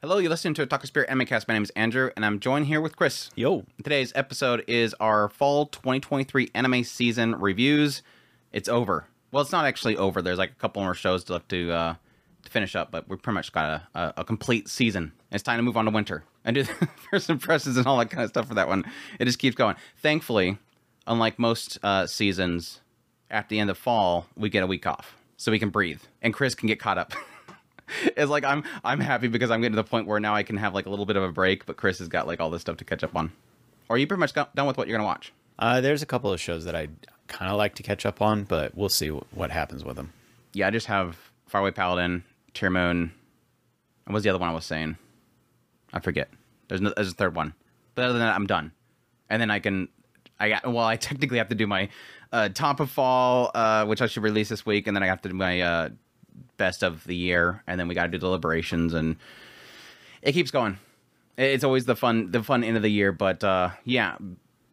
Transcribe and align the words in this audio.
Hello, 0.00 0.18
you're 0.18 0.30
listening 0.30 0.54
to 0.54 0.64
Otaku 0.64 0.86
Spirit 0.86 1.10
Anime 1.10 1.26
Cast. 1.26 1.48
My 1.48 1.54
name 1.54 1.64
is 1.64 1.70
Andrew, 1.70 2.10
and 2.14 2.24
I'm 2.24 2.38
joined 2.38 2.66
here 2.66 2.80
with 2.80 2.94
Chris. 2.94 3.30
Yo. 3.34 3.64
Today's 3.82 4.12
episode 4.14 4.62
is 4.68 4.94
our 5.00 5.28
fall 5.28 5.66
2023 5.66 6.50
anime 6.54 6.84
season 6.84 7.34
reviews. 7.34 8.02
It's 8.52 8.68
over. 8.68 9.08
Well, 9.32 9.42
it's 9.42 9.50
not 9.50 9.64
actually 9.64 9.96
over. 9.96 10.22
There's 10.22 10.38
like 10.38 10.52
a 10.52 10.54
couple 10.54 10.82
more 10.84 10.94
shows 10.94 11.24
to 11.24 11.42
to, 11.48 11.72
uh, 11.72 11.94
to 12.44 12.48
finish 12.48 12.76
up, 12.76 12.92
but 12.92 13.08
we 13.08 13.16
pretty 13.16 13.34
much 13.34 13.50
got 13.50 13.82
a, 13.92 13.98
a, 13.98 14.14
a 14.18 14.24
complete 14.24 14.68
season. 14.68 15.10
It's 15.32 15.42
time 15.42 15.58
to 15.58 15.64
move 15.64 15.76
on 15.76 15.86
to 15.86 15.90
winter 15.90 16.22
and 16.44 16.54
do 16.54 16.62
the 16.62 16.88
first 17.10 17.28
impressions 17.28 17.76
and 17.76 17.84
all 17.84 17.98
that 17.98 18.08
kind 18.08 18.22
of 18.22 18.30
stuff 18.30 18.46
for 18.46 18.54
that 18.54 18.68
one. 18.68 18.84
It 19.18 19.24
just 19.24 19.40
keeps 19.40 19.56
going. 19.56 19.74
Thankfully, 19.96 20.58
unlike 21.08 21.40
most 21.40 21.76
uh, 21.82 22.06
seasons, 22.06 22.82
at 23.32 23.48
the 23.48 23.58
end 23.58 23.68
of 23.68 23.76
fall, 23.76 24.28
we 24.36 24.48
get 24.48 24.62
a 24.62 24.68
week 24.68 24.86
off 24.86 25.16
so 25.36 25.50
we 25.50 25.58
can 25.58 25.70
breathe, 25.70 26.02
and 26.22 26.32
Chris 26.32 26.54
can 26.54 26.68
get 26.68 26.78
caught 26.78 26.98
up. 26.98 27.14
it's 28.16 28.30
like 28.30 28.44
I'm 28.44 28.64
I'm 28.84 29.00
happy 29.00 29.28
because 29.28 29.50
I'm 29.50 29.60
getting 29.60 29.76
to 29.76 29.82
the 29.82 29.88
point 29.88 30.06
where 30.06 30.20
now 30.20 30.34
I 30.34 30.42
can 30.42 30.56
have 30.56 30.74
like 30.74 30.86
a 30.86 30.90
little 30.90 31.06
bit 31.06 31.16
of 31.16 31.22
a 31.22 31.32
break, 31.32 31.66
but 31.66 31.76
Chris 31.76 31.98
has 31.98 32.08
got 32.08 32.26
like 32.26 32.40
all 32.40 32.50
this 32.50 32.62
stuff 32.62 32.76
to 32.78 32.84
catch 32.84 33.04
up 33.04 33.16
on. 33.16 33.32
Or 33.88 33.96
are 33.96 33.98
you 33.98 34.06
pretty 34.06 34.20
much 34.20 34.34
done 34.34 34.66
with 34.66 34.76
what 34.76 34.88
you're 34.88 34.96
gonna 34.96 35.06
watch? 35.06 35.32
Uh, 35.58 35.80
there's 35.80 36.02
a 36.02 36.06
couple 36.06 36.32
of 36.32 36.40
shows 36.40 36.64
that 36.64 36.76
I 36.76 36.88
kind 37.26 37.50
of 37.50 37.56
like 37.58 37.74
to 37.76 37.82
catch 37.82 38.06
up 38.06 38.22
on, 38.22 38.44
but 38.44 38.76
we'll 38.76 38.88
see 38.88 39.08
w- 39.08 39.24
what 39.32 39.50
happens 39.50 39.84
with 39.84 39.96
them. 39.96 40.12
Yeah, 40.52 40.68
I 40.68 40.70
just 40.70 40.86
have 40.86 41.16
Faraway 41.46 41.70
Paladin, 41.72 42.24
Tear 42.54 42.70
Moon, 42.70 43.12
and 44.06 44.12
what's 44.14 44.22
the 44.24 44.30
other 44.30 44.38
one 44.38 44.48
I 44.48 44.52
was 44.52 44.64
saying? 44.64 44.96
I 45.92 46.00
forget. 46.00 46.28
There's 46.68 46.80
no, 46.80 46.92
there's 46.94 47.10
a 47.10 47.14
third 47.14 47.34
one, 47.34 47.54
but 47.94 48.04
other 48.04 48.12
than 48.12 48.22
that, 48.22 48.34
I'm 48.34 48.46
done. 48.46 48.72
And 49.30 49.40
then 49.40 49.50
I 49.50 49.58
can, 49.58 49.88
I 50.38 50.50
got 50.50 50.66
well, 50.66 50.84
I 50.84 50.96
technically 50.96 51.38
have 51.38 51.48
to 51.48 51.54
do 51.54 51.66
my 51.66 51.88
uh, 52.32 52.50
top 52.50 52.80
of 52.80 52.90
fall, 52.90 53.50
uh, 53.54 53.84
which 53.86 54.02
I 54.02 54.06
should 54.06 54.22
release 54.22 54.48
this 54.48 54.64
week, 54.64 54.86
and 54.86 54.96
then 54.96 55.02
I 55.02 55.06
have 55.06 55.22
to 55.22 55.28
do 55.28 55.34
my 55.34 55.60
uh, 55.60 55.88
best 56.58 56.82
of 56.82 57.04
the 57.04 57.16
year, 57.16 57.62
and 57.66 57.80
then 57.80 57.88
we 57.88 57.94
got 57.94 58.04
to 58.04 58.08
do 58.08 58.18
deliberations, 58.18 58.92
and 58.94 59.16
it 60.22 60.32
keeps 60.32 60.50
going. 60.50 60.78
It's 61.36 61.64
always 61.64 61.84
the 61.84 61.96
fun, 61.96 62.30
the 62.30 62.42
fun 62.42 62.64
end 62.64 62.76
of 62.76 62.82
the 62.82 62.90
year, 62.90 63.12
but 63.12 63.42
uh, 63.42 63.70
yeah, 63.84 64.16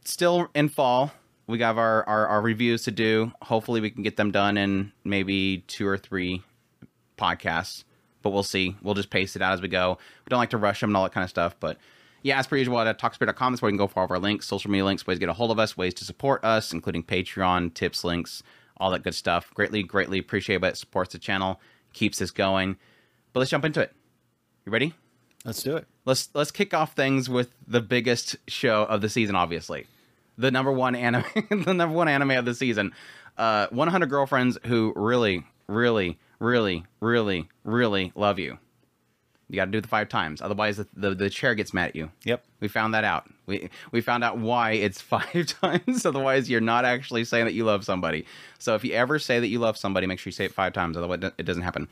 still 0.03 0.49
in 0.53 0.69
fall. 0.69 1.11
We 1.47 1.59
got 1.59 1.77
our, 1.77 2.03
our, 2.09 2.27
our 2.27 2.41
reviews 2.41 2.83
to 2.83 2.91
do. 2.91 3.31
Hopefully, 3.43 3.79
we 3.79 3.91
can 3.91 4.01
get 4.03 4.17
them 4.17 4.31
done 4.31 4.57
in 4.57 4.91
maybe 5.03 5.63
two 5.67 5.87
or 5.87 5.97
three 5.97 6.41
podcasts, 7.17 7.83
but 8.23 8.31
we'll 8.31 8.43
see. 8.43 8.75
We'll 8.81 8.95
just 8.95 9.11
pace 9.11 9.35
it 9.35 9.43
out 9.43 9.53
as 9.53 9.61
we 9.61 9.67
go. 9.67 9.99
We 10.25 10.29
don't 10.29 10.39
like 10.39 10.49
to 10.49 10.57
rush 10.57 10.81
them 10.81 10.89
and 10.89 10.97
all 10.97 11.03
that 11.03 11.13
kind 11.13 11.23
of 11.23 11.29
stuff, 11.29 11.55
but 11.59 11.77
yeah, 12.25 12.39
as 12.39 12.47
per 12.47 12.57
usual 12.57 12.79
at 12.79 12.97
otakuspirit.com, 12.97 13.53
that's 13.53 13.61
where 13.61 13.69
you 13.69 13.73
can 13.73 13.77
go 13.77 13.85
for 13.85 13.99
all 13.99 14.05
of 14.05 14.11
our 14.11 14.17
links, 14.17 14.47
social 14.47 14.71
media 14.71 14.83
links, 14.83 15.05
ways 15.05 15.17
to 15.17 15.19
get 15.19 15.29
a 15.29 15.33
hold 15.33 15.51
of 15.51 15.59
us, 15.59 15.77
ways 15.77 15.93
to 15.93 16.05
support 16.05 16.43
us, 16.43 16.73
including 16.73 17.03
Patreon, 17.03 17.75
tips, 17.75 18.03
links, 18.03 18.41
all 18.77 18.89
that 18.89 19.03
good 19.03 19.13
stuff. 19.13 19.53
Greatly, 19.53 19.83
greatly 19.83 20.17
appreciate. 20.17 20.63
It 20.63 20.75
supports 20.75 21.13
the 21.13 21.19
channel, 21.19 21.61
keeps 21.95 22.21
us 22.21 22.29
going. 22.29 22.77
But 23.33 23.39
let's 23.39 23.49
jump 23.49 23.65
into 23.65 23.81
it. 23.81 23.91
You 24.65 24.71
ready? 24.71 24.93
Let's 25.43 25.63
do 25.63 25.75
it. 25.77 25.87
Let's 26.05 26.29
let's 26.33 26.51
kick 26.51 26.73
off 26.73 26.93
things 26.93 27.29
with 27.29 27.55
the 27.67 27.81
biggest 27.81 28.35
show 28.47 28.83
of 28.83 29.01
the 29.01 29.09
season, 29.09 29.35
obviously. 29.35 29.87
The 30.37 30.51
number 30.51 30.71
one 30.71 30.95
anime 30.95 31.23
the 31.49 31.73
number 31.73 31.95
one 31.95 32.07
anime 32.07 32.31
of 32.31 32.45
the 32.45 32.53
season. 32.53 32.93
Uh 33.37 33.67
100 33.71 34.07
girlfriends 34.07 34.57
who 34.65 34.93
really, 34.95 35.43
really, 35.67 36.19
really, 36.39 36.85
really, 36.99 37.49
really 37.63 38.11
love 38.15 38.39
you. 38.39 38.59
You 39.49 39.57
got 39.57 39.65
to 39.65 39.71
do 39.71 39.77
it 39.77 39.81
the 39.81 39.87
five 39.87 40.09
times, 40.09 40.41
otherwise 40.41 40.77
the, 40.77 40.87
the 40.95 41.15
the 41.15 41.29
chair 41.29 41.55
gets 41.55 41.73
mad 41.73 41.89
at 41.89 41.95
you. 41.95 42.11
Yep. 42.23 42.43
We 42.59 42.67
found 42.67 42.93
that 42.93 43.03
out. 43.03 43.29
We 43.47 43.69
we 43.91 44.01
found 44.01 44.23
out 44.23 44.37
why 44.37 44.71
it's 44.71 45.01
five 45.15 45.45
times. 45.47 46.05
Otherwise, 46.05 46.49
you're 46.49 46.61
not 46.61 46.85
actually 46.85 47.25
saying 47.25 47.45
that 47.45 47.53
you 47.53 47.65
love 47.65 47.83
somebody. 47.85 48.25
So 48.59 48.75
if 48.75 48.83
you 48.83 48.93
ever 48.93 49.19
say 49.19 49.39
that 49.39 49.47
you 49.47 49.59
love 49.59 49.77
somebody, 49.77 50.07
make 50.07 50.19
sure 50.19 50.29
you 50.29 50.33
say 50.33 50.45
it 50.45 50.53
five 50.53 50.73
times. 50.73 50.97
Otherwise, 50.97 51.31
it 51.37 51.43
doesn't 51.43 51.63
happen. 51.63 51.87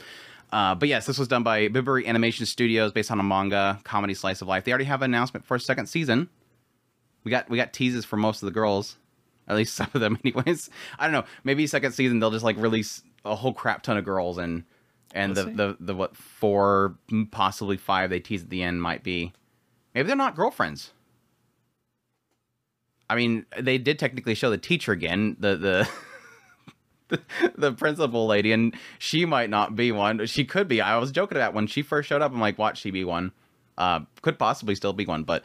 Uh, 0.51 0.75
but 0.75 0.87
yes, 0.87 1.07
this 1.07 1.17
was 1.17 1.27
done 1.27 1.41
by 1.41 1.67
Bibury 1.67 2.05
Animation 2.05 2.45
Studios, 2.45 2.91
based 2.91 3.09
on 3.09 3.19
a 3.19 3.23
manga 3.23 3.79
comedy 3.83 4.13
slice 4.13 4.39
of 4.39 4.47
life. 4.47 4.63
They 4.63 4.71
already 4.71 4.85
have 4.85 5.01
an 5.01 5.11
announcement 5.11 5.45
for 5.45 5.55
a 5.55 5.59
second 5.59 5.87
season. 5.87 6.29
We 7.23 7.31
got 7.31 7.49
we 7.49 7.57
got 7.57 7.73
teases 7.73 8.05
for 8.05 8.17
most 8.17 8.43
of 8.43 8.47
the 8.47 8.51
girls, 8.51 8.97
at 9.47 9.55
least 9.55 9.75
some 9.75 9.89
of 9.93 10.01
them, 10.01 10.17
anyways. 10.23 10.69
I 10.99 11.05
don't 11.05 11.13
know. 11.13 11.25
Maybe 11.43 11.65
second 11.65 11.93
season 11.93 12.19
they'll 12.19 12.31
just 12.31 12.43
like 12.43 12.57
release 12.57 13.01
a 13.25 13.35
whole 13.35 13.53
crap 13.53 13.81
ton 13.81 13.97
of 13.97 14.05
girls 14.05 14.37
and 14.37 14.63
and 15.13 15.35
the, 15.35 15.45
the 15.45 15.77
the 15.79 15.95
what 15.95 16.15
four 16.15 16.95
possibly 17.31 17.77
five 17.77 18.09
they 18.09 18.19
tease 18.19 18.43
at 18.43 18.49
the 18.49 18.61
end 18.63 18.81
might 18.81 19.03
be 19.03 19.33
maybe 19.95 20.07
they're 20.07 20.15
not 20.15 20.35
girlfriends. 20.35 20.91
I 23.09 23.15
mean, 23.15 23.45
they 23.59 23.77
did 23.77 23.99
technically 23.99 24.35
show 24.35 24.49
the 24.49 24.57
teacher 24.57 24.91
again, 24.91 25.35
the 25.39 25.55
the 25.55 25.89
the, 27.55 27.71
principal 27.73 28.27
lady, 28.27 28.51
and 28.51 28.75
she 28.99 29.25
might 29.25 29.49
not 29.49 29.75
be 29.75 29.91
one. 29.91 30.25
She 30.25 30.45
could 30.45 30.67
be. 30.67 30.81
I 30.81 30.97
was 30.97 31.11
joking 31.11 31.37
about 31.37 31.53
when 31.53 31.67
she 31.67 31.81
first 31.81 32.09
showed 32.09 32.21
up. 32.21 32.31
I'm 32.31 32.39
like, 32.39 32.57
watch 32.57 32.79
she 32.79 32.91
be 32.91 33.03
one. 33.03 33.31
Uh, 33.77 34.01
could 34.21 34.37
possibly 34.37 34.75
still 34.75 34.93
be 34.93 35.05
one, 35.05 35.23
but 35.23 35.43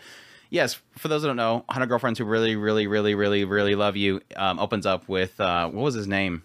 yes. 0.51 0.79
For 0.97 1.09
those 1.09 1.23
who 1.23 1.29
don't 1.29 1.37
know, 1.37 1.65
100 1.67 1.87
girlfriends 1.87 2.19
who 2.19 2.25
really, 2.25 2.57
really, 2.57 2.87
really, 2.87 3.15
really, 3.15 3.45
really 3.45 3.75
love 3.75 3.97
you 3.97 4.21
um, 4.37 4.59
opens 4.59 4.87
up 4.87 5.09
with 5.09 5.39
uh, 5.41 5.69
what 5.69 5.83
was 5.83 5.95
his 5.95 6.09
name? 6.09 6.43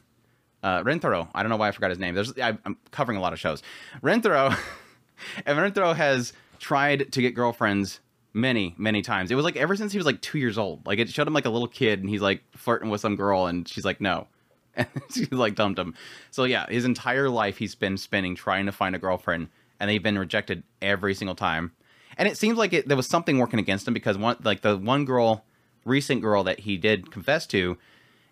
Uh, 0.62 0.82
Rentaro. 0.84 1.28
I 1.34 1.44
don't 1.44 1.50
know 1.50 1.58
why 1.58 1.68
I 1.68 1.72
forgot 1.72 1.90
his 1.90 2.00
name. 2.00 2.16
There's 2.16 2.38
I, 2.40 2.58
I'm 2.66 2.78
covering 2.92 3.18
a 3.18 3.22
lot 3.22 3.34
of 3.34 3.40
shows. 3.40 3.62
Rentaro, 4.02 4.58
and 5.46 5.58
Rentaro 5.58 5.96
has 5.96 6.34
tried 6.60 7.12
to 7.12 7.22
get 7.22 7.36
girlfriends 7.36 8.00
many, 8.34 8.74
many 8.78 9.02
times. 9.02 9.32
It 9.32 9.36
was 9.36 9.46
like 9.46 9.56
ever 9.56 9.76
since 9.76 9.92
he 9.92 9.98
was 9.98 10.06
like 10.06 10.22
two 10.22 10.38
years 10.38 10.58
old. 10.58 10.86
Like 10.86 11.00
it 11.00 11.10
showed 11.10 11.28
him 11.28 11.34
like 11.34 11.46
a 11.46 11.50
little 11.50 11.68
kid, 11.68 12.00
and 12.00 12.10
he's 12.10 12.22
like 12.22 12.44
flirting 12.56 12.90
with 12.90 13.02
some 13.02 13.16
girl, 13.16 13.48
and 13.48 13.68
she's 13.68 13.86
like, 13.86 14.02
no, 14.02 14.28
and 14.76 14.88
she's 15.12 15.32
like 15.32 15.56
dumped 15.56 15.80
him. 15.80 15.94
So 16.32 16.44
yeah, 16.44 16.66
his 16.68 16.86
entire 16.86 17.30
life 17.30 17.58
he's 17.58 17.76
been 17.76 17.98
spending 17.98 18.36
trying 18.36 18.66
to 18.66 18.72
find 18.72 18.96
a 18.96 19.00
girlfriend, 19.00 19.50
and 19.80 19.90
they've 19.90 20.04
been 20.04 20.18
rejected 20.18 20.64
every 20.82 21.14
single 21.14 21.36
time. 21.36 21.72
And 22.18 22.28
it 22.28 22.38
seems 22.38 22.58
like 22.58 22.74
it, 22.74 22.88
there 22.88 22.98
was 22.98 23.08
something 23.08 23.40
working 23.40 23.60
against 23.60 23.88
him 23.88 23.94
because 23.94 24.18
one, 24.18 24.38
like 24.44 24.62
the 24.62 24.78
one 24.78 25.06
girl, 25.06 25.46
recent 25.84 26.22
girl 26.22 26.44
that 26.44 26.60
he 26.62 26.78
did 26.78 27.12
confess 27.12 27.48
to, 27.48 27.78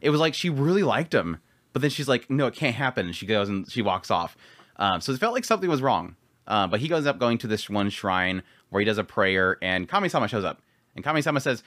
it 0.01 0.11
was 0.11 0.19
like 0.19 0.33
she 0.33 0.49
really 0.49 0.83
liked 0.83 1.13
him, 1.13 1.37
but 1.73 1.81
then 1.81 1.91
she's 1.91 2.07
like, 2.07 2.29
no, 2.29 2.47
it 2.47 2.53
can't 2.53 2.75
happen, 2.75 3.07
and 3.07 3.15
she 3.15 3.25
goes 3.25 3.49
and 3.49 3.71
she 3.71 3.81
walks 3.81 4.11
off. 4.11 4.37
Um, 4.77 5.01
so 5.01 5.11
it 5.11 5.19
felt 5.19 5.33
like 5.33 5.45
something 5.45 5.69
was 5.69 5.81
wrong. 5.81 6.15
Uh, 6.47 6.67
but 6.67 6.79
he 6.79 6.87
goes 6.87 7.05
up 7.05 7.19
going 7.19 7.37
to 7.37 7.47
this 7.47 7.69
one 7.69 7.89
shrine 7.89 8.41
where 8.71 8.79
he 8.79 8.85
does 8.85 8.97
a 8.97 9.03
prayer, 9.03 9.57
and 9.61 9.87
Kami-sama 9.87 10.27
shows 10.27 10.43
up, 10.43 10.61
and 10.95 11.05
Kami-sama 11.05 11.39
says, 11.39 11.63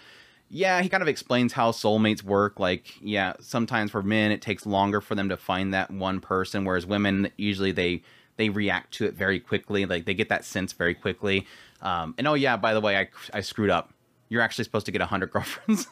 yeah, 0.50 0.82
he 0.82 0.88
kind 0.88 1.02
of 1.02 1.08
explains 1.08 1.52
how 1.52 1.72
soulmates 1.72 2.22
work. 2.22 2.60
Like, 2.60 2.94
yeah, 3.00 3.34
sometimes 3.40 3.90
for 3.90 4.02
men 4.02 4.30
it 4.30 4.42
takes 4.42 4.66
longer 4.66 5.00
for 5.00 5.14
them 5.14 5.28
to 5.28 5.36
find 5.36 5.72
that 5.74 5.90
one 5.90 6.20
person, 6.20 6.64
whereas 6.64 6.86
women 6.86 7.30
usually 7.36 7.72
they 7.72 8.02
they 8.36 8.48
react 8.48 8.92
to 8.94 9.04
it 9.06 9.14
very 9.14 9.40
quickly. 9.40 9.86
Like 9.86 10.04
they 10.04 10.14
get 10.14 10.28
that 10.28 10.44
sense 10.44 10.72
very 10.72 10.94
quickly. 10.94 11.46
Um, 11.82 12.14
and 12.18 12.26
oh 12.26 12.34
yeah, 12.34 12.56
by 12.56 12.74
the 12.74 12.80
way, 12.80 12.96
I 12.96 13.08
I 13.32 13.40
screwed 13.40 13.70
up. 13.70 13.92
You're 14.28 14.42
actually 14.42 14.64
supposed 14.64 14.86
to 14.86 14.92
get 14.92 15.00
hundred 15.02 15.30
girlfriends. 15.32 15.88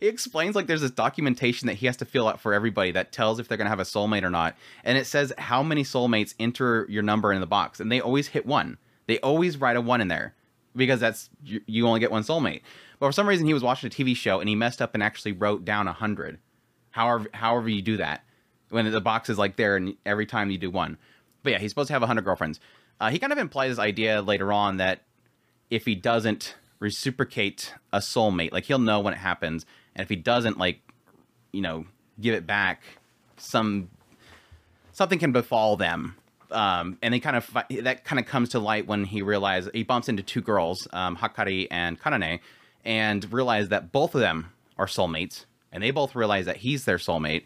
he 0.00 0.06
explains 0.08 0.54
like 0.54 0.66
there's 0.66 0.80
this 0.80 0.90
documentation 0.90 1.66
that 1.66 1.74
he 1.74 1.86
has 1.86 1.96
to 1.98 2.04
fill 2.04 2.26
out 2.26 2.40
for 2.40 2.54
everybody 2.54 2.90
that 2.92 3.12
tells 3.12 3.38
if 3.38 3.48
they're 3.48 3.58
gonna 3.58 3.70
have 3.70 3.80
a 3.80 3.84
soulmate 3.84 4.22
or 4.22 4.30
not, 4.30 4.56
and 4.82 4.96
it 4.96 5.06
says 5.06 5.32
how 5.38 5.62
many 5.62 5.84
soulmates 5.84 6.34
enter 6.40 6.86
your 6.88 7.02
number 7.02 7.32
in 7.32 7.40
the 7.40 7.46
box, 7.46 7.80
and 7.80 7.92
they 7.92 8.00
always 8.00 8.28
hit 8.28 8.46
one. 8.46 8.78
They 9.06 9.18
always 9.20 9.56
write 9.56 9.76
a 9.76 9.80
one 9.80 10.00
in 10.00 10.08
there 10.08 10.34
because 10.74 11.00
that's 11.00 11.30
you, 11.44 11.86
only 11.86 12.00
get 12.00 12.10
one 12.10 12.22
soulmate. 12.22 12.62
But 12.98 13.06
for 13.06 13.12
some 13.12 13.28
reason, 13.28 13.46
he 13.46 13.54
was 13.54 13.62
watching 13.62 13.88
a 13.88 13.90
TV 13.90 14.16
show 14.16 14.40
and 14.40 14.48
he 14.48 14.54
messed 14.54 14.82
up 14.82 14.94
and 14.94 15.02
actually 15.02 15.32
wrote 15.32 15.64
down 15.64 15.88
a 15.88 15.92
hundred. 15.92 16.38
However, 16.90 17.28
however 17.32 17.68
you 17.68 17.82
do 17.82 17.96
that, 17.98 18.24
when 18.70 18.90
the 18.90 19.00
box 19.00 19.28
is 19.28 19.38
like 19.38 19.56
there 19.56 19.76
and 19.76 19.96
every 20.04 20.26
time 20.26 20.50
you 20.50 20.58
do 20.58 20.70
one. 20.70 20.98
But 21.42 21.52
yeah, 21.52 21.58
he's 21.58 21.70
supposed 21.70 21.88
to 21.88 21.92
have 21.92 22.02
hundred 22.02 22.24
girlfriends. 22.24 22.60
Uh, 23.00 23.10
he 23.10 23.18
kind 23.18 23.32
of 23.32 23.38
implies 23.38 23.72
this 23.72 23.78
idea 23.78 24.22
later 24.22 24.52
on 24.52 24.78
that 24.78 25.02
if 25.70 25.84
he 25.84 25.94
doesn't 25.94 26.56
reciprocate 26.78 27.74
a 27.92 27.98
soulmate, 27.98 28.52
like 28.52 28.64
he'll 28.64 28.78
know 28.78 29.00
when 29.00 29.12
it 29.12 29.18
happens, 29.18 29.66
and 29.94 30.02
if 30.02 30.08
he 30.08 30.16
doesn't, 30.16 30.58
like, 30.58 30.80
you 31.52 31.60
know, 31.60 31.86
give 32.20 32.34
it 32.34 32.46
back, 32.46 32.82
some 33.36 33.90
something 34.92 35.18
can 35.18 35.32
befall 35.32 35.76
them. 35.76 36.16
Um, 36.50 36.98
and 37.02 37.12
they 37.12 37.20
kind 37.20 37.36
of 37.36 37.50
that 37.82 38.04
kind 38.04 38.18
of 38.20 38.26
comes 38.26 38.50
to 38.50 38.58
light 38.58 38.86
when 38.86 39.04
he 39.04 39.22
realizes 39.22 39.70
he 39.72 39.82
bumps 39.82 40.08
into 40.08 40.22
two 40.22 40.40
girls, 40.40 40.86
um, 40.92 41.16
Hakari 41.16 41.66
and 41.70 42.00
Kanane, 42.00 42.40
and 42.84 43.32
realize 43.32 43.68
that 43.70 43.92
both 43.92 44.14
of 44.14 44.20
them 44.20 44.52
are 44.78 44.86
soulmates, 44.86 45.44
and 45.72 45.82
they 45.82 45.90
both 45.90 46.14
realize 46.14 46.46
that 46.46 46.58
he's 46.58 46.84
their 46.84 46.98
soulmate, 46.98 47.44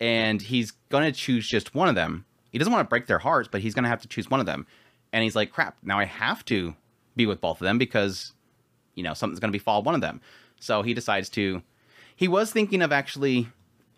and 0.00 0.42
he's 0.42 0.72
gonna 0.88 1.12
choose 1.12 1.46
just 1.46 1.74
one 1.74 1.88
of 1.88 1.94
them. 1.94 2.24
He 2.50 2.58
doesn't 2.58 2.72
want 2.72 2.84
to 2.84 2.88
break 2.88 3.06
their 3.06 3.18
hearts, 3.18 3.48
but 3.50 3.60
he's 3.60 3.74
gonna 3.74 3.88
have 3.88 4.02
to 4.02 4.08
choose 4.08 4.28
one 4.28 4.40
of 4.40 4.46
them. 4.46 4.66
And 5.12 5.22
he's 5.22 5.36
like, 5.36 5.52
"Crap! 5.52 5.76
Now 5.82 5.98
I 5.98 6.04
have 6.04 6.44
to 6.46 6.74
be 7.16 7.26
with 7.26 7.40
both 7.40 7.60
of 7.60 7.64
them 7.64 7.78
because, 7.78 8.32
you 8.94 9.02
know, 9.02 9.14
something's 9.14 9.40
gonna 9.40 9.52
befall 9.52 9.82
one 9.82 9.94
of 9.94 10.00
them." 10.00 10.20
So 10.58 10.82
he 10.82 10.94
decides 10.94 11.28
to. 11.30 11.62
He 12.16 12.28
was 12.28 12.52
thinking 12.52 12.82
of 12.82 12.92
actually, 12.92 13.48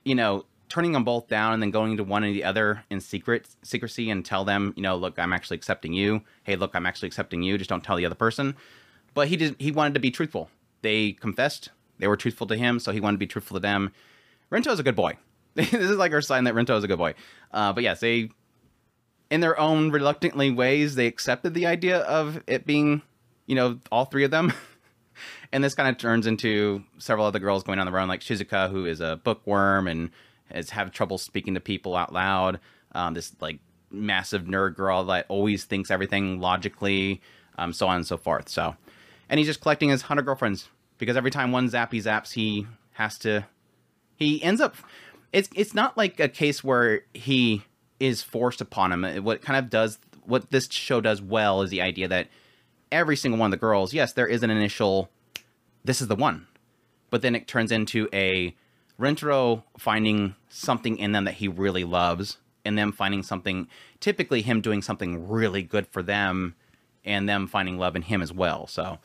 you 0.05 0.15
know, 0.15 0.45
turning 0.73 0.93
them 0.93 1.05
both 1.05 1.29
down 1.29 1.53
and 1.53 1.63
then 1.63 1.71
going 1.71 1.99
to 1.99 2.03
one 2.03 2.25
or 2.25 2.33
the 2.33 2.43
other 2.43 2.83
in 2.89 2.99
secret 2.99 3.47
secrecy 3.63 4.09
and 4.09 4.25
tell 4.25 4.43
them, 4.43 4.73
you 4.75 4.83
know, 4.83 4.97
look, 4.97 5.19
I'm 5.19 5.35
actually 5.35 5.59
accepting 5.59 5.93
you. 5.93 6.23
Hey, 6.45 6.57
look, 6.57 6.75
I'm 6.75 6.87
actually 6.87 7.09
accepting 7.09 7.43
you. 7.43 7.59
Just 7.59 7.69
don't 7.69 7.85
tell 7.85 7.99
the 7.99 8.07
other 8.07 8.15
person. 8.15 8.57
But 9.13 9.29
he 9.29 9.37
did. 9.37 9.55
He 9.59 9.71
wanted 9.71 9.93
to 9.93 10.01
be 10.01 10.11
truthful. 10.11 10.49
They 10.81 11.13
confessed. 11.13 11.69
They 11.99 12.09
were 12.09 12.17
truthful 12.17 12.47
to 12.47 12.57
him, 12.57 12.79
so 12.79 12.91
he 12.91 13.01
wanted 13.01 13.17
to 13.17 13.19
be 13.19 13.27
truthful 13.27 13.57
to 13.57 13.61
them. 13.61 13.93
Rento's 14.51 14.81
a 14.81 14.83
good 14.83 14.97
boy. 14.97 15.19
this 15.55 15.75
is 15.75 15.99
like 15.99 16.13
our 16.13 16.23
sign 16.23 16.45
that 16.45 16.55
Rento 16.55 16.75
is 16.79 16.85
a 16.85 16.89
good 16.89 16.97
boy. 16.97 17.13
Uh, 17.53 17.75
but 17.75 17.83
yes, 17.83 18.01
they 18.01 18.31
in 19.31 19.41
their 19.41 19.61
own 19.61 19.91
reluctantly 19.91 20.51
ways, 20.51 20.95
they 20.95 21.07
accepted 21.07 21.53
the 21.53 21.67
idea 21.67 21.99
of 21.99 22.43
it 22.47 22.65
being, 22.65 23.03
you 23.45 23.55
know, 23.55 23.79
all 23.91 24.07
three 24.07 24.25
of 24.25 24.31
them. 24.31 24.55
and 25.53 25.63
this 25.63 25.75
kind 25.75 25.91
of 25.91 25.99
turns 25.99 26.27
into 26.27 26.83
several 26.97 27.27
other 27.27 27.39
girls 27.39 27.63
going 27.63 27.79
on 27.79 27.87
their 27.87 27.99
own, 27.99 28.09
like 28.09 28.21
Shizuka, 28.21 28.71
who 28.71 28.87
is 28.87 29.03
a 29.03 29.21
bookworm 29.23 29.87
and 29.87 30.11
has 30.55 30.71
have 30.71 30.93
trouble 30.93 31.19
speaking 31.19 31.55
to 31.55 31.61
people 31.61 31.97
out 31.97 32.13
loud. 32.13 32.61
Um, 32.93 33.15
this 33.15 33.35
like 33.41 33.59
massive 33.91 34.45
nerd 34.45 34.77
girl 34.77 35.05
that 35.05 35.27
always 35.29 35.65
thinks 35.65 35.91
everything 35.91 36.41
logically, 36.41 37.21
um, 37.59 37.73
so 37.73 37.89
on 37.89 37.97
and 37.97 38.07
so 38.07 38.17
forth. 38.17 38.49
So, 38.49 38.77
and 39.29 39.39
he's 39.39 39.47
just 39.47 39.61
collecting 39.61 39.89
his 39.89 40.03
hundred 40.03 40.25
girlfriends 40.25 40.69
because 40.99 41.17
every 41.17 41.31
time 41.31 41.53
one 41.53 41.69
zappy 41.69 42.03
zaps, 42.03 42.33
he 42.33 42.67
has 42.93 43.19
to. 43.19 43.47
He 44.17 44.43
ends 44.43 44.61
up. 44.61 44.77
It's 45.33 45.49
it's 45.55 45.75
not 45.75 45.97
like 45.97 46.21
a 46.21 46.29
case 46.29 46.63
where 46.63 47.03
he 47.15 47.63
is 47.99 48.23
forced 48.23 48.61
upon 48.61 48.93
him. 48.93 49.25
What 49.25 49.43
kind 49.43 49.59
of 49.59 49.71
does 49.71 49.99
what 50.25 50.51
this 50.51 50.69
show 50.71 51.01
does 51.01 51.21
well 51.21 51.63
is 51.63 51.71
the 51.71 51.83
idea 51.83 52.09
that 52.09 52.29
every 52.91 53.17
single 53.17 53.39
one 53.39 53.49
of 53.49 53.51
the 53.51 53.57
girls, 53.57 53.93
yes, 53.95 54.13
there 54.13 54.27
is 54.27 54.43
an 54.43 54.51
initial, 54.51 55.11
this 55.85 56.01
is 56.01 56.09
the 56.09 56.17
one, 56.17 56.47
but 57.11 57.23
then 57.23 57.35
it 57.35 57.49
turns 57.49 57.73
into 57.73 58.09
a 58.13 58.55
Rentaro 58.99 59.63
finding 59.79 60.35
something 60.49 60.97
in 60.99 61.13
them 61.13 61.25
that 61.25 61.35
he 61.35 61.49
really 61.49 61.85
loves, 61.85 62.39
and 62.65 62.79
them 62.79 62.93
finding 62.93 63.23
something, 63.23 63.69
typically 64.01 64.43
him 64.43 64.61
doing 64.61 64.83
something 64.83 65.29
really 65.29 65.63
good 65.63 65.87
for 65.89 66.03
them, 66.03 66.55
and 67.05 67.29
them 67.29 67.47
finding 67.47 67.79
love 67.79 67.97
in 67.97 68.03
him 68.03 68.23
as 68.23 68.33
well. 68.33 68.67
So, 68.67 68.99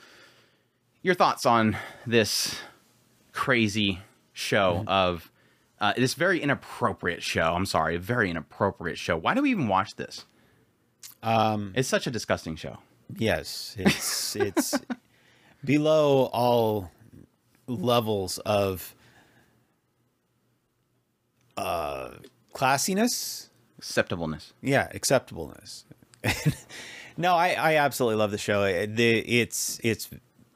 your 1.01 1.15
thoughts 1.15 1.45
on 1.45 1.77
this 2.05 2.59
crazy 3.31 3.99
show 4.33 4.79
mm-hmm. 4.79 4.89
of 4.89 5.31
uh, 5.79 5.93
this 5.95 6.13
very 6.13 6.41
inappropriate 6.41 7.23
show? 7.23 7.53
I'm 7.53 7.65
sorry, 7.65 7.97
very 7.97 8.29
inappropriate 8.29 8.97
show. 8.97 9.17
Why 9.17 9.33
do 9.33 9.41
we 9.41 9.51
even 9.51 9.67
watch 9.67 9.95
this? 9.95 10.25
Um, 11.23 11.73
it's 11.75 11.89
such 11.89 12.07
a 12.07 12.11
disgusting 12.11 12.55
show. 12.55 12.77
Yes, 13.15 13.75
it's 13.79 14.35
it's 14.35 14.75
below 15.63 16.29
all 16.33 16.91
levels 17.67 18.37
of 18.39 18.95
uh, 21.57 22.11
classiness, 22.53 23.49
acceptableness. 23.79 24.53
Yeah, 24.61 24.87
acceptableness. 24.93 25.85
no, 27.17 27.35
I, 27.35 27.49
I 27.49 27.75
absolutely 27.75 28.17
love 28.17 28.31
the 28.31 28.37
show. 28.37 28.63
The 28.85 29.19
it's 29.19 29.79
it's 29.83 30.09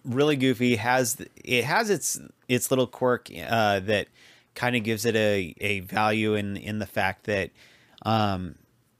really 0.06 0.36
goofy. 0.36 0.76
has 0.76 1.18
it 1.44 1.64
has 1.66 1.90
its 1.90 2.20
its 2.48 2.72
little 2.72 2.88
quirk 2.88 3.30
uh, 3.48 3.80
that 3.82 4.08
kind 4.56 4.76
of 4.76 4.84
gives 4.84 5.06
it 5.06 5.16
a, 5.16 5.56
a 5.60 5.80
value 5.82 6.36
in 6.36 6.58
in 6.58 6.80
the 6.80 6.86
fact 6.86 7.26
that 7.26 7.52
um, 8.04 8.56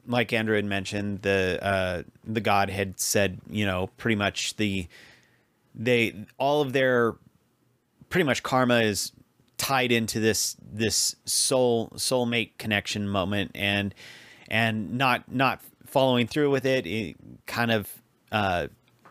like 0.06 0.32
Andrew 0.32 0.56
had 0.56 0.64
mentioned, 0.64 1.22
the 1.22 1.58
uh, 1.62 2.02
the 2.24 2.40
god 2.40 2.70
had 2.70 2.98
said, 2.98 3.40
you 3.48 3.66
know, 3.66 3.88
pretty 3.96 4.16
much 4.16 4.56
the 4.56 4.88
they 5.74 6.14
all 6.38 6.60
of 6.60 6.72
their 6.72 7.14
pretty 8.08 8.24
much 8.24 8.42
karma 8.42 8.80
is 8.80 9.12
tied 9.62 9.92
into 9.92 10.18
this 10.18 10.56
this 10.60 11.14
soul 11.24 11.88
soulmate 11.94 12.50
connection 12.58 13.08
moment 13.08 13.52
and 13.54 13.94
and 14.48 14.92
not 14.98 15.32
not 15.32 15.60
following 15.86 16.26
through 16.26 16.50
with 16.50 16.66
it, 16.66 16.84
it 16.84 17.16
kind 17.46 17.70
of 17.70 17.88
uh, 18.32 18.66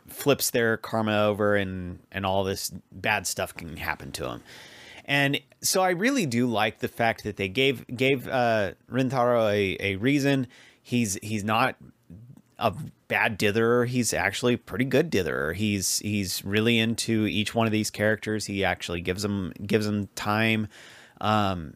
flips 0.10 0.52
their 0.52 0.76
karma 0.76 1.24
over 1.24 1.56
and 1.56 2.00
and 2.12 2.26
all 2.26 2.44
this 2.44 2.70
bad 2.92 3.26
stuff 3.26 3.56
can 3.56 3.78
happen 3.78 4.12
to 4.12 4.24
them. 4.24 4.44
And 5.06 5.40
so 5.62 5.82
I 5.82 5.92
really 5.92 6.26
do 6.26 6.48
like 6.48 6.80
the 6.80 6.90
fact 6.90 7.24
that 7.24 7.38
they 7.38 7.48
gave 7.48 7.88
gave 7.88 8.28
uh, 8.28 8.74
Rintaro 8.92 9.50
a, 9.50 9.78
a 9.80 9.96
reason 9.96 10.48
he's 10.84 11.18
he's 11.24 11.46
not 11.46 11.78
a 12.62 12.74
bad 13.08 13.40
ditherer. 13.40 13.88
He's 13.88 14.14
actually 14.14 14.56
pretty 14.56 14.86
good 14.86 15.12
ditherer. 15.12 15.54
He's 15.56 16.00
he's 16.00 16.46
really 16.46 16.78
into 16.80 17.26
each 17.26 17.54
one 17.56 17.66
of 17.66 17.74
these 17.74 17.90
characters. 17.90 18.46
He 18.46 18.64
actually 18.64 19.02
gives 19.02 19.24
them 19.24 19.52
gives 19.66 19.86
them 19.86 20.08
time. 20.16 20.68
Um, 21.20 21.76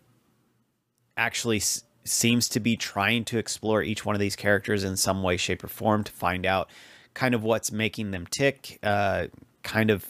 actually 1.17 1.57
s- 1.57 1.83
seems 2.03 2.47
to 2.49 2.59
be 2.59 2.77
trying 2.77 3.25
to 3.25 3.37
explore 3.37 3.81
each 3.83 4.05
one 4.05 4.15
of 4.15 4.19
these 4.19 4.35
characters 4.35 4.83
in 4.83 4.95
some 4.95 5.23
way, 5.23 5.37
shape, 5.37 5.63
or 5.63 5.67
form 5.67 6.03
to 6.03 6.11
find 6.11 6.45
out 6.45 6.69
kind 7.13 7.33
of 7.33 7.43
what's 7.43 7.71
making 7.71 8.11
them 8.11 8.27
tick. 8.27 8.79
Uh, 8.83 9.27
kind 9.63 9.89
of 9.89 10.05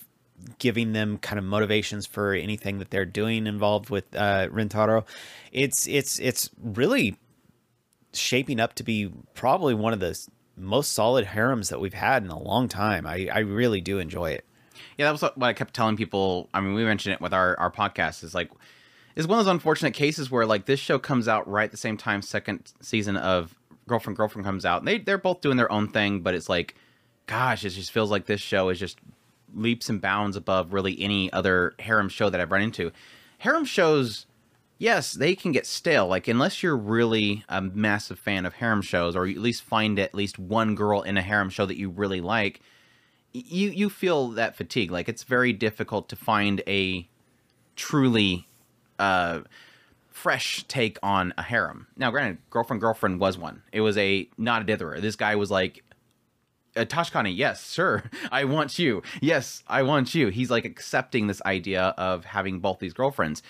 giving 0.60 0.92
them 0.94 1.18
kind 1.18 1.40
of 1.40 1.46
motivations 1.46 2.06
for 2.06 2.34
anything 2.34 2.80
that 2.80 2.92
they're 2.92 3.06
doing 3.06 3.48
involved 3.48 3.90
with 3.90 4.04
uh, 4.16 4.48
Rintaro. 4.50 5.06
It's 5.52 5.88
it's 5.88 6.20
it's 6.20 6.50
really 6.62 7.18
shaping 8.14 8.60
up 8.60 8.74
to 8.76 8.84
be 8.84 9.12
probably 9.34 9.74
one 9.74 9.94
of 9.94 10.00
the 10.00 10.18
most 10.58 10.94
solid 10.94 11.26
harems 11.26 11.70
that 11.70 11.80
we've 11.80 11.94
had 11.94 12.24
in 12.24 12.30
a 12.30 12.40
long 12.40 12.68
time. 12.68 13.06
I, 13.06 13.28
I 13.32 13.40
really 13.40 13.82
do 13.82 14.00
enjoy 14.00 14.32
it. 14.32 14.46
Yeah, 14.98 15.06
that 15.06 15.12
was 15.12 15.22
what 15.22 15.44
I 15.44 15.54
kept 15.54 15.74
telling 15.74 15.98
people. 15.98 16.50
I 16.54 16.62
mean, 16.62 16.74
we 16.74 16.86
mentioned 16.86 17.14
it 17.14 17.22
with 17.22 17.34
our, 17.34 17.58
our 17.60 17.72
podcast. 17.72 18.24
Is 18.24 18.34
like, 18.34 18.50
it's 19.16 19.28
one 19.28 19.40
of 19.40 19.46
those 19.46 19.52
unfortunate 19.52 19.94
cases 19.94 20.32
where 20.32 20.46
like 20.46 20.66
this 20.66 20.80
show 20.80 21.00
comes 21.00 21.28
out 21.28 21.48
right 21.50 21.66
at 21.66 21.72
the 21.72 21.78
same 21.78 21.98
time 21.98 22.22
second 22.22 22.72
season 22.82 23.18
of 23.18 23.56
Girlfriend 23.88 24.18
Girlfriend 24.18 24.46
comes 24.46 24.66
out. 24.66 24.80
And 24.82 24.88
they 24.88 24.98
they're 24.98 25.18
both 25.18 25.42
doing 25.42 25.58
their 25.58 25.72
own 25.72 25.90
thing, 25.90 26.22
but 26.22 26.34
it's 26.34 26.50
like, 26.50 26.76
gosh, 27.28 27.66
it 27.66 27.70
just 27.70 27.92
feels 27.92 28.12
like 28.12 28.26
this 28.26 28.42
show 28.42 28.70
is 28.70 28.80
just 28.80 29.00
leaps 29.54 29.90
and 29.90 30.02
bounds 30.02 30.36
above 30.36 30.74
really 30.74 31.00
any 31.02 31.32
other 31.32 31.74
harem 31.80 32.10
show 32.10 32.30
that 32.30 32.40
I've 32.40 32.52
run 32.52 32.62
into. 32.62 32.92
Harem 33.38 33.66
shows 33.66 34.26
yes, 34.78 35.14
they 35.14 35.36
can 35.36 35.52
get 35.52 35.66
stale. 35.66 36.08
Like 36.08 36.28
unless 36.28 36.62
you're 36.62 36.78
really 36.78 37.44
a 37.50 37.62
massive 37.62 38.20
fan 38.20 38.46
of 38.46 38.56
harem 38.56 38.82
shows, 38.82 39.16
or 39.16 39.26
you 39.26 39.36
at 39.36 39.42
least 39.42 39.64
find 39.64 40.00
at 40.00 40.14
least 40.14 40.38
one 40.40 40.76
girl 40.76 41.02
in 41.02 41.18
a 41.18 41.22
harem 41.22 41.50
show 41.50 41.66
that 41.66 41.78
you 41.78 41.90
really 41.90 42.22
like, 42.22 42.62
you 43.34 43.70
you 43.70 43.90
feel 43.90 44.30
that 44.30 44.56
fatigue. 44.56 44.92
Like 44.92 45.10
it's 45.10 45.24
very 45.24 45.54
difficult 45.54 46.10
to 46.10 46.16
find 46.16 46.62
a 46.68 47.08
truly 47.76 48.48
uh, 49.00 49.42
fresh 50.10 50.64
take 50.68 50.98
on 51.04 51.34
a 51.38 51.44
harem. 51.44 51.88
Now, 51.98 52.12
granted, 52.12 52.38
girlfriend 52.50 52.82
girlfriend 52.82 53.20
was 53.20 53.38
one. 53.38 53.62
It 53.72 53.82
was 53.82 53.98
a 53.98 54.30
not 54.38 54.62
a 54.62 54.66
ditherer. 54.66 55.02
This 55.02 55.16
guy 55.16 55.36
was 55.36 55.52
like. 55.52 55.82
Uh, 56.78 56.84
Toshikani, 56.84 57.34
yes, 57.34 57.64
sir, 57.64 58.04
I 58.34 58.44
want 58.44 58.78
you. 58.78 59.02
Yes, 59.22 59.64
I 59.66 59.84
want 59.84 60.14
you. 60.14 60.28
He's 60.28 60.52
like 60.52 60.66
accepting 60.66 61.28
this 61.28 61.42
idea 61.46 61.94
of 61.98 62.26
having 62.26 62.60
both 62.60 62.80
these 62.80 62.92
girlfriends 62.92 63.42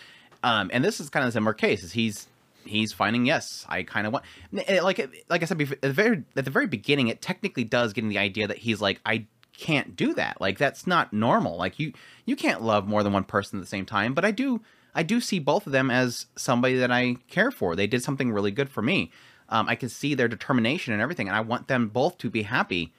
um, 0.45 0.69
and 0.71 0.85
this 0.85 0.99
is 0.99 1.09
kind 1.09 1.23
of 1.23 1.29
a 1.29 1.31
similar 1.31 1.55
case. 1.55 1.83
Is 1.83 1.91
he's 1.91 2.27
he's 2.65 2.93
finding 2.93 3.25
yes, 3.25 3.65
I 3.67 3.81
kind 3.81 4.05
of 4.05 4.13
want 4.13 4.25
like 4.51 5.25
like 5.27 5.41
I 5.41 5.45
said 5.45 5.57
before, 5.57 5.75
at 5.75 5.81
the 5.81 5.91
very 5.91 6.23
at 6.37 6.45
the 6.45 6.51
very 6.51 6.67
beginning, 6.67 7.07
it 7.07 7.19
technically 7.19 7.63
does 7.63 7.93
get 7.93 8.03
in 8.03 8.09
the 8.09 8.19
idea 8.19 8.47
that 8.47 8.59
he's 8.59 8.79
like 8.79 9.01
I 9.05 9.25
can't 9.57 9.95
do 9.95 10.13
that. 10.13 10.39
Like 10.39 10.59
that's 10.59 10.85
not 10.85 11.11
normal. 11.11 11.57
Like 11.57 11.79
you 11.79 11.93
you 12.25 12.35
can't 12.35 12.61
love 12.61 12.87
more 12.87 13.01
than 13.01 13.11
one 13.11 13.23
person 13.23 13.57
at 13.57 13.63
the 13.63 13.67
same 13.67 13.87
time. 13.87 14.13
But 14.13 14.23
I 14.23 14.29
do 14.29 14.61
I 14.93 15.01
do 15.01 15.19
see 15.19 15.39
both 15.39 15.65
of 15.65 15.71
them 15.71 15.89
as 15.89 16.27
somebody 16.35 16.75
that 16.75 16.91
I 16.91 17.15
care 17.27 17.49
for. 17.49 17.75
They 17.75 17.87
did 17.87 18.03
something 18.03 18.31
really 18.31 18.51
good 18.51 18.69
for 18.69 18.83
me. 18.83 19.11
Um, 19.49 19.67
I 19.67 19.73
can 19.73 19.89
see 19.89 20.13
their 20.13 20.27
determination 20.27 20.93
and 20.93 21.01
everything, 21.01 21.27
and 21.27 21.35
I 21.35 21.41
want 21.41 21.67
them 21.67 21.87
both 21.87 22.19
to 22.19 22.29
be 22.29 22.43
happy. 22.43 22.93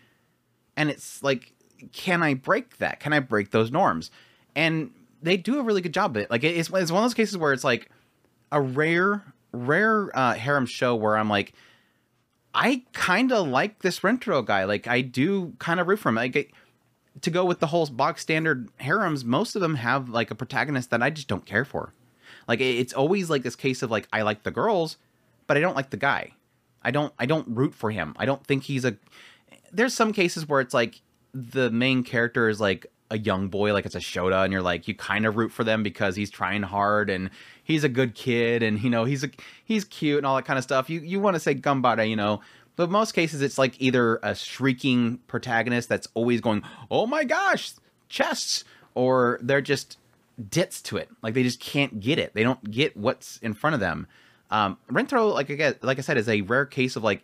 And 0.76 0.90
it's 0.90 1.22
like, 1.22 1.52
can 1.92 2.24
I 2.24 2.34
break 2.34 2.78
that? 2.78 2.98
Can 2.98 3.12
I 3.12 3.20
break 3.20 3.52
those 3.52 3.70
norms? 3.70 4.10
And 4.56 4.90
they 5.26 5.36
do 5.36 5.58
a 5.58 5.62
really 5.62 5.80
good 5.80 5.94
job 5.94 6.16
of 6.16 6.22
it. 6.22 6.30
Like 6.30 6.44
it's, 6.44 6.68
it's 6.68 6.90
one 6.90 7.02
of 7.02 7.04
those 7.04 7.14
cases 7.14 7.36
where 7.36 7.52
it's 7.52 7.64
like 7.64 7.90
a 8.52 8.60
rare, 8.60 9.22
rare 9.52 10.10
uh, 10.16 10.34
harem 10.34 10.66
show 10.66 10.94
where 10.94 11.16
I'm 11.16 11.28
like, 11.28 11.52
I 12.54 12.84
kind 12.92 13.32
of 13.32 13.48
like 13.48 13.80
this 13.80 14.00
Rentaro 14.00 14.44
guy. 14.44 14.64
Like 14.64 14.86
I 14.86 15.00
do 15.02 15.54
kind 15.58 15.80
of 15.80 15.88
root 15.88 15.98
for 15.98 16.08
him. 16.08 16.14
Like 16.14 16.54
to 17.20 17.30
go 17.30 17.44
with 17.44 17.60
the 17.60 17.66
whole 17.66 17.86
box 17.86 18.22
standard 18.22 18.68
harems, 18.76 19.24
most 19.24 19.56
of 19.56 19.62
them 19.62 19.76
have 19.76 20.08
like 20.08 20.30
a 20.30 20.34
protagonist 20.34 20.90
that 20.90 21.02
I 21.02 21.10
just 21.10 21.28
don't 21.28 21.44
care 21.44 21.64
for. 21.64 21.92
Like 22.48 22.60
it's 22.60 22.92
always 22.92 23.28
like 23.28 23.42
this 23.42 23.56
case 23.56 23.82
of 23.82 23.90
like 23.90 24.08
I 24.12 24.22
like 24.22 24.42
the 24.42 24.50
girls, 24.50 24.96
but 25.46 25.56
I 25.56 25.60
don't 25.60 25.76
like 25.76 25.90
the 25.90 25.96
guy. 25.96 26.32
I 26.82 26.90
don't 26.90 27.12
I 27.18 27.26
don't 27.26 27.48
root 27.48 27.74
for 27.74 27.90
him. 27.90 28.14
I 28.16 28.26
don't 28.26 28.46
think 28.46 28.64
he's 28.64 28.84
a. 28.84 28.96
There's 29.72 29.94
some 29.94 30.12
cases 30.12 30.48
where 30.48 30.60
it's 30.60 30.74
like 30.74 31.00
the 31.34 31.70
main 31.70 32.04
character 32.04 32.48
is 32.48 32.60
like 32.60 32.86
a 33.10 33.18
young 33.18 33.48
boy 33.48 33.72
like 33.72 33.86
it's 33.86 33.94
a 33.94 34.00
Shota 34.00 34.44
and 34.44 34.52
you're 34.52 34.62
like 34.62 34.88
you 34.88 34.94
kind 34.94 35.26
of 35.26 35.36
root 35.36 35.52
for 35.52 35.64
them 35.64 35.82
because 35.82 36.16
he's 36.16 36.30
trying 36.30 36.62
hard 36.62 37.08
and 37.08 37.30
he's 37.62 37.84
a 37.84 37.88
good 37.88 38.14
kid 38.14 38.62
and 38.62 38.82
you 38.82 38.90
know 38.90 39.04
he's 39.04 39.22
a 39.24 39.30
he's 39.64 39.84
cute 39.84 40.18
and 40.18 40.26
all 40.26 40.36
that 40.36 40.44
kind 40.44 40.58
of 40.58 40.64
stuff. 40.64 40.90
You 40.90 41.00
you 41.00 41.20
want 41.20 41.34
to 41.34 41.40
say 41.40 41.54
Gambara, 41.54 42.08
you 42.08 42.16
know, 42.16 42.40
but 42.76 42.90
most 42.90 43.12
cases 43.12 43.42
it's 43.42 43.58
like 43.58 43.80
either 43.80 44.18
a 44.22 44.34
shrieking 44.34 45.18
protagonist 45.26 45.88
that's 45.88 46.08
always 46.14 46.40
going, 46.40 46.62
"Oh 46.90 47.06
my 47.06 47.24
gosh, 47.24 47.72
chests," 48.08 48.64
or 48.94 49.38
they're 49.42 49.60
just 49.60 49.98
dits 50.50 50.82
to 50.82 50.96
it. 50.96 51.08
Like 51.22 51.34
they 51.34 51.42
just 51.42 51.60
can't 51.60 52.00
get 52.00 52.18
it. 52.18 52.34
They 52.34 52.42
don't 52.42 52.70
get 52.70 52.96
what's 52.96 53.38
in 53.38 53.54
front 53.54 53.74
of 53.74 53.80
them. 53.80 54.06
Um, 54.50 54.78
Rentaro, 54.90 55.32
like 55.32 55.50
I 55.50 55.74
like 55.82 55.98
I 55.98 56.02
said, 56.02 56.16
is 56.18 56.28
a 56.28 56.42
rare 56.42 56.66
case 56.66 56.96
of 56.96 57.04
like 57.04 57.22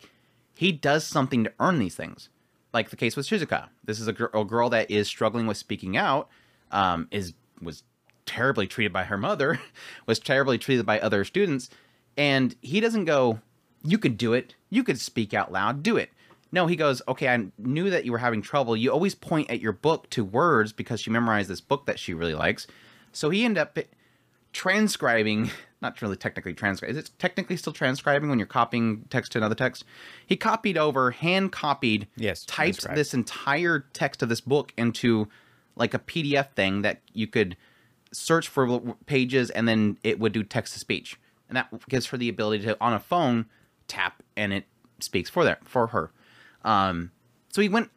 he 0.54 0.72
does 0.72 1.04
something 1.04 1.44
to 1.44 1.52
earn 1.60 1.78
these 1.78 1.94
things 1.94 2.28
like 2.72 2.90
the 2.90 2.96
case 2.96 3.16
with 3.16 3.26
Shizuka. 3.26 3.68
This 3.84 4.00
is 4.00 4.08
a, 4.08 4.12
gr- 4.12 4.26
a 4.34 4.44
girl 4.44 4.70
that 4.70 4.90
is 4.90 5.08
struggling 5.08 5.46
with 5.46 5.56
speaking 5.56 5.96
out, 5.96 6.28
um, 6.70 7.08
is 7.10 7.34
was 7.60 7.84
terribly 8.26 8.66
treated 8.66 8.92
by 8.92 9.04
her 9.04 9.18
mother, 9.18 9.60
was 10.06 10.18
terribly 10.18 10.58
treated 10.58 10.86
by 10.86 10.98
other 11.00 11.24
students, 11.24 11.70
and 12.16 12.56
he 12.60 12.80
doesn't 12.80 13.04
go, 13.04 13.40
you 13.84 13.98
could 13.98 14.16
do 14.16 14.32
it. 14.32 14.54
You 14.70 14.84
could 14.84 14.98
speak 14.98 15.34
out 15.34 15.52
loud. 15.52 15.82
Do 15.82 15.96
it. 15.96 16.10
No, 16.52 16.66
he 16.66 16.76
goes, 16.76 17.00
okay, 17.08 17.28
I 17.28 17.46
knew 17.58 17.90
that 17.90 18.04
you 18.04 18.12
were 18.12 18.18
having 18.18 18.42
trouble. 18.42 18.76
You 18.76 18.92
always 18.92 19.14
point 19.14 19.50
at 19.50 19.60
your 19.60 19.72
book 19.72 20.10
to 20.10 20.24
words 20.24 20.72
because 20.72 21.00
she 21.00 21.10
memorized 21.10 21.48
this 21.48 21.62
book 21.62 21.86
that 21.86 21.98
she 21.98 22.12
really 22.12 22.34
likes. 22.34 22.66
So 23.12 23.30
he 23.30 23.44
ended 23.44 23.62
up 23.62 23.78
transcribing, 24.52 25.50
not 25.82 26.00
really 26.00 26.16
technically 26.16 26.54
transcribing. 26.54 26.96
Is 26.96 27.04
it 27.04 27.10
technically 27.18 27.56
still 27.56 27.72
transcribing 27.72 28.30
when 28.30 28.38
you're 28.38 28.46
copying 28.46 29.04
text 29.10 29.32
to 29.32 29.38
another 29.38 29.54
text? 29.54 29.84
He 30.24 30.36
copied 30.36 30.78
over, 30.78 31.10
hand 31.10 31.52
copied, 31.52 32.06
Yes, 32.16 32.44
typed 32.46 32.86
this 32.94 33.12
entire 33.12 33.80
text 33.92 34.22
of 34.22 34.28
this 34.28 34.40
book 34.40 34.72
into 34.78 35.28
like 35.76 35.92
a 35.92 35.98
PDF 35.98 36.52
thing 36.52 36.82
that 36.82 37.00
you 37.12 37.26
could 37.26 37.56
search 38.12 38.48
for 38.48 38.80
pages 39.06 39.50
and 39.50 39.66
then 39.66 39.98
it 40.04 40.20
would 40.20 40.32
do 40.32 40.42
text 40.42 40.74
to 40.74 40.78
speech. 40.78 41.18
And 41.48 41.56
that 41.56 41.88
gives 41.88 42.06
her 42.06 42.16
the 42.16 42.28
ability 42.28 42.64
to 42.64 42.76
on 42.80 42.92
a 42.92 43.00
phone 43.00 43.46
tap 43.88 44.22
and 44.36 44.52
it 44.52 44.64
speaks 45.00 45.28
for 45.28 45.44
there 45.44 45.58
for 45.64 45.88
her. 45.88 46.12
Um, 46.64 47.10
so 47.48 47.60
he 47.60 47.68
went, 47.68 47.90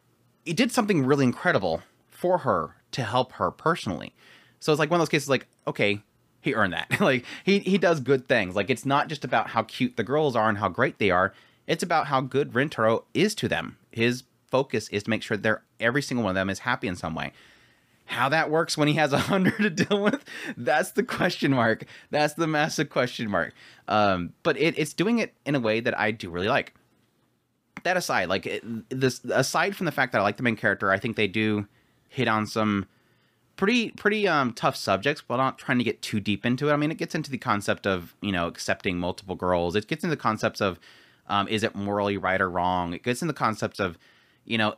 he 0.44 0.52
did 0.52 0.72
something 0.72 1.06
really 1.06 1.24
incredible 1.24 1.82
for 2.08 2.38
her 2.38 2.76
to 2.92 3.02
help 3.02 3.32
her 3.32 3.50
personally. 3.50 4.14
So 4.58 4.72
it's 4.72 4.78
like 4.78 4.90
one 4.90 5.00
of 5.00 5.02
those 5.02 5.10
cases, 5.10 5.28
like 5.28 5.46
okay, 5.66 6.02
he 6.46 6.54
earned 6.54 6.72
that. 6.72 6.88
like 7.00 7.26
he 7.44 7.58
he 7.58 7.76
does 7.76 8.00
good 8.00 8.26
things. 8.26 8.56
Like 8.56 8.70
it's 8.70 8.86
not 8.86 9.08
just 9.08 9.24
about 9.24 9.50
how 9.50 9.62
cute 9.62 9.96
the 9.98 10.02
girls 10.02 10.34
are 10.34 10.48
and 10.48 10.56
how 10.56 10.68
great 10.68 10.98
they 10.98 11.10
are. 11.10 11.34
It's 11.66 11.82
about 11.82 12.06
how 12.06 12.22
good 12.22 12.52
Rentaro 12.52 13.04
is 13.12 13.34
to 13.34 13.48
them. 13.48 13.76
His 13.90 14.22
focus 14.48 14.88
is 14.88 15.02
to 15.02 15.10
make 15.10 15.22
sure 15.22 15.36
they're 15.36 15.62
every 15.78 16.00
single 16.00 16.24
one 16.24 16.30
of 16.30 16.34
them 16.36 16.48
is 16.48 16.60
happy 16.60 16.88
in 16.88 16.96
some 16.96 17.14
way. 17.14 17.32
How 18.06 18.28
that 18.28 18.50
works 18.50 18.78
when 18.78 18.88
he 18.88 18.94
has 18.94 19.12
a 19.12 19.18
hundred 19.32 19.58
to 19.58 19.70
deal 19.70 20.02
with, 20.02 20.24
that's 20.56 20.92
the 20.92 21.02
question 21.02 21.52
mark. 21.52 21.84
That's 22.10 22.34
the 22.34 22.46
massive 22.46 22.88
question 22.88 23.28
mark. 23.28 23.52
Um, 23.88 24.32
but 24.42 24.56
it, 24.56 24.78
it's 24.78 24.94
doing 24.94 25.18
it 25.18 25.34
in 25.44 25.54
a 25.54 25.60
way 25.60 25.80
that 25.80 25.98
I 25.98 26.12
do 26.12 26.30
really 26.30 26.48
like 26.48 26.72
that 27.86 27.96
aside, 27.96 28.28
like 28.28 28.46
it, 28.46 28.64
this, 28.90 29.24
aside 29.24 29.74
from 29.74 29.86
the 29.86 29.92
fact 29.92 30.12
that 30.12 30.18
I 30.20 30.22
like 30.22 30.36
the 30.36 30.42
main 30.42 30.56
character, 30.56 30.90
I 30.90 30.98
think 30.98 31.16
they 31.16 31.28
do 31.28 31.66
hit 32.08 32.28
on 32.28 32.46
some 32.46 32.86
pretty 33.56 33.90
pretty 33.90 34.28
um 34.28 34.52
tough 34.52 34.76
subjects, 34.76 35.22
but 35.26 35.36
not 35.36 35.58
trying 35.58 35.78
to 35.78 35.84
get 35.84 36.02
too 36.02 36.20
deep 36.20 36.46
into 36.46 36.68
it. 36.68 36.72
I 36.72 36.76
mean, 36.76 36.90
it 36.90 36.98
gets 36.98 37.14
into 37.14 37.30
the 37.30 37.38
concept 37.38 37.86
of 37.86 38.14
you 38.20 38.32
know 38.32 38.46
accepting 38.46 38.98
multiple 38.98 39.34
girls. 39.34 39.74
It 39.74 39.86
gets 39.86 40.04
into 40.04 40.14
the 40.14 40.20
concepts 40.20 40.60
of 40.60 40.78
um, 41.28 41.48
is 41.48 41.62
it 41.62 41.74
morally 41.74 42.16
right 42.16 42.40
or 42.40 42.48
wrong. 42.48 42.92
It 42.92 43.02
gets 43.02 43.22
into 43.22 43.32
the 43.32 43.38
concepts 43.38 43.80
of 43.80 43.98
you 44.44 44.58
know 44.58 44.76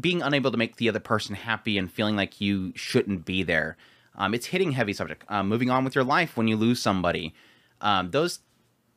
being 0.00 0.22
unable 0.22 0.50
to 0.50 0.56
make 0.56 0.76
the 0.76 0.88
other 0.88 1.00
person 1.00 1.34
happy 1.34 1.78
and 1.78 1.90
feeling 1.90 2.16
like 2.16 2.40
you 2.40 2.72
shouldn't 2.76 3.24
be 3.24 3.42
there. 3.42 3.76
Um, 4.16 4.34
it's 4.34 4.46
hitting 4.46 4.72
heavy 4.72 4.92
subject. 4.92 5.24
Um, 5.28 5.48
moving 5.48 5.70
on 5.70 5.84
with 5.84 5.94
your 5.94 6.04
life 6.04 6.36
when 6.36 6.46
you 6.46 6.56
lose 6.56 6.80
somebody. 6.80 7.34
Um, 7.80 8.10
those 8.12 8.38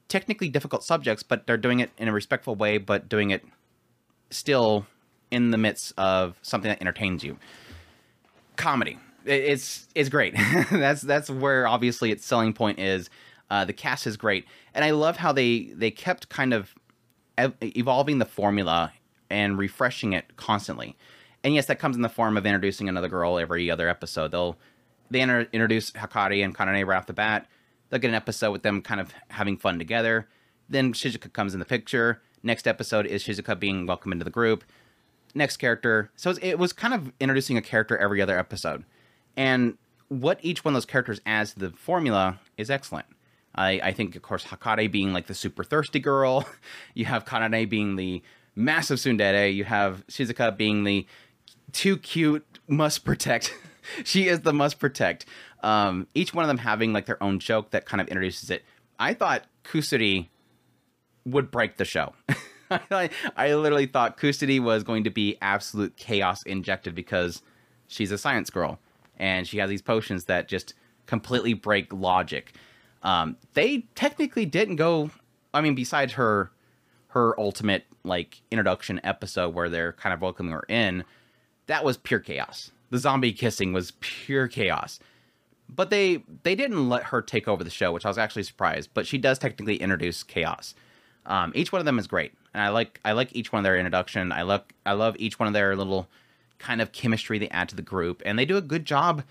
technically 0.08 0.50
difficult 0.50 0.84
subjects, 0.84 1.24
but 1.24 1.48
they're 1.48 1.58
doing 1.58 1.80
it 1.80 1.92
in 1.98 2.08
a 2.08 2.14
respectful 2.14 2.56
way, 2.56 2.78
but 2.78 3.10
doing 3.10 3.32
it 3.32 3.44
still 4.30 4.86
in 5.32 5.52
the 5.52 5.58
midst 5.58 5.94
of 5.98 6.38
something 6.42 6.70
that 6.70 6.80
entertains 6.82 7.24
you. 7.24 7.38
Comedy, 8.58 8.98
it's 9.26 9.88
it's 9.96 10.10
great. 10.10 10.36
that's 10.72 11.02
that's 11.02 11.30
where 11.30 11.68
obviously 11.68 12.12
its 12.12 12.26
selling 12.26 12.54
point 12.54 12.80
is. 12.80 13.10
Uh, 13.50 13.64
the 13.64 13.72
cast 13.72 14.06
is 14.06 14.18
great, 14.18 14.46
and 14.74 14.84
I 14.84 14.92
love 14.92 15.16
how 15.18 15.32
they 15.32 15.72
they 15.74 15.90
kept 15.90 16.28
kind 16.28 16.54
of 16.54 16.76
ev- 17.38 17.56
evolving 17.62 18.18
the 18.18 18.26
formula 18.26 18.92
and 19.30 19.58
refreshing 19.58 20.14
it 20.14 20.36
constantly. 20.36 20.98
And 21.44 21.56
yes, 21.56 21.68
that 21.68 21.80
comes 21.80 21.96
in 21.96 22.02
the 22.02 22.10
form 22.10 22.36
of 22.36 22.46
introducing 22.46 22.90
another 22.90 23.08
girl 23.08 23.38
every 23.38 23.72
other 23.72 23.88
episode. 23.88 24.32
They'll 24.32 24.58
they 25.10 25.22
inter- 25.22 25.48
introduce 25.54 25.92
Hakari 25.92 26.44
and 26.44 26.54
Kanane 26.54 26.86
right 26.86 26.98
off 26.98 27.06
the 27.06 27.14
bat. 27.14 27.48
They'll 27.90 28.00
get 28.00 28.10
an 28.10 28.16
episode 28.16 28.52
with 28.52 28.64
them 28.64 28.82
kind 28.82 29.00
of 29.00 29.14
having 29.30 29.58
fun 29.58 29.80
together. 29.80 30.28
Then 30.68 30.92
Shizuka 30.92 31.32
comes 31.32 31.54
in 31.54 31.60
the 31.60 31.66
picture. 31.66 32.22
Next 32.44 32.68
episode 32.68 33.06
is 33.06 33.24
Shizuka 33.24 33.58
being 33.58 33.86
welcomed 33.86 34.14
into 34.14 34.26
the 34.26 34.32
group. 34.32 34.64
Next 35.38 35.58
character. 35.58 36.10
So 36.16 36.34
it 36.42 36.58
was 36.58 36.74
kind 36.74 36.96
of 36.96 37.12
introducing 37.20 37.58
a 37.58 37.62
character 37.62 37.96
every 37.96 38.24
other 38.24 38.40
episode. 38.40 38.84
And 39.36 39.78
what 40.08 40.40
each 40.42 40.66
one 40.66 40.74
of 40.74 40.76
those 40.76 40.86
characters 40.86 41.22
adds 41.28 41.54
to 41.54 41.60
the 41.60 41.70
formula 41.72 42.40
is 42.58 42.72
excellent. 42.72 43.06
I, 43.54 43.80
I 43.84 43.92
think, 43.92 44.16
of 44.16 44.24
course, 44.24 44.46
Hakari 44.46 44.92
being 44.92 45.14
like 45.14 45.28
the 45.28 45.36
super 45.36 45.64
thirsty 45.64 46.00
girl. 46.00 46.46
You 46.96 47.06
have 47.06 47.26
Kanane 47.26 47.70
being 47.70 47.98
the 47.98 48.24
massive 48.56 48.98
tsundere. 48.98 49.54
You 49.54 49.64
have 49.66 50.06
Shizuka 50.08 50.58
being 50.58 50.84
the 50.84 51.06
too 51.72 51.98
cute, 51.98 52.44
must 52.68 53.06
protect. 53.06 53.54
she 54.04 54.28
is 54.28 54.42
the 54.42 54.54
must 54.54 54.80
protect. 54.80 55.28
Um, 55.62 56.08
each 56.16 56.34
one 56.34 56.44
of 56.44 56.48
them 56.48 56.58
having 56.58 56.94
like 56.94 57.06
their 57.06 57.22
own 57.22 57.38
joke 57.38 57.70
that 57.72 57.86
kind 57.86 58.02
of 58.02 58.08
introduces 58.08 58.50
it. 58.50 58.64
I 58.98 59.14
thought 59.14 59.46
Kusuri 59.64 60.30
would 61.26 61.52
break 61.52 61.78
the 61.78 61.86
show. 61.86 62.14
I, 62.92 63.10
literally 63.54 63.86
thought 63.86 64.18
Kusuri 64.18 64.60
was 64.60 64.84
going 64.84 65.04
to 65.06 65.10
be 65.10 65.38
absolute 65.42 65.96
chaos 65.98 66.44
injected 66.44 66.96
because 66.96 67.42
she's 67.88 68.12
a 68.12 68.18
science 68.18 68.50
girl 68.50 68.80
and 69.18 69.48
she 69.48 69.58
has 69.58 69.70
these 69.70 69.82
potions 69.82 70.26
that 70.26 70.48
just 70.48 70.74
completely 71.06 71.54
break 71.54 71.92
logic. 71.94 72.54
Um, 73.04 73.38
they 73.54 73.88
technically 73.96 74.46
didn't 74.46 74.76
go. 74.76 75.12
I 75.54 75.62
mean, 75.62 75.76
besides 75.76 76.14
her 76.14 76.52
her 77.10 77.40
ultimate 77.40 77.86
like 78.04 78.42
introduction 78.52 79.00
episode 79.04 79.56
where 79.56 79.70
they're 79.70 79.94
kind 79.94 80.14
of 80.14 80.22
welcoming 80.22 80.52
her 80.52 80.66
in, 80.68 81.04
that 81.68 81.84
was 81.84 81.98
pure 81.98 82.20
chaos. 82.20 82.72
The 82.90 82.98
zombie 82.98 83.34
kissing 83.34 83.74
was 83.74 83.92
pure 84.00 84.48
chaos. 84.48 85.00
But 85.70 85.90
they 85.90 86.24
they 86.44 86.56
didn't 86.56 86.90
let 86.90 87.04
her 87.04 87.22
take 87.22 87.48
over 87.48 87.64
the 87.64 87.70
show, 87.70 87.92
which 87.92 88.06
I 88.06 88.10
was 88.10 88.18
actually 88.18 88.44
surprised. 88.44 88.90
But 88.94 89.08
she 89.08 89.18
does 89.18 89.40
technically 89.40 89.78
introduce 89.78 90.24
chaos. 90.24 90.76
Um, 91.26 91.52
each 91.56 91.72
one 91.74 91.80
of 91.80 91.86
them 91.86 92.00
is 92.00 92.08
great, 92.08 92.34
and 92.58 92.66
I 92.66 92.70
like 92.70 93.00
I 93.06 93.12
like 93.12 93.36
each 93.36 93.52
one 93.52 93.60
of 93.60 93.64
their 93.64 93.78
introduction. 93.78 94.32
I 94.32 94.42
love 94.42 94.64
I 94.84 94.94
love 94.94 95.16
each 95.20 95.38
one 95.38 95.46
of 95.46 95.54
their 95.54 95.76
little 95.76 96.10
kind 96.58 96.82
of 96.82 96.92
chemistry 96.92 97.38
they 97.38 97.50
add 97.50 97.70
to 97.70 97.76
the 97.76 97.84
group, 97.84 98.24
and 98.26 98.38
they 98.38 98.46
do 98.46 98.58
a 98.58 98.62
good 98.62 98.84
job. 98.84 99.24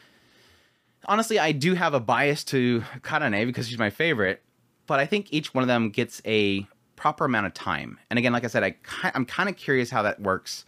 Honestly, 1.06 1.36
I 1.36 1.50
do 1.50 1.74
have 1.74 1.92
a 1.92 1.98
bias 1.98 2.44
to 2.44 2.84
Kanane 3.02 3.46
because 3.46 3.68
she's 3.68 3.78
my 3.78 3.90
favorite, 3.90 4.44
but 4.86 5.00
I 5.00 5.06
think 5.06 5.32
each 5.32 5.52
one 5.52 5.62
of 5.62 5.68
them 5.68 5.90
gets 5.90 6.22
a 6.24 6.68
proper 6.94 7.24
amount 7.24 7.46
of 7.46 7.54
time. 7.54 7.98
And 8.10 8.18
again, 8.18 8.32
like 8.32 8.44
I 8.44 8.46
said, 8.46 8.62
I 8.62 8.76
I'm 9.02 9.26
kind 9.26 9.48
of 9.48 9.56
curious 9.56 9.90
how 9.90 10.02
that 10.02 10.22
works 10.22 10.64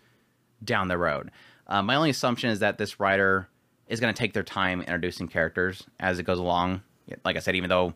down 0.65 0.89
the 0.89 0.99
road. 0.99 1.31
Uh, 1.69 1.83
my 1.83 1.95
only 1.95 2.11
assumption 2.11 2.51
is 2.51 2.59
that 2.59 2.77
this 2.77 2.99
writer 2.99 3.49
is 3.87 4.01
going 4.01 4.13
to 4.13 4.19
take 4.19 4.33
their 4.33 4.43
time 4.43 4.81
introducing 4.81 5.29
characters 5.29 5.85
as 6.01 6.19
it 6.19 6.25
goes 6.25 6.41
along. 6.41 6.83
Like 7.25 7.37
I 7.37 7.39
said, 7.39 7.55
even 7.55 7.71
though 7.71 7.95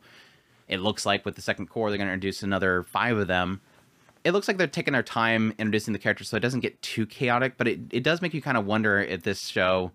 it 0.69 0.79
looks 0.79 1.05
like 1.05 1.25
with 1.25 1.35
the 1.35 1.43
second 1.43 1.67
core 1.67 1.91
they're 1.91 1.99
going 1.99 2.07
to 2.07 2.15
introduce 2.15 2.45
another 2.45 2.85
five 2.85 3.17
of 3.17 3.27
them, 3.27 3.61
it 4.25 4.33
looks 4.33 4.49
like 4.49 4.57
they're 4.57 4.67
taking 4.67 4.93
their 4.93 5.03
time 5.03 5.55
introducing 5.59 5.93
the 5.93 5.99
characters 5.99 6.29
so 6.29 6.37
it 6.37 6.41
doesn't 6.41 6.61
get 6.61 6.81
too 6.83 7.07
chaotic. 7.07 7.55
But 7.57 7.69
it, 7.69 7.81
it 7.91 8.03
does 8.03 8.23
make 8.23 8.35
you 8.35 8.43
kind 8.43 8.57
of 8.57 8.67
wonder 8.67 9.01
if 9.01 9.23
this 9.23 9.47
show 9.49 9.93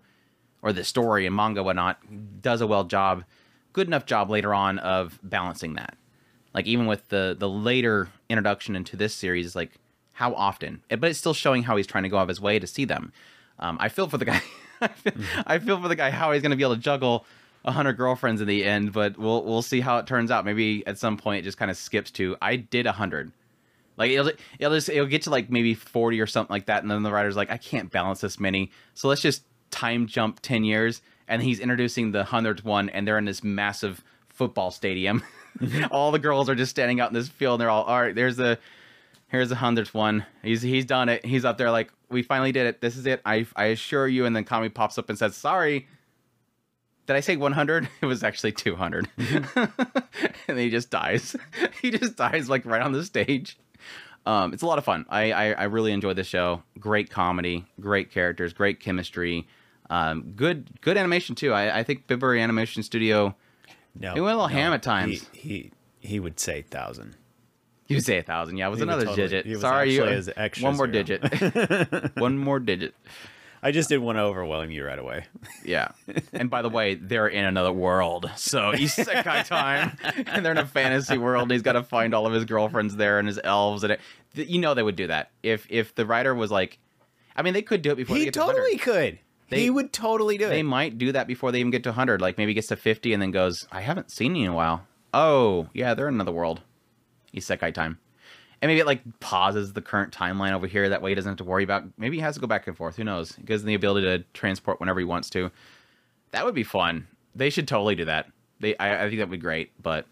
or 0.62 0.72
the 0.72 0.84
story 0.84 1.26
and 1.26 1.34
manga 1.34 1.62
whatnot 1.62 1.98
does 2.42 2.60
a 2.60 2.66
well 2.66 2.84
job, 2.84 3.24
good 3.72 3.86
enough 3.86 4.06
job 4.06 4.30
later 4.30 4.52
on 4.54 4.78
of 4.78 5.18
balancing 5.22 5.74
that. 5.74 5.96
Like 6.54 6.66
even 6.66 6.86
with 6.86 7.08
the 7.08 7.36
the 7.38 7.48
later 7.48 8.08
introduction 8.28 8.76
into 8.76 8.96
this 8.96 9.14
series, 9.14 9.54
like 9.54 9.72
how 10.12 10.34
often, 10.34 10.82
Eh, 10.90 10.96
but 10.96 11.10
it's 11.10 11.18
still 11.18 11.34
showing 11.34 11.62
how 11.62 11.76
he's 11.76 11.86
trying 11.86 12.02
to 12.02 12.08
go 12.08 12.18
out 12.18 12.22
of 12.22 12.28
his 12.28 12.40
way 12.40 12.58
to 12.58 12.66
see 12.66 12.84
them. 12.84 13.12
Um, 13.60 13.76
I 13.80 13.88
feel 13.88 14.08
for 14.08 14.18
the 14.18 14.24
guy. 14.24 14.42
I, 14.80 14.88
feel, 14.88 15.12
I 15.46 15.58
feel 15.58 15.80
for 15.80 15.88
the 15.88 15.96
guy 15.96 16.10
how 16.10 16.32
he's 16.32 16.42
going 16.42 16.50
to 16.50 16.56
be 16.56 16.62
able 16.62 16.76
to 16.76 16.80
juggle 16.80 17.24
a 17.64 17.72
hundred 17.72 17.94
girlfriends 17.94 18.40
in 18.40 18.46
the 18.46 18.64
end, 18.64 18.92
but 18.92 19.18
we'll 19.18 19.44
we'll 19.44 19.62
see 19.62 19.80
how 19.80 19.98
it 19.98 20.06
turns 20.06 20.30
out. 20.30 20.44
Maybe 20.44 20.86
at 20.86 20.98
some 20.98 21.16
point 21.16 21.40
it 21.40 21.42
just 21.42 21.58
kind 21.58 21.70
of 21.70 21.76
skips 21.76 22.10
to 22.12 22.36
I 22.42 22.56
did 22.56 22.86
a 22.86 22.92
hundred. 22.92 23.32
Like 23.98 24.12
it'll 24.12 24.30
it'll 24.58 24.74
just 24.74 24.88
it'll 24.88 25.06
get 25.06 25.22
to 25.22 25.30
like 25.30 25.50
maybe 25.50 25.74
forty 25.74 26.20
or 26.20 26.26
something 26.26 26.52
like 26.52 26.66
that, 26.66 26.82
and 26.82 26.90
then 26.90 27.02
the 27.02 27.12
writer's 27.12 27.36
like, 27.36 27.50
I 27.50 27.56
can't 27.56 27.90
balance 27.90 28.20
this 28.20 28.38
many, 28.38 28.70
so 28.94 29.08
let's 29.08 29.20
just 29.20 29.42
time 29.70 30.06
jump 30.06 30.40
ten 30.40 30.64
years, 30.64 31.02
and 31.26 31.42
he's 31.42 31.58
introducing 31.58 32.12
the 32.12 32.24
hundredth 32.24 32.64
one, 32.64 32.88
and 32.88 33.06
they're 33.06 33.18
in 33.18 33.24
this 33.24 33.42
massive 33.42 34.02
football 34.28 34.70
stadium. 34.70 35.22
Mm-hmm. 35.58 35.86
all 35.90 36.12
the 36.12 36.20
girls 36.20 36.48
are 36.48 36.54
just 36.54 36.70
standing 36.70 37.00
out 37.00 37.10
in 37.10 37.14
this 37.14 37.28
field, 37.28 37.54
and 37.54 37.62
they're 37.62 37.70
all 37.70 37.84
all 37.84 38.00
right. 38.00 38.14
There's 38.14 38.36
the 38.36 38.58
here's 39.28 39.48
the 39.48 39.56
hundredth 39.56 39.94
one. 39.94 40.24
He's 40.42 40.62
he's 40.62 40.84
done 40.84 41.08
it. 41.08 41.24
He's 41.24 41.44
up 41.44 41.58
there 41.58 41.70
like 41.70 41.92
we 42.08 42.22
finally 42.22 42.52
did 42.52 42.66
it. 42.66 42.80
This 42.80 42.96
is 42.96 43.06
it. 43.06 43.20
I 43.24 43.46
I 43.56 43.66
assure 43.66 44.06
you. 44.06 44.24
And 44.26 44.34
then 44.34 44.44
Kami 44.44 44.68
pops 44.68 44.96
up 44.98 45.08
and 45.08 45.18
says, 45.18 45.36
"Sorry, 45.36 45.88
did 47.06 47.16
I 47.16 47.20
say 47.20 47.36
100? 47.36 47.88
It 48.02 48.06
was 48.06 48.22
actually 48.22 48.52
200." 48.52 49.08
Mm-hmm. 49.18 50.20
and 50.48 50.58
he 50.58 50.70
just 50.70 50.90
dies. 50.90 51.34
he 51.82 51.90
just 51.90 52.16
dies 52.16 52.48
like 52.48 52.64
right 52.64 52.82
on 52.82 52.92
the 52.92 53.04
stage. 53.04 53.58
Um, 54.26 54.52
it's 54.52 54.62
a 54.62 54.66
lot 54.66 54.78
of 54.78 54.84
fun. 54.84 55.06
I, 55.08 55.32
I 55.32 55.52
I 55.52 55.64
really 55.64 55.92
enjoy 55.92 56.12
the 56.14 56.24
show. 56.24 56.62
Great 56.78 57.08
comedy, 57.10 57.64
great 57.80 58.10
characters, 58.10 58.52
great 58.52 58.78
chemistry. 58.80 59.46
Um, 59.90 60.32
good 60.36 60.68
good 60.82 60.96
animation 60.98 61.34
too. 61.34 61.52
I, 61.54 61.78
I 61.78 61.82
think 61.82 62.06
Bibury 62.06 62.42
Animation 62.42 62.82
Studio. 62.82 63.34
No, 63.98 64.14
It 64.14 64.20
went 64.20 64.34
a 64.34 64.36
little 64.36 64.46
ham 64.48 64.72
at 64.74 64.82
times. 64.82 65.26
He, 65.32 65.38
he 65.40 65.70
he 66.00 66.20
would 66.20 66.38
say 66.38 66.62
thousand. 66.62 67.16
You 67.86 68.00
say 68.00 68.18
a 68.18 68.22
thousand. 68.22 68.58
Yeah, 68.58 68.66
it 68.66 68.70
was 68.70 68.80
He 68.80 68.82
another 68.82 69.06
totally- 69.06 69.28
digit. 69.28 69.46
was 69.46 69.60
Sorry, 69.62 69.94
you. 69.94 70.02
actually 70.02 70.16
as 70.16 70.30
extra 70.36 70.64
One 70.68 70.76
more 70.76 70.92
zero. 70.92 71.02
digit. 71.04 72.10
one 72.18 72.36
more 72.38 72.60
digit. 72.60 72.94
I 73.62 73.70
just 73.72 73.88
didn't 73.88 74.04
want 74.04 74.16
to 74.18 74.22
overwhelm 74.22 74.70
you 74.70 74.84
right 74.84 74.98
away. 74.98 75.24
Yeah. 75.64 75.88
And 76.32 76.48
by 76.48 76.62
the 76.62 76.68
way, 76.68 76.94
they're 76.94 77.26
in 77.28 77.44
another 77.44 77.72
world. 77.72 78.30
So 78.36 78.72
isekai 78.72 79.44
time. 79.46 79.96
and 80.26 80.44
they're 80.44 80.52
in 80.52 80.58
a 80.58 80.66
fantasy 80.66 81.18
world. 81.18 81.42
And 81.42 81.50
he's 81.52 81.62
got 81.62 81.72
to 81.72 81.82
find 81.82 82.14
all 82.14 82.26
of 82.26 82.32
his 82.32 82.44
girlfriends 82.44 82.96
there 82.96 83.18
and 83.18 83.26
his 83.28 83.38
elves. 83.42 83.82
And 83.84 83.92
it, 83.92 84.00
you 84.34 84.60
know 84.60 84.74
they 84.74 84.82
would 84.82 84.96
do 84.96 85.08
that. 85.08 85.30
If 85.42 85.66
if 85.68 85.94
the 85.94 86.06
writer 86.06 86.34
was 86.34 86.50
like, 86.50 86.78
I 87.36 87.42
mean, 87.42 87.52
they 87.54 87.62
could 87.62 87.82
do 87.82 87.90
it 87.92 87.96
before 87.96 88.14
they 88.14 88.20
He 88.20 88.24
get 88.26 88.34
to 88.34 88.40
totally 88.40 88.76
100. 88.76 88.80
could. 88.82 89.18
They- 89.50 89.60
he 89.62 89.70
would 89.70 89.92
totally 89.92 90.36
do 90.38 90.44
They 90.46 90.50
it. 90.50 90.56
They 90.58 90.62
might 90.62 90.98
do 90.98 91.12
that 91.12 91.26
before 91.26 91.52
they 91.52 91.60
even 91.60 91.70
get 91.70 91.82
to 91.84 91.90
100. 91.90 92.20
Like 92.20 92.38
maybe 92.38 92.54
gets 92.54 92.68
to 92.68 92.76
50 92.76 93.12
and 93.12 93.20
then 93.22 93.30
goes, 93.30 93.66
I 93.72 93.80
haven't 93.80 94.10
seen 94.12 94.34
you 94.36 94.44
in 94.46 94.50
a 94.52 94.54
while. 94.54 94.86
Oh, 95.14 95.68
yeah, 95.74 95.94
they're 95.94 96.08
in 96.08 96.14
another 96.14 96.32
world. 96.32 96.60
Isekai 97.34 97.72
time. 97.74 97.98
And 98.60 98.68
maybe 98.68 98.80
it 98.80 98.86
like 98.86 99.02
pauses 99.20 99.72
the 99.72 99.82
current 99.82 100.12
timeline 100.12 100.52
over 100.52 100.66
here. 100.66 100.88
That 100.88 101.00
way 101.00 101.10
he 101.10 101.14
doesn't 101.14 101.30
have 101.30 101.38
to 101.38 101.44
worry 101.44 101.62
about. 101.62 101.84
Maybe 101.96 102.16
he 102.16 102.22
has 102.22 102.34
to 102.34 102.40
go 102.40 102.46
back 102.46 102.66
and 102.66 102.76
forth. 102.76 102.96
Who 102.96 103.04
knows? 103.04 103.32
He 103.36 103.42
gives 103.44 103.62
him 103.62 103.68
the 103.68 103.74
ability 103.74 104.06
to 104.06 104.24
transport 104.34 104.80
whenever 104.80 104.98
he 104.98 105.04
wants 105.04 105.30
to. 105.30 105.50
That 106.32 106.44
would 106.44 106.54
be 106.54 106.64
fun. 106.64 107.06
They 107.34 107.50
should 107.50 107.68
totally 107.68 107.94
do 107.94 108.06
that. 108.06 108.26
They, 108.60 108.76
I, 108.76 109.04
I 109.04 109.08
think 109.08 109.18
that 109.20 109.28
would 109.28 109.38
be 109.38 109.42
great. 109.42 109.70
But 109.80 110.06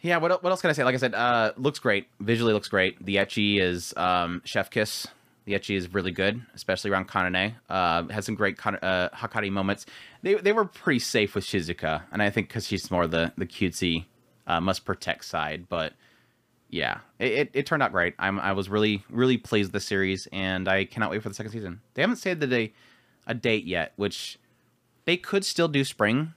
yeah, 0.00 0.16
what, 0.16 0.42
what 0.42 0.50
else 0.50 0.60
can 0.60 0.70
I 0.70 0.72
say? 0.72 0.84
Like 0.84 0.94
I 0.94 0.98
said, 0.98 1.14
uh, 1.14 1.52
looks 1.56 1.78
great. 1.78 2.08
Visually 2.18 2.52
looks 2.52 2.68
great. 2.68 3.04
The 3.04 3.16
ecchi 3.16 3.60
is 3.60 3.94
um, 3.96 4.40
chef 4.44 4.70
kiss. 4.70 5.06
The 5.44 5.52
ecchi 5.52 5.76
is 5.76 5.92
really 5.92 6.12
good, 6.12 6.40
especially 6.54 6.90
around 6.90 7.08
Kanane. 7.08 7.54
Uh, 7.68 8.04
has 8.08 8.24
some 8.24 8.36
great 8.36 8.56
Kan- 8.56 8.78
uh, 8.80 9.10
Hakari 9.10 9.50
moments. 9.50 9.86
They 10.22 10.34
they 10.34 10.52
were 10.52 10.64
pretty 10.64 11.00
safe 11.00 11.34
with 11.34 11.44
Shizuka, 11.44 12.02
and 12.12 12.22
I 12.22 12.30
think 12.30 12.48
because 12.48 12.66
she's 12.66 12.90
more 12.90 13.06
the 13.08 13.32
the 13.36 13.46
cutesy, 13.46 14.04
uh, 14.46 14.60
must 14.60 14.84
protect 14.84 15.24
side. 15.24 15.66
But 15.68 15.94
yeah, 16.72 17.00
it, 17.18 17.32
it, 17.32 17.50
it 17.52 17.66
turned 17.66 17.82
out 17.82 17.92
great. 17.92 18.14
I'm 18.18 18.40
I 18.40 18.52
was 18.54 18.70
really 18.70 19.04
really 19.10 19.36
pleased 19.36 19.68
with 19.68 19.74
the 19.74 19.86
series, 19.86 20.26
and 20.32 20.66
I 20.66 20.86
cannot 20.86 21.10
wait 21.10 21.22
for 21.22 21.28
the 21.28 21.34
second 21.34 21.52
season. 21.52 21.82
They 21.94 22.02
haven't 22.02 22.16
said 22.16 22.40
that 22.40 22.52
a 22.52 22.72
a 23.26 23.34
date 23.34 23.64
yet, 23.64 23.92
which 23.96 24.38
they 25.04 25.18
could 25.18 25.44
still 25.44 25.68
do 25.68 25.84
spring. 25.84 26.32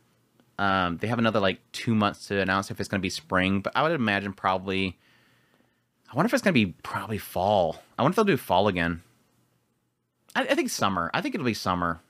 Um, 0.59 0.97
they 0.97 1.07
have 1.07 1.19
another 1.19 1.39
like 1.39 1.59
two 1.71 1.95
months 1.95 2.27
to 2.27 2.39
announce 2.39 2.69
if 2.69 2.79
it's 2.81 2.89
going 2.89 2.99
to 2.99 3.01
be 3.01 3.09
spring, 3.09 3.61
but 3.61 3.71
I 3.75 3.81
would 3.81 3.93
imagine 3.93 4.33
probably. 4.33 4.99
I 6.11 6.15
wonder 6.15 6.27
if 6.27 6.33
it's 6.33 6.43
going 6.43 6.53
to 6.53 6.65
be 6.65 6.75
probably 6.83 7.17
fall. 7.17 7.81
I 7.97 8.03
wonder 8.03 8.11
if 8.11 8.15
they'll 8.17 8.25
do 8.25 8.37
fall 8.37 8.67
again. 8.67 9.01
I, 10.35 10.41
I 10.41 10.55
think 10.55 10.69
summer. 10.69 11.09
I 11.13 11.21
think 11.21 11.33
it'll 11.33 11.45
be 11.45 11.53
summer. 11.53 12.01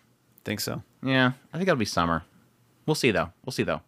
think 0.44 0.60
so. 0.60 0.82
Yeah, 1.04 1.34
I 1.54 1.58
think 1.58 1.68
it'll 1.68 1.78
be 1.78 1.86
summer. 1.86 2.24
We'll 2.88 2.96
see 2.96 3.12
though. 3.12 3.32
We'll 3.46 3.54
see 3.54 3.64
though. 3.64 3.82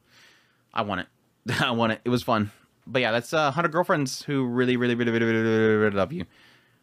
I 0.76 0.84
want 0.84 1.02
it. 1.02 1.08
I 1.60 1.72
want 1.72 1.94
it. 1.94 2.02
It 2.06 2.10
was 2.10 2.22
fun. 2.22 2.52
But 2.90 3.02
yeah, 3.02 3.12
that's 3.12 3.34
uh, 3.34 3.46
100 3.52 3.72
girlfriends 3.72 4.24
who 4.24 4.46
really, 4.46 4.78
really, 4.78 4.96
really, 4.96 5.12
really, 5.12 5.26
really, 5.26 5.42
really, 5.44 5.76
really 5.76 5.96
love 5.96 6.14
you. 6.14 6.26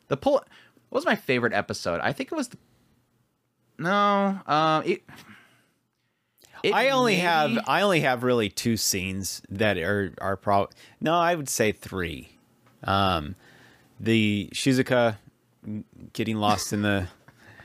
The 0.08 0.16
pull. 0.16 0.34
What 0.34 0.44
was 0.98 1.06
my 1.06 1.16
favorite 1.16 1.52
episode? 1.52 2.00
I 2.02 2.12
think 2.12 2.30
it 2.30 2.34
was. 2.34 2.48
The, 2.48 2.58
no, 3.78 4.38
um, 4.46 4.82
it. 4.84 5.02
it 6.62 6.72
I 6.74 6.90
only 6.90 7.14
may- 7.14 7.20
have 7.20 7.58
I 7.66 7.80
only 7.82 8.00
have 8.00 8.22
really 8.22 8.48
two 8.48 8.76
scenes 8.76 9.42
that 9.48 9.76
are 9.78 10.12
are 10.20 10.36
pro. 10.36 10.68
No, 11.00 11.14
I 11.14 11.34
would 11.34 11.48
say 11.48 11.72
three. 11.72 12.28
Um, 12.84 13.34
the 13.98 14.50
Shizuka 14.52 15.16
getting 16.12 16.36
lost 16.36 16.72
in 16.72 16.82
the 16.82 17.08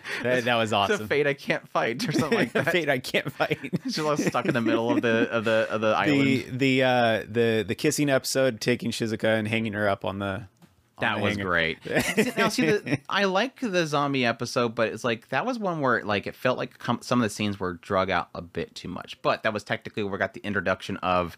that, 0.23 0.45
that 0.45 0.55
was 0.55 0.69
the 0.71 0.75
awesome. 0.75 1.07
fate 1.07 1.27
I 1.27 1.33
can't 1.33 1.67
fight 1.69 2.07
or 2.07 2.11
something 2.11 2.37
like 2.37 2.51
that. 2.53 2.71
Fate 2.71 2.89
I 2.89 2.99
can't 2.99 3.31
fight. 3.31 3.57
She's 3.85 3.99
like 3.99 4.19
stuck 4.19 4.45
in 4.45 4.53
the 4.53 4.61
middle 4.61 4.91
of 4.91 5.01
the 5.01 5.29
of 5.31 5.45
the 5.45 5.67
of 5.69 5.81
the 5.81 5.89
the 5.89 5.95
island. 5.95 6.59
the 6.59 6.83
uh 6.83 7.23
the 7.29 7.63
the 7.67 7.75
kissing 7.75 8.09
episode, 8.09 8.61
taking 8.61 8.91
Shizuka 8.91 9.37
and 9.37 9.47
hanging 9.47 9.73
her 9.73 9.87
up 9.89 10.05
on 10.05 10.19
the. 10.19 10.25
on 10.25 10.47
That 10.99 11.15
the 11.17 11.21
was 11.23 11.35
hanger. 11.37 11.45
great. 11.49 11.77
See, 11.83 12.31
now, 12.37 12.49
see, 12.49 12.65
the, 12.65 12.99
I 13.09 13.23
like 13.25 13.59
the 13.61 13.85
zombie 13.87 14.25
episode, 14.25 14.75
but 14.75 14.89
it's 14.89 15.03
like 15.03 15.29
that 15.29 15.45
was 15.45 15.57
one 15.59 15.79
where 15.81 16.03
like 16.03 16.27
it 16.27 16.35
felt 16.35 16.57
like 16.57 16.77
com- 16.79 17.01
some 17.01 17.19
of 17.19 17.23
the 17.23 17.29
scenes 17.33 17.59
were 17.59 17.73
drug 17.73 18.09
out 18.09 18.29
a 18.35 18.41
bit 18.41 18.75
too 18.75 18.87
much. 18.89 19.21
But 19.21 19.43
that 19.43 19.53
was 19.53 19.63
technically 19.63 20.03
where 20.03 20.11
we 20.13 20.17
got 20.17 20.33
the 20.33 20.41
introduction 20.45 20.97
of 20.97 21.37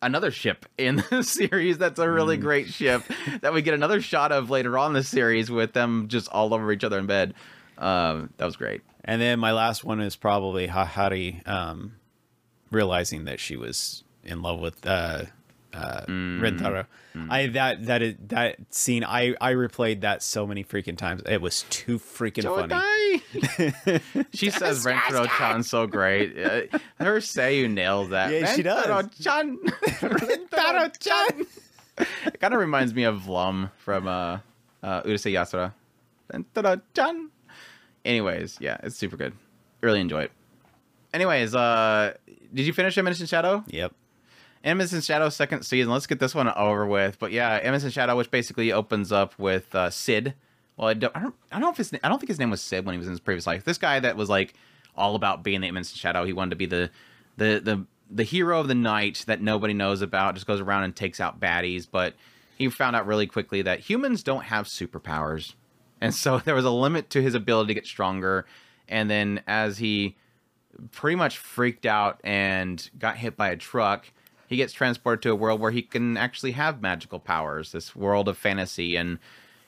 another 0.00 0.30
ship 0.30 0.64
in 0.78 1.02
the 1.10 1.22
series. 1.22 1.76
That's 1.78 1.98
a 1.98 2.08
really 2.08 2.36
great 2.36 2.68
ship 2.68 3.02
that 3.40 3.52
we 3.52 3.62
get 3.62 3.74
another 3.74 4.00
shot 4.00 4.30
of 4.32 4.48
later 4.50 4.78
on 4.78 4.90
in 4.90 4.94
the 4.94 5.02
series 5.02 5.50
with 5.50 5.72
them 5.72 6.06
just 6.08 6.28
all 6.28 6.54
over 6.54 6.70
each 6.72 6.84
other 6.84 6.98
in 7.00 7.06
bed. 7.06 7.34
Um, 7.78 8.30
that 8.36 8.44
was 8.44 8.56
great. 8.56 8.82
And 9.04 9.20
then 9.22 9.38
my 9.38 9.52
last 9.52 9.84
one 9.84 10.00
is 10.00 10.16
probably 10.16 10.68
Hakari 10.68 11.46
um, 11.48 11.94
realizing 12.70 13.24
that 13.24 13.40
she 13.40 13.56
was 13.56 14.04
in 14.24 14.42
love 14.42 14.60
with 14.60 14.84
uh, 14.86 15.22
uh, 15.72 16.00
Mm. 16.08 16.40
Rentaro. 16.40 16.86
I 17.30 17.46
that 17.48 17.86
that 17.86 18.02
is, 18.02 18.14
that 18.28 18.56
scene 18.70 19.04
I 19.04 19.34
I 19.40 19.52
replayed 19.54 20.00
that 20.02 20.22
so 20.22 20.46
many 20.46 20.62
freaking 20.64 20.96
times. 20.96 21.22
It 21.26 21.40
was 21.40 21.64
too 21.68 21.98
freaking 21.98 22.44
funny. 22.44 22.74
she 24.32 24.50
says 24.50 24.84
Rentaro-chan 24.84 25.62
so 25.64 25.86
great. 25.86 26.38
Uh, 26.38 26.78
her 27.00 27.20
you 27.50 27.68
nails 27.68 28.10
that. 28.10 28.32
Yeah, 28.32 28.54
she 28.54 28.62
does. 28.62 28.86
Rentaro-chan. 28.86 29.58
Rentaro-chan. 29.66 31.46
it 32.26 32.40
kind 32.40 32.54
of 32.54 32.60
reminds 32.60 32.94
me 32.94 33.04
of 33.04 33.26
Lum 33.28 33.70
from 33.78 34.06
uh, 34.06 34.38
uh, 34.82 35.02
Urusei 35.02 35.32
Yatsura. 35.32 35.72
Rentaro-chan. 36.32 37.30
Anyways, 38.04 38.58
yeah, 38.60 38.78
it's 38.82 38.96
super 38.96 39.16
good. 39.16 39.34
Really 39.80 40.00
enjoy 40.00 40.22
it. 40.22 40.32
Anyways, 41.12 41.54
uh, 41.54 42.14
did 42.52 42.66
you 42.66 42.72
finish 42.72 42.96
Eminence 42.98 43.20
in 43.20 43.26
Shadow? 43.26 43.64
Yep. 43.68 43.92
Eminence 44.64 44.92
in 44.92 45.00
Shadow 45.00 45.28
second 45.28 45.62
season. 45.62 45.92
Let's 45.92 46.06
get 46.06 46.18
this 46.18 46.34
one 46.34 46.48
over 46.48 46.86
with. 46.86 47.18
But 47.18 47.32
yeah, 47.32 47.58
Eminence 47.62 47.84
in 47.84 47.90
Shadow, 47.90 48.16
which 48.16 48.30
basically 48.30 48.72
opens 48.72 49.12
up 49.12 49.38
with 49.38 49.74
uh, 49.74 49.90
Sid. 49.90 50.34
Well, 50.76 50.88
I 50.88 50.94
don't, 50.94 51.16
I 51.16 51.20
don't, 51.20 51.34
I 51.50 51.56
don't 51.56 51.62
know 51.62 51.70
if 51.70 51.76
his, 51.76 51.92
I 52.02 52.08
don't 52.08 52.18
think 52.18 52.28
his 52.28 52.38
name 52.38 52.50
was 52.50 52.60
Sid 52.60 52.84
when 52.84 52.92
he 52.92 52.98
was 52.98 53.06
in 53.06 53.12
his 53.12 53.20
previous 53.20 53.46
life. 53.46 53.64
This 53.64 53.78
guy 53.78 54.00
that 54.00 54.16
was 54.16 54.28
like 54.28 54.54
all 54.96 55.14
about 55.14 55.42
being 55.42 55.60
the 55.60 55.68
Eminence 55.68 55.92
in 55.92 55.96
Shadow. 55.96 56.24
He 56.24 56.32
wanted 56.32 56.50
to 56.50 56.56
be 56.56 56.66
the, 56.66 56.90
the, 57.36 57.60
the, 57.62 57.86
the 58.10 58.24
hero 58.24 58.60
of 58.60 58.68
the 58.68 58.74
night 58.74 59.24
that 59.26 59.40
nobody 59.40 59.74
knows 59.74 60.02
about. 60.02 60.34
Just 60.34 60.46
goes 60.46 60.60
around 60.60 60.84
and 60.84 60.94
takes 60.94 61.20
out 61.20 61.40
baddies. 61.40 61.86
But 61.90 62.14
he 62.58 62.68
found 62.68 62.96
out 62.96 63.06
really 63.06 63.26
quickly 63.26 63.62
that 63.62 63.80
humans 63.80 64.22
don't 64.22 64.44
have 64.44 64.66
superpowers, 64.66 65.54
and 66.00 66.14
so 66.14 66.38
there 66.44 66.54
was 66.54 66.64
a 66.64 66.70
limit 66.70 67.10
to 67.10 67.22
his 67.22 67.34
ability 67.34 67.68
to 67.68 67.74
get 67.74 67.86
stronger. 67.86 68.46
And 68.88 69.10
then 69.10 69.42
as 69.46 69.78
he 69.78 70.16
pretty 70.92 71.16
much 71.16 71.38
freaked 71.38 71.86
out 71.86 72.20
and 72.22 72.90
got 72.98 73.16
hit 73.16 73.36
by 73.36 73.48
a 73.50 73.56
truck. 73.56 74.10
He 74.46 74.56
gets 74.56 74.72
transported 74.72 75.22
to 75.22 75.30
a 75.30 75.34
world 75.34 75.60
where 75.60 75.70
he 75.70 75.82
can 75.82 76.16
actually 76.16 76.52
have 76.52 76.80
magical 76.80 77.18
powers, 77.18 77.72
this 77.72 77.94
world 77.94 78.28
of 78.28 78.38
fantasy. 78.38 78.96
And 78.96 79.18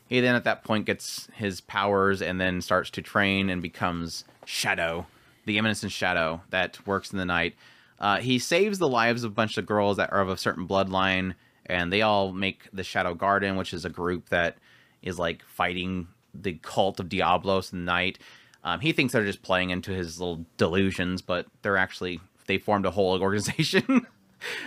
he 0.06 0.20
then 0.20 0.34
at 0.34 0.44
that 0.44 0.64
point 0.64 0.86
gets 0.86 1.28
his 1.34 1.60
powers 1.60 2.22
and 2.22 2.40
then 2.40 2.60
starts 2.62 2.90
to 2.90 3.02
train 3.02 3.50
and 3.50 3.60
becomes 3.60 4.24
Shadow, 4.44 5.06
the 5.44 5.58
Eminence 5.58 5.82
in 5.82 5.90
Shadow 5.90 6.42
that 6.50 6.86
works 6.86 7.12
in 7.12 7.18
the 7.18 7.24
night. 7.24 7.54
Uh, 7.98 8.18
he 8.18 8.38
saves 8.38 8.78
the 8.78 8.88
lives 8.88 9.24
of 9.24 9.32
a 9.32 9.34
bunch 9.34 9.58
of 9.58 9.66
girls 9.66 9.98
that 9.98 10.10
are 10.12 10.22
of 10.22 10.30
a 10.30 10.36
certain 10.38 10.66
bloodline, 10.66 11.34
and 11.66 11.92
they 11.92 12.00
all 12.00 12.32
make 12.32 12.66
the 12.72 12.82
Shadow 12.82 13.12
Garden, 13.12 13.56
which 13.56 13.74
is 13.74 13.84
a 13.84 13.90
group 13.90 14.30
that 14.30 14.56
is 15.02 15.18
like 15.18 15.44
fighting 15.44 16.08
the 16.34 16.54
cult 16.62 17.00
of 17.00 17.08
Diablos 17.08 17.70
the 17.70 17.76
night. 17.76 18.18
Um, 18.62 18.80
he 18.80 18.92
thinks 18.92 19.12
they're 19.12 19.24
just 19.24 19.42
playing 19.42 19.70
into 19.70 19.92
his 19.92 20.20
little 20.20 20.44
delusions, 20.56 21.22
but 21.22 21.46
they're 21.62 21.76
actually 21.76 22.20
they 22.46 22.58
formed 22.58 22.84
a 22.84 22.90
whole 22.90 23.20
organization 23.22 24.06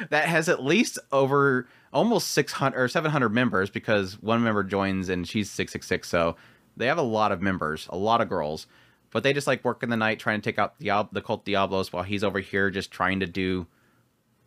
that 0.09 0.25
has 0.25 0.49
at 0.49 0.63
least 0.63 0.99
over 1.11 1.67
almost 1.91 2.31
600 2.31 2.79
or 2.79 2.87
700 2.87 3.29
members 3.29 3.69
because 3.69 4.21
one 4.21 4.43
member 4.43 4.63
joins 4.63 5.09
and 5.09 5.27
she's 5.27 5.49
666 5.49 6.07
so 6.07 6.35
they 6.77 6.87
have 6.87 6.97
a 6.97 7.03
lot 7.03 7.31
of 7.31 7.41
members 7.41 7.87
a 7.89 7.97
lot 7.97 8.21
of 8.21 8.29
girls 8.29 8.67
but 9.11 9.21
they 9.21 9.33
just 9.33 9.47
like 9.47 9.63
work 9.63 9.83
in 9.83 9.89
the 9.89 9.97
night 9.97 10.19
trying 10.19 10.39
to 10.39 10.43
take 10.43 10.57
out 10.57 10.79
Diab- 10.79 11.11
the 11.11 11.21
cult 11.21 11.45
diablos 11.45 11.91
while 11.91 12.03
he's 12.03 12.23
over 12.23 12.39
here 12.39 12.69
just 12.69 12.91
trying 12.91 13.19
to 13.19 13.25
do 13.25 13.67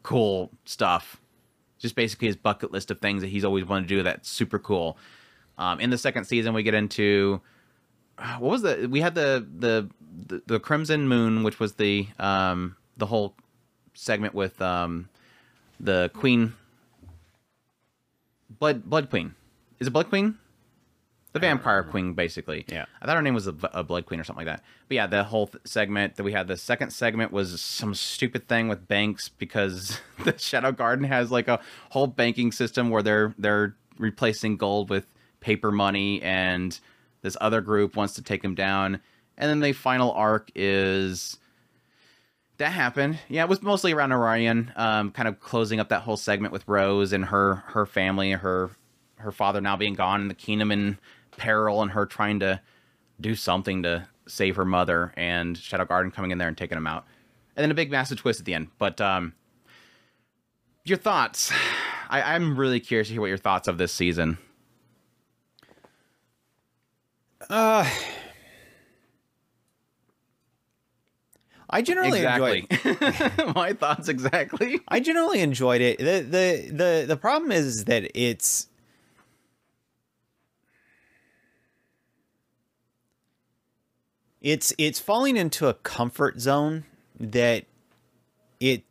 cool 0.03 0.51
stuff 0.65 1.21
just 1.79 1.95
basically 1.95 2.29
his 2.29 2.37
bucket 2.37 2.73
list 2.73 2.91
of 2.91 3.01
things 3.01 3.23
that 3.23 3.29
he's 3.29 3.45
always 3.45 3.65
wanted 3.65 3.89
to 3.89 3.97
do 3.97 4.03
that's 4.03 4.29
super 4.29 4.59
cool 4.59 4.97
um, 5.59 5.81
in 5.81 5.91
the 5.91 5.99
second 5.99 6.25
season 6.25 6.55
we 6.55 6.63
get 6.63 6.75
into 6.75 7.41
what 8.39 8.51
was 8.51 8.63
the 8.63 8.89
we 8.91 9.01
had 9.01 9.15
the 9.15 9.47
the 9.59 9.89
the, 10.29 10.43
the 10.47 10.61
crimson 10.61 11.09
moon 11.09 11.43
which 11.43 11.61
was 11.61 11.75
the 11.75 12.07
um 12.19 12.77
the 12.97 13.07
whole 13.07 13.35
segment 13.95 14.35
with 14.35 14.61
um 14.63 15.09
the 15.81 16.11
queen. 16.15 16.55
Blood 18.59 18.85
blood 18.85 19.11
queen. 19.11 19.35
Is 19.81 19.89
it 19.89 19.91
blood 19.91 20.09
queen? 20.09 20.39
The 21.33 21.41
vampire 21.41 21.83
queen 21.83 22.15
basically. 22.15 22.65
Yeah. 22.67 22.87
i 23.03 23.07
thought 23.07 23.17
her 23.17 23.23
name 23.23 23.35
was 23.35 23.47
a, 23.47 23.55
a 23.75 23.85
blood 23.85 24.07
queen 24.07 24.19
or 24.19 24.25
something 24.25 24.47
like 24.47 24.57
that. 24.57 24.65
But 24.89 24.95
yeah 24.95 25.07
the 25.07 25.25
whole 25.25 25.49
th- 25.49 25.67
segment 25.67 26.17
that 26.17 26.23
we 26.23 26.33
had 26.33 26.49
the 26.49 26.57
second 26.57 26.91
segment 26.93 27.31
was 27.33 27.61
some 27.61 27.95
stupid 27.95 28.49
thing 28.49 28.69
with 28.69 28.89
banks 28.89 29.29
because 29.29 30.01
the 30.25 30.39
shadow 30.39 30.73
garden 30.73 31.05
has 31.05 31.31
like 31.31 31.49
a 31.49 31.61
whole 31.91 32.07
banking 32.07 32.53
system 32.53 32.89
where 32.89 33.03
they're 33.03 33.35
they're 33.37 33.77
replacing 33.99 34.57
gold 34.57 34.89
with 34.89 35.07
paper 35.47 35.71
money 35.71 36.21
and 36.23 36.81
this 37.23 37.37
other 37.41 37.61
group 37.61 37.95
wants 37.95 38.15
to 38.15 38.23
take 38.23 38.43
him 38.43 38.57
down 38.57 39.01
and 39.39 39.49
then 39.49 39.61
the 39.61 39.73
final 39.73 40.11
arc 40.11 40.51
is 40.57 41.39
that 42.59 42.73
happened. 42.73 43.19
Yeah, 43.29 43.45
it 43.45 43.49
was 43.49 43.63
mostly 43.63 43.93
around 43.93 44.13
Orion, 44.13 44.73
um, 44.77 45.11
kind 45.11 45.29
of 45.29 45.39
closing 45.41 45.79
up 45.79 45.91
that 45.91 46.03
whole 46.03 46.17
segment 46.17 46.53
with 46.53 46.67
Rose 46.67 47.13
and 47.13 47.27
her 47.27 47.57
her 47.67 47.87
family, 47.87 48.33
her 48.33 48.71
her 49.17 49.31
father 49.31 49.61
now 49.61 49.77
being 49.77 49.95
gone, 49.95 50.21
and 50.23 50.31
the 50.31 50.35
kingdom 50.35 50.73
in 50.73 50.99
peril, 51.37 51.83
and 51.83 51.93
her 51.93 52.07
trying 52.07 52.41
to 52.41 52.61
do 53.21 53.35
something 53.35 53.83
to 53.85 54.09
save 54.27 54.57
her 54.57 54.65
mother, 54.65 55.13
and 55.17 55.57
Shadow 55.57 55.85
Garden 55.85 56.11
coming 56.11 56.31
in 56.33 56.39
there 56.39 56.49
and 56.49 56.57
taking 56.57 56.79
him 56.79 56.87
out, 56.87 57.05
and 57.57 57.63
then 57.63 57.71
a 57.71 57.75
big 57.75 57.91
massive 57.91 58.19
twist 58.19 58.41
at 58.41 58.47
the 58.47 58.55
end. 58.55 58.69
But 58.79 59.01
um, 59.01 59.35
your 60.85 60.99
thoughts? 60.99 61.53
I, 62.09 62.35
I'm 62.35 62.57
really 62.57 62.79
curious 62.79 63.09
to 63.09 63.15
hear 63.15 63.21
what 63.21 63.27
your 63.27 63.37
thoughts 63.37 63.67
of 63.67 63.79
this 63.79 63.93
season. 63.93 64.39
Uh, 67.49 67.89
I 71.69 71.83
generally 71.83 72.19
Exactly. 72.19 72.67
enjoyed. 72.71 73.55
My 73.57 73.73
thoughts 73.73 74.09
exactly. 74.09 74.81
I 74.89 75.01
generally 75.01 75.41
enjoyed 75.41 75.81
it. 75.81 75.99
the 75.99 76.21
the 76.23 76.71
the 76.71 77.05
The 77.09 77.17
problem 77.17 77.51
is 77.53 77.85
that 77.85 78.11
it's 78.15 78.69
it's 84.41 84.73
it's 84.79 85.01
falling 85.01 85.37
into 85.37 85.67
a 85.69 85.75
comfort 85.75 86.41
zone 86.41 86.85
that 87.19 87.65
it 88.61 88.85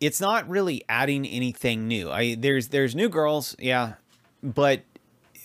it's 0.00 0.20
not 0.20 0.48
really 0.48 0.84
adding 0.88 1.26
anything 1.26 1.88
new. 1.88 2.10
I 2.10 2.34
there's 2.36 2.68
there's 2.68 2.94
new 2.94 3.08
girls, 3.08 3.56
yeah, 3.58 3.94
but 4.42 4.82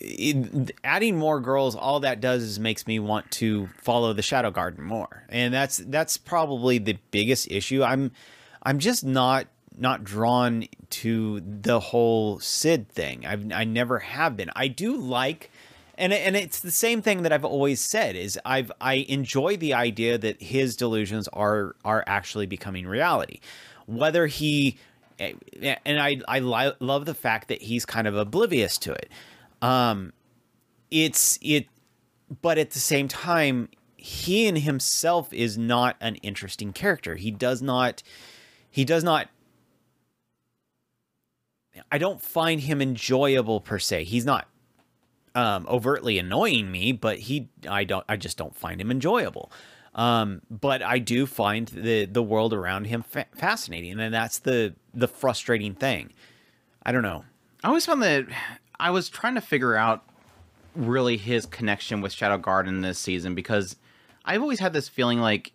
it, 0.04 0.72
adding 0.84 1.18
more 1.18 1.40
girls, 1.40 1.76
all 1.76 2.02
that 2.02 2.22
does 2.22 2.44
is 2.44 2.60
makes 2.60 2.86
me 2.86 3.00
want 3.00 3.30
to 3.32 3.68
follow 3.82 4.14
the 4.14 4.22
Shadow 4.22 4.52
Garden 4.52 4.84
more, 4.84 5.24
and 5.30 5.54
that's 5.54 5.78
that's 5.78 6.18
probably 6.18 6.78
the 6.78 6.98
biggest 7.12 7.50
issue. 7.50 7.84
I'm 7.84 8.12
I'm 8.62 8.80
just 8.80 9.04
not 9.04 9.48
not 9.78 10.04
drawn 10.04 10.66
to 10.90 11.42
the 11.42 11.80
whole 11.80 12.40
Sid 12.40 12.90
thing. 12.90 13.26
I've 13.26 13.52
I 13.52 13.64
never 13.64 14.00
have 14.00 14.38
been. 14.38 14.52
I 14.56 14.68
do 14.68 14.96
like. 14.96 15.50
And, 15.96 16.12
and 16.12 16.36
it's 16.36 16.60
the 16.60 16.72
same 16.72 17.04
thing 17.04 17.22
that 17.22 17.32
I've 17.32 17.46
always 17.46 17.80
said 17.80 18.16
is 18.16 18.40
I've 18.44 18.72
I 18.82 19.06
enjoy 19.08 19.58
the 19.58 19.76
idea 19.76 20.18
that 20.18 20.42
his 20.42 20.76
delusions 20.76 21.28
are 21.28 21.76
are 21.86 22.04
actually 22.08 22.48
becoming 22.48 22.88
reality 22.88 23.40
whether 23.86 24.28
he 24.28 24.78
and 25.20 26.00
I 26.00 26.20
I 26.28 26.40
li- 26.40 26.74
love 26.80 27.06
the 27.06 27.14
fact 27.14 27.48
that 27.48 27.62
he's 27.62 27.86
kind 27.86 28.08
of 28.08 28.16
oblivious 28.16 28.78
to 28.80 28.94
it. 28.94 29.10
Um, 29.64 30.12
it's 30.92 31.40
it, 31.42 31.68
but 32.42 32.58
at 32.58 32.72
the 32.72 32.80
same 32.80 33.08
time, 33.08 33.70
he 33.96 34.46
in 34.46 34.58
himself 34.58 35.32
is 35.32 35.58
not 35.58 35.96
an 36.02 36.16
interesting 36.16 36.74
character. 36.74 37.16
He 37.16 37.32
does 37.32 37.62
not, 37.62 38.04
he 38.70 38.84
does 38.84 39.04
not. 39.04 39.30
I 41.92 41.98
don't 41.98 42.22
find 42.22 42.62
him 42.62 42.82
enjoyable 42.82 43.62
per 43.62 43.80
se. 43.80 44.04
He's 44.04 44.26
not 44.26 44.48
um, 45.34 45.66
overtly 45.70 46.20
annoying 46.20 46.70
me, 46.70 46.92
but 46.92 47.18
he 47.20 47.50
I 47.68 47.86
don't 47.86 48.06
I 48.10 48.18
just 48.18 48.38
don't 48.38 48.56
find 48.56 48.82
him 48.82 48.92
enjoyable. 48.92 49.50
Um, 49.96 50.42
but 50.50 50.84
I 50.84 51.00
do 51.00 51.26
find 51.26 51.70
the 51.70 52.06
the 52.06 52.22
world 52.22 52.54
around 52.54 52.86
him 52.86 53.02
fa- 53.02 53.28
fascinating, 53.34 53.98
and 53.98 54.14
that's 54.14 54.40
the 54.40 54.76
the 54.94 55.08
frustrating 55.08 55.74
thing. 55.74 56.12
I 56.86 56.92
don't 56.92 57.02
know. 57.02 57.24
I 57.64 57.70
always 57.70 57.86
found 57.86 58.04
that 58.04 58.26
I 58.84 58.90
was 58.90 59.08
trying 59.08 59.36
to 59.36 59.42
figure 59.42 59.78
out 59.78 60.04
really 60.76 61.16
his 61.16 61.46
connection 61.46 62.02
with 62.02 62.12
Shadow 62.12 62.38
Garden 62.38 62.82
this 62.82 63.00
season 63.00 63.34
because 63.34 63.78
I've 64.26 64.42
always 64.42 64.60
had 64.60 64.74
this 64.74 64.90
feeling 64.90 65.22
like 65.22 65.54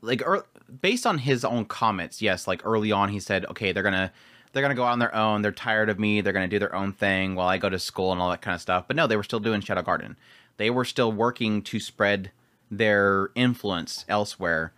like 0.00 0.26
er, 0.26 0.46
based 0.80 1.04
on 1.04 1.18
his 1.18 1.44
own 1.44 1.66
comments, 1.66 2.22
yes, 2.22 2.48
like 2.48 2.64
early 2.64 2.90
on 2.90 3.10
he 3.10 3.20
said, 3.20 3.44
okay, 3.50 3.72
they're 3.72 3.82
gonna 3.82 4.10
they're 4.54 4.62
gonna 4.62 4.74
go 4.74 4.84
out 4.84 4.92
on 4.92 4.98
their 4.98 5.14
own. 5.14 5.42
They're 5.42 5.52
tired 5.52 5.90
of 5.90 5.98
me. 5.98 6.22
They're 6.22 6.32
gonna 6.32 6.48
do 6.48 6.58
their 6.58 6.74
own 6.74 6.94
thing 6.94 7.34
while 7.34 7.48
I 7.48 7.58
go 7.58 7.68
to 7.68 7.78
school 7.78 8.12
and 8.12 8.20
all 8.20 8.30
that 8.30 8.40
kind 8.40 8.54
of 8.54 8.62
stuff. 8.62 8.86
But 8.86 8.96
no, 8.96 9.06
they 9.06 9.16
were 9.16 9.24
still 9.24 9.40
doing 9.40 9.60
Shadow 9.60 9.82
Garden. 9.82 10.16
They 10.56 10.70
were 10.70 10.86
still 10.86 11.12
working 11.12 11.60
to 11.60 11.80
spread 11.80 12.30
their 12.70 13.28
influence 13.34 14.06
elsewhere 14.08 14.72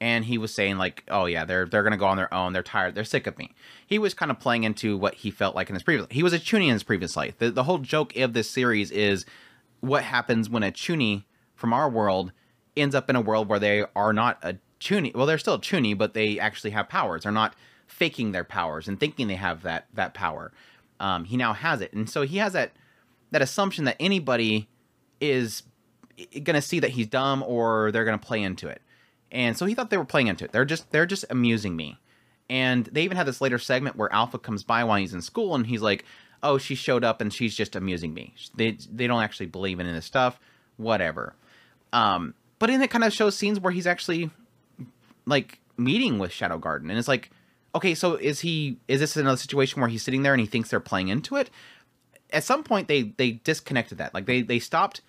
and 0.00 0.24
he 0.24 0.38
was 0.38 0.52
saying 0.52 0.78
like 0.78 1.02
oh 1.08 1.26
yeah 1.26 1.44
they're 1.44 1.66
they're 1.66 1.82
gonna 1.82 1.96
go 1.96 2.06
on 2.06 2.16
their 2.16 2.32
own. 2.32 2.52
They're 2.52 2.62
tired. 2.62 2.94
They're 2.94 3.04
sick 3.04 3.26
of 3.26 3.38
me. 3.38 3.54
He 3.86 3.98
was 3.98 4.14
kind 4.14 4.30
of 4.30 4.38
playing 4.38 4.64
into 4.64 4.96
what 4.96 5.14
he 5.14 5.30
felt 5.30 5.54
like 5.54 5.68
in 5.68 5.74
his 5.74 5.82
previous 5.82 6.06
he 6.10 6.22
was 6.22 6.32
a 6.32 6.38
chuny 6.38 6.66
in 6.66 6.72
his 6.72 6.82
previous 6.82 7.16
life. 7.16 7.38
The, 7.38 7.50
the 7.50 7.64
whole 7.64 7.78
joke 7.78 8.16
of 8.16 8.32
this 8.32 8.50
series 8.50 8.90
is 8.90 9.24
what 9.80 10.04
happens 10.04 10.50
when 10.50 10.62
a 10.62 10.72
chuny 10.72 11.24
from 11.54 11.72
our 11.72 11.88
world 11.88 12.32
ends 12.76 12.94
up 12.94 13.08
in 13.08 13.16
a 13.16 13.20
world 13.20 13.48
where 13.48 13.58
they 13.58 13.84
are 13.94 14.12
not 14.12 14.38
a 14.42 14.56
chuny 14.78 15.14
well 15.14 15.24
they're 15.24 15.38
still 15.38 15.54
a 15.54 15.60
chuny 15.60 15.96
but 15.96 16.14
they 16.14 16.38
actually 16.38 16.70
have 16.70 16.88
powers. 16.88 17.22
They're 17.22 17.32
not 17.32 17.54
faking 17.86 18.32
their 18.32 18.44
powers 18.44 18.88
and 18.88 18.98
thinking 18.98 19.28
they 19.28 19.36
have 19.36 19.62
that 19.62 19.86
that 19.94 20.14
power. 20.14 20.52
Um, 20.98 21.24
he 21.24 21.36
now 21.36 21.52
has 21.52 21.80
it. 21.80 21.92
And 21.92 22.08
so 22.08 22.22
he 22.22 22.38
has 22.38 22.52
that 22.52 22.72
that 23.30 23.42
assumption 23.42 23.84
that 23.84 23.96
anybody 23.98 24.68
is 25.20 25.62
going 26.32 26.54
to 26.54 26.62
see 26.62 26.80
that 26.80 26.90
he's 26.90 27.06
dumb 27.06 27.42
or 27.42 27.90
they're 27.92 28.04
going 28.04 28.18
to 28.18 28.26
play 28.26 28.42
into 28.42 28.68
it. 28.68 28.82
And 29.32 29.56
so 29.56 29.66
he 29.66 29.74
thought 29.74 29.90
they 29.90 29.96
were 29.96 30.04
playing 30.04 30.28
into 30.28 30.44
it. 30.44 30.52
They're 30.52 30.64
just 30.64 30.90
they're 30.92 31.06
just 31.06 31.24
amusing 31.30 31.76
me. 31.76 31.98
And 32.48 32.86
they 32.86 33.02
even 33.02 33.16
had 33.16 33.26
this 33.26 33.40
later 33.40 33.58
segment 33.58 33.96
where 33.96 34.12
Alpha 34.12 34.38
comes 34.38 34.62
by 34.62 34.84
while 34.84 34.98
he's 34.98 35.14
in 35.14 35.22
school 35.22 35.54
and 35.54 35.66
he's 35.66 35.82
like, 35.82 36.04
"Oh, 36.42 36.58
she 36.58 36.74
showed 36.74 37.04
up 37.04 37.20
and 37.20 37.32
she's 37.32 37.56
just 37.56 37.74
amusing 37.74 38.14
me." 38.14 38.34
They 38.54 38.78
they 38.92 39.06
don't 39.06 39.22
actually 39.22 39.46
believe 39.46 39.80
in 39.80 39.86
this 39.86 40.04
stuff, 40.04 40.38
whatever. 40.76 41.34
Um, 41.92 42.34
but 42.58 42.68
then 42.68 42.82
it 42.82 42.90
kind 42.90 43.04
of 43.04 43.12
shows 43.12 43.36
scenes 43.36 43.58
where 43.60 43.72
he's 43.72 43.86
actually 43.86 44.30
like 45.26 45.58
meeting 45.76 46.18
with 46.18 46.32
Shadow 46.32 46.58
Garden 46.58 46.88
and 46.88 46.98
it's 46.98 47.08
like, 47.08 47.30
okay, 47.74 47.94
so 47.94 48.14
is 48.14 48.40
he 48.40 48.78
is 48.88 49.00
this 49.00 49.16
another 49.16 49.36
situation 49.36 49.80
where 49.80 49.90
he's 49.90 50.02
sitting 50.02 50.22
there 50.22 50.32
and 50.32 50.40
he 50.40 50.46
thinks 50.46 50.70
they're 50.70 50.80
playing 50.80 51.08
into 51.08 51.36
it? 51.36 51.50
At 52.32 52.44
some 52.44 52.62
point 52.62 52.88
they 52.88 53.02
they 53.02 53.32
disconnected 53.32 53.98
that. 53.98 54.14
Like 54.14 54.26
they 54.26 54.42
they 54.42 54.58
stopped 54.58 55.00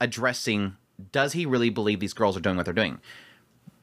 addressing 0.00 0.76
does 1.12 1.32
he 1.32 1.44
really 1.44 1.70
believe 1.70 2.00
these 2.00 2.12
girls 2.12 2.36
are 2.36 2.40
doing 2.40 2.56
what 2.56 2.64
they're 2.64 2.74
doing? 2.74 3.00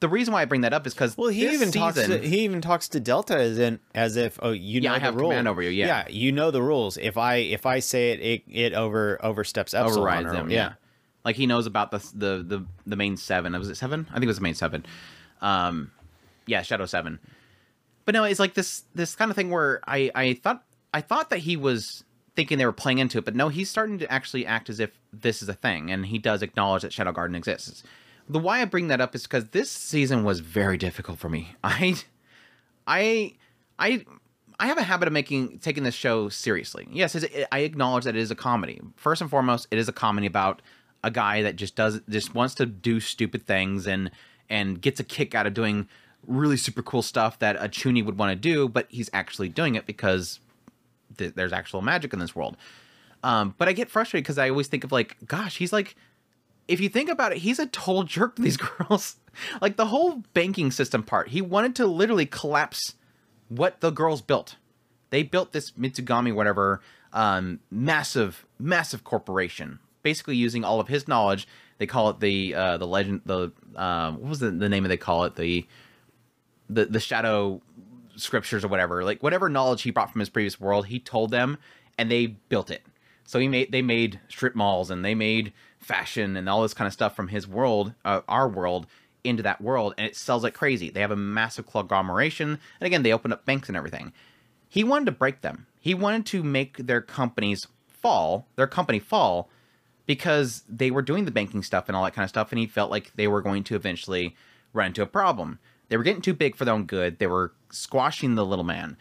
The 0.02 0.08
reason 0.08 0.34
why 0.34 0.42
I 0.42 0.46
bring 0.46 0.62
that 0.62 0.72
up 0.72 0.84
is 0.84 0.94
because 0.94 1.16
well, 1.16 1.28
he 1.28 1.44
even 1.44 1.70
season, 1.70 1.80
talks. 1.80 2.06
To, 2.06 2.18
he 2.18 2.40
even 2.40 2.60
talks 2.60 2.88
to 2.88 2.98
Delta 2.98 3.36
as 3.36 3.56
in 3.56 3.78
as 3.94 4.16
if 4.16 4.36
oh 4.42 4.50
you 4.50 4.80
know 4.80 4.90
yeah, 4.90 4.94
I 4.94 4.98
have 4.98 5.14
the 5.14 5.20
rule. 5.20 5.30
command 5.30 5.46
over 5.46 5.62
you. 5.62 5.70
Yeah, 5.70 5.86
yeah, 5.86 6.08
you 6.08 6.32
know 6.32 6.50
the 6.50 6.60
rules. 6.60 6.96
If 6.96 7.16
I 7.16 7.36
if 7.36 7.66
I 7.66 7.78
say 7.78 8.10
it, 8.10 8.20
it, 8.20 8.42
it 8.50 8.72
over 8.74 9.24
oversteps 9.24 9.74
epsilon. 9.74 9.98
Overrides 9.98 10.26
or, 10.26 10.32
them. 10.32 10.50
Yeah. 10.50 10.56
yeah. 10.56 10.72
like 11.24 11.36
he 11.36 11.46
knows 11.46 11.66
about 11.66 11.92
the 11.92 11.98
the 12.14 12.42
the 12.42 12.66
the 12.84 12.96
main 12.96 13.16
seven. 13.16 13.56
Was 13.56 13.70
it 13.70 13.76
seven? 13.76 14.08
I 14.10 14.14
think 14.14 14.24
it 14.24 14.26
was 14.26 14.38
the 14.38 14.42
main 14.42 14.54
seven. 14.54 14.84
Um, 15.40 15.92
yeah, 16.46 16.62
Shadow 16.62 16.86
Seven. 16.86 17.20
But 18.04 18.14
no, 18.14 18.24
it's 18.24 18.40
like 18.40 18.54
this 18.54 18.82
this 18.94 19.14
kind 19.14 19.30
of 19.30 19.36
thing 19.36 19.50
where 19.50 19.80
I 19.86 20.10
I 20.16 20.34
thought 20.34 20.64
I 20.92 21.00
thought 21.00 21.30
that 21.30 21.38
he 21.38 21.56
was 21.56 22.02
thinking 22.34 22.58
they 22.58 22.66
were 22.66 22.72
playing 22.72 22.98
into 22.98 23.18
it, 23.18 23.24
but 23.24 23.36
no, 23.36 23.50
he's 23.50 23.70
starting 23.70 23.98
to 23.98 24.10
actually 24.10 24.46
act 24.46 24.68
as 24.68 24.80
if 24.80 24.90
this 25.12 25.42
is 25.42 25.48
a 25.48 25.54
thing, 25.54 25.92
and 25.92 26.06
he 26.06 26.18
does 26.18 26.42
acknowledge 26.42 26.82
that 26.82 26.92
Shadow 26.92 27.12
Garden 27.12 27.36
exists. 27.36 27.84
The 28.28 28.38
why 28.38 28.60
I 28.60 28.64
bring 28.64 28.88
that 28.88 29.00
up 29.00 29.14
is 29.14 29.22
because 29.22 29.48
this 29.48 29.70
season 29.70 30.24
was 30.24 30.40
very 30.40 30.76
difficult 30.76 31.18
for 31.18 31.28
me. 31.28 31.54
I, 31.64 31.96
I, 32.86 33.34
I, 33.78 34.04
I 34.58 34.66
have 34.66 34.78
a 34.78 34.82
habit 34.82 35.08
of 35.08 35.12
making 35.12 35.58
taking 35.58 35.82
this 35.82 35.94
show 35.94 36.28
seriously. 36.28 36.86
Yes, 36.90 37.16
I 37.50 37.60
acknowledge 37.60 38.04
that 38.04 38.14
it 38.14 38.20
is 38.20 38.30
a 38.30 38.36
comedy. 38.36 38.80
First 38.96 39.20
and 39.20 39.30
foremost, 39.30 39.66
it 39.70 39.78
is 39.78 39.88
a 39.88 39.92
comedy 39.92 40.26
about 40.26 40.62
a 41.02 41.10
guy 41.10 41.42
that 41.42 41.56
just 41.56 41.74
does 41.74 42.00
just 42.08 42.34
wants 42.34 42.54
to 42.56 42.66
do 42.66 43.00
stupid 43.00 43.44
things 43.46 43.86
and 43.86 44.10
and 44.48 44.80
gets 44.80 45.00
a 45.00 45.04
kick 45.04 45.34
out 45.34 45.46
of 45.46 45.54
doing 45.54 45.88
really 46.26 46.56
super 46.56 46.82
cool 46.82 47.02
stuff 47.02 47.38
that 47.40 47.56
a 47.56 47.68
chuny 47.68 48.04
would 48.04 48.18
want 48.18 48.30
to 48.30 48.36
do, 48.36 48.68
but 48.68 48.86
he's 48.88 49.10
actually 49.12 49.48
doing 49.48 49.74
it 49.74 49.86
because 49.86 50.38
th- 51.16 51.34
there's 51.34 51.52
actual 51.52 51.82
magic 51.82 52.12
in 52.12 52.18
this 52.18 52.36
world. 52.36 52.56
Um, 53.24 53.54
but 53.58 53.68
I 53.68 53.72
get 53.72 53.88
frustrated 53.88 54.24
because 54.24 54.38
I 54.38 54.50
always 54.50 54.68
think 54.68 54.84
of 54.84 54.92
like, 54.92 55.16
gosh, 55.26 55.58
he's 55.58 55.72
like, 55.72 55.96
if 56.72 56.80
you 56.80 56.88
think 56.88 57.10
about 57.10 57.32
it, 57.32 57.38
he's 57.38 57.58
a 57.58 57.66
total 57.66 58.02
jerk 58.14 58.36
to 58.36 58.42
these 58.42 58.56
girls. 58.56 59.16
like 59.60 59.76
the 59.76 59.86
whole 59.86 60.22
banking 60.32 60.70
system 60.70 61.02
part, 61.02 61.28
he 61.28 61.42
wanted 61.42 61.76
to 61.76 61.86
literally 61.86 62.26
collapse 62.26 62.94
what 63.48 63.80
the 63.80 63.90
girls 63.90 64.22
built. 64.22 64.56
They 65.10 65.22
built 65.22 65.52
this 65.52 65.72
Mitsugoshi, 65.72 66.34
whatever, 66.34 66.80
um, 67.12 67.60
massive, 67.70 68.46
massive 68.58 69.04
corporation, 69.04 69.78
basically 70.02 70.36
using 70.36 70.64
all 70.64 70.80
of 70.80 70.88
his 70.88 71.06
knowledge. 71.06 71.46
They 71.76 71.86
call 71.86 72.08
it 72.08 72.20
the 72.20 72.54
uh, 72.54 72.76
the 72.78 72.86
legend. 72.86 73.20
The 73.26 73.52
uh, 73.76 74.12
what 74.12 74.28
was 74.30 74.38
the, 74.38 74.50
the 74.50 74.70
name 74.70 74.86
of 74.86 74.88
they 74.88 74.96
call 74.96 75.24
it 75.24 75.36
the 75.36 75.66
the 76.70 76.86
the 76.86 77.00
shadow 77.00 77.60
scriptures 78.16 78.64
or 78.64 78.68
whatever, 78.68 79.04
like 79.04 79.22
whatever 79.22 79.50
knowledge 79.50 79.82
he 79.82 79.90
brought 79.90 80.10
from 80.10 80.20
his 80.20 80.30
previous 80.30 80.58
world, 80.58 80.86
he 80.86 80.98
told 80.98 81.30
them, 81.30 81.58
and 81.98 82.10
they 82.10 82.26
built 82.26 82.70
it. 82.70 82.82
So 83.24 83.38
he 83.38 83.48
made 83.48 83.72
they 83.72 83.82
made 83.82 84.20
strip 84.28 84.54
malls 84.54 84.90
and 84.90 85.04
they 85.04 85.14
made 85.14 85.52
fashion 85.84 86.36
and 86.36 86.48
all 86.48 86.62
this 86.62 86.74
kind 86.74 86.86
of 86.86 86.92
stuff 86.92 87.14
from 87.14 87.28
his 87.28 87.46
world, 87.46 87.94
uh, 88.04 88.20
our 88.28 88.48
world, 88.48 88.86
into 89.24 89.42
that 89.42 89.60
world, 89.60 89.94
and 89.96 90.06
it 90.06 90.16
sells 90.16 90.42
like 90.42 90.54
crazy. 90.54 90.90
They 90.90 91.00
have 91.00 91.10
a 91.10 91.16
massive 91.16 91.66
conglomeration, 91.66 92.58
and 92.80 92.86
again, 92.86 93.02
they 93.02 93.12
open 93.12 93.32
up 93.32 93.44
banks 93.44 93.68
and 93.68 93.76
everything. 93.76 94.12
He 94.68 94.82
wanted 94.82 95.06
to 95.06 95.12
break 95.12 95.42
them. 95.42 95.66
He 95.78 95.94
wanted 95.94 96.26
to 96.26 96.42
make 96.42 96.76
their 96.78 97.00
companies 97.00 97.68
fall, 97.86 98.48
their 98.56 98.66
company 98.66 98.98
fall, 98.98 99.48
because 100.06 100.64
they 100.68 100.90
were 100.90 101.02
doing 101.02 101.24
the 101.24 101.30
banking 101.30 101.62
stuff 101.62 101.88
and 101.88 101.96
all 101.96 102.04
that 102.04 102.14
kind 102.14 102.24
of 102.24 102.30
stuff, 102.30 102.50
and 102.50 102.58
he 102.58 102.66
felt 102.66 102.90
like 102.90 103.12
they 103.14 103.28
were 103.28 103.42
going 103.42 103.62
to 103.64 103.76
eventually 103.76 104.34
run 104.72 104.88
into 104.88 105.02
a 105.02 105.06
problem. 105.06 105.58
They 105.88 105.96
were 105.96 106.02
getting 106.02 106.22
too 106.22 106.34
big 106.34 106.56
for 106.56 106.64
their 106.64 106.74
own 106.74 106.86
good. 106.86 107.18
They 107.18 107.26
were 107.26 107.52
squashing 107.70 108.34
the 108.34 108.46
little 108.46 108.64
man. 108.64 108.96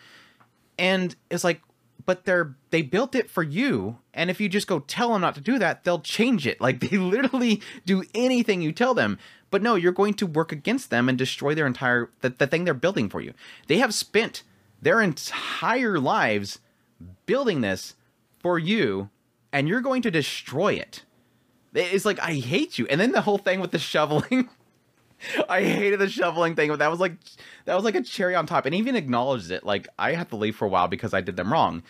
And 0.78 1.16
it's 1.30 1.44
like, 1.44 1.62
but 2.06 2.26
they're 2.26 2.56
they 2.70 2.82
built 2.82 3.16
it 3.16 3.30
for 3.30 3.44
you. 3.44 3.98
And 4.14 4.30
if 4.30 4.40
you 4.40 4.50
just 4.50 4.68
go 4.68 4.80
tell 4.80 5.14
them 5.14 5.22
not 5.22 5.36
to 5.36 5.42
do 5.42 5.60
that 5.60 5.84
they'll 5.84 6.00
change 6.00 6.48
it. 6.48 6.60
Like 6.62 6.80
they 6.80 6.98
literally 6.98 7.62
do 7.86 8.04
anything 8.14 8.62
you 8.62 8.72
tell 8.72 8.94
them. 8.94 9.18
But 9.50 9.62
no 9.62 9.76
you're 9.76 9.92
going 9.92 10.14
to 10.16 10.28
work 10.28 10.52
against 10.52 10.90
them 10.90 11.10
and 11.10 11.18
destroy 11.18 11.56
their 11.56 11.68
entire 11.68 12.10
the, 12.22 12.30
the 12.30 12.48
thing 12.48 12.64
they're 12.64 12.74
building 12.74 13.10
for 13.10 13.22
you. 13.22 13.34
They 13.68 13.78
have 13.78 13.94
spent 13.94 14.44
their 14.82 15.02
entire 15.02 16.00
lives 16.00 16.60
building 17.26 17.62
this 17.62 17.96
for 18.40 18.58
you 18.58 19.10
and 19.52 19.68
you're 19.68 19.82
going 19.82 20.02
to 20.04 20.12
destroy 20.12 20.74
it. 20.74 21.04
It's 21.74 22.06
like 22.06 22.20
i 22.20 22.34
hate 22.34 22.78
you. 22.78 22.88
And 22.88 23.00
then 23.00 23.12
the 23.12 23.22
whole 23.22 23.38
thing 23.38 23.60
with 23.60 23.72
the 23.72 23.80
shoveling 23.80 24.50
I 25.50 25.62
hated 25.62 26.00
the 26.00 26.10
shoveling 26.10 26.56
thing, 26.56 26.70
but 26.70 26.80
that 26.80 26.92
was 26.92 27.00
like 27.00 27.14
that 27.66 27.76
was 27.76 27.84
like 27.84 27.96
a 27.96 28.02
cherry 28.02 28.36
on 28.36 28.46
top, 28.46 28.66
and 28.66 28.76
even 28.76 28.96
acknowledged 28.96 29.52
it. 29.52 29.64
Like 29.64 29.88
I 29.98 30.14
had 30.14 30.30
to 30.30 30.36
leave 30.36 30.56
for 30.56 30.66
a 30.66 30.70
while 30.70 30.88
because 30.88 31.14
I 31.14 31.22
did 31.22 31.36
them 31.36 31.52
wrong. 31.52 31.84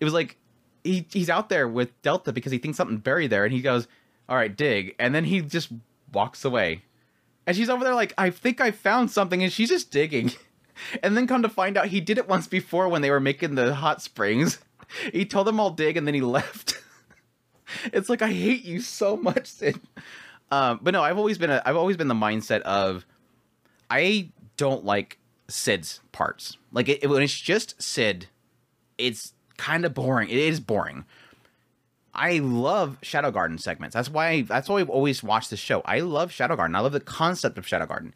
It 0.00 0.04
was 0.04 0.14
like 0.14 0.36
he 0.84 1.06
he's 1.12 1.30
out 1.30 1.48
there 1.48 1.68
with 1.68 2.00
Delta 2.02 2.32
because 2.32 2.52
he 2.52 2.58
thinks 2.58 2.76
something 2.76 2.98
buried 2.98 3.30
there, 3.30 3.44
and 3.44 3.52
he 3.52 3.60
goes, 3.60 3.88
"All 4.28 4.36
right, 4.36 4.54
dig," 4.54 4.94
and 4.98 5.14
then 5.14 5.24
he 5.24 5.40
just 5.40 5.70
walks 6.12 6.44
away, 6.44 6.82
and 7.46 7.56
she's 7.56 7.70
over 7.70 7.84
there 7.84 7.94
like, 7.94 8.14
"I 8.16 8.30
think 8.30 8.60
I 8.60 8.70
found 8.70 9.10
something," 9.10 9.42
and 9.42 9.52
she's 9.52 9.68
just 9.68 9.90
digging, 9.90 10.32
and 11.02 11.16
then 11.16 11.26
come 11.26 11.42
to 11.42 11.48
find 11.48 11.76
out 11.76 11.88
he 11.88 12.00
did 12.00 12.18
it 12.18 12.28
once 12.28 12.46
before 12.46 12.88
when 12.88 13.02
they 13.02 13.10
were 13.10 13.20
making 13.20 13.54
the 13.54 13.74
hot 13.74 14.02
springs. 14.02 14.58
He 15.12 15.26
told 15.26 15.46
them 15.46 15.60
all 15.60 15.68
dig, 15.68 15.98
and 15.98 16.06
then 16.06 16.14
he 16.14 16.22
left. 16.22 16.80
it's 17.92 18.08
like 18.08 18.22
I 18.22 18.32
hate 18.32 18.64
you 18.64 18.80
so 18.80 19.18
much, 19.18 19.46
Sid. 19.46 19.78
Um, 20.50 20.80
but 20.82 20.92
no, 20.92 21.02
I've 21.02 21.18
always 21.18 21.38
been 21.38 21.50
a, 21.50 21.62
I've 21.64 21.76
always 21.76 21.96
been 21.96 22.08
the 22.08 22.14
mindset 22.14 22.60
of 22.62 23.04
I 23.90 24.30
don't 24.56 24.84
like 24.84 25.18
Sid's 25.48 26.00
parts. 26.12 26.56
Like 26.72 26.88
it, 26.88 27.08
when 27.08 27.22
it's 27.22 27.38
just 27.38 27.80
Sid, 27.82 28.26
it's 28.96 29.34
kind 29.56 29.84
of 29.84 29.94
boring. 29.94 30.28
It 30.28 30.38
is 30.38 30.60
boring. 30.60 31.04
I 32.14 32.38
love 32.38 32.98
Shadow 33.02 33.30
Garden 33.30 33.58
segments. 33.58 33.94
That's 33.94 34.10
why 34.10 34.28
I, 34.28 34.42
that's 34.42 34.68
why 34.68 34.80
I've 34.80 34.90
always 34.90 35.22
watched 35.22 35.50
the 35.50 35.56
show. 35.56 35.82
I 35.84 36.00
love 36.00 36.32
Shadow 36.32 36.56
Garden. 36.56 36.74
I 36.74 36.80
love 36.80 36.92
the 36.92 37.00
concept 37.00 37.58
of 37.58 37.66
Shadow 37.66 37.86
Garden, 37.86 38.14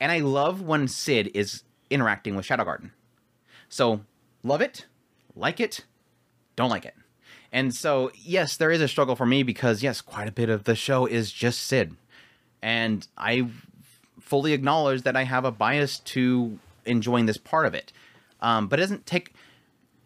and 0.00 0.10
I 0.10 0.18
love 0.20 0.60
when 0.60 0.88
Sid 0.88 1.30
is 1.34 1.62
interacting 1.90 2.34
with 2.34 2.44
Shadow 2.46 2.64
Garden. 2.64 2.92
So 3.68 4.00
love 4.42 4.60
it, 4.60 4.86
like 5.36 5.60
it, 5.60 5.84
don't 6.56 6.70
like 6.70 6.84
it. 6.84 6.94
And 7.54 7.72
so, 7.72 8.10
yes, 8.16 8.56
there 8.56 8.72
is 8.72 8.80
a 8.80 8.88
struggle 8.88 9.14
for 9.14 9.26
me 9.26 9.44
because, 9.44 9.80
yes, 9.80 10.00
quite 10.00 10.26
a 10.26 10.32
bit 10.32 10.48
of 10.48 10.64
the 10.64 10.74
show 10.74 11.06
is 11.06 11.30
just 11.30 11.62
Sid. 11.62 11.96
And 12.60 13.06
I 13.16 13.48
fully 14.20 14.52
acknowledge 14.52 15.02
that 15.02 15.16
I 15.16 15.22
have 15.22 15.44
a 15.44 15.52
bias 15.52 16.00
to 16.00 16.58
enjoying 16.84 17.26
this 17.26 17.36
part 17.36 17.64
of 17.64 17.72
it. 17.72 17.92
Um, 18.40 18.66
but 18.66 18.80
it 18.80 18.82
doesn't 18.82 19.06
take, 19.06 19.34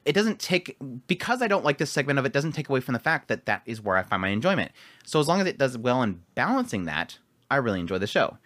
it 0.04 0.12
doesn't 0.12 0.40
take, 0.40 0.76
because 1.06 1.40
I 1.40 1.48
don't 1.48 1.64
like 1.64 1.78
this 1.78 1.90
segment 1.90 2.18
of 2.18 2.26
it, 2.26 2.34
doesn't 2.34 2.52
take 2.52 2.68
away 2.68 2.80
from 2.80 2.92
the 2.92 2.98
fact 2.98 3.28
that 3.28 3.46
that 3.46 3.62
is 3.64 3.80
where 3.80 3.96
I 3.96 4.02
find 4.02 4.20
my 4.20 4.28
enjoyment. 4.28 4.70
So 5.06 5.18
as 5.18 5.26
long 5.26 5.40
as 5.40 5.46
it 5.46 5.56
does 5.56 5.78
well 5.78 6.02
in 6.02 6.20
balancing 6.34 6.84
that, 6.84 7.16
I 7.50 7.56
really 7.56 7.80
enjoy 7.80 7.96
the 7.96 8.06
show. 8.06 8.36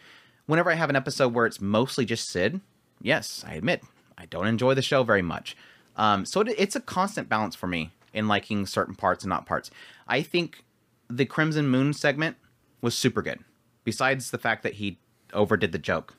Whenever 0.47 0.71
I 0.71 0.75
have 0.75 0.91
an 0.91 0.97
episode 0.97 1.35
where 1.35 1.47
it's 1.47 1.61
mostly 1.61 2.05
just 2.05 2.29
Sid, 2.29 2.61
yes, 3.01 3.45
I 3.45 3.55
admit, 3.55 3.83
I 4.17 4.27
don't 4.27 4.47
enjoy 4.47 4.75
the 4.75 4.81
show 4.81 5.03
very 5.03 5.23
much. 5.23 5.57
Um, 5.97 6.25
so 6.25 6.43
it, 6.43 6.55
it's 6.57 6.77
a 6.77 6.81
constant 6.81 7.29
balance 7.29 7.57
for 7.57 7.67
me 7.67 7.91
in 8.13 8.29
liking 8.29 8.67
certain 8.67 8.95
parts 8.95 9.25
and 9.25 9.31
not 9.31 9.47
parts. 9.47 9.71
I 10.07 10.23
think 10.23 10.65
the 11.09 11.27
Crimson 11.27 11.69
Moon 11.69 11.93
segment 11.93 12.37
was 12.81 12.97
super 12.97 13.23
good. 13.23 13.41
Besides 13.85 14.31
the 14.31 14.39
fact 14.39 14.63
that 14.63 14.75
he 14.75 14.99
overdid 15.33 15.73
the 15.73 15.79
joke, 15.79 16.17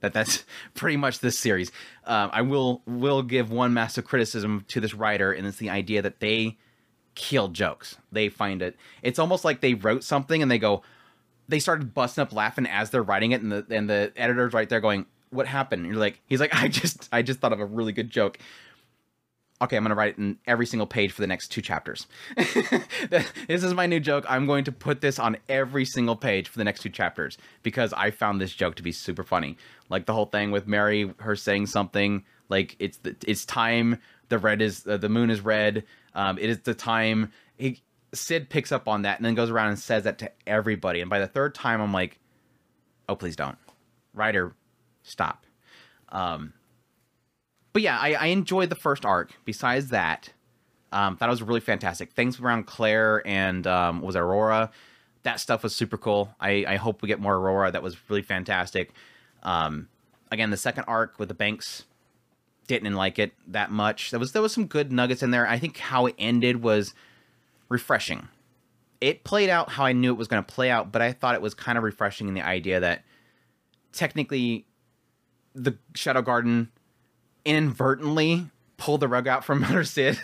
that 0.00 0.12
that's 0.12 0.44
pretty 0.74 0.96
much 0.96 1.20
this 1.20 1.38
series. 1.38 1.70
Um, 2.04 2.30
I 2.32 2.42
will 2.42 2.82
will 2.86 3.22
give 3.22 3.50
one 3.50 3.72
massive 3.74 4.04
criticism 4.04 4.64
to 4.68 4.80
this 4.80 4.94
writer, 4.94 5.32
and 5.32 5.46
it's 5.46 5.58
the 5.58 5.70
idea 5.70 6.02
that 6.02 6.20
they 6.20 6.58
kill 7.14 7.48
jokes. 7.48 7.96
They 8.12 8.28
find 8.28 8.62
it. 8.62 8.76
It's 9.02 9.18
almost 9.18 9.44
like 9.44 9.60
they 9.60 9.74
wrote 9.74 10.04
something 10.04 10.42
and 10.42 10.50
they 10.50 10.58
go, 10.58 10.82
they 11.48 11.58
started 11.58 11.94
busting 11.94 12.22
up 12.22 12.32
laughing 12.32 12.66
as 12.66 12.90
they're 12.90 13.02
writing 13.02 13.32
it, 13.32 13.42
and 13.42 13.50
the 13.50 13.66
and 13.70 13.88
the 13.88 14.12
editor's 14.16 14.52
right 14.52 14.68
there 14.68 14.80
going, 14.80 15.06
"What 15.30 15.46
happened?" 15.46 15.84
And 15.84 15.92
you're 15.92 16.00
like, 16.00 16.20
he's 16.26 16.40
like, 16.40 16.54
I 16.54 16.68
just 16.68 17.08
I 17.12 17.22
just 17.22 17.40
thought 17.40 17.52
of 17.52 17.60
a 17.60 17.66
really 17.66 17.92
good 17.92 18.10
joke 18.10 18.38
okay, 19.60 19.76
I'm 19.76 19.82
going 19.82 19.90
to 19.90 19.94
write 19.96 20.14
it 20.14 20.18
in 20.18 20.38
every 20.46 20.66
single 20.66 20.86
page 20.86 21.12
for 21.12 21.20
the 21.20 21.26
next 21.26 21.48
two 21.48 21.62
chapters. 21.62 22.06
this 22.36 23.30
is 23.48 23.74
my 23.74 23.86
new 23.86 24.00
joke. 24.00 24.24
I'm 24.28 24.46
going 24.46 24.64
to 24.64 24.72
put 24.72 25.00
this 25.00 25.18
on 25.18 25.36
every 25.48 25.84
single 25.84 26.16
page 26.16 26.48
for 26.48 26.58
the 26.58 26.64
next 26.64 26.80
two 26.80 26.90
chapters 26.90 27.38
because 27.62 27.92
I 27.94 28.10
found 28.10 28.40
this 28.40 28.52
joke 28.52 28.76
to 28.76 28.82
be 28.82 28.92
super 28.92 29.22
funny. 29.22 29.56
Like 29.88 30.06
the 30.06 30.12
whole 30.12 30.26
thing 30.26 30.50
with 30.50 30.66
Mary, 30.66 31.12
her 31.18 31.36
saying 31.36 31.66
something 31.66 32.24
like 32.48 32.76
it's 32.78 32.98
the, 32.98 33.16
it's 33.26 33.44
time. 33.44 33.98
The 34.28 34.38
red 34.38 34.60
is 34.60 34.86
uh, 34.86 34.96
the 34.96 35.08
moon 35.08 35.30
is 35.30 35.40
red. 35.40 35.84
Um, 36.14 36.38
it 36.38 36.50
is 36.50 36.60
the 36.60 36.74
time. 36.74 37.32
He, 37.56 37.82
Sid 38.12 38.50
picks 38.50 38.72
up 38.72 38.88
on 38.88 39.02
that 39.02 39.18
and 39.18 39.26
then 39.26 39.34
goes 39.34 39.50
around 39.50 39.68
and 39.68 39.78
says 39.78 40.04
that 40.04 40.18
to 40.18 40.30
everybody. 40.46 41.00
And 41.00 41.10
by 41.10 41.18
the 41.18 41.26
third 41.26 41.54
time, 41.54 41.80
I'm 41.80 41.92
like, 41.92 42.18
oh 43.08 43.16
please 43.16 43.36
don't, 43.36 43.58
writer, 44.12 44.54
stop. 45.02 45.46
Um, 46.10 46.52
but 47.76 47.82
yeah, 47.82 47.98
I, 48.00 48.14
I 48.14 48.26
enjoyed 48.28 48.70
the 48.70 48.74
first 48.74 49.04
arc. 49.04 49.32
Besides 49.44 49.90
that, 49.90 50.32
um, 50.92 51.18
thought 51.18 51.28
it 51.28 51.30
was 51.30 51.42
really 51.42 51.60
fantastic. 51.60 52.10
Things 52.12 52.40
around 52.40 52.64
Claire 52.64 53.22
and 53.26 53.66
um, 53.66 54.00
was 54.00 54.16
Aurora. 54.16 54.70
That 55.24 55.40
stuff 55.40 55.62
was 55.62 55.76
super 55.76 55.98
cool. 55.98 56.34
I, 56.40 56.64
I 56.66 56.76
hope 56.76 57.02
we 57.02 57.06
get 57.06 57.20
more 57.20 57.34
Aurora. 57.34 57.70
That 57.70 57.82
was 57.82 57.98
really 58.08 58.22
fantastic. 58.22 58.92
Um, 59.42 59.88
again, 60.32 60.48
the 60.48 60.56
second 60.56 60.84
arc 60.88 61.18
with 61.18 61.28
the 61.28 61.34
banks 61.34 61.84
didn't 62.66 62.94
like 62.94 63.18
it 63.18 63.34
that 63.48 63.70
much. 63.70 64.10
There 64.10 64.18
was 64.18 64.32
there 64.32 64.40
was 64.40 64.54
some 64.54 64.64
good 64.64 64.90
nuggets 64.90 65.22
in 65.22 65.30
there. 65.30 65.46
I 65.46 65.58
think 65.58 65.76
how 65.76 66.06
it 66.06 66.14
ended 66.18 66.62
was 66.62 66.94
refreshing. 67.68 68.28
It 69.02 69.22
played 69.22 69.50
out 69.50 69.72
how 69.72 69.84
I 69.84 69.92
knew 69.92 70.14
it 70.14 70.16
was 70.16 70.28
going 70.28 70.42
to 70.42 70.50
play 70.50 70.70
out, 70.70 70.92
but 70.92 71.02
I 71.02 71.12
thought 71.12 71.34
it 71.34 71.42
was 71.42 71.52
kind 71.52 71.76
of 71.76 71.84
refreshing 71.84 72.26
in 72.26 72.32
the 72.32 72.40
idea 72.40 72.80
that 72.80 73.04
technically 73.92 74.64
the 75.54 75.76
Shadow 75.94 76.22
Garden 76.22 76.70
inadvertently 77.46 78.50
pull 78.76 78.98
the 78.98 79.08
rug 79.08 79.26
out 79.26 79.44
from 79.44 79.64
under 79.64 79.84
Sid. 79.84 80.20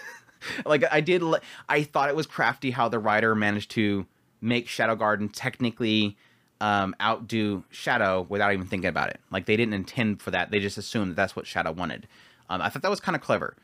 like 0.66 0.84
I 0.90 1.00
did, 1.00 1.22
I 1.68 1.84
thought 1.84 2.08
it 2.08 2.16
was 2.16 2.26
crafty 2.26 2.70
how 2.70 2.88
the 2.88 2.98
writer 2.98 3.34
managed 3.34 3.70
to 3.72 4.06
make 4.40 4.68
Shadow 4.68 4.96
Garden 4.96 5.28
technically 5.28 6.16
um, 6.60 6.94
outdo 7.00 7.64
Shadow 7.70 8.26
without 8.28 8.52
even 8.52 8.66
thinking 8.66 8.88
about 8.88 9.10
it. 9.10 9.20
Like 9.30 9.46
they 9.46 9.56
didn't 9.56 9.74
intend 9.74 10.20
for 10.20 10.30
that; 10.32 10.50
they 10.50 10.60
just 10.60 10.78
assumed 10.78 11.12
that 11.12 11.16
that's 11.16 11.36
what 11.36 11.46
Shadow 11.46 11.72
wanted. 11.72 12.06
Um, 12.50 12.60
I 12.60 12.68
thought 12.68 12.82
that 12.82 12.90
was 12.90 13.00
kind 13.00 13.16
of 13.16 13.22
clever. 13.22 13.56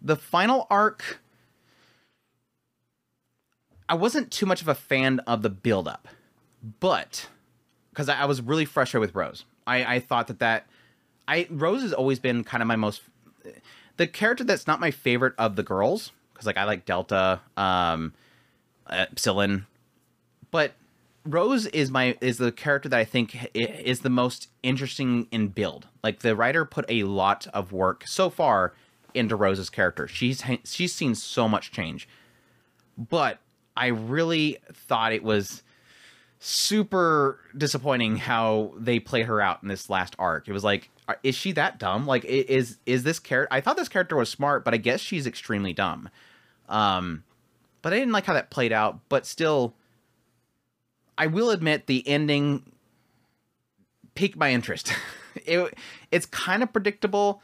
The 0.00 0.16
final 0.16 0.66
arc, 0.70 1.20
I 3.88 3.94
wasn't 3.94 4.30
too 4.30 4.46
much 4.46 4.62
of 4.62 4.68
a 4.68 4.74
fan 4.74 5.20
of 5.20 5.42
the 5.42 5.50
build 5.50 5.88
up, 5.88 6.08
but 6.80 7.28
because 7.90 8.08
I, 8.08 8.22
I 8.22 8.24
was 8.24 8.40
really 8.40 8.64
frustrated 8.64 9.00
with 9.00 9.14
Rose. 9.14 9.44
I, 9.66 9.96
I 9.96 10.00
thought 10.00 10.26
that 10.26 10.40
that 10.40 10.66
I 11.26 11.46
Rose 11.50 11.82
has 11.82 11.92
always 11.92 12.18
been 12.18 12.44
kind 12.44 12.62
of 12.62 12.66
my 12.66 12.76
most 12.76 13.02
the 13.96 14.06
character 14.06 14.44
that's 14.44 14.66
not 14.66 14.80
my 14.80 14.90
favorite 14.90 15.34
of 15.38 15.56
the 15.56 15.62
girls 15.62 16.12
because 16.32 16.46
like 16.46 16.56
I 16.56 16.64
like 16.64 16.84
Delta, 16.84 17.40
um, 17.56 18.12
Epsilon, 18.90 19.66
but 20.50 20.72
Rose 21.24 21.66
is 21.66 21.90
my 21.90 22.16
is 22.20 22.38
the 22.38 22.52
character 22.52 22.88
that 22.88 22.98
I 22.98 23.04
think 23.04 23.48
is 23.54 24.00
the 24.00 24.10
most 24.10 24.48
interesting 24.62 25.26
in 25.30 25.48
build. 25.48 25.88
Like 26.02 26.20
the 26.20 26.36
writer 26.36 26.64
put 26.64 26.84
a 26.88 27.04
lot 27.04 27.46
of 27.54 27.72
work 27.72 28.06
so 28.06 28.28
far 28.28 28.74
into 29.14 29.36
Rose's 29.36 29.70
character. 29.70 30.06
She's 30.08 30.42
she's 30.64 30.94
seen 30.94 31.14
so 31.14 31.48
much 31.48 31.70
change, 31.70 32.08
but 32.98 33.38
I 33.76 33.86
really 33.86 34.58
thought 34.72 35.12
it 35.12 35.22
was 35.22 35.62
super 36.40 37.40
disappointing 37.56 38.16
how 38.16 38.74
they 38.76 38.98
played 38.98 39.26
her 39.26 39.40
out 39.40 39.62
in 39.62 39.68
this 39.68 39.88
last 39.88 40.14
arc. 40.18 40.46
It 40.46 40.52
was 40.52 40.64
like 40.64 40.90
is 41.22 41.34
she 41.34 41.52
that 41.52 41.78
dumb? 41.78 42.06
Like, 42.06 42.24
is 42.24 42.78
is 42.86 43.02
this 43.02 43.18
character? 43.18 43.52
I 43.54 43.60
thought 43.60 43.76
this 43.76 43.88
character 43.88 44.16
was 44.16 44.28
smart, 44.28 44.64
but 44.64 44.74
I 44.74 44.78
guess 44.78 45.00
she's 45.00 45.26
extremely 45.26 45.72
dumb. 45.72 46.08
Um, 46.68 47.24
but 47.82 47.92
I 47.92 47.98
didn't 47.98 48.12
like 48.12 48.24
how 48.24 48.32
that 48.32 48.50
played 48.50 48.72
out. 48.72 49.00
But 49.08 49.26
still, 49.26 49.74
I 51.18 51.26
will 51.26 51.50
admit 51.50 51.86
the 51.86 52.06
ending 52.08 52.72
piqued 54.14 54.36
my 54.36 54.52
interest. 54.52 54.92
it 55.34 55.76
it's 56.10 56.26
kind 56.26 56.62
of 56.62 56.72
predictable, 56.72 57.42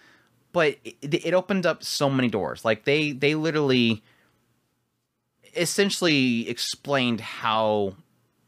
but 0.53 0.79
it, 0.85 1.27
it 1.27 1.35
opened 1.35 1.67
up 1.67 1.85
so 1.85 2.09
many 2.09 2.29
doors. 2.29 2.65
Like 2.65 2.85
they 2.85 3.13
they 3.13 3.35
literally 3.35 4.03
essentially 5.55 6.49
explained 6.49 7.21
how 7.21 7.95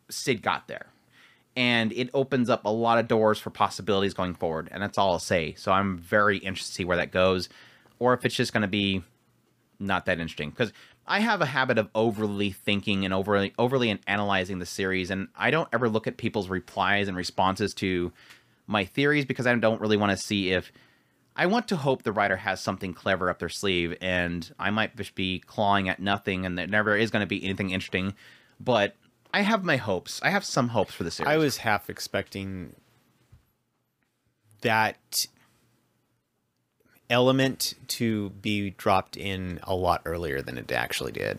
Sid 0.09 0.41
got 0.41 0.69
there 0.69 0.92
and 1.57 1.93
it 1.93 2.11
opens 2.15 2.49
up 2.49 2.65
a 2.65 2.71
lot 2.71 2.99
of 2.99 3.09
doors 3.09 3.39
for 3.39 3.51
possibilities 3.51 4.15
going 4.15 4.35
forward. 4.35 4.69
And 4.73 4.83
that's 4.83 4.99
all 4.99 5.13
I'll 5.13 5.19
say. 5.19 5.55
So 5.55 5.73
I'm 5.73 5.99
very 5.99 6.39
interested 6.39 6.73
to 6.73 6.75
see 6.77 6.85
where 6.85 6.97
that 6.97 7.13
goes, 7.13 7.49
or 7.99 8.15
if 8.15 8.25
it's 8.25 8.35
just 8.35 8.53
going 8.53 8.63
to 8.63 8.69
be 8.69 9.03
not 9.79 10.07
that 10.07 10.19
interesting. 10.19 10.51
Because 10.51 10.73
I 11.07 11.21
have 11.21 11.41
a 11.41 11.47
habit 11.47 11.79
of 11.79 11.89
overly 11.95 12.53
thinking 12.53 13.05
and 13.05 13.13
overly 13.13 13.53
overly 13.59 13.91
and 13.91 14.01
analyzing 14.07 14.59
the 14.59 14.67
series, 14.67 15.11
and 15.11 15.29
I 15.37 15.51
don't 15.51 15.69
ever 15.73 15.89
look 15.89 16.07
at 16.07 16.17
people's 16.17 16.49
replies 16.49 17.09
and 17.09 17.17
responses 17.17 17.75
to 17.75 18.13
my 18.67 18.85
theories 18.85 19.25
because 19.25 19.47
I 19.47 19.55
don't 19.55 19.81
really 19.81 19.97
want 19.97 20.13
to 20.13 20.17
see 20.17 20.53
if 20.53 20.73
I 21.35 21.47
want 21.47 21.69
to 21.69 21.77
hope 21.77 22.03
the 22.03 22.13
writer 22.13 22.37
has 22.37 22.61
something 22.61 22.95
clever 22.95 23.31
up 23.31 23.39
their 23.39 23.49
sleeve, 23.49 23.97
and 24.01 24.51
I 24.59 24.71
might 24.71 24.97
just 24.97 25.15
be 25.15 25.41
clawing 25.41 25.89
at 25.89 25.99
nothing, 25.99 26.47
and 26.47 26.57
there 26.57 26.67
never 26.67 26.97
is 26.97 27.11
going 27.11 27.23
to 27.23 27.27
be 27.27 27.43
anything 27.45 27.71
interesting. 27.71 28.15
But 28.61 28.95
I 29.33 29.43
have 29.43 29.65
my 29.65 29.77
hopes. 29.77 30.21
I 30.23 30.31
have 30.31 30.45
some 30.45 30.69
hopes 30.69 30.95
for 30.95 31.05
the 31.05 31.11
series. 31.11 31.29
I 31.29 31.37
was 31.37 31.59
half 31.59 31.89
expecting 31.89 32.75
that 34.61 35.27
element 37.09 37.75
to 37.89 38.31
be 38.31 38.71
dropped 38.71 39.17
in 39.17 39.61
a 39.63 39.75
lot 39.75 40.03
earlier 40.05 40.43
than 40.43 40.59
it 40.59 40.71
actually 40.71 41.13
did. 41.13 41.39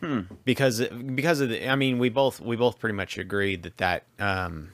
Hmm. 0.00 0.20
Because 0.44 0.80
because 0.88 1.40
of 1.40 1.50
the, 1.50 1.68
I 1.68 1.76
mean, 1.76 1.98
we 1.98 2.08
both 2.08 2.40
we 2.40 2.56
both 2.56 2.78
pretty 2.78 2.94
much 2.94 3.18
agreed 3.18 3.64
that 3.64 3.76
that 3.78 4.04
um, 4.18 4.70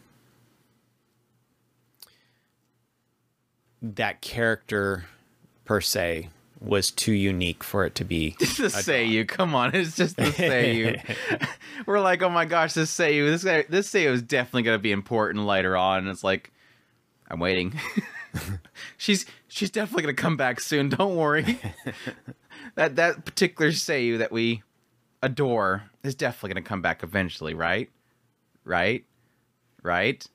that 3.83 4.20
character 4.20 5.07
per 5.64 5.81
se 5.81 6.31
was 6.61 6.90
too 6.90 7.12
unique 7.12 7.62
for 7.62 7.85
it 7.85 7.95
to 7.97 8.05
be 8.05 8.37
the 8.38 9.05
you. 9.07 9.25
Come 9.25 9.55
on, 9.55 9.75
it's 9.75 9.97
just 9.97 10.16
the 10.16 10.25
Seiyu. 10.25 11.01
We're 11.87 12.01
like, 12.01 12.23
oh 12.23 12.31
my 12.31 12.45
gosh, 12.45 12.73
this 12.75 12.97
Seiyu, 12.97 13.27
this 13.31 13.45
guy, 13.45 13.64
this 13.69 13.90
Seiyu 13.90 14.12
is 14.12 14.23
definitely 14.23 14.62
gonna 14.62 14.79
be 14.79 14.92
important 14.92 15.45
later 15.45 15.77
on. 15.77 15.99
And 15.99 16.09
it's 16.09 16.25
like, 16.25 16.51
I'm 17.29 17.40
waiting. 17.40 17.79
she's 18.97 19.27
she's 19.49 19.71
definitely 19.71 20.03
gonna 20.03 20.14
come 20.14 20.37
back 20.37 20.61
soon. 20.61 20.88
Don't 20.88 21.16
worry. 21.16 21.59
that 22.75 22.97
that 22.97 23.25
particular 23.25 23.71
Seiyu 23.71 24.19
that 24.19 24.33
we 24.33 24.62
adore 25.23 25.85
is 26.03 26.14
definitely 26.14 26.55
gonna 26.55 26.62
come 26.66 26.83
back 26.83 27.03
eventually, 27.03 27.55
right? 27.55 27.90
Right? 28.64 29.05
Right? 29.83 30.27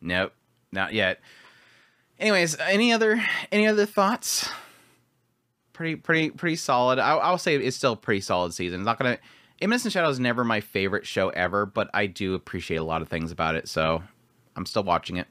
Nope, 0.00 0.32
not 0.72 0.92
yet. 0.92 1.20
Anyways, 2.18 2.58
any 2.58 2.92
other 2.92 3.22
any 3.50 3.66
other 3.66 3.86
thoughts? 3.86 4.50
Pretty 5.80 5.96
pretty 5.96 6.28
pretty 6.28 6.56
solid. 6.56 6.98
I, 6.98 7.12
I'll 7.16 7.38
say 7.38 7.56
it's 7.56 7.74
still 7.74 7.94
a 7.94 7.96
pretty 7.96 8.20
solid 8.20 8.52
season. 8.52 8.80
It's 8.80 8.84
not 8.84 8.98
gonna. 8.98 9.16
Eminence 9.62 9.90
Shadow 9.90 10.10
is 10.10 10.20
never 10.20 10.44
my 10.44 10.60
favorite 10.60 11.06
show 11.06 11.30
ever, 11.30 11.64
but 11.64 11.88
I 11.94 12.04
do 12.04 12.34
appreciate 12.34 12.76
a 12.76 12.84
lot 12.84 13.00
of 13.00 13.08
things 13.08 13.32
about 13.32 13.54
it, 13.54 13.66
so 13.66 14.02
I'm 14.56 14.66
still 14.66 14.84
watching 14.84 15.16
it. 15.16 15.26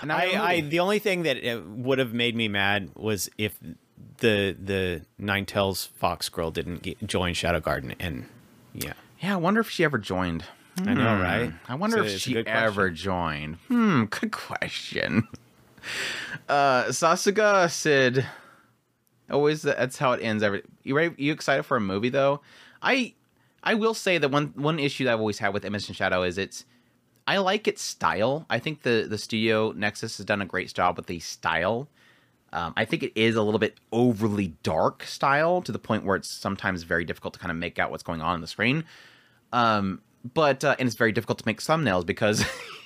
And 0.00 0.12
I, 0.12 0.26
I 0.40 0.60
the 0.60 0.78
only 0.78 1.00
thing 1.00 1.24
that 1.24 1.64
would 1.66 1.98
have 1.98 2.14
made 2.14 2.36
me 2.36 2.46
mad 2.46 2.90
was 2.94 3.30
if 3.36 3.58
the 4.18 4.56
the 4.62 5.02
Nine 5.18 5.44
Tails 5.44 5.86
Fox 5.86 6.28
girl 6.28 6.52
didn't 6.52 6.82
get, 6.82 7.04
join 7.04 7.34
Shadow 7.34 7.58
Garden, 7.58 7.96
and 7.98 8.26
yeah, 8.72 8.92
yeah. 9.20 9.34
I 9.34 9.38
wonder 9.38 9.58
if 9.60 9.68
she 9.70 9.82
ever 9.82 9.98
joined. 9.98 10.44
I 10.86 10.94
know, 10.94 11.16
Hmm. 11.16 11.20
right? 11.22 11.52
I 11.68 11.74
wonder 11.74 11.98
a- 12.00 12.04
if 12.04 12.20
she 12.20 12.34
question. 12.34 12.46
ever 12.46 12.90
joined. 12.90 13.56
Hmm, 13.66 14.04
good 14.04 14.30
question. 14.30 15.26
Uh, 16.46 16.84
Sasuga 16.88 17.70
said, 17.70 18.26
"Always 19.30 19.62
that's 19.62 19.98
how 19.98 20.12
it 20.12 20.22
ends. 20.22 20.42
Every 20.42 20.62
you 20.82 20.96
ready? 20.96 21.14
You 21.18 21.32
excited 21.32 21.64
for 21.64 21.76
a 21.76 21.80
movie 21.80 22.08
though? 22.08 22.40
I 22.82 23.14
I 23.62 23.74
will 23.74 23.94
say 23.94 24.18
that 24.18 24.30
one 24.30 24.52
one 24.56 24.78
issue 24.78 25.04
that 25.04 25.14
I've 25.14 25.20
always 25.20 25.38
had 25.38 25.52
with 25.54 25.64
Eminence 25.64 25.94
Shadow 25.94 26.22
is 26.22 26.38
it's 26.38 26.64
I 27.26 27.38
like 27.38 27.68
its 27.68 27.82
style. 27.82 28.46
I 28.50 28.58
think 28.58 28.82
the 28.82 29.06
the 29.08 29.18
studio 29.18 29.72
Nexus 29.72 30.16
has 30.16 30.26
done 30.26 30.42
a 30.42 30.46
great 30.46 30.72
job 30.72 30.96
with 30.96 31.06
the 31.06 31.20
style. 31.20 31.88
Um, 32.52 32.74
I 32.76 32.84
think 32.84 33.04
it 33.04 33.12
is 33.14 33.36
a 33.36 33.42
little 33.42 33.60
bit 33.60 33.78
overly 33.92 34.48
dark 34.64 35.04
style 35.04 35.62
to 35.62 35.70
the 35.70 35.78
point 35.78 36.04
where 36.04 36.16
it's 36.16 36.28
sometimes 36.28 36.82
very 36.82 37.04
difficult 37.04 37.34
to 37.34 37.40
kind 37.40 37.52
of 37.52 37.56
make 37.56 37.78
out 37.78 37.92
what's 37.92 38.02
going 38.02 38.20
on 38.20 38.34
on 38.34 38.40
the 38.40 38.48
screen. 38.48 38.84
Um, 39.52 40.02
but 40.34 40.64
uh, 40.64 40.74
and 40.78 40.86
it's 40.86 40.96
very 40.96 41.12
difficult 41.12 41.38
to 41.38 41.46
make 41.46 41.60
thumbnails 41.60 42.04
because 42.04 42.44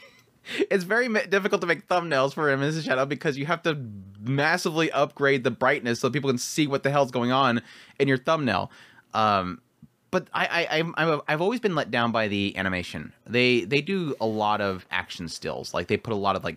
it's 0.71 0.85
very 0.85 1.09
difficult 1.29 1.61
to 1.61 1.67
make 1.67 1.87
thumbnails 1.89 2.35
for 2.35 2.45
Mrs. 2.57 2.85
Shadow 2.85 3.07
because 3.07 3.37
you 3.37 3.47
have 3.47 3.63
to 3.63 3.79
massively 4.21 4.91
upgrade 4.93 5.45
the 5.45 5.51
brightness 5.51 6.01
so 6.01 6.11
people 6.11 6.31
can 6.31 6.39
see 6.39 6.67
what 6.67 6.83
the 6.83 6.91
hell's 6.91 7.11
going 7.11 7.33
on 7.33 7.63
in 7.99 8.09
your 8.09 8.19
thumbnail. 8.19 8.71
Um, 9.13 9.61
but 10.11 10.29
I, 10.33 10.67
I, 10.71 10.79
I'm, 10.81 11.21
I've 11.27 11.41
always 11.41 11.61
been 11.61 11.75
let 11.75 11.91
down 11.91 12.13
by 12.13 12.29
the 12.29 12.57
animation. 12.57 13.13
They, 13.27 13.65
they 13.65 13.81
do 13.81 14.15
a 14.21 14.27
lot 14.27 14.61
of 14.61 14.87
action 14.91 15.29
stills. 15.29 15.75
Like 15.75 15.89
they 15.89 15.97
put 15.97 16.13
a 16.13 16.17
lot 16.17 16.37
of 16.37 16.45
like 16.45 16.57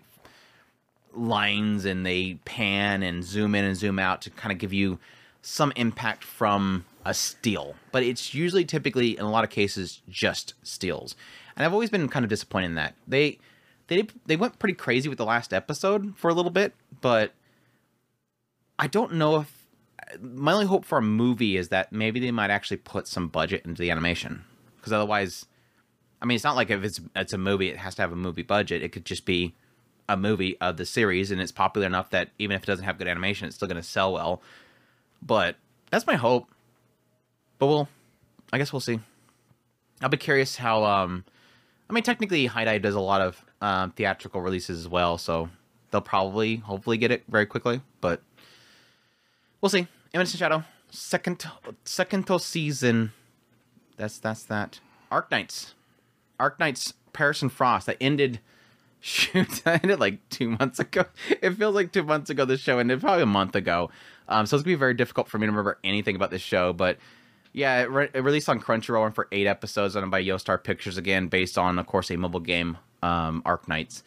lines 1.12 1.84
and 1.84 2.06
they 2.06 2.38
pan 2.44 3.02
and 3.02 3.24
zoom 3.24 3.54
in 3.54 3.64
and 3.64 3.76
zoom 3.76 3.98
out 3.98 4.22
to 4.22 4.30
kind 4.30 4.52
of 4.52 4.58
give 4.58 4.72
you 4.72 4.98
some 5.42 5.72
impact 5.74 6.22
from 6.22 6.84
a 7.04 7.14
steal. 7.14 7.74
But 7.90 8.02
it's 8.02 8.34
usually 8.34 8.64
typically 8.64 9.18
in 9.18 9.24
a 9.24 9.30
lot 9.30 9.42
of 9.42 9.50
cases 9.50 10.02
just 10.08 10.54
steals. 10.62 11.16
And 11.56 11.64
I've 11.64 11.72
always 11.72 11.90
been 11.90 12.08
kind 12.08 12.24
of 12.24 12.28
disappointed 12.28 12.66
in 12.66 12.74
that. 12.76 12.94
They 13.08 13.38
they 13.88 14.06
they 14.26 14.36
went 14.36 14.58
pretty 14.58 14.74
crazy 14.74 15.08
with 15.08 15.18
the 15.18 15.24
last 15.24 15.52
episode 15.52 16.16
for 16.16 16.28
a 16.28 16.34
little 16.34 16.50
bit, 16.50 16.74
but 17.00 17.32
I 18.78 18.86
don't 18.86 19.14
know 19.14 19.40
if 19.40 19.66
my 20.20 20.52
only 20.52 20.66
hope 20.66 20.84
for 20.84 20.98
a 20.98 21.02
movie 21.02 21.56
is 21.56 21.68
that 21.68 21.92
maybe 21.92 22.20
they 22.20 22.30
might 22.30 22.50
actually 22.50 22.76
put 22.78 23.08
some 23.08 23.28
budget 23.28 23.64
into 23.64 23.82
the 23.82 23.90
animation. 23.90 24.44
Because 24.76 24.92
otherwise 24.92 25.46
I 26.22 26.26
mean 26.26 26.36
it's 26.36 26.44
not 26.44 26.56
like 26.56 26.70
if 26.70 26.84
it's 26.84 27.00
it's 27.16 27.32
a 27.32 27.38
movie 27.38 27.68
it 27.68 27.78
has 27.78 27.94
to 27.96 28.02
have 28.02 28.12
a 28.12 28.16
movie 28.16 28.42
budget. 28.42 28.82
It 28.82 28.92
could 28.92 29.04
just 29.04 29.24
be 29.24 29.54
a 30.08 30.16
movie 30.16 30.58
of 30.60 30.76
the 30.76 30.86
series 30.86 31.30
and 31.30 31.40
it's 31.40 31.52
popular 31.52 31.86
enough 31.86 32.10
that 32.10 32.30
even 32.38 32.56
if 32.56 32.62
it 32.62 32.66
doesn't 32.66 32.84
have 32.84 32.98
good 32.98 33.08
animation 33.08 33.46
it's 33.46 33.56
still 33.56 33.68
going 33.68 33.80
to 33.80 33.82
sell 33.82 34.12
well. 34.12 34.42
But 35.20 35.56
that's 35.90 36.06
my 36.06 36.14
hope. 36.14 36.48
But 37.58 37.66
we'll 37.66 37.88
I 38.52 38.58
guess 38.58 38.72
we'll 38.72 38.80
see. 38.80 39.00
I'll 40.02 40.08
be 40.10 40.18
curious 40.18 40.56
how 40.56 40.84
um 40.84 41.24
I 41.88 41.94
mean 41.94 42.04
technically 42.04 42.46
Dive 42.46 42.82
does 42.82 42.94
a 42.94 43.00
lot 43.00 43.22
of 43.22 43.42
um, 43.60 43.90
theatrical 43.92 44.40
releases 44.40 44.78
as 44.78 44.88
well 44.88 45.18
so 45.18 45.48
they'll 45.90 46.00
probably 46.00 46.56
hopefully 46.56 46.96
get 46.96 47.10
it 47.10 47.24
very 47.28 47.46
quickly 47.46 47.80
but 48.00 48.22
we'll 49.60 49.70
see. 49.70 49.86
Image 50.14 50.34
Shadow, 50.36 50.64
second 50.90 51.44
second 51.84 52.40
season. 52.40 53.12
That's 53.96 54.18
that's 54.18 54.44
that. 54.44 54.80
Arknights, 55.10 55.72
Arc 56.38 56.58
Knights, 56.58 56.94
Perish 57.12 57.42
in 57.42 57.48
Frost. 57.48 57.86
That 57.86 57.96
ended. 58.00 58.40
Shoot, 59.00 59.62
that 59.62 59.84
ended 59.84 60.00
like 60.00 60.28
two 60.28 60.50
months 60.50 60.80
ago. 60.80 61.04
It 61.40 61.50
feels 61.50 61.74
like 61.76 61.92
two 61.92 62.02
months 62.02 62.30
ago. 62.30 62.44
This 62.44 62.60
show 62.60 62.80
ended 62.80 63.00
probably 63.00 63.22
a 63.22 63.26
month 63.26 63.54
ago. 63.54 63.90
Um, 64.28 64.44
so 64.44 64.56
it's 64.56 64.64
gonna 64.64 64.74
be 64.74 64.78
very 64.78 64.94
difficult 64.94 65.28
for 65.28 65.38
me 65.38 65.46
to 65.46 65.52
remember 65.52 65.78
anything 65.84 66.16
about 66.16 66.32
this 66.32 66.42
show. 66.42 66.72
But 66.72 66.98
yeah, 67.52 67.82
it, 67.82 67.90
re- 67.90 68.08
it 68.12 68.24
released 68.24 68.48
on 68.48 68.60
Crunchyroll 68.60 69.06
and 69.06 69.14
for 69.14 69.28
eight 69.30 69.46
episodes, 69.46 69.94
done 69.94 70.10
by 70.10 70.20
Yostar 70.20 70.62
Pictures 70.62 70.96
again, 70.98 71.28
based 71.28 71.56
on, 71.56 71.78
of 71.78 71.86
course, 71.86 72.10
a 72.10 72.16
mobile 72.16 72.40
game, 72.40 72.76
um, 73.02 73.42
Arknights. 73.42 74.02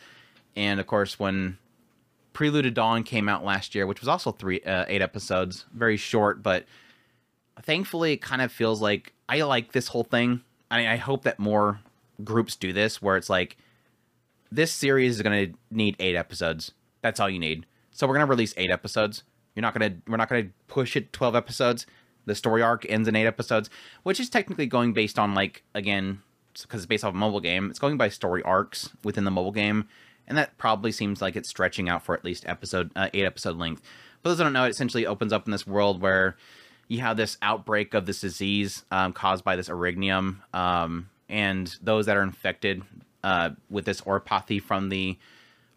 And 0.56 0.80
of 0.80 0.88
course, 0.88 1.20
when 1.20 1.58
Prelude 2.34 2.64
to 2.64 2.72
Dawn 2.72 3.04
came 3.04 3.28
out 3.28 3.44
last 3.44 3.76
year, 3.76 3.86
which 3.86 4.00
was 4.00 4.08
also 4.08 4.32
three 4.32 4.62
uh, 4.62 4.86
eight 4.88 5.02
episodes, 5.02 5.66
very 5.74 5.98
short, 5.98 6.42
but 6.42 6.66
thankfully 7.62 8.14
it 8.14 8.22
kind 8.22 8.42
of 8.42 8.52
feels 8.52 8.82
like 8.82 9.14
I 9.28 9.42
like 9.42 9.72
this 9.72 9.88
whole 9.90 10.04
thing. 10.04 10.42
I, 10.70 10.94
I 10.94 10.96
hope 10.96 11.24
that 11.24 11.40
more 11.40 11.80
groups 12.24 12.56
do 12.56 12.74
this, 12.74 13.02
where 13.02 13.18
it's 13.18 13.30
like 13.30 13.58
this 14.52 14.72
series 14.72 15.16
is 15.16 15.22
going 15.22 15.52
to 15.52 15.58
need 15.70 15.96
eight 16.00 16.16
episodes. 16.16 16.72
That's 17.02 17.20
all 17.20 17.30
you 17.30 17.40
need. 17.40 17.66
So 17.92 18.08
we're 18.08 18.16
going 18.16 18.26
to 18.26 18.30
release 18.30 18.54
eight 18.58 18.72
episodes. 18.72 19.24
You're 19.56 19.62
not 19.62 19.78
going 19.78 19.92
to 19.92 19.98
we're 20.10 20.18
not 20.18 20.30
going 20.30 20.46
to 20.46 20.52
push 20.68 20.96
it 20.96 21.12
twelve 21.12 21.36
episodes. 21.36 21.86
The 22.26 22.36
story 22.36 22.62
arc 22.62 22.86
ends 22.88 23.08
in 23.08 23.16
eight 23.16 23.26
episodes, 23.26 23.70
which 24.04 24.20
is 24.20 24.30
technically 24.30 24.68
going 24.68 24.94
based 24.94 25.20
on 25.20 25.34
like 25.34 25.64
again 25.74 26.22
because 26.54 26.82
it's 26.82 26.86
based 26.88 27.04
off 27.04 27.14
a 27.14 27.18
mobile 27.18 27.40
game. 27.40 27.70
It's 27.70 27.80
going 27.80 27.98
by 27.98 28.10
story 28.10 28.42
arcs 28.44 28.90
within 29.04 29.24
the 29.24 29.32
mobile 29.32 29.52
game, 29.52 29.88
and 30.28 30.38
that 30.38 30.58
probably 30.58 30.92
seems 30.92 31.22
like 31.22 31.36
it's 31.36 31.50
stretching 31.50 31.90
out 31.90 32.04
for 32.04 32.16
at 32.16 32.26
least 32.26 32.48
episode 32.48 32.92
uh, 32.96 33.10
eight 33.14 33.26
episode 33.26 33.58
length. 33.58 33.82
For 34.22 34.30
those 34.30 34.38
that 34.38 34.44
don't 34.44 34.54
know, 34.54 34.66
it 34.66 34.70
essentially 34.70 35.06
opens 35.06 35.34
up 35.34 35.46
in 35.46 35.52
this 35.52 35.66
world 35.66 36.02
where 36.02 36.36
you 36.88 37.00
have 37.00 37.18
this 37.18 37.38
outbreak 37.42 37.94
of 37.94 38.06
this 38.06 38.22
disease 38.22 38.84
um, 38.92 39.14
caused 39.14 39.44
by 39.44 39.56
this 39.56 39.70
originium, 39.70 40.38
um, 40.54 41.10
and 41.30 41.78
those 41.82 42.06
that 42.06 42.18
are 42.18 42.24
infected 42.24 42.84
uh, 43.24 43.52
with 43.70 43.86
this 43.86 44.02
Oripathy 44.02 44.62
from 44.62 44.90
the 44.90 45.18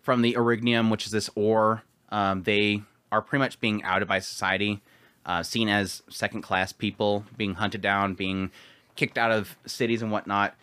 from 0.02 0.20
the 0.20 0.34
originium, 0.34 0.90
which 0.90 1.06
is 1.06 1.12
this 1.12 1.30
ore, 1.34 1.82
um, 2.10 2.42
they 2.42 2.82
are 3.10 3.22
pretty 3.22 3.40
much 3.40 3.58
being 3.58 3.82
outed 3.84 4.06
by 4.06 4.18
society, 4.18 4.82
uh, 5.24 5.42
seen 5.42 5.68
as 5.68 6.02
second 6.10 6.42
class 6.42 6.72
people, 6.72 7.24
being 7.38 7.54
hunted 7.54 7.80
down, 7.80 8.12
being 8.12 8.50
kicked 8.96 9.16
out 9.16 9.30
of 9.30 9.56
cities 9.66 10.02
and 10.02 10.12
whatnot. 10.12 10.54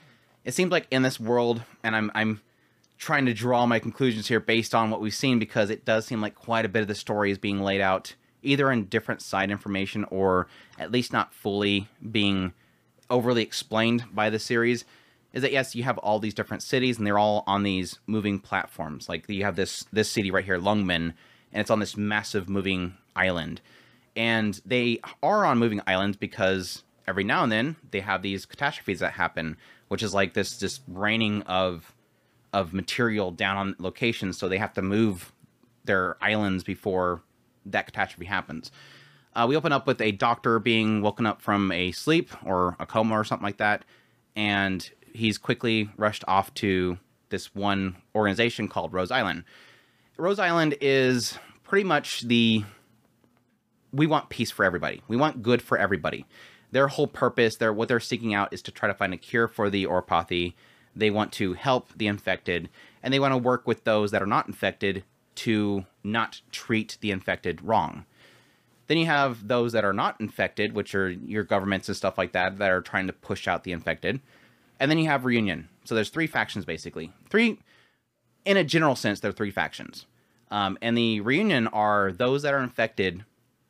It 0.43 0.53
seems 0.53 0.71
like 0.71 0.87
in 0.89 1.03
this 1.03 1.19
world, 1.19 1.63
and 1.83 1.95
I'm 1.95 2.11
I'm 2.15 2.41
trying 2.97 3.25
to 3.25 3.33
draw 3.33 3.65
my 3.65 3.79
conclusions 3.79 4.27
here 4.27 4.39
based 4.39 4.75
on 4.75 4.91
what 4.91 5.01
we've 5.01 5.13
seen 5.13 5.39
because 5.39 5.69
it 5.71 5.85
does 5.85 6.05
seem 6.05 6.21
like 6.21 6.35
quite 6.35 6.65
a 6.65 6.69
bit 6.69 6.83
of 6.83 6.87
the 6.87 6.95
story 6.95 7.31
is 7.31 7.37
being 7.39 7.59
laid 7.59 7.81
out 7.81 8.13
either 8.43 8.71
in 8.71 8.85
different 8.85 9.21
side 9.21 9.49
information 9.49 10.05
or 10.05 10.47
at 10.77 10.91
least 10.91 11.11
not 11.11 11.33
fully 11.33 11.87
being 12.11 12.53
overly 13.09 13.41
explained 13.41 14.03
by 14.13 14.29
the 14.29 14.39
series 14.39 14.85
is 15.33 15.41
that 15.41 15.51
yes 15.51 15.75
you 15.75 15.83
have 15.83 15.97
all 15.99 16.19
these 16.19 16.33
different 16.33 16.61
cities 16.61 16.97
and 16.97 17.07
they're 17.07 17.17
all 17.17 17.43
on 17.47 17.63
these 17.63 17.99
moving 18.05 18.39
platforms. 18.39 19.09
Like 19.09 19.27
you 19.27 19.43
have 19.43 19.55
this 19.55 19.85
this 19.91 20.09
city 20.09 20.29
right 20.29 20.45
here 20.45 20.59
lungmen 20.59 21.13
and 21.53 21.61
it's 21.61 21.71
on 21.71 21.79
this 21.79 21.97
massive 21.97 22.49
moving 22.49 22.93
island. 23.15 23.61
And 24.15 24.61
they 24.65 24.99
are 25.23 25.45
on 25.45 25.57
moving 25.57 25.81
islands 25.87 26.17
because 26.17 26.83
every 27.07 27.23
now 27.23 27.43
and 27.43 27.51
then 27.51 27.77
they 27.91 28.01
have 28.01 28.21
these 28.21 28.45
catastrophes 28.45 28.99
that 28.99 29.13
happen 29.13 29.57
which 29.91 30.03
is 30.03 30.13
like 30.13 30.33
this 30.33 30.57
just 30.57 30.81
raining 30.87 31.41
of 31.41 31.93
of 32.53 32.73
material 32.73 33.29
down 33.29 33.57
on 33.57 33.75
locations 33.77 34.37
so 34.37 34.47
they 34.47 34.57
have 34.57 34.71
to 34.71 34.81
move 34.81 35.33
their 35.83 36.15
islands 36.21 36.63
before 36.63 37.21
that 37.65 37.87
catastrophe 37.87 38.25
happens. 38.25 38.71
Uh, 39.35 39.45
we 39.49 39.57
open 39.57 39.73
up 39.73 39.85
with 39.87 39.99
a 39.99 40.13
doctor 40.13 40.59
being 40.59 41.01
woken 41.01 41.25
up 41.25 41.41
from 41.41 41.73
a 41.73 41.91
sleep 41.91 42.29
or 42.45 42.77
a 42.79 42.85
coma 42.85 43.19
or 43.19 43.25
something 43.25 43.43
like 43.43 43.57
that, 43.57 43.83
and 44.33 44.89
he's 45.13 45.37
quickly 45.37 45.89
rushed 45.97 46.23
off 46.25 46.53
to 46.53 46.97
this 47.27 47.53
one 47.53 47.97
organization 48.15 48.69
called 48.69 48.93
Rhodes 48.93 49.11
Island. 49.11 49.43
Rhodes 50.15 50.39
Island 50.39 50.77
is 50.79 51.37
pretty 51.63 51.83
much 51.83 52.21
the 52.21 52.63
we 53.91 54.07
want 54.07 54.29
peace 54.29 54.51
for 54.51 54.63
everybody. 54.63 55.01
We 55.09 55.17
want 55.17 55.41
good 55.41 55.61
for 55.61 55.77
everybody. 55.77 56.25
Their 56.71 56.87
whole 56.87 57.07
purpose, 57.07 57.57
their 57.57 57.73
what 57.73 57.87
they're 57.87 57.99
seeking 57.99 58.33
out 58.33 58.53
is 58.53 58.61
to 58.63 58.71
try 58.71 58.87
to 58.87 58.93
find 58.93 59.13
a 59.13 59.17
cure 59.17 59.47
for 59.47 59.69
the 59.69 59.85
Oripathy. 59.85 60.53
They 60.95 61.09
want 61.09 61.31
to 61.33 61.53
help 61.53 61.89
the 61.95 62.07
infected, 62.07 62.69
and 63.01 63.13
they 63.13 63.19
want 63.19 63.33
to 63.33 63.37
work 63.37 63.67
with 63.67 63.83
those 63.83 64.11
that 64.11 64.21
are 64.21 64.27
not 64.27 64.47
infected 64.47 65.03
to 65.35 65.85
not 66.03 66.41
treat 66.51 66.97
the 67.01 67.11
infected 67.11 67.61
wrong. 67.61 68.05
Then 68.87 68.97
you 68.97 69.05
have 69.05 69.47
those 69.47 69.71
that 69.71 69.85
are 69.85 69.93
not 69.93 70.19
infected, 70.19 70.73
which 70.73 70.93
are 70.95 71.09
your 71.09 71.43
governments 71.45 71.87
and 71.87 71.95
stuff 71.95 72.17
like 72.17 72.33
that, 72.33 72.57
that 72.57 72.71
are 72.71 72.81
trying 72.81 73.07
to 73.07 73.13
push 73.13 73.47
out 73.47 73.63
the 73.63 73.71
infected. 73.71 74.19
And 74.79 74.91
then 74.91 74.97
you 74.97 75.07
have 75.07 75.23
Reunion. 75.23 75.69
So 75.85 75.95
there's 75.95 76.09
three 76.09 76.27
factions 76.27 76.65
basically. 76.65 77.13
Three, 77.29 77.59
in 78.43 78.57
a 78.57 78.63
general 78.63 78.95
sense, 78.95 79.19
there 79.19 79.29
are 79.29 79.33
three 79.33 79.51
factions. 79.51 80.05
Um, 80.49 80.77
and 80.81 80.97
the 80.97 81.21
Reunion 81.21 81.67
are 81.67 82.11
those 82.11 82.41
that 82.41 82.53
are 82.53 82.61
infected 82.61 83.23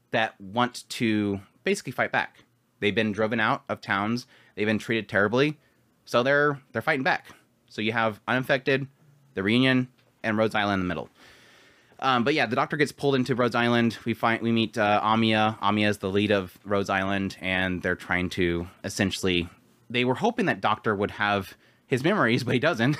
that 0.10 0.39
want 0.41 0.89
to 0.89 1.41
basically 1.64 1.91
fight 1.91 2.12
back. 2.12 2.41
They've 2.82 2.94
been 2.94 3.14
driven 3.14 3.40
out 3.40 3.64
of 3.70 3.80
towns. 3.80 4.28
They've 4.56 4.68
been 4.68 4.80
treated 4.80 5.08
terribly, 5.08 5.58
so 6.04 6.24
they're 6.24 6.60
they're 6.74 6.82
fighting 6.82 7.04
back. 7.04 7.28
So 7.70 7.82
you 7.82 7.94
have 7.94 8.20
uninfected, 8.28 8.88
the 9.34 9.44
Reunion, 9.44 9.88
and 10.24 10.38
Rhodes 10.38 10.56
Island 10.56 10.82
in 10.82 10.88
the 10.88 10.94
middle. 10.94 11.10
Um, 12.00 12.24
but 12.24 12.34
yeah, 12.34 12.48
the 12.48 12.56
Doctor 12.56 12.78
gets 12.78 12.92
pulled 12.92 13.16
into 13.16 13.36
Rhodes 13.36 13.56
Island. 13.56 13.98
We 14.06 14.14
find 14.16 14.42
we 14.42 14.52
meet 14.52 14.78
uh, 14.78 15.00
Amiya. 15.02 15.60
Amiya 15.60 15.90
is 15.90 16.00
the 16.00 16.10
lead 16.10 16.32
of 16.32 16.58
Rhodes 16.66 16.90
Island, 16.90 17.38
and 17.40 17.82
they're 17.82 17.96
trying 17.96 18.30
to 18.32 18.68
essentially. 18.84 19.48
They 19.90 20.04
were 20.04 20.16
hoping 20.16 20.48
that 20.48 20.62
Doctor 20.62 20.96
would 20.96 21.12
have 21.12 21.56
his 21.86 22.04
memories, 22.04 22.44
but 22.46 22.54
he 22.56 22.60
doesn't. 22.60 22.98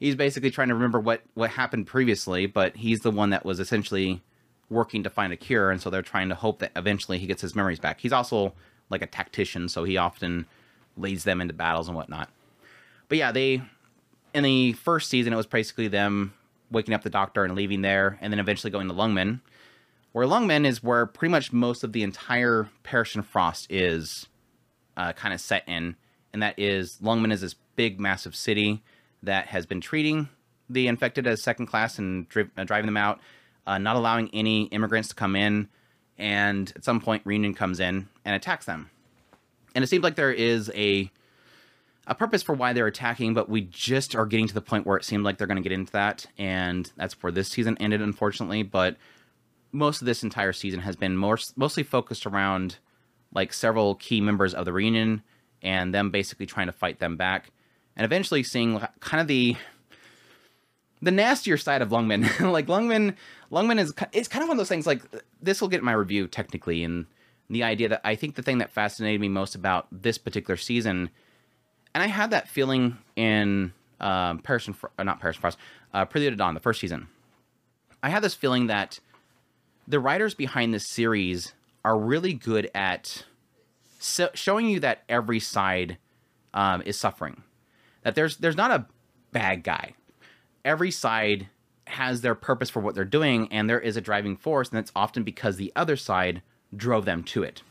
he's 0.00 0.16
basically 0.16 0.50
trying 0.50 0.68
to 0.68 0.74
remember 0.74 0.98
what 0.98 1.22
what 1.34 1.50
happened 1.50 1.86
previously, 1.86 2.46
but 2.46 2.76
he's 2.76 3.00
the 3.00 3.10
one 3.10 3.30
that 3.30 3.44
was 3.44 3.60
essentially 3.60 4.22
working 4.70 5.02
to 5.02 5.10
find 5.10 5.30
a 5.32 5.36
cure, 5.36 5.70
and 5.70 5.82
so 5.82 5.90
they're 5.90 6.00
trying 6.02 6.30
to 6.30 6.34
hope 6.34 6.60
that 6.60 6.72
eventually 6.74 7.18
he 7.18 7.26
gets 7.26 7.42
his 7.42 7.54
memories 7.54 7.78
back. 7.78 8.00
He's 8.00 8.12
also 8.12 8.54
like 8.94 9.02
a 9.02 9.06
tactician, 9.06 9.68
so 9.68 9.84
he 9.84 9.96
often 9.96 10.46
leads 10.96 11.24
them 11.24 11.40
into 11.40 11.52
battles 11.52 11.88
and 11.88 11.96
whatnot. 11.96 12.30
But 13.08 13.18
yeah, 13.18 13.32
they 13.32 13.62
in 14.32 14.42
the 14.42 14.72
first 14.72 15.10
season 15.10 15.32
it 15.32 15.36
was 15.36 15.46
basically 15.46 15.88
them 15.88 16.34
waking 16.70 16.94
up 16.94 17.02
the 17.02 17.10
doctor 17.10 17.44
and 17.44 17.54
leaving 17.54 17.82
there, 17.82 18.18
and 18.20 18.32
then 18.32 18.40
eventually 18.40 18.70
going 18.70 18.88
to 18.88 18.94
Lungmen. 18.94 19.40
Where 20.12 20.26
Lungmen 20.26 20.64
is 20.64 20.82
where 20.82 21.06
pretty 21.06 21.30
much 21.30 21.52
most 21.52 21.82
of 21.84 21.92
the 21.92 22.02
entire 22.02 22.68
Perish 22.82 23.16
in 23.16 23.22
Frost 23.22 23.66
is 23.68 24.28
uh, 24.96 25.12
kind 25.12 25.34
of 25.34 25.40
set 25.40 25.68
in, 25.68 25.96
and 26.32 26.42
that 26.42 26.58
is 26.58 26.98
Lungmen 27.02 27.32
is 27.32 27.40
this 27.40 27.56
big, 27.76 27.98
massive 27.98 28.36
city 28.36 28.82
that 29.22 29.48
has 29.48 29.66
been 29.66 29.80
treating 29.80 30.28
the 30.68 30.86
infected 30.86 31.26
as 31.26 31.42
second 31.42 31.66
class 31.66 31.98
and 31.98 32.28
dri- 32.28 32.50
uh, 32.56 32.64
driving 32.64 32.86
them 32.86 32.96
out, 32.96 33.20
uh, 33.66 33.78
not 33.78 33.96
allowing 33.96 34.30
any 34.32 34.64
immigrants 34.66 35.08
to 35.08 35.14
come 35.14 35.36
in, 35.36 35.68
and 36.18 36.72
at 36.76 36.84
some 36.84 37.00
point 37.00 37.22
Reunion 37.24 37.54
comes 37.54 37.80
in 37.80 38.08
and 38.24 38.34
attacks 38.34 38.66
them. 38.66 38.90
And 39.74 39.82
it 39.82 39.88
seems 39.88 40.04
like 40.04 40.16
there 40.16 40.32
is 40.32 40.70
a 40.74 41.10
a 42.06 42.14
purpose 42.14 42.42
for 42.42 42.54
why 42.54 42.72
they're 42.72 42.86
attacking, 42.86 43.32
but 43.32 43.48
we 43.48 43.62
just 43.62 44.14
are 44.14 44.26
getting 44.26 44.46
to 44.46 44.54
the 44.54 44.60
point 44.60 44.86
where 44.86 44.96
it 44.96 45.04
seemed 45.04 45.24
like 45.24 45.38
they're 45.38 45.46
going 45.46 45.56
to 45.56 45.62
get 45.62 45.72
into 45.72 45.92
that, 45.92 46.26
and 46.36 46.92
that's 46.96 47.22
where 47.22 47.32
this 47.32 47.48
season 47.48 47.78
ended, 47.80 48.02
unfortunately. 48.02 48.62
But 48.62 48.96
most 49.72 50.02
of 50.02 50.06
this 50.06 50.22
entire 50.22 50.52
season 50.52 50.80
has 50.80 50.96
been 50.96 51.16
more 51.16 51.38
mostly 51.56 51.82
focused 51.82 52.26
around 52.26 52.76
like 53.32 53.52
several 53.52 53.94
key 53.96 54.20
members 54.20 54.54
of 54.54 54.64
the 54.64 54.72
reunion 54.72 55.22
and 55.62 55.92
them 55.92 56.10
basically 56.10 56.46
trying 56.46 56.66
to 56.66 56.72
fight 56.72 56.98
them 56.98 57.16
back, 57.16 57.50
and 57.96 58.04
eventually 58.04 58.42
seeing 58.42 58.80
kind 59.00 59.20
of 59.20 59.26
the 59.26 59.56
the 61.00 61.10
nastier 61.10 61.56
side 61.56 61.82
of 61.82 61.88
Lungmen. 61.88 62.22
like 62.52 62.66
Lungmen, 62.66 63.16
Lungmen 63.50 63.78
is 63.78 63.94
it's 64.12 64.28
kind 64.28 64.42
of 64.42 64.48
one 64.48 64.56
of 64.56 64.58
those 64.58 64.68
things. 64.68 64.86
Like 64.86 65.02
this 65.42 65.60
will 65.60 65.68
get 65.68 65.82
my 65.82 65.92
review 65.92 66.26
technically, 66.26 66.84
and 66.84 67.06
the 67.50 67.62
idea 67.62 67.88
that 67.88 68.00
I 68.04 68.14
think 68.14 68.34
the 68.34 68.42
thing 68.42 68.58
that 68.58 68.70
fascinated 68.70 69.20
me 69.20 69.28
most 69.28 69.54
about 69.54 69.86
this 69.90 70.18
particular 70.18 70.56
season 70.56 71.10
and 71.94 72.02
I 72.02 72.08
had 72.08 72.30
that 72.30 72.48
feeling 72.48 72.98
in 73.16 73.72
um, 74.00 74.40
Perish 74.40 74.66
and 74.66 74.76
uh, 74.98 75.04
not 75.04 75.20
Perish 75.20 75.36
in 75.36 75.40
Frost, 75.40 75.58
uh, 75.94 76.04
Prelude 76.04 76.32
to 76.32 76.36
Dawn, 76.36 76.54
the 76.54 76.60
first 76.60 76.80
season. 76.80 77.06
I 78.02 78.08
had 78.10 78.22
this 78.22 78.34
feeling 78.34 78.66
that 78.66 78.98
the 79.86 80.00
writers 80.00 80.34
behind 80.34 80.74
this 80.74 80.86
series 80.88 81.54
are 81.84 81.96
really 81.96 82.34
good 82.34 82.70
at 82.74 83.24
so- 84.00 84.30
showing 84.34 84.66
you 84.66 84.80
that 84.80 85.04
every 85.08 85.38
side 85.40 85.98
um, 86.52 86.82
is 86.84 86.98
suffering. 86.98 87.42
That 88.02 88.14
there's 88.14 88.36
there's 88.38 88.56
not 88.56 88.70
a 88.70 88.86
bad 89.32 89.62
guy. 89.62 89.94
Every 90.64 90.90
side 90.90 91.48
has 91.86 92.20
their 92.22 92.34
purpose 92.34 92.70
for 92.70 92.80
what 92.80 92.94
they're 92.94 93.04
doing, 93.04 93.48
and 93.50 93.68
there 93.68 93.80
is 93.80 93.96
a 93.96 94.00
driving 94.00 94.36
force, 94.36 94.70
and 94.70 94.78
it's 94.78 94.92
often 94.96 95.22
because 95.22 95.56
the 95.56 95.72
other 95.76 95.96
side 95.96 96.42
drove 96.74 97.04
them 97.04 97.22
to 97.22 97.42
it. 97.42 97.62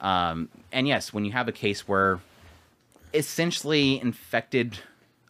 Um, 0.00 0.48
and 0.72 0.88
yes, 0.88 1.12
when 1.12 1.24
you 1.24 1.32
have 1.32 1.48
a 1.48 1.52
case 1.52 1.86
where 1.86 2.20
essentially 3.14 4.00
infected 4.00 4.78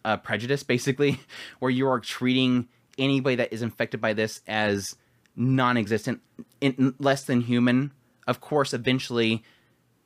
uh, 0.05 0.17
prejudice, 0.17 0.63
basically, 0.75 1.19
where 1.59 1.71
you 1.71 1.87
are 1.87 1.99
treating 1.99 2.67
anybody 2.97 3.35
that 3.37 3.53
is 3.53 3.61
infected 3.61 3.99
by 4.01 4.13
this 4.13 4.41
as 4.47 4.95
non-existent, 5.35 6.21
in, 6.61 6.93
less 6.99 7.23
than 7.23 7.41
human. 7.41 7.91
Of 8.27 8.39
course, 8.39 8.73
eventually, 8.73 9.43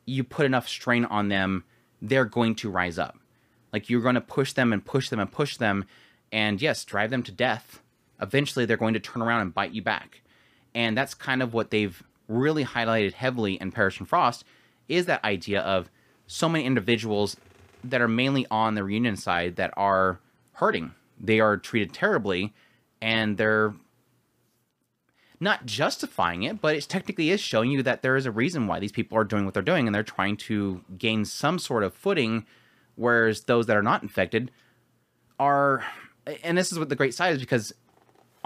you 0.05 0.23
put 0.23 0.45
enough 0.45 0.67
strain 0.67 1.05
on 1.05 1.29
them, 1.29 1.65
they're 2.01 2.25
going 2.25 2.55
to 2.55 2.69
rise 2.69 2.97
up. 2.97 3.17
Like 3.73 3.89
you're 3.89 4.01
going 4.01 4.15
to 4.15 4.21
push 4.21 4.53
them 4.53 4.71
and 4.71 4.83
push 4.83 5.09
them 5.09 5.19
and 5.19 5.31
push 5.31 5.57
them, 5.57 5.85
and 6.31 6.61
yes, 6.61 6.85
drive 6.85 7.09
them 7.09 7.23
to 7.23 7.31
death. 7.31 7.81
Eventually, 8.21 8.65
they're 8.65 8.77
going 8.77 8.93
to 8.93 8.99
turn 8.99 9.21
around 9.21 9.41
and 9.41 9.53
bite 9.53 9.71
you 9.71 9.81
back, 9.81 10.21
and 10.73 10.97
that's 10.97 11.13
kind 11.13 11.41
of 11.41 11.53
what 11.53 11.71
they've 11.71 12.01
really 12.27 12.65
highlighted 12.65 13.13
heavily 13.13 13.53
in 13.55 13.71
Perish 13.71 13.99
in 13.99 14.05
Frost 14.05 14.43
is 14.87 15.05
that 15.05 15.23
idea 15.23 15.61
of 15.61 15.89
so 16.27 16.49
many 16.49 16.65
individuals 16.65 17.37
that 17.83 18.01
are 18.01 18.07
mainly 18.07 18.45
on 18.51 18.75
the 18.75 18.83
reunion 18.83 19.15
side 19.15 19.55
that 19.55 19.73
are 19.77 20.19
hurting. 20.53 20.91
They 21.19 21.39
are 21.39 21.57
treated 21.57 21.93
terribly, 21.93 22.53
and 23.01 23.37
they're 23.37 23.75
not 25.39 25.65
justifying 25.65 26.43
it, 26.43 26.59
but 26.61 26.75
it 26.75 26.87
technically 26.89 27.29
is 27.29 27.39
showing 27.39 27.71
you 27.71 27.83
that 27.83 28.01
there 28.01 28.15
is 28.15 28.25
a 28.25 28.31
reason 28.31 28.67
why 28.67 28.79
these 28.79 28.91
people 28.91 29.17
are 29.17 29.23
doing 29.23 29.45
what 29.45 29.53
they're 29.53 29.63
doing, 29.63 29.87
and 29.87 29.95
they're 29.95 30.03
trying 30.03 30.35
to 30.37 30.83
gain 30.97 31.25
some 31.25 31.59
sort 31.59 31.83
of 31.83 31.93
footing, 31.93 32.45
whereas 32.95 33.43
those 33.43 33.67
that 33.67 33.77
are 33.77 33.83
not 33.83 34.01
infected 34.03 34.51
are. 35.39 35.83
And 36.43 36.57
this 36.57 36.71
is 36.71 36.79
what 36.79 36.89
the 36.89 36.95
great 36.95 37.13
side 37.13 37.35
is 37.35 37.39
because 37.39 37.73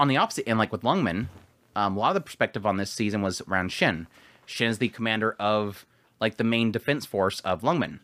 on 0.02 0.08
the 0.08 0.18
opposite 0.18 0.48
end, 0.48 0.60
like 0.60 0.72
with 0.72 0.82
Lungmen, 0.82 1.28
um, 1.76 1.96
a 1.96 2.00
lot 2.00 2.10
of 2.10 2.16
the 2.16 2.22
perspective 2.22 2.66
on 2.66 2.78
this 2.78 2.92
season 2.92 3.22
was 3.22 3.42
around 3.42 3.72
Shin. 3.72 4.08
Shin 4.46 4.68
is 4.68 4.80
the 4.80 4.90
commander 4.90 5.36
of 5.40 5.86
like 6.20 6.38
the 6.38 6.44
main 6.44 6.72
defense 6.72 7.06
force 7.06 7.40
of 7.42 7.62
Lungmen 7.62 8.00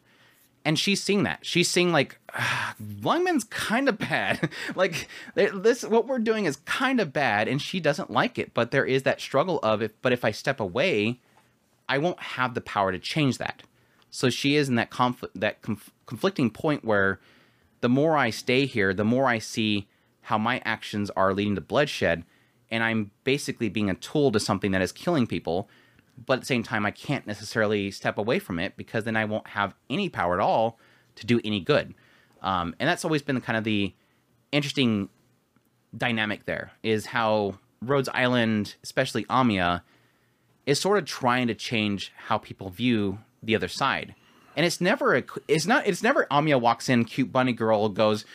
and 0.68 0.78
she's 0.78 1.02
seeing 1.02 1.24
that. 1.24 1.46
She's 1.46 1.70
seeing 1.70 1.94
like 1.94 2.20
Lungmen's 3.02 3.46
kind 3.46 3.88
of 3.88 3.98
bad. 3.98 4.50
like 4.76 5.08
this, 5.34 5.84
what 5.84 6.08
we're 6.08 6.20
doing 6.20 6.44
is 6.44 6.58
kind 6.58 7.00
of 7.00 7.14
bad, 7.14 7.48
and 7.48 7.62
she 7.62 7.80
doesn't 7.80 8.12
like 8.12 8.38
it. 8.38 8.54
But 8.54 8.72
there 8.72 8.86
is 8.86 9.04
that 9.04 9.22
struggle 9.22 9.60
of 9.64 9.82
if, 9.82 9.94
but 10.02 10.12
if 10.12 10.26
I 10.26 10.32
step 10.32 10.60
away, 10.60 11.22
I 11.88 12.00
won't 12.00 12.20
have 12.20 12.54
the 12.54 12.60
power 12.60 12.92
to 12.92 13.00
change 13.00 13.38
that. 13.38 13.64
So 14.12 14.30
she 14.30 14.58
is 14.58 14.68
in 14.68 14.76
that 14.76 14.90
conflict, 14.90 15.40
that 15.40 15.62
conf- 15.62 15.92
conflicting 16.06 16.50
point 16.50 16.84
where 16.84 17.22
the 17.80 17.88
more 17.88 18.18
I 18.18 18.30
stay 18.30 18.66
here, 18.66 18.94
the 18.94 19.06
more 19.06 19.28
I 19.28 19.40
see 19.40 19.88
how 20.28 20.38
my 20.38 20.62
actions 20.66 21.10
are 21.12 21.34
leading 21.34 21.56
to 21.56 21.62
bloodshed, 21.62 22.24
and 22.70 22.84
I'm 22.84 23.12
basically 23.24 23.70
being 23.70 23.90
a 23.90 23.96
tool 23.96 24.32
to 24.32 24.40
something 24.40 24.72
that 24.72 24.82
is 24.82 24.92
killing 24.92 25.28
people 25.28 25.70
but 26.26 26.34
at 26.34 26.40
the 26.42 26.46
same 26.46 26.64
time, 26.64 26.86
I 26.86 26.92
can't 26.92 27.28
necessarily 27.28 27.92
step 27.92 28.18
away 28.18 28.40
from 28.40 28.60
it 28.60 28.76
because 28.76 29.04
then 29.04 29.16
I 29.16 29.26
won't 29.26 29.48
have 29.48 29.76
any 29.90 30.10
power 30.10 30.34
at 30.34 30.40
all 30.40 30.80
to 31.16 31.26
do 31.26 31.40
any 31.44 31.60
good. 31.60 31.94
Um, 32.42 32.76
and 32.80 32.90
that's 32.90 33.06
always 33.06 33.22
been 33.22 33.40
kind 33.42 33.58
of 33.58 33.64
the 33.64 33.94
interesting 34.52 35.10
dynamic 35.96 36.46
there 36.46 36.72
is 36.84 37.08
how 37.08 37.60
Rhodes 37.82 38.10
Island, 38.14 38.76
especially 38.84 39.26
Amiya, 39.26 39.82
is 40.66 40.80
sort 40.80 40.98
of 40.98 41.06
trying 41.06 41.48
to 41.48 41.56
change 41.56 42.12
how 42.16 42.38
people 42.38 42.70
view 42.70 43.20
the 43.44 43.56
other 43.56 43.68
side. 43.68 44.16
And 44.56 44.66
it's 44.66 44.82
never 44.82 45.16
a, 45.16 45.24
it's 45.48 45.68
not 45.68 45.86
it's 45.86 46.02
never 46.02 46.26
Amiya 46.32 46.60
walks 46.60 46.90
in, 46.90 47.06
cute 47.06 47.32
bunny 47.32 47.54
girl 47.54 47.90
goes, 47.90 48.26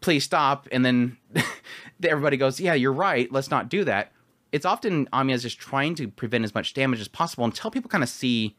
please 0.00 0.24
stop, 0.24 0.68
and 0.72 0.84
then 0.84 1.16
everybody 2.02 2.36
goes, 2.36 2.60
yeah, 2.60 2.74
you're 2.74 2.92
right, 2.92 3.30
let's 3.32 3.50
not 3.50 3.68
do 3.68 3.84
that 3.84 4.12
it's 4.54 4.64
often 4.64 5.06
Amiya 5.06 5.34
is 5.34 5.42
just 5.42 5.58
trying 5.58 5.96
to 5.96 6.06
prevent 6.06 6.44
as 6.44 6.54
much 6.54 6.74
damage 6.74 7.00
as 7.00 7.08
possible 7.08 7.44
until 7.44 7.72
people 7.72 7.90
kind 7.90 8.04
of 8.04 8.08
see 8.08 8.54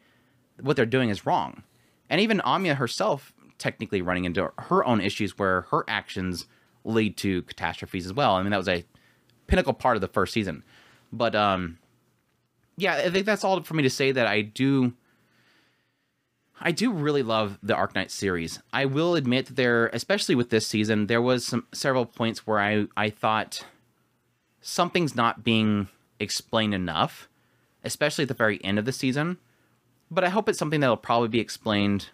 what 0.59 0.75
they're 0.75 0.85
doing 0.85 1.09
is 1.09 1.25
wrong. 1.25 1.63
And 2.09 2.19
even 2.19 2.39
Amiya 2.39 2.75
herself 2.75 3.31
technically 3.59 4.01
running 4.01 4.25
into 4.25 4.51
her 4.57 4.83
own 4.83 4.99
issues 4.99 5.39
where 5.39 5.61
her 5.71 5.85
actions 5.87 6.47
lead 6.83 7.15
to 7.19 7.43
catastrophes 7.43 8.05
as 8.05 8.11
well. 8.11 8.35
I 8.35 8.41
mean, 8.41 8.51
that 8.51 8.57
was 8.57 8.67
a 8.67 8.83
pinnacle 9.47 9.71
part 9.71 9.95
of 9.95 10.01
the 10.01 10.09
first 10.09 10.33
season. 10.33 10.65
But 11.13 11.33
um 11.33 11.77
yeah, 12.75 12.95
I 12.95 13.09
think 13.09 13.25
that's 13.25 13.45
all 13.45 13.63
for 13.63 13.73
me 13.73 13.83
to 13.83 13.89
say 13.89 14.11
that 14.11 14.27
I 14.27 14.41
do. 14.41 14.93
I 16.59 16.71
do 16.71 16.91
really 16.91 17.23
love 17.23 17.59
the 17.61 17.75
Arknight 17.75 18.11
series. 18.11 18.59
I 18.71 18.85
will 18.85 19.15
admit 19.15 19.47
that 19.47 19.55
there, 19.55 19.87
especially 19.87 20.35
with 20.35 20.49
this 20.49 20.65
season, 20.65 21.07
there 21.07 21.21
was 21.21 21.45
some 21.45 21.67
several 21.73 22.05
points 22.05 22.47
where 22.47 22.59
I 22.59 22.87
I 22.95 23.09
thought 23.09 23.65
something's 24.61 25.15
not 25.15 25.43
being 25.43 25.89
explained 26.19 26.73
enough, 26.73 27.27
especially 27.83 28.23
at 28.23 28.29
the 28.29 28.33
very 28.33 28.63
end 28.63 28.79
of 28.79 28.85
the 28.85 28.93
season. 28.93 29.37
But 30.09 30.23
I 30.23 30.29
hope 30.29 30.47
it's 30.47 30.59
something 30.59 30.79
that'll 30.79 30.97
probably 30.97 31.27
be 31.27 31.39
explained 31.39 32.09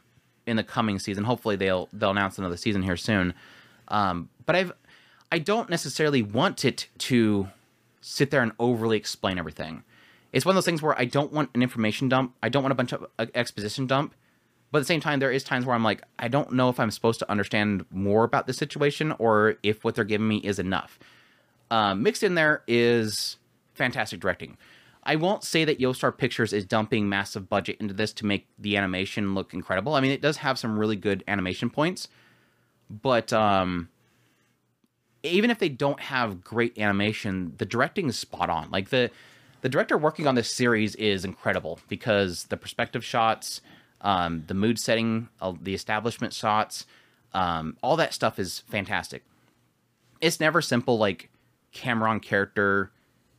in 0.47 0.57
the 0.57 0.63
coming 0.63 0.97
season. 0.97 1.25
Hopefully 1.25 1.55
they'll 1.55 1.87
they'll 1.93 2.11
announce 2.11 2.37
another 2.37 2.57
season 2.57 2.81
here 2.81 2.97
soon. 2.97 3.33
Um, 3.89 4.29
but 4.45 4.55
I've 4.55 4.71
I 5.31 5.39
don't 5.39 5.69
necessarily 5.69 6.21
want 6.21 6.65
it 6.65 6.87
to 6.97 7.47
sit 8.01 8.31
there 8.31 8.41
and 8.41 8.51
overly 8.59 8.97
explain 8.97 9.37
everything. 9.37 9.83
It's 10.33 10.45
one 10.45 10.53
of 10.53 10.55
those 10.55 10.65
things 10.65 10.81
where 10.81 10.97
I 10.99 11.05
don't 11.05 11.31
want 11.31 11.51
an 11.53 11.61
information 11.61 12.09
dump. 12.09 12.35
I 12.41 12.49
don't 12.49 12.63
want 12.63 12.71
a 12.71 12.75
bunch 12.75 12.91
of 12.93 13.05
uh, 13.19 13.27
exposition 13.35 13.85
dump. 13.85 14.15
But 14.71 14.79
at 14.79 14.81
the 14.81 14.85
same 14.85 15.01
time, 15.01 15.19
there 15.19 15.31
is 15.31 15.43
times 15.43 15.65
where 15.65 15.75
I'm 15.75 15.83
like, 15.83 16.01
I 16.17 16.27
don't 16.27 16.53
know 16.53 16.69
if 16.69 16.79
I'm 16.79 16.91
supposed 16.91 17.19
to 17.19 17.29
understand 17.29 17.85
more 17.91 18.23
about 18.23 18.47
the 18.47 18.53
situation 18.53 19.13
or 19.19 19.55
if 19.63 19.83
what 19.83 19.95
they're 19.95 20.05
giving 20.05 20.27
me 20.27 20.37
is 20.37 20.59
enough. 20.59 20.97
Um, 21.69 22.03
mixed 22.03 22.23
in 22.23 22.35
there 22.35 22.63
is 22.67 23.37
fantastic 23.73 24.19
directing. 24.19 24.57
I 25.03 25.15
won't 25.15 25.43
say 25.43 25.65
that 25.65 25.95
Star 25.95 26.11
Pictures 26.11 26.53
is 26.53 26.65
dumping 26.65 27.09
massive 27.09 27.49
budget 27.49 27.77
into 27.79 27.93
this 27.93 28.13
to 28.13 28.25
make 28.25 28.47
the 28.59 28.77
animation 28.77 29.33
look 29.33 29.53
incredible. 29.53 29.95
I 29.95 30.01
mean, 30.01 30.11
it 30.11 30.21
does 30.21 30.37
have 30.37 30.59
some 30.59 30.77
really 30.77 30.95
good 30.95 31.23
animation 31.27 31.69
points, 31.69 32.07
but 32.89 33.33
um, 33.33 33.89
even 35.23 35.49
if 35.49 35.59
they 35.59 35.69
don't 35.69 35.99
have 35.99 36.43
great 36.43 36.77
animation, 36.77 37.53
the 37.57 37.65
directing 37.65 38.09
is 38.09 38.17
spot 38.17 38.49
on. 38.49 38.69
Like 38.69 38.89
the 38.89 39.09
the 39.61 39.69
director 39.69 39.97
working 39.97 40.25
on 40.25 40.35
this 40.35 40.51
series 40.51 40.95
is 40.95 41.23
incredible 41.23 41.79
because 41.87 42.45
the 42.45 42.57
perspective 42.57 43.05
shots, 43.05 43.61
um, 44.01 44.43
the 44.47 44.53
mood 44.53 44.79
setting, 44.79 45.29
the 45.61 45.73
establishment 45.73 46.33
shots, 46.33 46.85
um, 47.33 47.77
all 47.81 47.95
that 47.97 48.13
stuff 48.13 48.39
is 48.39 48.59
fantastic. 48.59 49.23
It's 50.19 50.39
never 50.39 50.61
simple 50.61 50.97
like 50.97 51.29
camera 51.71 52.09
on 52.09 52.19
character 52.19 52.91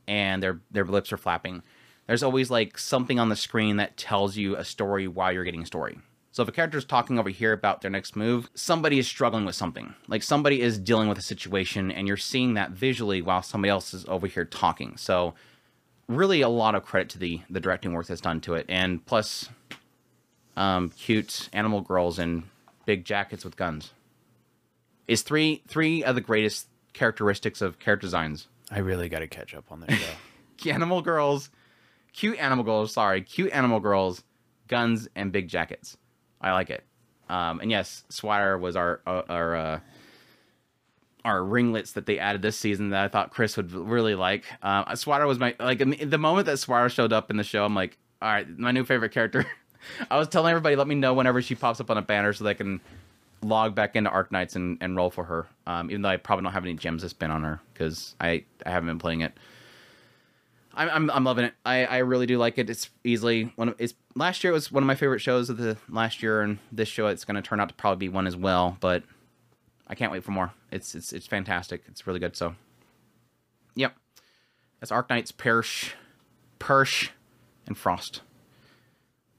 and 0.09 0.43
their 0.43 0.61
their 0.71 0.85
lips 0.85 1.13
are 1.13 1.17
flapping. 1.17 1.63
There's 2.07 2.23
always 2.23 2.51
like 2.51 2.79
something 2.79 3.19
on 3.19 3.29
the 3.29 3.37
screen 3.37 3.77
that 3.77 3.97
tells 3.97 4.37
you 4.37 4.57
a 4.57 4.65
story 4.65 5.07
while 5.07 5.33
you're 5.33 5.45
getting 5.45 5.63
a 5.63 5.67
story. 5.67 5.99
So 6.33 6.43
if 6.43 6.49
a 6.49 6.53
character 6.53 6.79
is 6.79 6.87
talking 6.87 7.19
over 7.19 7.29
here 7.29 7.53
about 7.53 7.83
their 7.83 7.91
next 7.91 8.17
move, 8.17 8.49
somebody 8.55 8.99
is 8.99 9.07
struggling 9.07 9.45
with 9.45 9.55
something. 9.55 9.95
Like 10.09 10.23
somebody 10.23 10.63
is 10.63 10.79
dealing 10.79 11.09
with 11.09 11.19
a 11.19 11.23
situation 11.23 11.91
and 11.91 12.09
you're 12.09 12.17
seeing 12.17 12.55
that 12.55 12.71
visually 12.71 13.21
while 13.21 13.43
somebody 13.43 13.71
else 13.71 13.93
is 13.93 14.07
over 14.09 14.27
here 14.27 14.47
talking. 14.47 14.97
So 14.97 15.35
really 16.09 16.41
a 16.41 16.49
lot 16.49 16.75
of 16.75 16.85
credit 16.85 17.11
to 17.11 17.19
the 17.19 17.41
the 17.51 17.61
directing 17.61 17.93
work 17.93 18.07
that's 18.07 18.21
done 18.21 18.41
to 18.43 18.55
it. 18.55 18.67
And 18.69 19.05
plus 19.05 19.51
um, 20.57 20.91
cute 20.91 21.49
animal 21.53 21.81
girls 21.81 22.19
in 22.19 22.45
big 22.87 23.05
jackets 23.05 23.45
with 23.45 23.57
guns. 23.57 23.93
Is 25.09 25.23
three 25.23 25.63
three 25.67 26.05
of 26.05 26.15
the 26.15 26.21
greatest 26.21 26.69
characteristics 26.93 27.61
of 27.61 27.79
character 27.79 28.07
designs. 28.07 28.49
I 28.71 28.79
really 28.79 29.09
got 29.09 29.19
to 29.19 29.27
catch 29.27 29.55
up 29.55 29.71
on 29.71 29.81
that 29.81 29.93
show. 29.93 30.71
animal 30.71 31.03
girls, 31.03 31.51
cute 32.13 32.39
animal 32.39 32.65
girls, 32.65 32.93
sorry, 32.93 33.23
cute 33.23 33.53
animal 33.53 33.81
girls, 33.81 34.23
guns 34.69 35.09
and 35.15 35.33
big 35.33 35.49
jackets. 35.49 35.97
I 36.41 36.53
like 36.53 36.71
it. 36.71 36.85
Um, 37.29 37.61
and 37.61 37.71
yes, 37.71 38.05
Swatter 38.09 38.59
was 38.59 38.77
our 38.77 39.01
uh, 39.07 39.23
our 39.29 39.57
uh, 39.57 39.81
our 41.25 41.45
ringlets 41.45 41.93
that 41.93 42.07
they 42.07 42.19
added 42.19 42.43
this 42.43 42.59
season 42.59 42.91
that 42.91 43.05
I 43.05 43.09
thought 43.09 43.31
Chris 43.31 43.57
would 43.57 43.73
really 43.73 44.15
like. 44.15 44.45
Uh, 44.63 44.95
Swatter 44.95 45.27
was 45.27 45.39
my 45.39 45.55
like 45.59 45.79
the 45.79 46.19
moment 46.19 46.47
that 46.47 46.59
Swatter 46.59 46.89
showed 46.89 47.13
up 47.13 47.31
in 47.31 47.37
the 47.37 47.45
show, 47.45 47.65
I'm 47.65 47.75
like, 47.75 47.99
all 48.21 48.31
right, 48.31 48.49
my 48.59 48.71
new 48.71 48.85
favorite 48.85 49.13
character. 49.13 49.47
I 50.11 50.19
was 50.19 50.29
telling 50.29 50.51
everybody, 50.51 50.77
let 50.77 50.87
me 50.87 50.95
know 50.95 51.15
whenever 51.15 51.43
she 51.43 51.55
pops 51.55 51.81
up 51.81 51.91
on 51.91 51.99
a 51.99 52.03
banner 52.03 52.33
so 52.33 52.45
they 52.45 52.55
can 52.55 52.81
log 53.43 53.75
back 53.75 53.97
into 53.97 54.11
Arknights 54.11 54.57
and, 54.57 54.79
and 54.81 54.97
roll 54.97 55.11
for 55.11 55.25
her. 55.25 55.47
Um, 55.67 55.91
even 55.91 56.03
though 56.03 56.09
I 56.09 56.17
probably 56.17 56.45
don't 56.45 56.53
have 56.53 56.65
any 56.65 56.75
gems 56.75 57.03
to 57.03 57.09
spend 57.09 57.33
on 57.33 57.43
her 57.45 57.61
because 57.73 58.15
I 58.21 58.45
I 58.65 58.71
haven't 58.71 58.89
been 58.89 58.99
playing 58.99 59.23
it. 59.23 59.33
I'm, 60.75 60.89
I'm, 60.89 61.11
I'm 61.11 61.25
loving 61.25 61.45
it. 61.45 61.55
I, 61.67 61.85
I 61.85 61.99
really 61.99 62.27
do 62.27 62.39
like 62.39 62.57
it. 62.57 62.71
It's 62.71 62.89
easily 63.05 63.53
one 63.57 63.69
of 63.69 63.75
it's 63.79 63.95
last 64.15 64.43
year 64.43 64.53
it 64.53 64.55
was 64.55 64.73
one 64.73 64.83
of 64.83 64.87
my 64.87 64.95
favorite 64.95 65.21
shows 65.21 65.51
of 65.51 65.59
the 65.59 65.77
last 65.89 66.23
year, 66.23 66.41
and 66.43 66.59
this 66.71 66.89
show 66.89 67.09
it's 67.09 67.25
going 67.25 67.35
to 67.35 67.43
turn 67.43 67.61
out 67.61 67.69
to 67.69 67.75
probably 67.75 68.07
be 68.07 68.09
one 68.09 68.27
as 68.27 68.37
well. 68.37 68.77
But 68.81 69.03
I 69.87 69.95
can't 69.95 70.13
wait 70.13 70.25
for 70.25 70.31
more. 70.31 70.53
It's 70.71 70.95
it's 70.95 71.13
it's 71.13 71.27
fantastic. 71.27 71.83
It's 71.89 72.07
really 72.07 72.21
good. 72.21 72.37
So, 72.37 72.55
yep, 73.75 73.95
that's 74.81 74.93
Arknights, 74.93 75.33
Persh, 75.33 75.93
Persh, 76.59 77.11
and 77.67 77.77
Frost. 77.77 78.23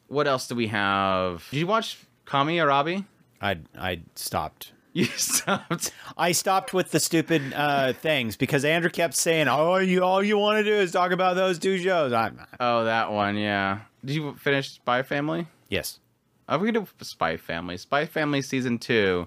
What 0.08 0.28
else 0.28 0.47
do 0.47 0.56
we 0.56 0.68
have? 0.68 1.47
Did 1.51 1.60
you 1.60 1.68
watch 1.68 1.97
Kami 2.26 2.60
Arabi? 2.60 3.06
I 3.41 3.60
I 3.78 4.01
stopped 4.16 4.74
You 4.93 5.06
stopped. 5.06 5.91
I 6.18 6.34
stopped 6.34 6.72
with 6.72 6.91
the 6.91 6.99
stupid 6.99 7.51
uh, 7.56 7.93
things 7.93 8.38
because 8.38 8.64
Andrew 8.64 8.91
kept 8.91 9.16
saying, 9.16 9.47
"Oh, 9.47 9.78
you 9.78 10.04
all 10.04 10.24
you 10.24 10.38
want 10.38 10.60
to 10.60 10.64
do 10.64 10.76
is 10.76 10.91
talk 10.91 11.12
about 11.12 11.36
those 11.36 11.58
two 11.58 11.80
shows." 11.80 12.14
I'm 12.14 12.39
Oh, 12.60 12.86
that 12.86 13.12
one, 13.12 13.36
yeah. 13.38 13.80
Did 14.06 14.16
you 14.18 14.36
finish 14.36 14.70
Spy 14.72 15.01
Family? 15.01 15.47
yes. 15.70 15.99
I'm 16.47 16.60
gonna 16.60 16.74
do 16.74 16.88
Spy 17.01 17.38
Family. 17.38 17.78
Spy 17.78 18.06
Family 18.06 18.41
season 18.43 18.78
two. 18.78 19.26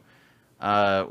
Uh, 0.61 1.07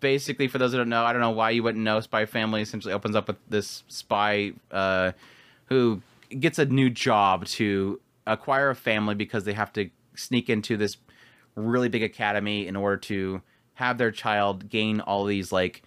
basically, 0.00 0.48
for 0.48 0.58
those 0.58 0.72
who 0.72 0.78
don't 0.78 0.88
know, 0.88 1.04
I 1.04 1.12
don't 1.12 1.20
know 1.20 1.30
why 1.30 1.50
you 1.50 1.62
wouldn't 1.62 1.84
know. 1.84 2.00
Spy 2.00 2.24
Family 2.26 2.62
essentially 2.62 2.94
opens 2.94 3.14
up 3.14 3.28
with 3.28 3.36
this 3.48 3.84
spy 3.86 4.52
uh, 4.72 5.12
who 5.66 6.00
gets 6.40 6.58
a 6.58 6.64
new 6.64 6.90
job 6.90 7.44
to 7.46 8.00
acquire 8.26 8.70
a 8.70 8.74
family 8.74 9.14
because 9.14 9.44
they 9.44 9.52
have 9.52 9.72
to 9.74 9.90
sneak 10.14 10.48
into 10.48 10.76
this 10.76 10.96
really 11.54 11.88
big 11.88 12.02
academy 12.02 12.66
in 12.66 12.76
order 12.76 12.96
to 12.96 13.42
have 13.74 13.98
their 13.98 14.10
child 14.10 14.68
gain 14.68 15.00
all 15.00 15.24
these 15.24 15.52
like 15.52 15.82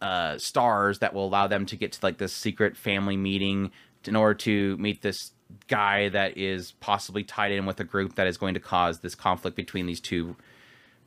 uh, 0.00 0.38
stars 0.38 1.00
that 1.00 1.14
will 1.14 1.26
allow 1.26 1.46
them 1.46 1.66
to 1.66 1.76
get 1.76 1.92
to 1.92 2.00
like 2.02 2.18
this 2.18 2.32
secret 2.32 2.76
family 2.76 3.16
meeting 3.16 3.70
in 4.04 4.14
order 4.14 4.34
to 4.34 4.76
meet 4.76 5.02
this 5.02 5.32
guy 5.66 6.08
that 6.08 6.36
is 6.36 6.72
possibly 6.72 7.24
tied 7.24 7.52
in 7.52 7.66
with 7.66 7.80
a 7.80 7.84
group 7.84 8.14
that 8.14 8.26
is 8.26 8.36
going 8.36 8.54
to 8.54 8.60
cause 8.60 9.00
this 9.00 9.14
conflict 9.14 9.56
between 9.56 9.86
these 9.86 10.00
two 10.00 10.36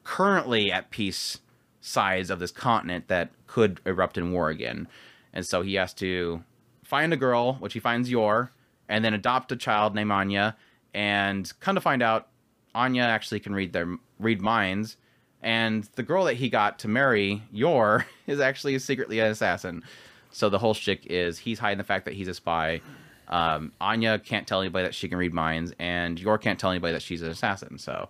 currently 0.03 0.71
at 0.71 0.89
peace 0.89 1.39
sides 1.79 2.29
of 2.29 2.39
this 2.39 2.51
continent 2.51 3.07
that 3.07 3.29
could 3.47 3.81
erupt 3.85 4.17
in 4.17 4.31
war 4.31 4.49
again. 4.49 4.87
And 5.33 5.45
so 5.45 5.61
he 5.61 5.75
has 5.75 5.93
to 5.95 6.43
find 6.83 7.13
a 7.13 7.17
girl, 7.17 7.55
which 7.55 7.73
he 7.73 7.79
finds 7.79 8.09
Yor, 8.09 8.51
and 8.91 9.03
then 9.05 9.13
adopt 9.13 9.51
a 9.51 9.55
child 9.55 9.95
named 9.95 10.11
Anya. 10.11 10.55
And 10.93 11.51
come 11.61 11.75
to 11.75 11.81
find 11.81 12.03
out, 12.03 12.27
Anya 12.75 13.03
actually 13.03 13.39
can 13.39 13.55
read 13.55 13.73
their 13.73 13.95
read 14.19 14.41
minds, 14.41 14.97
and 15.41 15.89
the 15.95 16.03
girl 16.03 16.25
that 16.25 16.35
he 16.35 16.49
got 16.49 16.79
to 16.79 16.87
marry, 16.87 17.41
Yor, 17.51 18.05
is 18.27 18.39
actually 18.39 18.77
secretly 18.79 19.19
an 19.19 19.31
assassin. 19.31 19.83
So 20.31 20.49
the 20.49 20.59
whole 20.59 20.73
shtick 20.73 21.05
is 21.07 21.39
he's 21.39 21.59
hiding 21.59 21.79
the 21.79 21.83
fact 21.83 22.05
that 22.05 22.13
he's 22.13 22.27
a 22.27 22.33
spy. 22.33 22.81
Um, 23.27 23.71
Anya 23.81 24.19
can't 24.19 24.45
tell 24.45 24.61
anybody 24.61 24.85
that 24.85 24.93
she 24.93 25.09
can 25.09 25.17
read 25.17 25.33
minds, 25.33 25.73
and 25.79 26.19
Yor 26.19 26.37
can't 26.37 26.59
tell 26.59 26.69
anybody 26.69 26.93
that 26.93 27.01
she's 27.01 27.21
an 27.21 27.29
assassin. 27.29 27.77
So 27.77 28.09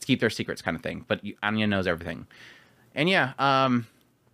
to 0.00 0.06
keep 0.06 0.20
their 0.20 0.30
secrets, 0.30 0.62
kind 0.62 0.76
of 0.76 0.82
thing. 0.82 1.04
But 1.06 1.20
Anya 1.42 1.66
knows 1.66 1.86
everything. 1.86 2.26
And 2.94 3.08
yeah, 3.08 3.34
um, 3.38 3.86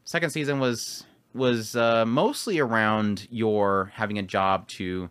second 0.05 0.31
season 0.31 0.61
was 0.61 1.05
was 1.35 1.77
uh, 1.77 2.07
mostly 2.07 2.59
around 2.59 3.29
Yor 3.31 3.93
having 3.95 4.19
a 4.19 4.23
job 4.23 4.67
to 4.69 5.11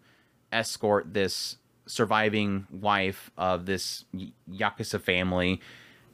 escort 0.56 1.14
this 1.14 1.58
surviving 1.86 2.66
wife 2.72 3.30
of 3.38 3.66
this 3.66 4.06
Yakuza 4.50 5.00
family 5.00 5.62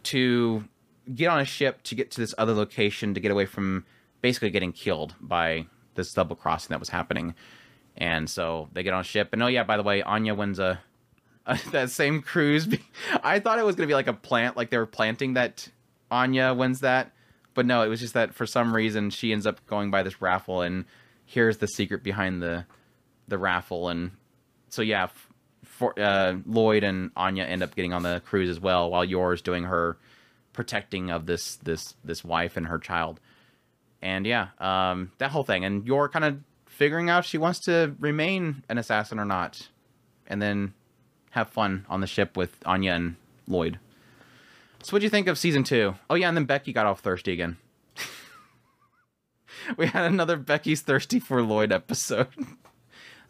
to 0.04 0.66
get 1.14 1.28
on 1.28 1.40
a 1.40 1.46
ship 1.46 1.82
to 1.84 1.96
get 1.96 2.12
to 2.12 2.22
this 2.22 2.34
other 2.38 2.54
location 2.54 3.14
to 3.14 3.20
get 3.20 3.32
away 3.32 3.46
from 3.46 3.86
basically 4.22 4.50
getting 4.50 4.72
killed 4.72 5.16
by 5.20 5.66
this 5.96 6.14
double 6.14 6.36
crossing 6.36 6.70
that 6.70 6.80
was 6.80 6.90
happening. 6.90 7.34
And 7.98 8.30
so 8.30 8.70
they 8.74 8.84
get 8.84 8.94
on 8.94 9.02
a 9.02 9.04
ship. 9.04 9.30
And 9.34 9.44
oh 9.44 9.48
yeah, 9.48 9.64
by 9.64 9.78
the 9.78 9.84
way, 9.84 10.02
Anya 10.02 10.34
wins 10.34 10.60
a, 10.60 10.80
a 11.46 11.60
that 11.72 11.90
same 11.90 12.22
cruise. 12.22 12.68
I 13.24 13.40
thought 13.40 13.60
it 13.60 13.66
was 13.66 13.76
gonna 13.76 13.88
be 13.88 13.94
like 13.94 14.08
a 14.08 14.14
plant, 14.14 14.58
like 14.58 14.70
they 14.70 14.78
were 14.78 14.86
planting 14.86 15.34
that 15.34 15.68
Anya 16.10 16.54
wins 16.54 16.82
that, 16.82 17.14
but 17.54 17.66
no, 17.66 17.84
it 17.84 17.88
was 17.88 18.00
just 18.00 18.14
that 18.14 18.34
for 18.34 18.46
some 18.46 18.76
reason 18.76 19.10
she 19.10 19.32
ends 19.32 19.46
up 19.46 19.66
going 19.68 19.92
by 19.92 20.04
this 20.04 20.22
raffle, 20.22 20.62
and 20.62 20.86
here's 21.26 21.58
the 21.58 21.68
secret 21.68 22.04
behind 22.04 22.42
the 22.42 22.66
the 23.28 23.38
raffle. 23.38 23.90
And 23.90 24.12
so 24.72 24.82
yeah, 24.82 25.10
for, 25.64 25.98
uh, 26.00 26.36
Lloyd 26.46 26.84
and 26.84 27.12
Anya 27.16 27.44
end 27.44 27.62
up 27.62 27.76
getting 27.76 27.94
on 27.94 28.04
the 28.04 28.22
cruise 28.26 28.50
as 28.50 28.60
well, 28.60 28.90
while 28.90 29.06
Yor's 29.06 29.42
doing 29.42 29.66
her 29.66 29.98
protecting 30.54 31.12
of 31.12 31.26
this 31.26 31.58
this 31.58 31.96
this 32.04 32.24
wife 32.24 32.58
and 32.58 32.68
her 32.68 32.80
child. 32.80 33.20
And 34.02 34.26
yeah, 34.26 34.48
um, 34.60 35.12
that 35.20 35.32
whole 35.32 35.44
thing, 35.44 35.64
and 35.66 35.86
Yor 35.86 36.10
kind 36.10 36.26
of 36.26 36.40
figuring 36.66 37.10
out 37.10 37.26
she 37.26 37.38
wants 37.38 37.60
to 37.62 37.96
remain 38.00 38.64
an 38.70 38.78
assassin 38.78 39.20
or 39.20 39.26
not, 39.26 39.70
and 40.26 40.42
then 40.42 40.74
have 41.32 41.50
fun 41.50 41.86
on 41.90 42.02
the 42.02 42.08
ship 42.08 42.38
with 42.38 42.58
Anya 42.66 42.94
and 42.94 43.16
Lloyd. 43.48 43.78
So, 44.84 44.94
what 44.94 45.00
do 45.00 45.04
you 45.04 45.10
think 45.10 45.28
of 45.28 45.38
season 45.38 45.64
two? 45.64 45.96
Oh 46.10 46.16
yeah, 46.16 46.30
and 46.30 46.38
then 46.38 46.46
Becky 46.46 46.74
got 46.74 46.86
off 46.86 47.02
thirsty 47.02 47.34
again. 47.34 47.58
we 49.78 49.88
had 49.88 50.06
another 50.06 50.38
Becky's 50.38 50.82
thirsty 50.82 51.20
for 51.20 51.42
Lloyd 51.44 51.72
episode. 51.72 52.28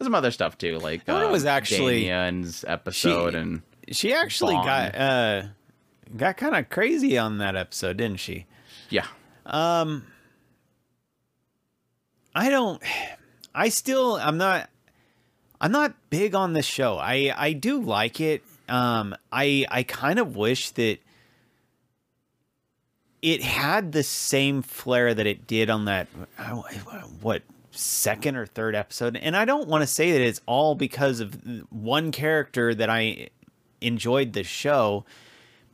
some 0.04 0.14
other 0.14 0.30
stuff 0.30 0.56
too, 0.58 0.78
like 0.78 1.02
Well, 1.06 1.20
it 1.22 1.26
uh, 1.26 1.30
was 1.30 1.44
actually- 1.44 2.00
Damian's 2.02 2.64
episode, 2.66 3.34
and 3.34 3.62
She 3.90 4.12
actually 4.12 4.54
got 4.54 4.94
uh 4.94 5.42
got 6.16 6.36
kind 6.36 6.54
of 6.56 6.68
crazy 6.70 7.16
on 7.18 7.38
that 7.38 7.56
episode, 7.56 7.96
didn't 7.96 8.20
she? 8.20 8.46
yeah, 8.90 9.06
Um, 9.46 10.04
I 12.34 12.48
don't 12.50 12.82
I 13.54 13.68
still 13.68 14.16
I'm 14.16 14.38
not 14.38 14.68
I'm 15.60 15.72
not 15.72 15.94
big 16.10 16.34
on 16.34 16.52
this 16.54 16.66
show. 16.66 16.96
I 16.98 17.32
I 17.36 17.52
do 17.52 17.80
like 17.80 18.20
it. 18.20 18.42
Um 18.68 19.14
I 19.32 19.66
I 19.70 19.82
kind 19.82 20.18
of 20.18 20.36
wish 20.36 20.70
that 20.70 20.98
it 23.20 23.42
had 23.42 23.92
the 23.92 24.02
same 24.02 24.62
flair 24.62 25.14
that 25.14 25.26
it 25.26 25.46
did 25.46 25.70
on 25.70 25.84
that 25.84 26.08
uh, 26.38 26.62
what 27.20 27.42
second 27.72 28.36
or 28.36 28.46
third 28.46 28.74
episode. 28.74 29.16
And 29.16 29.36
I 29.36 29.44
don't 29.44 29.68
want 29.68 29.82
to 29.82 29.86
say 29.86 30.12
that 30.12 30.20
it's 30.20 30.40
all 30.46 30.74
because 30.74 31.20
of 31.20 31.40
one 31.70 32.12
character 32.12 32.74
that 32.74 32.88
I 32.88 33.28
enjoyed 33.80 34.32
the 34.32 34.44
show 34.44 35.04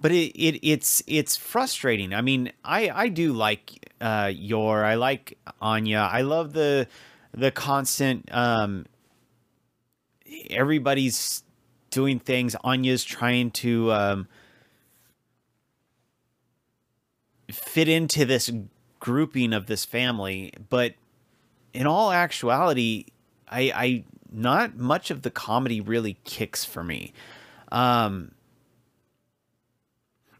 but 0.00 0.12
it, 0.12 0.32
it 0.36 0.60
it's 0.62 1.02
it's 1.06 1.36
frustrating. 1.36 2.14
I 2.14 2.20
mean, 2.22 2.52
I 2.64 2.90
I 2.90 3.08
do 3.08 3.32
like 3.32 3.92
uh 4.00 4.30
Yor 4.34 4.84
I 4.84 4.94
like 4.94 5.38
Anya. 5.60 6.08
I 6.10 6.22
love 6.22 6.52
the 6.52 6.86
the 7.32 7.50
constant 7.50 8.28
um 8.32 8.86
everybody's 10.50 11.42
doing 11.90 12.18
things. 12.18 12.54
Anya's 12.62 13.04
trying 13.04 13.50
to 13.52 13.92
um 13.92 14.28
fit 17.50 17.88
into 17.88 18.24
this 18.24 18.50
grouping 19.00 19.52
of 19.52 19.66
this 19.66 19.84
family, 19.84 20.52
but 20.68 20.94
in 21.72 21.86
all 21.86 22.10
actuality, 22.10 23.06
I 23.48 23.72
I 23.74 24.04
not 24.30 24.76
much 24.76 25.10
of 25.10 25.22
the 25.22 25.30
comedy 25.30 25.80
really 25.80 26.18
kicks 26.24 26.64
for 26.64 26.84
me. 26.84 27.12
Um 27.70 28.32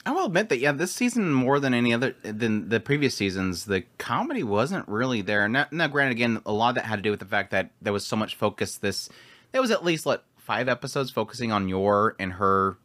I 0.06 0.12
will 0.12 0.24
admit 0.24 0.48
that 0.48 0.58
yeah, 0.58 0.72
this 0.72 0.92
season 0.92 1.30
more 1.30 1.60
than 1.60 1.74
any 1.74 1.92
other 1.92 2.14
than 2.22 2.70
the 2.70 2.80
previous 2.80 3.14
seasons, 3.14 3.66
the 3.66 3.82
comedy 3.98 4.42
wasn't 4.42 4.88
really 4.88 5.20
there. 5.20 5.46
Now, 5.48 5.66
now 5.70 5.86
granted, 5.86 6.12
again, 6.12 6.40
a 6.46 6.52
lot 6.52 6.70
of 6.70 6.74
that 6.76 6.86
had 6.86 6.96
to 6.96 7.02
do 7.02 7.10
with 7.10 7.20
the 7.20 7.26
fact 7.26 7.50
that 7.50 7.72
there 7.82 7.92
was 7.92 8.06
so 8.06 8.16
much 8.16 8.34
focus. 8.34 8.78
This 8.78 9.10
there 9.52 9.60
was 9.60 9.70
at 9.70 9.84
least 9.84 10.06
like 10.06 10.22
five 10.36 10.66
episodes 10.66 11.10
focusing 11.10 11.52
on 11.52 11.68
Yor 11.68 12.16
and 12.18 12.34
her 12.34 12.78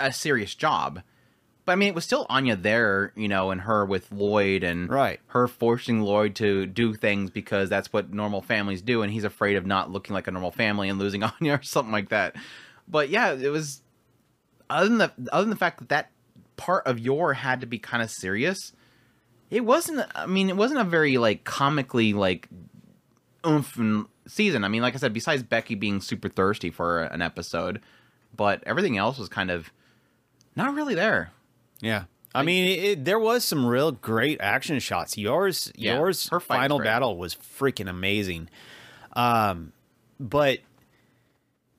a 0.00 0.12
serious 0.12 0.54
job. 0.54 1.02
But 1.64 1.72
I 1.72 1.76
mean, 1.76 1.88
it 1.88 1.94
was 1.94 2.04
still 2.04 2.26
Anya 2.28 2.56
there, 2.56 3.12
you 3.14 3.28
know, 3.28 3.50
and 3.50 3.60
her 3.60 3.84
with 3.84 4.10
Lloyd 4.10 4.64
and 4.64 4.88
Right. 4.90 5.20
her 5.28 5.46
forcing 5.46 6.00
Lloyd 6.00 6.34
to 6.36 6.66
do 6.66 6.94
things 6.94 7.30
because 7.30 7.68
that's 7.68 7.92
what 7.92 8.12
normal 8.12 8.40
families 8.42 8.82
do, 8.82 9.02
and 9.02 9.12
he's 9.12 9.24
afraid 9.24 9.56
of 9.56 9.66
not 9.66 9.90
looking 9.90 10.14
like 10.14 10.26
a 10.26 10.30
normal 10.30 10.50
family 10.50 10.88
and 10.88 10.98
losing 10.98 11.22
Anya 11.40 11.54
or 11.54 11.62
something 11.62 11.92
like 11.92 12.08
that. 12.08 12.34
But 12.88 13.08
yeah, 13.10 13.32
it 13.32 13.50
was 13.50 13.82
other 14.68 14.88
than 14.88 14.98
the 14.98 15.12
other 15.32 15.42
than 15.44 15.50
the 15.50 15.56
fact 15.56 15.78
that 15.80 15.88
that 15.90 16.10
part 16.56 16.86
of 16.86 16.98
Yor 16.98 17.34
had 17.34 17.60
to 17.60 17.66
be 17.66 17.78
kind 17.78 18.02
of 18.02 18.10
serious. 18.10 18.72
It 19.50 19.64
wasn't. 19.64 20.08
I 20.14 20.26
mean, 20.26 20.48
it 20.48 20.56
wasn't 20.56 20.80
a 20.80 20.84
very 20.84 21.18
like 21.18 21.44
comically 21.44 22.12
like 22.12 22.48
oomph 23.46 23.78
season. 24.26 24.64
I 24.64 24.68
mean, 24.68 24.82
like 24.82 24.94
I 24.94 24.98
said, 24.98 25.12
besides 25.12 25.42
Becky 25.42 25.74
being 25.74 26.00
super 26.00 26.28
thirsty 26.28 26.70
for 26.70 27.02
an 27.02 27.22
episode, 27.22 27.80
but 28.36 28.62
everything 28.66 28.96
else 28.96 29.18
was 29.18 29.28
kind 29.28 29.50
of 29.50 29.70
not 30.56 30.74
really 30.74 30.94
there. 30.94 31.30
Yeah. 31.80 32.04
I 32.34 32.42
mean, 32.44 32.68
it, 32.78 33.04
there 33.04 33.18
was 33.18 33.44
some 33.44 33.66
real 33.66 33.90
great 33.90 34.40
action 34.40 34.78
shots. 34.78 35.18
Yor's, 35.18 35.72
Yeah, 35.74 35.96
Yor's, 35.96 36.28
her 36.28 36.38
final 36.38 36.78
great. 36.78 36.86
battle 36.86 37.16
was 37.16 37.34
freaking 37.34 37.88
amazing. 37.88 38.48
Um, 39.14 39.72
but 40.20 40.60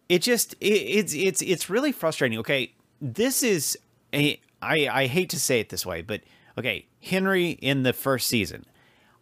it 0.10 0.22
just 0.22 0.54
it, 0.60 0.66
it's 0.66 1.14
it's 1.14 1.42
it's 1.42 1.70
really 1.70 1.94
frustrating. 1.94 2.40
Okay, 2.40 2.74
this 3.00 3.44
is 3.44 3.78
a 4.14 4.40
I 4.62 4.90
I 4.92 5.06
hate 5.08 5.30
to 5.30 5.40
say 5.40 5.62
it 5.62 5.70
this 5.70 5.86
way, 5.86 6.02
but 6.02 6.20
okay, 6.58 6.86
Henry 7.02 7.52
in 7.52 7.84
the 7.84 7.94
first 7.94 8.28
season, 8.28 8.66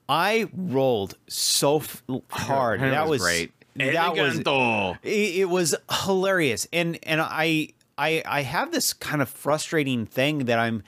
I 0.07 0.49
rolled 0.55 1.15
so 1.27 1.77
f- 1.77 2.01
hard. 2.31 2.79
Henry 2.79 2.95
that 2.95 3.03
was 3.07 3.19
was 3.19 3.21
great. 3.21 3.51
That 3.75 4.15
was 4.15 4.39
Eleganto. 4.39 4.97
it, 5.03 5.09
it 5.41 5.45
was 5.49 5.75
hilarious 6.05 6.67
and 6.73 6.97
and 7.03 7.21
I, 7.21 7.69
I 7.99 8.23
i 8.25 8.41
have 8.41 8.71
this 8.71 8.93
kind 8.93 9.21
of 9.21 9.29
frustrating 9.29 10.05
thing 10.05 10.45
that 10.45 10.57
i'm 10.57 10.81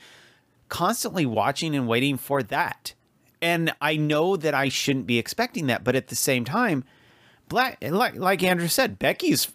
constantly 0.68 1.26
watching 1.26 1.76
and 1.76 1.86
waiting 1.86 2.16
for 2.16 2.42
that. 2.42 2.94
And 3.42 3.74
i 3.80 3.96
know 3.96 4.36
that 4.36 4.54
i 4.54 4.68
shouldn't 4.68 5.06
be 5.06 5.18
expecting 5.18 5.66
that 5.66 5.84
but 5.84 5.94
at 5.94 6.08
the 6.08 6.16
same 6.16 6.44
time 6.44 6.84
black 7.48 7.78
like 7.82 8.16
like 8.16 8.42
andrew 8.42 8.68
said 8.68 8.98
becky's 8.98 9.52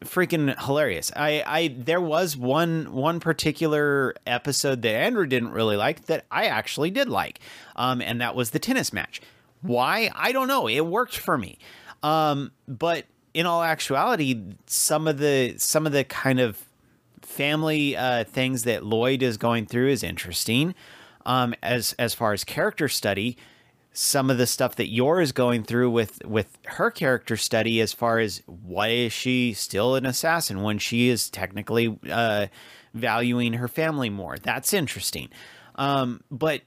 freaking 0.00 0.60
hilarious. 0.64 1.10
I 1.14 1.42
i 1.46 1.74
there 1.76 2.00
was 2.00 2.36
one 2.36 2.92
one 2.92 3.20
particular 3.20 4.14
episode 4.26 4.82
that 4.82 4.94
andrew 4.94 5.26
didn't 5.26 5.52
really 5.52 5.76
like 5.76 6.06
that 6.06 6.24
i 6.30 6.46
actually 6.46 6.90
did 6.90 7.08
like 7.08 7.40
um 7.76 8.00
and 8.00 8.20
that 8.20 8.34
was 8.34 8.50
the 8.50 8.58
tennis 8.58 8.92
match. 8.92 9.20
Why? 9.60 10.10
I 10.14 10.30
don't 10.30 10.46
know. 10.46 10.68
It 10.68 10.86
worked 10.86 11.16
for 11.16 11.36
me. 11.38 11.58
Um 12.02 12.52
but 12.66 13.06
in 13.34 13.46
all 13.46 13.62
actuality 13.62 14.42
some 14.66 15.06
of 15.06 15.18
the 15.18 15.54
some 15.58 15.86
of 15.86 15.92
the 15.92 16.04
kind 16.04 16.40
of 16.40 16.67
family 17.28 17.96
uh, 17.96 18.24
things 18.24 18.64
that 18.64 18.84
Lloyd 18.84 19.22
is 19.22 19.36
going 19.36 19.66
through 19.66 19.88
is 19.88 20.02
interesting. 20.02 20.74
Um, 21.26 21.54
as 21.62 21.94
as 21.98 22.14
far 22.14 22.32
as 22.32 22.42
character 22.42 22.88
study, 22.88 23.36
some 23.92 24.30
of 24.30 24.38
the 24.38 24.46
stuff 24.46 24.76
that 24.76 24.88
Yor 24.88 25.20
is 25.20 25.32
going 25.32 25.62
through 25.62 25.90
with 25.90 26.24
with 26.24 26.58
her 26.66 26.90
character 26.90 27.36
study, 27.36 27.80
as 27.80 27.92
far 27.92 28.18
as 28.18 28.42
why 28.46 28.88
is 28.88 29.12
she 29.12 29.52
still 29.52 29.94
an 29.94 30.06
assassin 30.06 30.62
when 30.62 30.78
she 30.78 31.08
is 31.08 31.28
technically 31.28 31.98
uh, 32.10 32.46
valuing 32.94 33.54
her 33.54 33.68
family 33.68 34.08
more? 34.08 34.36
That's 34.38 34.72
interesting. 34.72 35.28
Um, 35.74 36.22
but 36.30 36.62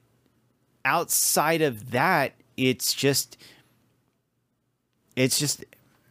outside 0.85 1.61
of 1.61 1.91
that, 1.91 2.33
it's 2.55 2.93
just 2.93 3.37
it's 5.15 5.39
just 5.39 5.65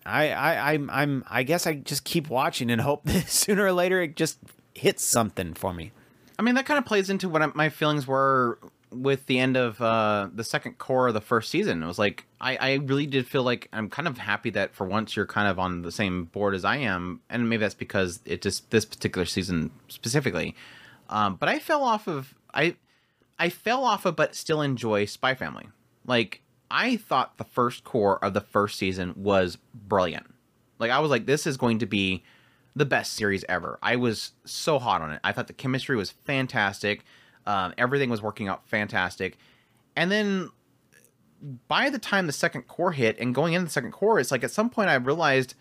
I, 0.05 0.31
I 0.31 0.73
I'm 0.73 0.91
I'm 0.91 1.25
I 1.29 1.43
guess 1.43 1.67
I 1.67 1.75
just 1.75 2.05
keep 2.05 2.29
watching 2.29 2.71
and 2.71 2.81
hope 2.81 3.03
that 3.05 3.29
sooner 3.29 3.65
or 3.65 3.73
later 3.73 4.03
it 4.03 4.17
just 4.17 4.39
hits 4.75 5.05
something 5.05 5.55
for 5.55 5.73
me. 5.73 5.93
I 6.39 6.43
mean, 6.43 6.55
that 6.55 6.65
kind 6.65 6.79
of 6.79 6.87
plays 6.87 7.11
into 7.11 7.29
what 7.29 7.55
my 7.55 7.69
feelings 7.69 8.07
were 8.07 8.59
with 8.91 9.27
the 9.27 9.39
end 9.39 9.57
of 9.57 9.81
uh, 9.81 10.29
the 10.35 10.43
second 10.43 10.79
cour 10.79 11.09
of 11.09 11.15
the 11.15 11.21
first 11.21 11.51
season. 11.51 11.83
It 11.83 11.87
was 11.87 11.99
like 11.99 12.27
I, 12.41 12.57
I 12.57 12.75
really 12.75 13.07
did 13.07 13.27
feel 13.27 13.43
like 13.43 13.69
I'm 13.73 13.89
kind 13.89 14.09
of 14.09 14.19
happy 14.19 14.51
that 14.51 14.75
for 14.75 14.87
once 14.87 15.15
you're 15.15 15.27
kind 15.27 15.49
of 15.49 15.59
on 15.59 15.83
the 15.83 15.93
same 15.93 16.25
board 16.25 16.55
as 16.55 16.65
I 16.65 16.77
am, 16.77 17.21
and 17.29 17.49
maybe 17.49 17.61
that's 17.61 17.75
because 17.75 18.21
it 18.25 18.43
just 18.43 18.71
this 18.71 18.85
particular 18.85 19.25
season 19.27 19.71
specifically. 19.89 20.55
Um, 21.09 21.37
but 21.37 21.49
I 21.49 21.59
fell 21.59 21.83
off 21.83 22.09
of 22.09 22.35
I 22.55 22.77
I 23.39 23.49
fell 23.49 23.85
off 23.85 24.07
of, 24.07 24.17
but 24.17 24.35
still 24.35 24.63
enjoy 24.63 25.05
Spy 25.05 25.35
Family. 25.35 25.69
Like 26.07 26.43
I 26.71 26.97
thought 26.97 27.39
the 27.39 27.45
first 27.45 27.85
cour 27.85 28.19
of 28.23 28.35
the 28.35 28.41
first 28.41 28.79
season 28.79 29.15
was 29.17 29.59
brilliant. 29.75 30.27
Like 30.79 30.91
I 30.91 30.99
was 31.01 31.11
like, 31.11 31.27
this 31.27 31.47
is 31.47 31.57
going 31.57 31.79
to 31.81 31.87
be 31.87 32.23
the 32.77 32.85
best 32.85 33.15
series 33.15 33.45
ever. 33.49 33.79
I 33.83 33.97
was 33.97 34.33
so 34.45 34.79
hot 34.79 35.03
on 35.03 35.11
it. 35.13 35.21
I 35.25 35.33
thought 35.33 35.49
the 35.49 35.53
chemistry 35.53 35.97
was 35.97 36.11
fantastic. 36.11 37.05
Um, 37.47 37.75
everything 37.77 38.11
was 38.11 38.23
working 38.23 38.49
out 38.49 38.67
fantastic. 38.69 39.37
And 39.97 40.11
then 40.11 40.51
by 41.69 41.91
the 41.91 41.99
time 41.99 42.27
the 42.27 42.33
second 42.33 42.69
cour 42.69 42.93
hit 42.93 43.19
and 43.19 43.35
going 43.35 43.55
into 43.55 43.65
the 43.65 43.71
second 43.71 43.93
cour, 43.93 44.19
it's 44.19 44.31
like 44.31 44.45
at 44.45 44.51
some 44.51 44.71
point 44.71 44.91
I 44.91 44.95
realized 44.95 45.55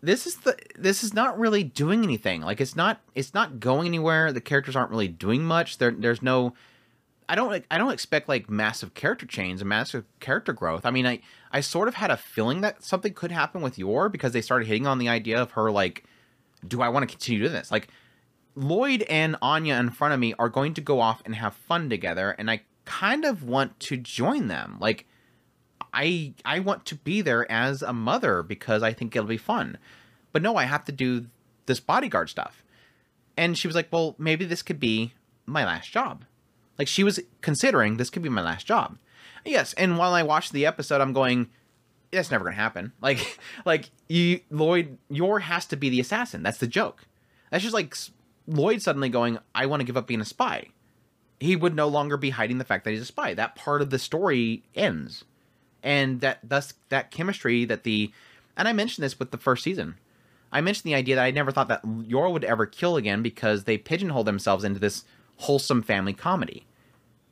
this 0.00 0.26
is 0.26 0.36
the 0.36 0.56
this 0.76 1.02
is 1.02 1.12
not 1.12 1.38
really 1.38 1.64
doing 1.64 2.04
anything. 2.04 2.42
Like 2.42 2.60
it's 2.60 2.76
not 2.76 3.00
it's 3.14 3.34
not 3.34 3.60
going 3.60 3.86
anywhere. 3.86 4.32
The 4.32 4.40
characters 4.40 4.76
aren't 4.76 4.90
really 4.90 5.08
doing 5.08 5.44
much. 5.44 5.78
There 5.78 5.90
there's 5.90 6.22
no 6.22 6.54
I 7.28 7.34
don't 7.34 7.64
I 7.70 7.78
don't 7.78 7.92
expect 7.92 8.28
like 8.28 8.48
massive 8.48 8.94
character 8.94 9.26
change 9.26 9.60
and 9.60 9.68
massive 9.68 10.04
character 10.18 10.52
growth. 10.52 10.86
I 10.86 10.90
mean, 10.90 11.06
I 11.06 11.20
I 11.52 11.60
sort 11.60 11.88
of 11.88 11.94
had 11.94 12.10
a 12.10 12.16
feeling 12.16 12.62
that 12.62 12.82
something 12.82 13.12
could 13.12 13.30
happen 13.30 13.60
with 13.60 13.78
Yor 13.78 14.08
because 14.08 14.32
they 14.32 14.40
started 14.40 14.66
hitting 14.66 14.86
on 14.86 14.98
the 14.98 15.08
idea 15.08 15.40
of 15.40 15.52
her 15.52 15.70
like, 15.70 16.04
do 16.66 16.80
I 16.80 16.88
want 16.88 17.08
to 17.08 17.14
continue 17.14 17.40
doing 17.40 17.52
this? 17.52 17.70
Like, 17.70 17.88
Lloyd 18.54 19.02
and 19.02 19.36
Anya 19.42 19.74
in 19.74 19.90
front 19.90 20.14
of 20.14 20.20
me 20.20 20.34
are 20.38 20.48
going 20.48 20.74
to 20.74 20.80
go 20.80 21.00
off 21.00 21.22
and 21.24 21.34
have 21.34 21.54
fun 21.54 21.90
together, 21.90 22.30
and 22.38 22.50
I 22.50 22.62
kind 22.84 23.24
of 23.24 23.44
want 23.44 23.78
to 23.80 23.96
join 23.96 24.48
them. 24.48 24.78
Like, 24.80 25.06
I 25.92 26.34
I 26.44 26.60
want 26.60 26.86
to 26.86 26.94
be 26.94 27.20
there 27.20 27.50
as 27.50 27.82
a 27.82 27.92
mother 27.92 28.42
because 28.42 28.82
I 28.82 28.92
think 28.92 29.14
it'll 29.14 29.28
be 29.28 29.36
fun. 29.36 29.78
But 30.32 30.42
no, 30.42 30.56
I 30.56 30.64
have 30.64 30.84
to 30.86 30.92
do 30.92 31.26
this 31.66 31.80
bodyguard 31.80 32.30
stuff. 32.30 32.62
And 33.36 33.56
she 33.56 33.68
was 33.68 33.76
like, 33.76 33.92
"Well, 33.92 34.14
maybe 34.18 34.44
this 34.44 34.62
could 34.62 34.80
be 34.80 35.12
my 35.46 35.64
last 35.64 35.92
job." 35.92 36.24
Like 36.78 36.88
she 36.88 37.04
was 37.04 37.20
considering 37.40 37.96
this 37.96 38.10
could 38.10 38.22
be 38.22 38.28
my 38.28 38.42
last 38.42 38.66
job. 38.66 38.98
Yes, 39.44 39.72
and 39.74 39.98
while 39.98 40.14
I 40.14 40.22
watched 40.22 40.52
the 40.52 40.66
episode, 40.66 41.00
I'm 41.00 41.12
going, 41.12 41.48
that's 42.12 42.30
never 42.30 42.44
gonna 42.44 42.56
happen. 42.56 42.92
Like, 43.00 43.38
like 43.64 43.90
you, 44.08 44.40
Lloyd, 44.50 44.98
Yor 45.08 45.40
has 45.40 45.66
to 45.66 45.76
be 45.76 45.88
the 45.88 46.00
assassin. 46.00 46.42
That's 46.42 46.58
the 46.58 46.66
joke. 46.66 47.06
That's 47.50 47.62
just 47.62 47.74
like 47.74 47.94
Lloyd 48.46 48.82
suddenly 48.82 49.08
going, 49.08 49.38
I 49.54 49.66
want 49.66 49.80
to 49.80 49.84
give 49.84 49.96
up 49.96 50.06
being 50.06 50.20
a 50.20 50.26
spy. 50.26 50.66
He 51.40 51.56
would 51.56 51.74
no 51.74 51.86
longer 51.86 52.16
be 52.16 52.30
hiding 52.30 52.58
the 52.58 52.64
fact 52.64 52.84
that 52.84 52.90
he's 52.90 53.00
a 53.00 53.06
spy. 53.06 53.34
That 53.34 53.54
part 53.54 53.80
of 53.80 53.90
the 53.90 53.98
story 53.98 54.64
ends, 54.74 55.24
and 55.82 56.20
that 56.20 56.40
thus 56.42 56.74
that 56.88 57.10
chemistry 57.10 57.64
that 57.64 57.84
the 57.84 58.12
And 58.56 58.66
I 58.66 58.72
mentioned 58.72 59.04
this 59.04 59.18
with 59.18 59.30
the 59.30 59.38
first 59.38 59.62
season. 59.62 59.96
I 60.50 60.60
mentioned 60.62 60.84
the 60.84 60.94
idea 60.94 61.16
that 61.16 61.24
I 61.24 61.30
never 61.30 61.52
thought 61.52 61.68
that 61.68 61.82
Yor 62.06 62.30
would 62.30 62.44
ever 62.44 62.66
kill 62.66 62.96
again 62.96 63.22
because 63.22 63.64
they 63.64 63.76
pigeonholed 63.76 64.26
themselves 64.26 64.64
into 64.64 64.80
this 64.80 65.04
wholesome 65.36 65.82
family 65.82 66.14
comedy. 66.14 66.64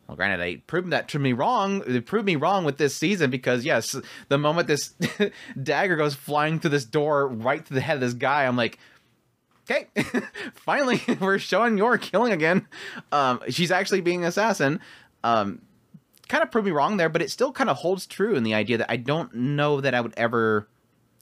Well, 0.06 0.16
granted, 0.16 0.38
they 0.38 0.56
proved 0.56 0.90
that 0.90 1.08
to 1.08 1.18
me 1.18 1.32
wrong. 1.32 1.80
They 1.80 2.00
proved 2.00 2.26
me 2.26 2.36
wrong 2.36 2.64
with 2.64 2.78
this 2.78 2.94
season 2.94 3.30
because 3.30 3.64
yes, 3.64 3.96
the 4.28 4.38
moment 4.38 4.68
this 4.68 4.94
dagger 5.62 5.96
goes 5.96 6.14
flying 6.14 6.60
through 6.60 6.70
this 6.70 6.84
door 6.84 7.26
right 7.26 7.64
to 7.64 7.74
the 7.74 7.80
head 7.80 7.94
of 7.94 8.00
this 8.00 8.14
guy, 8.14 8.46
I'm 8.46 8.56
like, 8.56 8.78
okay, 9.68 9.88
finally 10.54 11.02
we're 11.20 11.38
showing 11.38 11.76
Yor 11.76 11.98
killing 11.98 12.32
again. 12.32 12.66
Um, 13.10 13.40
she's 13.48 13.70
actually 13.70 14.00
being 14.00 14.22
an 14.22 14.28
assassin. 14.28 14.80
Um, 15.24 15.62
kind 16.28 16.42
of 16.42 16.50
proved 16.50 16.66
me 16.66 16.72
wrong 16.72 16.96
there, 16.96 17.08
but 17.08 17.22
it 17.22 17.30
still 17.30 17.52
kind 17.52 17.70
of 17.70 17.78
holds 17.78 18.06
true 18.06 18.36
in 18.36 18.44
the 18.44 18.54
idea 18.54 18.78
that 18.78 18.90
I 18.90 18.96
don't 18.96 19.34
know 19.34 19.80
that 19.80 19.94
I 19.94 20.00
would 20.00 20.14
ever, 20.16 20.68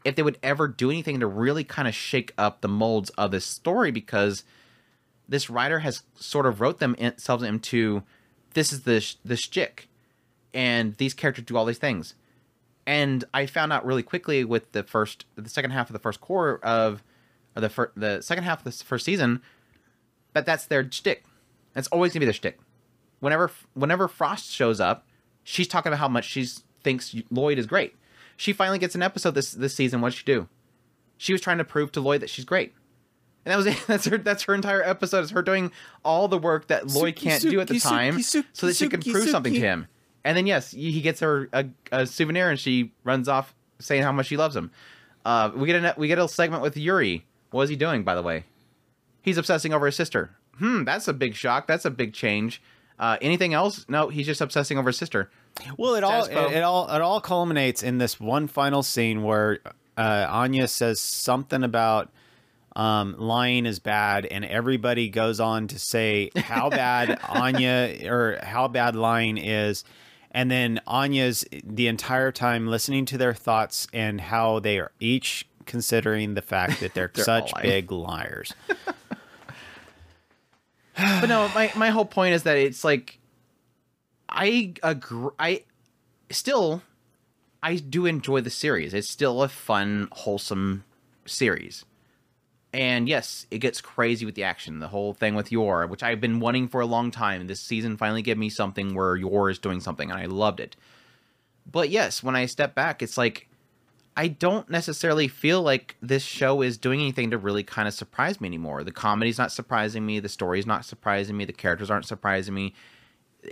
if 0.05 0.14
they 0.14 0.22
would 0.22 0.39
ever 0.43 0.68
do 0.68 0.91
anything 0.91 1.20
to 1.20 1.26
really 1.26 1.64
kind 1.64 1.89
of 1.89 1.95
shake 1.95 2.32
up 2.37 2.61
the 2.61 2.68
molds 2.68 3.11
of 3.11 3.30
this 3.30 3.47
story 3.47 3.91
because 3.91 4.45
this 5.26 5.49
writer 5.49 5.78
has 5.78 6.03
sort 6.16 6.45
of 6.45 6.61
wrote 6.61 6.80
themselves 6.80 7.43
into 7.43 8.03
this 8.55 8.72
is 8.72 8.82
the 8.82 9.14
the 9.24 9.36
shtick, 9.36 9.88
and 10.52 10.96
these 10.96 11.14
characters 11.14 11.44
do 11.44 11.57
all 11.57 11.64
these 11.64 11.78
things. 11.78 12.14
And 12.86 13.24
I 13.32 13.46
found 13.46 13.72
out 13.72 13.84
really 13.84 14.02
quickly 14.02 14.44
with 14.44 14.72
the 14.72 14.82
first, 14.82 15.24
the 15.36 15.48
second 15.48 15.70
half 15.70 15.88
of 15.88 15.94
the 15.94 15.98
first 15.98 16.20
cour 16.20 16.61
of, 16.62 17.02
or 17.57 17.61
the 17.61 17.68
fir- 17.68 17.92
the 17.96 18.20
second 18.20 18.44
half 18.44 18.64
of 18.64 18.64
the 18.64 18.84
first 18.84 19.05
season, 19.05 19.40
that 20.34 20.44
that's 20.46 20.66
their 20.66 20.90
shtick. 20.90 21.24
That's 21.72 21.88
always 21.88 22.12
gonna 22.12 22.20
be 22.20 22.26
their 22.26 22.32
shtick. 22.32 22.59
Whenever 23.20 23.50
whenever 23.74 24.09
Frost 24.09 24.50
shows 24.50 24.80
up, 24.80 25.07
she's 25.42 25.68
talking 25.68 25.90
about 25.90 26.00
how 26.00 26.09
much 26.09 26.26
she 26.26 26.46
thinks 26.82 27.14
Lloyd 27.30 27.59
is 27.59 27.66
great. 27.66 27.94
She 28.36 28.52
finally 28.52 28.78
gets 28.78 28.94
an 28.94 29.02
episode 29.02 29.34
this 29.34 29.52
this 29.52 29.74
season. 29.74 30.00
What 30.00 30.12
she 30.12 30.24
do? 30.24 30.48
She 31.16 31.32
was 31.32 31.40
trying 31.40 31.59
to 31.59 31.64
prove 31.64 31.92
to 31.92 32.00
Lloyd 32.00 32.20
that 32.20 32.30
she's 32.30 32.44
great. 32.44 32.74
And 33.45 33.53
that 33.53 33.57
was 33.57 33.66
it. 33.66 33.84
That's 33.86 34.07
her. 34.07 34.18
That's 34.18 34.42
her 34.45 34.55
entire 34.55 34.82
episode. 34.82 35.24
Is 35.24 35.30
her 35.30 35.42
doing 35.42 35.72
all 36.05 36.28
the 36.28 36.38
work 36.38 36.68
that 36.68 36.88
Lloyd 36.88 37.16
can't 37.16 37.42
do 37.42 37.61
at 37.61 37.68
the 37.68 37.78
time, 37.78 38.22
so 38.22 38.42
that 38.61 38.76
she 38.76 38.88
can 38.88 39.03
prove 39.03 39.28
something 39.28 39.55
to 39.55 39.61
him. 39.61 39.88
And 40.24 40.36
then 40.36 40.47
yes, 40.47 40.70
he 40.70 41.03
gets 41.03 41.20
her 41.20 41.51
a, 41.53 41.66
a, 41.92 42.07
souvenir, 42.07 42.49
and 42.49 42.59
she 42.59 42.92
runs 43.05 43.28
off 43.28 43.55
saying 43.78 44.03
how 44.03 44.12
much 44.12 44.26
she 44.26 44.38
loves 44.38 44.57
him. 44.57 44.70
Uh, 45.24 45.51
we 45.55 45.66
get 45.66 45.84
a 45.84 45.95
we 45.99 46.09
get 46.09 46.18
a 46.18 46.26
segment 46.28 46.62
with 46.62 46.76
Yuri. 46.76 47.26
What 47.51 47.62
is 47.62 47.70
he 47.70 47.76
doing, 47.76 48.05
by 48.05 48.14
the 48.14 48.22
way? 48.22 48.45
He's 49.20 49.38
obsessing 49.38 49.72
over 49.72 49.86
his 49.86 49.97
sister. 49.97 50.30
Hmm, 50.59 50.84
that's 50.84 51.09
a 51.09 51.12
big 51.12 51.34
shock. 51.34 51.66
That's 51.66 51.84
a 51.84 51.90
big 51.90 52.14
change. 52.14 52.62
Uh, 52.99 53.16
anything 53.20 53.55
else? 53.55 53.86
No, 53.88 54.09
he's 54.09 54.26
just 54.26 54.40
obsessing 54.40 54.78
over 54.78 54.88
his 54.88 54.97
sister. 54.97 55.30
Well, 55.76 55.95
it 55.95 56.05
all 56.05 56.24
it, 56.24 56.57
it, 56.57 56.62
all 56.62 56.88
it 56.88 57.01
all 57.01 57.20
culminates 57.20 57.82
in 57.82 57.99
this 57.99 58.18
one 58.18 58.47
final 58.47 58.82
scene 58.82 59.22
where 59.22 59.61
uh, 59.97 60.26
Anya 60.28 60.68
says 60.68 61.01
something 61.01 61.62
about 61.62 62.11
um, 62.77 63.14
lying 63.18 63.66
is 63.66 63.79
bad, 63.79 64.27
and 64.27 64.45
everybody 64.45 65.09
goes 65.09 65.41
on 65.41 65.68
to 65.68 65.79
say 65.79 66.31
how 66.37 66.70
bad 66.70 67.18
Anya 67.29 67.97
or 68.11 68.39
how 68.43 68.68
bad 68.68 68.97
lying 68.97 69.39
is. 69.39 69.85
And 70.31 70.51
then 70.51 70.81
Anya's 70.87 71.45
the 71.62 71.87
entire 71.87 72.33
time 72.33 72.66
listening 72.66 73.05
to 73.07 73.18
their 73.18 73.35
thoughts 73.35 73.87
and 73.93 74.20
how 74.20 74.59
they 74.59 74.81
are 74.81 74.91
each 74.99 75.47
considering 75.66 76.35
the 76.35 76.43
fact 76.43 76.81
that 76.81 76.95
they're, 76.95 77.11
they're 77.14 77.25
such 77.25 77.53
big 77.62 77.93
liars. 77.93 78.53
but 80.97 81.27
no, 81.27 81.49
my, 81.55 81.70
my 81.77 81.91
whole 81.91 82.05
point 82.05 82.35
is 82.35 82.43
that 82.43 82.57
it's 82.57 82.83
like 82.83 83.20
I 84.29 84.75
agree. 84.83 85.31
I 85.39 85.62
still 86.31 86.83
I 87.62 87.77
do 87.77 88.05
enjoy 88.07 88.41
the 88.41 88.51
series. 88.51 88.93
It's 88.93 89.09
still 89.09 89.43
a 89.43 89.49
fun, 89.49 90.09
wholesome 90.12 90.85
series. 91.25 91.85
And 92.75 93.09
yes, 93.09 93.47
it 93.53 93.61
gets 93.61 93.81
crazy 93.81 94.27
with 94.27 94.35
the 94.35 94.43
action. 94.43 94.81
The 94.81 94.89
whole 94.89 95.14
thing 95.14 95.37
with 95.37 95.53
Yor, 95.53 95.87
which 95.87 96.03
I've 96.03 96.20
been 96.20 96.41
wanting 96.41 96.66
for 96.66 96.81
a 96.81 96.87
long 96.87 97.12
time. 97.12 97.47
This 97.47 97.61
season 97.61 97.97
finally 97.97 98.20
gave 98.20 98.37
me 98.37 98.51
something 98.51 98.97
where 98.97 99.14
Yor 99.14 99.49
is 99.49 99.61
doing 99.61 99.79
something, 99.79 100.11
and 100.11 100.18
I 100.18 100.27
loved 100.27 100.59
it. 100.59 100.75
But 101.70 101.89
yes, 101.89 102.20
when 102.20 102.35
I 102.35 102.47
step 102.47 102.75
back, 102.75 103.01
it's 103.01 103.16
like 103.16 103.49
I 104.16 104.27
don't 104.27 104.68
necessarily 104.68 105.29
feel 105.29 105.62
like 105.62 105.97
this 106.03 106.25
show 106.25 106.62
is 106.62 106.77
doing 106.77 107.01
anything 107.01 107.31
to 107.31 107.39
really 107.39 107.62
kind 107.62 107.87
of 107.87 107.95
surprise 107.95 108.41
me 108.41 108.49
anymore. 108.49 108.83
The 108.83 108.91
comedy's 108.91 109.39
not 109.39 109.53
surprising 109.53 110.05
me, 110.05 110.18
the 110.18 110.29
story's 110.29 110.66
not 110.66 110.85
surprising 110.85 111.37
me, 111.37 111.45
the 111.45 111.53
characters 111.53 111.93
aren't 111.93 112.07
surprising 112.07 112.55
me. 112.55 112.75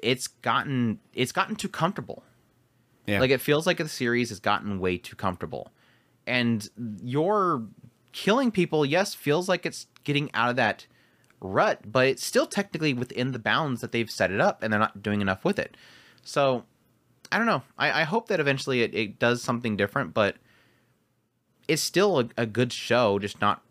It's 0.02 0.26
gotten 0.26 0.98
it's 1.14 1.30
gotten 1.32 1.54
too 1.54 1.68
comfortable. 1.68 2.24
Yeah. 3.06 3.20
Like 3.20 3.30
it 3.30 3.40
feels 3.40 3.68
like 3.68 3.78
the 3.78 3.88
series 3.88 4.30
has 4.30 4.40
gotten 4.40 4.80
way 4.80 4.98
too 4.98 5.14
comfortable. 5.14 5.70
And 6.26 6.68
Yor 7.04 7.62
killing 8.12 8.50
people, 8.50 8.86
yes, 8.86 9.14
feels 9.14 9.48
like 9.48 9.66
it's 9.66 9.86
getting 10.04 10.30
out 10.34 10.50
of 10.50 10.56
that 10.56 10.86
rut, 11.40 11.80
but 11.90 12.06
it's 12.06 12.24
still 12.24 12.46
technically 12.46 12.94
within 12.94 13.32
the 13.32 13.38
bounds 13.38 13.80
that 13.80 13.92
they've 13.92 14.10
set 14.10 14.30
it 14.30 14.40
up, 14.40 14.62
and 14.62 14.72
they're 14.72 14.80
not 14.80 15.02
doing 15.02 15.20
enough 15.20 15.44
with 15.44 15.58
it. 15.58 15.76
So, 16.22 16.64
I 17.30 17.38
don't 17.38 17.46
know. 17.46 17.62
I, 17.78 18.02
I 18.02 18.04
hope 18.04 18.28
that 18.28 18.40
eventually 18.40 18.82
it, 18.82 18.94
it, 18.94 19.18
does 19.18 19.42
something 19.42 19.76
different, 19.76 20.14
but 20.14 20.36
it's 21.66 21.82
still 21.82 22.20
a, 22.20 22.28
a, 22.36 22.46
good 22.46 22.72
show, 22.72 23.18
just 23.18 23.40
not 23.40 23.62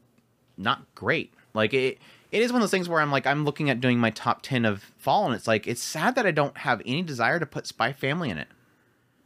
not 0.58 0.94
great. 0.96 1.34
Like 1.54 1.74
it, 1.74 2.00
it 2.32 2.42
is 2.42 2.52
one 2.52 2.62
of 2.62 2.64
those 2.64 2.72
things 2.72 2.90
where 2.90 3.02
I'm 3.02 3.12
like, 3.12 3.28
I'm 3.28 3.46
looking 3.46 3.70
at 3.70 3.80
doing 3.82 4.00
my 4.00 4.10
top 4.10 4.42
ten 4.42 4.66
of 4.66 4.92
Fall, 4.98 5.28
and 5.28 5.36
it's 5.36 5.48
like 5.48 5.68
it's 5.68 5.82
sad 5.82 6.16
that 6.16 6.26
I 6.26 6.32
don't 6.32 6.58
have 6.60 6.82
any 6.86 7.04
desire 7.04 7.40
to 7.40 7.46
put 7.46 7.68
Spy 7.68 7.94
Family 7.94 8.30
in 8.30 8.38
it. 8.38 8.48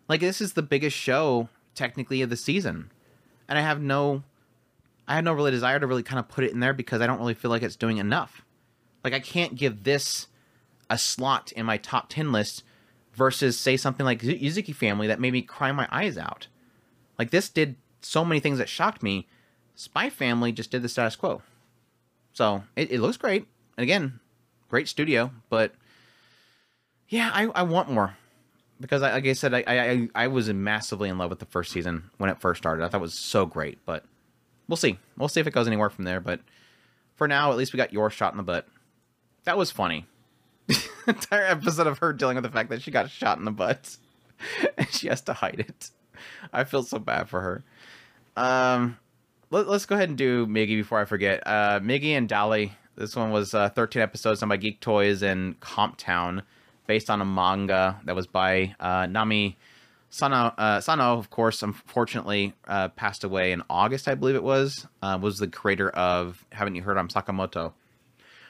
Like 0.10 0.20
this 0.20 0.42
is 0.42 0.54
the 0.54 0.62
biggest 0.62 0.98
show 0.98 1.50
technically 1.74 2.22
of 2.22 2.30
the 2.30 2.38
season, 2.38 2.92
and 3.48 3.58
I 3.58 3.62
have 3.62 3.82
no 3.82 4.24
I 5.08 5.16
had 5.16 5.26
no 5.26 5.34
really 5.34 5.52
desire 5.52 5.80
to 5.80 5.88
really 5.88 6.04
kind 6.04 6.20
of 6.20 6.28
put 6.28 6.44
it 6.44 6.52
in 6.52 6.60
there 6.60 6.74
because 6.74 7.02
I 7.02 7.08
don't 7.08 7.20
really 7.20 7.34
feel 7.34 7.52
like 7.52 7.64
it's 7.64 7.76
doing 7.76 7.98
enough. 7.98 8.44
Like 9.04 9.14
I 9.14 9.20
can't 9.20 9.56
give 9.56 9.84
this 9.84 10.28
a 10.90 10.98
slot 10.98 11.52
in 11.52 11.66
my 11.66 11.78
top 11.78 12.10
10 12.10 12.32
list 12.32 12.64
versus 13.14 13.58
say 13.58 13.78
something 13.78 14.06
like 14.06 14.22
Yuzuki 14.22 14.74
Family 14.74 15.08
that 15.08 15.20
made 15.20 15.34
me 15.34 15.42
cry 15.42 15.72
my 15.72 15.88
eyes 15.92 16.18
out. 16.18 16.48
Like 17.18 17.30
this 17.30 17.50
did 17.50 17.76
so 18.02 18.26
many 18.26 18.40
things 18.40 18.58
that 18.58 18.70
shocked 18.70 19.02
me. 19.02 19.28
Spy 19.76 20.10
Family 20.10 20.52
just 20.52 20.72
did 20.72 20.82
the 20.82 20.90
status 20.90 21.16
quo. 21.16 21.42
So 22.34 22.64
it, 22.76 22.92
it 22.92 23.00
looks 23.00 23.18
great. 23.18 23.48
And 23.78 23.84
again, 23.84 24.20
great 24.70 24.88
studio, 24.88 25.32
but 25.50 25.74
yeah, 27.10 27.30
I, 27.34 27.46
I 27.48 27.64
want 27.64 27.90
more 27.90 28.18
because 28.80 29.02
I, 29.02 29.14
like 29.14 29.26
I 29.26 29.34
said, 29.34 29.54
I, 29.54 29.64
I 29.68 30.10
I 30.16 30.28
was 30.28 30.52
massively 30.52 31.10
in 31.10 31.18
love 31.18 31.30
with 31.30 31.40
the 31.40 31.46
first 31.46 31.72
season 31.72 32.10
when 32.18 32.30
it 32.30 32.42
first 32.42 32.60
started. 32.60 32.84
I 32.84 32.90
thought 32.90 32.98
it 32.98 33.02
was 33.02 33.20
so 33.20 33.46
great, 33.46 33.80
but 33.86 34.04
we'll 34.68 34.78
see. 34.78 34.98
We'll 35.18 35.28
see 35.28 35.40
if 35.40 35.48
it 35.48 35.54
goes 35.54 35.68
anywhere 35.68 35.90
from 35.90 36.06
there. 36.06 36.20
But 36.20 36.42
for 37.16 37.28
now, 37.28 37.52
at 37.52 37.58
least 37.58 37.74
we 37.74 37.78
got 37.78 37.94
Yor 37.94 38.10
shot 38.10 38.34
in 38.34 38.38
the 38.38 38.44
butt. 38.44 38.68
That 39.46 39.58
was 39.58 39.72
funny. 39.72 40.06
entire 41.08 41.46
episode 41.46 41.88
of 41.88 42.00
her 42.00 42.14
dealing 42.14 42.36
with 42.36 42.44
the 42.44 42.52
fact 42.52 42.70
that 42.70 42.82
she 42.82 42.92
got 42.92 43.10
shot 43.10 43.38
in 43.38 43.46
the 43.46 43.52
butt 43.52 43.98
and 44.78 44.90
she 44.90 45.08
has 45.08 45.22
to 45.22 45.34
hide 45.34 45.60
it. 45.60 45.90
I 46.52 46.64
feel 46.64 46.84
so 46.84 47.00
bad 47.00 47.30
for 47.30 47.42
her. 47.42 47.64
Um, 48.36 48.98
let, 49.52 49.68
us 49.68 49.86
go 49.86 49.96
ahead 49.96 50.10
and 50.10 50.18
do 50.18 50.48
Migi 50.48 50.76
before 50.76 51.00
I 51.00 51.06
forget. 51.06 51.44
Uh, 51.46 51.80
Migi 51.80 52.18
and 52.18 52.28
Dali. 52.28 52.72
This 52.96 53.16
one 53.16 53.32
was 53.32 53.54
uh, 53.54 53.70
13 53.70 54.02
episodes 54.02 54.40
done 54.40 54.50
by 54.50 54.58
Geek 54.58 54.80
Toys 54.80 55.22
and 55.22 55.60
Comptown, 55.60 56.44
based 56.88 57.10
on 57.10 57.22
a 57.22 57.26
manga 57.26 58.00
that 58.06 58.16
was 58.16 58.26
by 58.26 58.74
uh, 58.80 59.06
Nami 59.06 59.58
Sano, 60.16 60.54
uh, 60.58 60.82
of 60.88 61.30
course, 61.30 61.62
unfortunately 61.62 62.54
uh, 62.70 62.88
passed 62.88 63.26
away 63.26 63.52
in 63.52 63.62
August, 63.70 64.08
I 64.08 64.16
believe 64.16 64.36
it 64.36 64.44
was. 64.44 64.88
Uh, 65.02 65.20
was 65.22 65.40
the 65.40 65.48
creator 65.50 65.90
of 65.90 66.46
Haven't 66.54 66.76
You 66.76 66.84
Heard? 66.84 66.98
I'm 66.98 67.10
Sakamoto. 67.10 67.74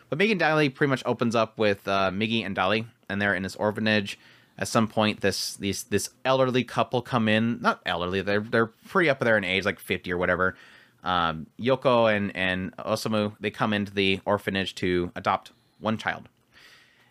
But 0.07 0.19
Migi 0.19 0.33
and 0.33 0.39
Dali 0.39 0.71
pretty 0.71 0.91
much 0.91 1.01
opens 1.07 1.33
up 1.35 1.57
with 1.57 1.87
uh, 1.87 2.11
Migi 2.11 2.45
and 2.45 2.55
Dali, 2.55 2.85
and 3.09 3.19
they're 3.19 3.33
in 3.33 3.41
this 3.41 3.55
orphanage. 3.55 4.19
At 4.59 4.67
some 4.67 4.87
point, 4.87 5.21
this 5.21 5.55
these 5.55 5.85
this 5.85 6.11
elderly 6.23 6.63
couple 6.63 7.01
come 7.01 7.27
in. 7.27 7.59
Not 7.61 7.81
elderly, 7.83 8.21
they're 8.21 8.41
they're 8.41 8.67
pretty 8.67 9.09
up 9.09 9.17
there 9.17 9.35
in 9.35 9.43
age, 9.43 9.65
like 9.65 9.79
50 9.79 10.13
or 10.13 10.19
whatever. 10.19 10.55
Um, 11.03 11.47
Yoko 11.59 12.15
and 12.15 12.31
and 12.35 12.77
Osamu 12.77 13.35
they 13.39 13.49
come 13.49 13.73
into 13.73 13.91
the 13.91 14.19
orphanage 14.23 14.75
to 14.75 15.11
adopt 15.15 15.51
one 15.79 15.97
child. 15.97 16.29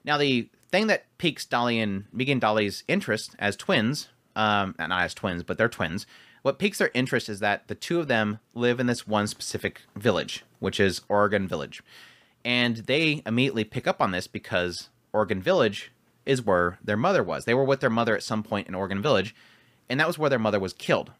Now, 0.04 0.16
the 0.16 0.48
thing 0.70 0.86
that 0.86 1.06
piques 1.18 1.44
Dali 1.44 1.82
and 1.82 2.04
Migi 2.14 2.30
and 2.30 2.40
Dali's 2.40 2.84
interest 2.86 3.34
as 3.40 3.56
twins 3.56 4.10
um, 4.36 4.74
not 4.78 4.90
as 4.90 5.14
twins, 5.14 5.42
but 5.42 5.58
they're 5.58 5.68
twins. 5.68 6.06
What 6.42 6.58
piques 6.58 6.78
their 6.78 6.90
interest 6.92 7.28
is 7.28 7.40
that 7.40 7.68
the 7.68 7.74
two 7.74 8.00
of 8.00 8.08
them 8.08 8.38
live 8.54 8.78
in 8.78 8.86
this 8.86 9.06
one 9.06 9.26
specific 9.26 9.82
village, 9.96 10.44
which 10.58 10.78
is 10.78 11.00
Oregon 11.08 11.48
Village. 11.48 11.82
And 12.44 12.76
they 12.76 13.22
immediately 13.24 13.64
pick 13.64 13.86
up 13.86 14.02
on 14.02 14.10
this 14.10 14.26
because 14.26 14.90
Oregon 15.12 15.40
Village 15.40 15.90
is 16.26 16.42
where 16.42 16.78
their 16.84 16.96
mother 16.96 17.22
was. 17.22 17.44
They 17.44 17.54
were 17.54 17.64
with 17.64 17.80
their 17.80 17.90
mother 17.90 18.14
at 18.14 18.22
some 18.22 18.42
point 18.42 18.68
in 18.68 18.74
Oregon 18.74 19.00
Village, 19.00 19.34
and 19.88 19.98
that 20.00 20.06
was 20.06 20.18
where 20.18 20.30
their 20.30 20.38
mother 20.38 20.60
was 20.60 20.72
killed. 20.72 21.12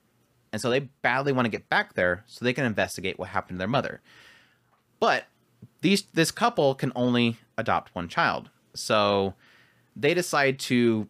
And 0.53 0.61
so 0.61 0.71
they 0.71 0.81
badly 0.81 1.33
want 1.33 1.47
to 1.47 1.51
get 1.51 1.69
back 1.69 1.95
there 1.95 2.25
so 2.27 2.45
they 2.45 2.53
can 2.53 2.65
investigate 2.65 3.19
what 3.19 3.31
happened 3.31 3.57
to 3.57 3.59
their 3.59 3.67
mother. 3.69 4.01
But 5.01 5.25
these 5.81 6.03
this 6.12 6.31
couple 6.31 6.75
can 6.75 6.93
only 6.95 7.39
adopt 7.59 7.95
one 7.95 8.09
child. 8.09 8.51
So 8.75 9.35
they 9.97 10.15
decide 10.15 10.59
to 10.61 11.09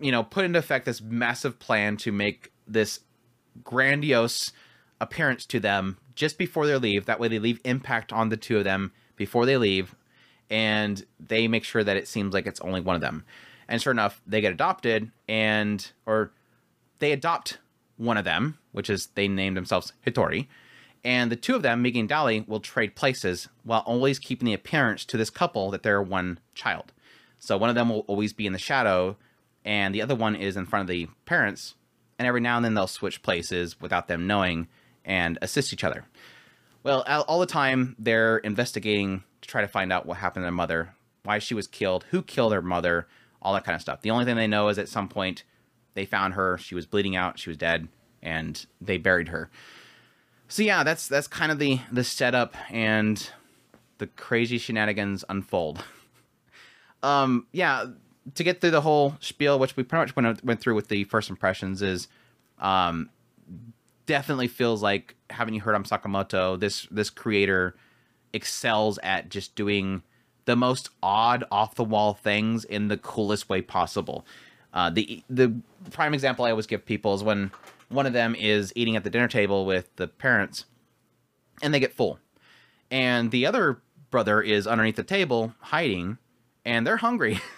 you 0.00 0.12
know, 0.12 0.22
put 0.22 0.44
into 0.44 0.58
effect 0.58 0.84
this 0.86 1.00
massive 1.00 1.58
plan 1.58 1.96
to 1.98 2.12
make 2.12 2.52
this 2.66 3.00
grandiose 3.62 4.52
appearance 5.00 5.46
to 5.46 5.60
them 5.60 5.98
just 6.14 6.38
before 6.38 6.66
they 6.66 6.76
leave. 6.76 7.06
That 7.06 7.20
way, 7.20 7.28
they 7.28 7.38
leave 7.38 7.60
impact 7.64 8.12
on 8.12 8.28
the 8.28 8.36
two 8.36 8.58
of 8.58 8.64
them 8.64 8.92
before 9.16 9.46
they 9.46 9.56
leave, 9.56 9.94
and 10.50 11.04
they 11.20 11.48
make 11.48 11.64
sure 11.64 11.84
that 11.84 11.96
it 11.96 12.08
seems 12.08 12.34
like 12.34 12.46
it's 12.46 12.60
only 12.60 12.80
one 12.80 12.96
of 12.96 13.02
them. 13.02 13.24
And 13.68 13.80
sure 13.80 13.92
enough, 13.92 14.20
they 14.26 14.40
get 14.40 14.52
adopted, 14.52 15.10
and 15.28 15.90
or 16.06 16.32
they 16.98 17.12
adopt 17.12 17.58
one 17.96 18.16
of 18.16 18.24
them, 18.24 18.58
which 18.72 18.90
is 18.90 19.08
they 19.14 19.28
name 19.28 19.54
themselves 19.54 19.92
Hitori. 20.06 20.46
And 21.04 21.30
the 21.30 21.36
two 21.36 21.54
of 21.54 21.62
them, 21.62 21.84
Migi 21.84 22.00
and 22.00 22.08
Dali, 22.08 22.46
will 22.48 22.60
trade 22.60 22.96
places 22.96 23.48
while 23.62 23.80
always 23.80 24.18
keeping 24.18 24.46
the 24.46 24.54
appearance 24.54 25.04
to 25.06 25.18
this 25.18 25.30
couple 25.30 25.70
that 25.70 25.82
they're 25.82 26.02
one 26.02 26.38
child. 26.54 26.92
So 27.38 27.58
one 27.58 27.68
of 27.68 27.74
them 27.74 27.90
will 27.90 28.04
always 28.06 28.32
be 28.32 28.46
in 28.46 28.54
the 28.54 28.58
shadow, 28.58 29.16
and 29.64 29.94
the 29.94 30.02
other 30.02 30.14
one 30.14 30.36
is 30.36 30.56
in 30.56 30.66
front 30.66 30.82
of 30.82 30.88
the 30.88 31.08
parents. 31.24 31.74
And 32.18 32.28
every 32.28 32.40
now 32.40 32.56
and 32.56 32.64
then 32.64 32.74
they'll 32.74 32.86
switch 32.86 33.22
places 33.22 33.80
without 33.80 34.08
them 34.08 34.26
knowing 34.26 34.68
and 35.04 35.38
assist 35.42 35.72
each 35.72 35.84
other. 35.84 36.04
Well, 36.82 37.02
all 37.26 37.40
the 37.40 37.46
time 37.46 37.96
they're 37.98 38.38
investigating 38.38 39.24
to 39.40 39.48
try 39.48 39.62
to 39.62 39.68
find 39.68 39.92
out 39.92 40.06
what 40.06 40.18
happened 40.18 40.42
to 40.42 40.46
their 40.46 40.52
mother, 40.52 40.94
why 41.24 41.38
she 41.38 41.54
was 41.54 41.66
killed, 41.66 42.04
who 42.10 42.22
killed 42.22 42.52
her 42.52 42.62
mother, 42.62 43.08
all 43.42 43.54
that 43.54 43.64
kind 43.64 43.74
of 43.74 43.82
stuff. 43.82 44.02
The 44.02 44.10
only 44.10 44.24
thing 44.24 44.36
they 44.36 44.46
know 44.46 44.68
is 44.68 44.78
at 44.78 44.88
some 44.88 45.08
point 45.08 45.44
they 45.94 46.04
found 46.04 46.34
her, 46.34 46.58
she 46.58 46.74
was 46.74 46.86
bleeding 46.86 47.16
out, 47.16 47.38
she 47.38 47.50
was 47.50 47.56
dead, 47.56 47.88
and 48.22 48.64
they 48.80 48.98
buried 48.98 49.28
her. 49.28 49.50
So 50.48 50.62
yeah, 50.62 50.82
that's 50.84 51.08
that's 51.08 51.26
kind 51.26 51.50
of 51.50 51.58
the 51.58 51.80
the 51.90 52.04
setup 52.04 52.54
and 52.70 53.30
the 53.98 54.06
crazy 54.06 54.58
shenanigans 54.58 55.24
unfold. 55.28 55.82
um, 57.02 57.46
yeah, 57.52 57.86
to 58.34 58.44
get 58.44 58.60
through 58.60 58.70
the 58.70 58.80
whole 58.80 59.16
spiel, 59.20 59.58
which 59.58 59.76
we 59.76 59.82
pretty 59.82 60.02
much 60.02 60.16
went 60.16 60.44
went 60.44 60.60
through 60.60 60.74
with 60.74 60.88
the 60.88 61.04
first 61.04 61.30
impressions, 61.30 61.82
is 61.82 62.08
um, 62.58 63.10
definitely 64.06 64.48
feels 64.48 64.82
like 64.82 65.14
Haven't 65.30 65.54
You 65.54 65.60
Heard 65.60 65.74
I'm 65.74 65.84
Sakamoto, 65.84 66.58
this 66.58 66.86
this 66.90 67.10
creator 67.10 67.74
excels 68.32 68.98
at 69.02 69.28
just 69.28 69.54
doing 69.54 70.02
the 70.44 70.56
most 70.56 70.90
odd, 71.02 71.44
off 71.50 71.74
the 71.74 71.84
wall 71.84 72.14
things 72.14 72.64
in 72.64 72.88
the 72.88 72.96
coolest 72.96 73.48
way 73.48 73.62
possible. 73.62 74.26
Uh, 74.72 74.90
the 74.90 75.22
the 75.28 75.54
prime 75.90 76.14
example 76.14 76.44
I 76.44 76.50
always 76.50 76.66
give 76.66 76.84
people 76.84 77.14
is 77.14 77.22
when 77.22 77.50
one 77.88 78.06
of 78.06 78.12
them 78.12 78.34
is 78.34 78.72
eating 78.74 78.96
at 78.96 79.04
the 79.04 79.10
dinner 79.10 79.28
table 79.28 79.66
with 79.66 79.94
the 79.96 80.08
parents, 80.08 80.64
and 81.62 81.72
they 81.72 81.80
get 81.80 81.92
full, 81.92 82.18
and 82.90 83.30
the 83.30 83.46
other 83.46 83.80
brother 84.10 84.40
is 84.40 84.66
underneath 84.66 84.96
the 84.96 85.04
table 85.04 85.54
hiding, 85.60 86.18
and 86.64 86.86
they're 86.86 86.96
hungry. 86.96 87.40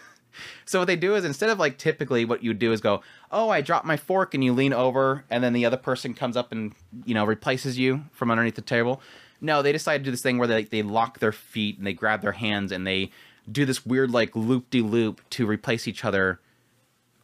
so 0.65 0.81
what 0.81 0.87
they 0.87 0.97
do 0.97 1.15
is 1.15 1.25
instead 1.25 1.51
of 1.51 1.59
like 1.59 1.79
typically 1.79 2.25
what 2.25 2.43
you 2.43 2.55
do 2.55 2.73
is 2.73 2.81
go, 2.81 3.03
"Oh, 3.31 3.49
I 3.49 3.61
dropped 3.61 3.87
my 3.87 3.97
fork," 3.97 4.35
and 4.35 4.43
you 4.43 4.53
lean 4.53 4.73
over, 4.73 5.25
and 5.31 5.43
then 5.43 5.53
the 5.53 5.65
other 5.65 5.77
person 5.77 6.15
comes 6.15 6.37
up 6.37 6.53
and 6.53 6.75
you 7.05 7.15
know 7.15 7.25
replaces 7.25 7.79
you 7.79 8.05
from 8.13 8.31
underneath 8.31 8.57
the 8.57 8.63
table. 8.63 9.01
No, 9.41 9.63
they 9.63 9.73
decide 9.73 9.99
to 9.99 10.05
do 10.05 10.11
this 10.11 10.23
thing 10.23 10.39
where 10.39 10.49
they 10.49 10.65
they 10.65 10.83
lock 10.83 11.19
their 11.19 11.33
feet 11.33 11.79
and 11.79 11.87
they 11.87 11.93
grab 11.93 12.23
their 12.23 12.33
hands 12.33 12.73
and 12.73 12.87
they 12.87 13.11
do 13.51 13.65
this 13.65 13.87
weird 13.87 14.11
like 14.11 14.35
loop 14.35 14.71
de 14.71 14.81
loop 14.81 15.21
to 15.31 15.47
replace 15.47 15.87
each 15.87 16.05
other 16.05 16.41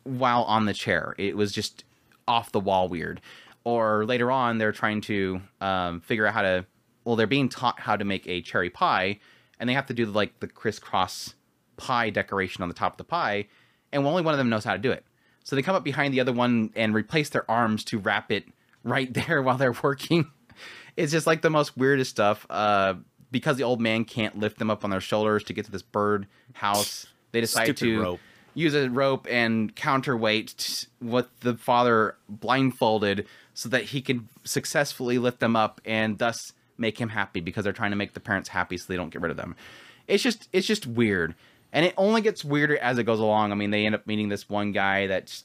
while 0.04 0.42
on 0.42 0.66
the 0.66 0.74
chair. 0.74 1.14
It 1.18 1.36
was 1.36 1.52
just 1.52 1.84
off 2.26 2.52
the 2.52 2.60
wall 2.60 2.88
weird. 2.88 3.20
Or 3.64 4.04
later 4.04 4.30
on, 4.30 4.58
they're 4.58 4.72
trying 4.72 5.00
to 5.02 5.40
um, 5.60 6.00
figure 6.00 6.26
out 6.26 6.34
how 6.34 6.42
to. 6.42 6.66
Well, 7.04 7.16
they're 7.16 7.26
being 7.26 7.48
taught 7.48 7.80
how 7.80 7.96
to 7.96 8.04
make 8.04 8.26
a 8.28 8.40
cherry 8.42 8.70
pie, 8.70 9.18
and 9.58 9.68
they 9.68 9.74
have 9.74 9.86
to 9.86 9.94
do 9.94 10.06
like 10.06 10.38
the 10.40 10.46
crisscross 10.46 11.34
pie 11.76 12.10
decoration 12.10 12.62
on 12.62 12.68
the 12.68 12.74
top 12.74 12.94
of 12.94 12.98
the 12.98 13.04
pie, 13.04 13.46
and 13.92 14.06
only 14.06 14.22
one 14.22 14.34
of 14.34 14.38
them 14.38 14.48
knows 14.48 14.64
how 14.64 14.72
to 14.72 14.78
do 14.78 14.90
it. 14.90 15.04
So 15.44 15.56
they 15.56 15.62
come 15.62 15.74
up 15.74 15.84
behind 15.84 16.14
the 16.14 16.20
other 16.20 16.32
one 16.32 16.70
and 16.76 16.94
replace 16.94 17.28
their 17.30 17.50
arms 17.50 17.84
to 17.84 17.98
wrap 17.98 18.30
it 18.30 18.44
right 18.84 19.12
there 19.26 19.42
while 19.42 19.56
they're 19.56 19.76
working. 19.82 20.30
It's 20.96 21.12
just 21.12 21.26
like 21.26 21.42
the 21.42 21.50
most 21.50 21.76
weirdest 21.76 22.10
stuff. 22.10 22.46
Uh, 22.50 22.94
because 23.30 23.56
the 23.56 23.64
old 23.64 23.80
man 23.80 24.04
can't 24.04 24.38
lift 24.38 24.58
them 24.58 24.70
up 24.70 24.84
on 24.84 24.90
their 24.90 25.00
shoulders 25.00 25.42
to 25.44 25.54
get 25.54 25.64
to 25.64 25.70
this 25.70 25.82
bird 25.82 26.26
house, 26.52 27.06
they 27.32 27.40
decide 27.40 27.64
Stupid 27.64 27.78
to 27.78 28.00
rope 28.02 28.20
use 28.54 28.74
a 28.74 28.88
rope 28.90 29.26
and 29.30 29.74
counterweight 29.74 30.86
what 30.98 31.28
the 31.40 31.54
father 31.54 32.16
blindfolded 32.28 33.26
so 33.54 33.68
that 33.68 33.84
he 33.84 34.00
can 34.00 34.28
successfully 34.44 35.18
lift 35.18 35.40
them 35.40 35.56
up 35.56 35.80
and 35.84 36.18
thus 36.18 36.52
make 36.78 36.98
him 36.98 37.10
happy 37.10 37.40
because 37.40 37.64
they're 37.64 37.72
trying 37.72 37.90
to 37.90 37.96
make 37.96 38.14
the 38.14 38.20
parents 38.20 38.48
happy 38.50 38.76
so 38.76 38.86
they 38.88 38.96
don't 38.96 39.10
get 39.10 39.22
rid 39.22 39.30
of 39.30 39.36
them. 39.36 39.54
It's 40.06 40.22
just 40.22 40.48
it's 40.52 40.66
just 40.66 40.86
weird. 40.86 41.34
And 41.72 41.86
it 41.86 41.94
only 41.96 42.20
gets 42.20 42.44
weirder 42.44 42.76
as 42.78 42.98
it 42.98 43.04
goes 43.04 43.20
along. 43.20 43.50
I 43.52 43.54
mean, 43.54 43.70
they 43.70 43.86
end 43.86 43.94
up 43.94 44.06
meeting 44.06 44.28
this 44.28 44.48
one 44.48 44.72
guy 44.72 45.06
that's 45.06 45.44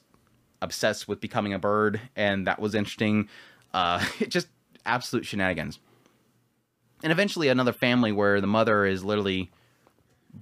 obsessed 0.61 1.07
with 1.07 1.21
becoming 1.21 1.53
a 1.53 1.59
bird 1.59 2.01
and 2.15 2.47
that 2.47 2.59
was 2.59 2.75
interesting. 2.75 3.29
Uh 3.73 4.03
just 4.27 4.47
absolute 4.85 5.25
shenanigans. 5.25 5.79
And 7.03 7.11
eventually 7.11 7.47
another 7.47 7.73
family 7.73 8.11
where 8.11 8.41
the 8.41 8.47
mother 8.47 8.85
is 8.85 9.03
literally 9.03 9.51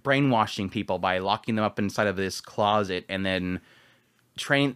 brainwashing 0.04 0.70
people 0.70 1.00
by 1.00 1.20
locking 1.20 1.56
them 1.56 1.66
up 1.66 1.80
inside 1.80 2.08
of 2.08 2.16
this 2.16 2.42
closet 2.42 3.06
and 3.10 3.26
then 3.26 3.60
train 4.38 4.76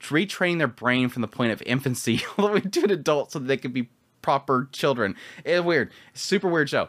retraining 0.00 0.58
their 0.58 0.68
brain 0.68 1.08
from 1.08 1.22
the 1.22 1.28
point 1.28 1.52
of 1.52 1.62
infancy 1.64 2.22
all 2.38 2.48
the 2.48 2.52
way 2.54 2.60
to 2.60 2.84
an 2.84 2.90
adult 2.90 3.32
so 3.32 3.38
that 3.38 3.46
they 3.46 3.56
could 3.56 3.72
be 3.72 3.88
proper 4.20 4.68
children. 4.72 5.16
It's 5.44 5.64
weird. 5.64 5.90
Super 6.14 6.48
weird 6.48 6.68
show. 6.68 6.88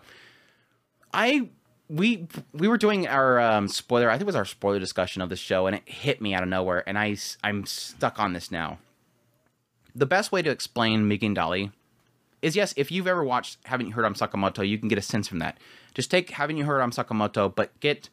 I 1.13 1.49
we 1.89 2.27
we 2.53 2.67
were 2.67 2.77
doing 2.77 3.07
our 3.07 3.39
um, 3.39 3.67
spoiler. 3.67 4.09
I 4.09 4.13
think 4.13 4.23
it 4.23 4.25
was 4.27 4.35
our 4.35 4.45
spoiler 4.45 4.79
discussion 4.79 5.21
of 5.21 5.29
the 5.29 5.35
show, 5.35 5.67
and 5.67 5.75
it 5.75 5.87
hit 5.87 6.21
me 6.21 6.33
out 6.33 6.43
of 6.43 6.49
nowhere, 6.49 6.87
and 6.87 6.97
I 6.97 7.17
I'm 7.43 7.65
stuck 7.65 8.19
on 8.19 8.33
this 8.33 8.51
now. 8.51 8.79
The 9.95 10.05
best 10.05 10.31
way 10.31 10.41
to 10.41 10.49
explain 10.49 11.07
Migi 11.07 11.23
and 11.23 11.37
Dali 11.37 11.71
is 12.41 12.55
yes, 12.55 12.73
if 12.75 12.91
you've 12.91 13.07
ever 13.07 13.23
watched 13.23 13.57
Haven't 13.65 13.87
You 13.87 13.93
Heard 13.93 14.05
I'm 14.05 14.15
Sakamoto, 14.15 14.67
you 14.67 14.77
can 14.77 14.87
get 14.87 14.97
a 14.97 15.03
sense 15.03 15.27
from 15.27 15.39
that. 15.39 15.57
Just 15.93 16.09
take 16.09 16.31
Haven't 16.31 16.57
You 16.57 16.65
Heard 16.65 16.81
I'm 16.81 16.91
Sakamoto, 16.91 17.53
but 17.53 17.79
get 17.79 18.09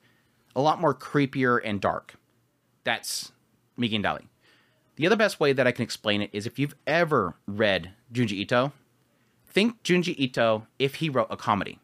a 0.55 0.61
lot 0.61 0.81
more 0.81 0.95
creepier 0.95 1.61
and 1.65 1.81
dark. 1.81 2.15
That's 2.85 3.33
Migi 3.79 3.97
and 3.97 4.05
Dali. 4.05 4.27
The 4.97 5.07
other 5.07 5.17
best 5.17 5.41
way 5.41 5.53
that 5.55 5.67
I 5.67 5.73
can 5.73 5.83
explain 5.83 6.21
it 6.21 6.31
is 6.33 6.47
if 6.47 6.59
you've 6.59 6.75
ever 6.87 7.35
read 7.47 7.93
Junji 8.13 8.33
Ito, 8.33 8.73
think 9.47 9.83
Junji 9.83 10.15
Ito 10.19 10.67
if 10.79 10.97
he 10.97 11.09
wrote 11.09 11.29
a 11.31 11.37
comedy. 11.37 11.79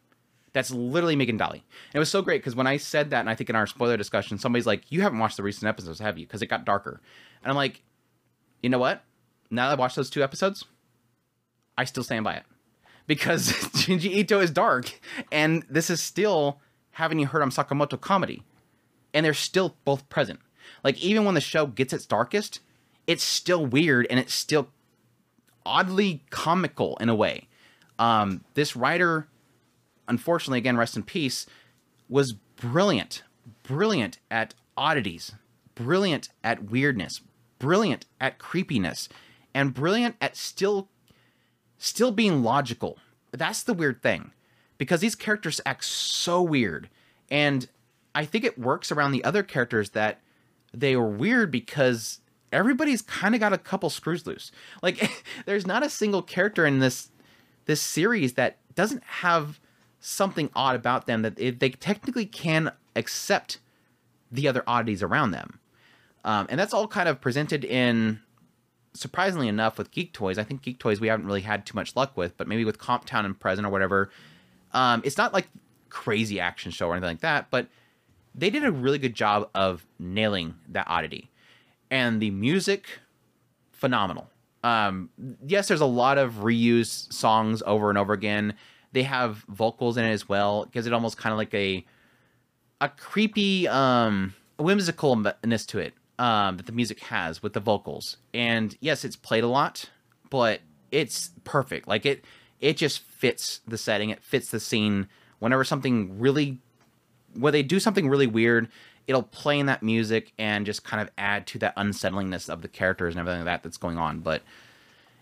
That's 0.56 0.70
literally 0.70 1.16
Migi 1.16 1.38
Dali. 1.38 1.52
And 1.52 1.62
it 1.92 1.98
was 1.98 2.08
so 2.08 2.22
great 2.22 2.40
because 2.40 2.56
when 2.56 2.66
I 2.66 2.78
said 2.78 3.10
that, 3.10 3.20
and 3.20 3.28
I 3.28 3.34
think 3.34 3.50
in 3.50 3.56
our 3.56 3.66
spoiler 3.66 3.98
discussion, 3.98 4.38
somebody's 4.38 4.64
like, 4.64 4.90
You 4.90 5.02
haven't 5.02 5.18
watched 5.18 5.36
the 5.36 5.42
recent 5.42 5.68
episodes, 5.68 5.98
have 5.98 6.16
you? 6.16 6.26
Because 6.26 6.40
it 6.40 6.46
got 6.46 6.64
darker. 6.64 7.02
And 7.42 7.50
I'm 7.50 7.56
like, 7.56 7.82
You 8.62 8.70
know 8.70 8.78
what? 8.78 9.04
Now 9.50 9.66
that 9.66 9.74
I've 9.74 9.78
watched 9.78 9.96
those 9.96 10.08
two 10.08 10.22
episodes, 10.22 10.64
I 11.76 11.84
still 11.84 12.02
stand 12.02 12.24
by 12.24 12.36
it 12.36 12.44
because 13.06 13.48
Junji 13.52 14.10
Ito 14.10 14.40
is 14.40 14.50
dark, 14.50 14.98
and 15.30 15.62
this 15.68 15.90
is 15.90 16.00
still 16.00 16.58
Haven't 16.92 17.18
You 17.18 17.26
Heard 17.26 17.42
I'm 17.42 17.50
Sakamoto 17.50 18.00
comedy, 18.00 18.42
and 19.12 19.26
they're 19.26 19.34
still 19.34 19.76
both 19.84 20.08
present. 20.08 20.40
Like 20.82 20.98
even 21.02 21.26
when 21.26 21.34
the 21.34 21.42
show 21.42 21.66
gets 21.66 21.92
its 21.92 22.06
darkest, 22.06 22.60
it's 23.06 23.22
still 23.22 23.66
weird 23.66 24.06
and 24.08 24.18
it's 24.18 24.32
still 24.32 24.70
oddly 25.66 26.24
comical 26.30 26.96
in 26.96 27.10
a 27.10 27.14
way. 27.14 27.46
Um, 27.98 28.42
this 28.54 28.74
writer, 28.74 29.28
unfortunately, 30.08 30.58
again, 30.58 30.76
rest 30.76 30.96
in 30.96 31.02
peace, 31.02 31.46
was 32.08 32.32
brilliant, 32.32 33.22
brilliant 33.62 34.18
at 34.30 34.54
oddities, 34.76 35.32
brilliant 35.74 36.28
at 36.42 36.70
weirdness, 36.70 37.20
brilliant 37.58 38.06
at 38.20 38.38
creepiness, 38.38 39.08
and 39.54 39.74
brilliant 39.74 40.16
at 40.20 40.36
still 40.36 40.88
still 41.78 42.10
being 42.10 42.42
logical. 42.42 42.98
That's 43.32 43.62
the 43.62 43.74
weird 43.74 44.02
thing 44.02 44.32
because 44.78 45.00
these 45.00 45.14
characters 45.14 45.60
act 45.66 45.84
so 45.84 46.42
weird. 46.42 46.88
And 47.30 47.68
I 48.14 48.24
think 48.24 48.44
it 48.44 48.58
works 48.58 48.90
around 48.90 49.12
the 49.12 49.24
other 49.24 49.42
characters 49.42 49.90
that 49.90 50.20
they 50.72 50.94
are 50.94 51.06
weird 51.06 51.50
because 51.50 52.20
everybody's 52.52 53.02
kind 53.02 53.34
of 53.34 53.40
got 53.40 53.52
a 53.52 53.58
couple 53.58 53.90
screws 53.90 54.26
loose. 54.26 54.52
Like 54.82 55.10
there's 55.46 55.66
not 55.66 55.84
a 55.84 55.90
single 55.90 56.22
character 56.22 56.64
in 56.66 56.78
this 56.78 57.10
this 57.66 57.82
series 57.82 58.34
that 58.34 58.58
doesn't 58.74 59.02
have 59.04 59.60
something 60.06 60.50
odd 60.54 60.76
about 60.76 61.06
them 61.06 61.22
that 61.22 61.36
they 61.36 61.70
technically 61.70 62.26
can 62.26 62.70
accept 62.94 63.58
the 64.30 64.46
other 64.46 64.62
oddities 64.66 65.02
around 65.02 65.32
them. 65.32 65.58
Um, 66.24 66.46
and 66.48 66.60
that's 66.60 66.72
all 66.72 66.86
kind 66.86 67.08
of 67.08 67.20
presented 67.20 67.64
in 67.64 68.20
surprisingly 68.94 69.48
enough, 69.48 69.78
with 69.78 69.90
Geek 69.90 70.12
Toys, 70.12 70.38
I 70.38 70.44
think 70.44 70.62
Geek 70.62 70.78
Toys 70.78 71.00
we 71.00 71.08
haven't 71.08 71.26
really 71.26 71.42
had 71.42 71.66
too 71.66 71.74
much 71.74 71.94
luck 71.94 72.16
with, 72.16 72.36
but 72.36 72.48
maybe 72.48 72.64
with 72.64 72.78
Comp 72.78 73.04
Town 73.04 73.24
and 73.24 73.38
Present 73.38 73.66
or 73.66 73.70
whatever, 73.70 74.10
um, 74.72 75.02
it's 75.04 75.18
not 75.18 75.32
like 75.32 75.48
crazy 75.90 76.40
action 76.40 76.70
show 76.70 76.88
or 76.88 76.92
anything 76.94 77.10
like 77.10 77.20
that, 77.20 77.50
but 77.50 77.66
they 78.34 78.48
did 78.48 78.64
a 78.64 78.72
really 78.72 78.98
good 78.98 79.14
job 79.14 79.50
of 79.54 79.86
nailing 79.98 80.54
that 80.68 80.86
oddity. 80.88 81.30
And 81.90 82.20
the 82.20 82.30
music, 82.30 82.86
phenomenal. 83.72 84.28
Um, 84.64 85.10
yes, 85.46 85.68
there's 85.68 85.80
a 85.80 85.86
lot 85.86 86.18
of 86.18 86.34
reused 86.34 87.12
songs 87.12 87.62
over 87.66 87.88
and 87.88 87.98
over 87.98 88.12
again. 88.12 88.54
They 88.96 89.02
have 89.02 89.44
vocals 89.46 89.98
in 89.98 90.06
it 90.06 90.10
as 90.10 90.26
well. 90.26 90.62
It 90.62 90.72
gives 90.72 90.86
it 90.86 90.94
almost 90.94 91.18
kind 91.18 91.30
of 91.30 91.36
like 91.36 91.52
a 91.52 91.84
a 92.80 92.88
creepy 92.88 93.68
um, 93.68 94.34
whimsicalness 94.58 95.66
to 95.66 95.80
it 95.80 95.92
um, 96.18 96.56
that 96.56 96.64
the 96.64 96.72
music 96.72 97.00
has 97.00 97.42
with 97.42 97.52
the 97.52 97.60
vocals. 97.60 98.16
And 98.32 98.74
yes, 98.80 99.04
it's 99.04 99.14
played 99.14 99.44
a 99.44 99.48
lot, 99.48 99.90
but 100.30 100.62
it's 100.90 101.28
perfect. 101.44 101.86
Like 101.86 102.06
it 102.06 102.24
it 102.58 102.78
just 102.78 103.00
fits 103.00 103.60
the 103.68 103.76
setting. 103.76 104.08
It 104.08 104.24
fits 104.24 104.50
the 104.50 104.60
scene. 104.60 105.08
Whenever 105.40 105.62
something 105.62 106.18
really 106.18 106.56
when 107.34 107.52
they 107.52 107.62
do 107.62 107.78
something 107.78 108.08
really 108.08 108.26
weird, 108.26 108.66
it'll 109.06 109.24
play 109.24 109.58
in 109.58 109.66
that 109.66 109.82
music 109.82 110.32
and 110.38 110.64
just 110.64 110.84
kind 110.84 111.02
of 111.02 111.10
add 111.18 111.46
to 111.48 111.58
that 111.58 111.76
unsettlingness 111.76 112.48
of 112.48 112.62
the 112.62 112.68
characters 112.68 113.12
and 113.12 113.20
everything 113.20 113.40
like 113.40 113.44
that 113.44 113.62
that's 113.62 113.76
going 113.76 113.98
on. 113.98 114.20
But 114.20 114.40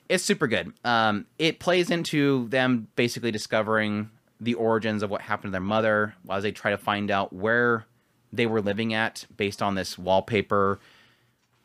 it's 0.08 0.24
super 0.24 0.46
good. 0.46 0.72
Um, 0.84 1.26
it 1.38 1.58
plays 1.58 1.90
into 1.90 2.48
them 2.48 2.88
basically 2.96 3.30
discovering 3.30 4.10
the 4.40 4.54
origins 4.54 5.02
of 5.02 5.10
what 5.10 5.22
happened 5.22 5.50
to 5.50 5.52
their 5.52 5.60
mother 5.60 6.14
as 6.30 6.42
they 6.42 6.52
try 6.52 6.70
to 6.70 6.78
find 6.78 7.10
out 7.10 7.32
where 7.32 7.86
they 8.32 8.46
were 8.46 8.60
living 8.60 8.92
at 8.92 9.26
based 9.36 9.62
on 9.62 9.74
this 9.74 9.96
wallpaper. 9.96 10.78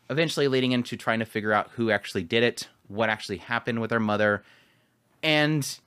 Eventually, 0.09 0.47
leading 0.47 0.71
into 0.71 0.95
trying 0.95 1.19
to 1.19 1.25
figure 1.25 1.53
out 1.53 1.69
who 1.71 1.91
actually 1.91 2.23
did 2.23 2.43
it, 2.43 2.67
what 2.87 3.09
actually 3.09 3.37
happened 3.37 3.79
with 3.79 3.89
their 3.89 3.99
mother, 3.99 4.43
and 5.21 5.79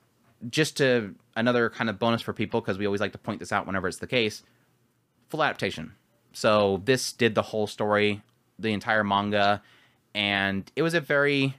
just 0.49 0.77
to 0.77 1.15
another 1.35 1.69
kind 1.69 1.89
of 1.89 1.99
bonus 1.99 2.21
for 2.21 2.33
people 2.33 2.61
because 2.61 2.77
we 2.77 2.85
always 2.85 3.01
like 3.01 3.11
to 3.11 3.17
point 3.17 3.39
this 3.39 3.51
out 3.51 3.65
whenever 3.65 3.87
it's 3.87 3.97
the 3.97 4.07
case. 4.07 4.43
Full 5.29 5.43
adaptation. 5.43 5.93
So 6.33 6.81
this 6.85 7.11
did 7.11 7.35
the 7.35 7.41
whole 7.41 7.67
story, 7.67 8.21
the 8.59 8.73
entire 8.73 9.03
manga, 9.03 9.61
and 10.13 10.69
it 10.75 10.81
was 10.81 10.93
a 10.93 10.99
very 10.99 11.55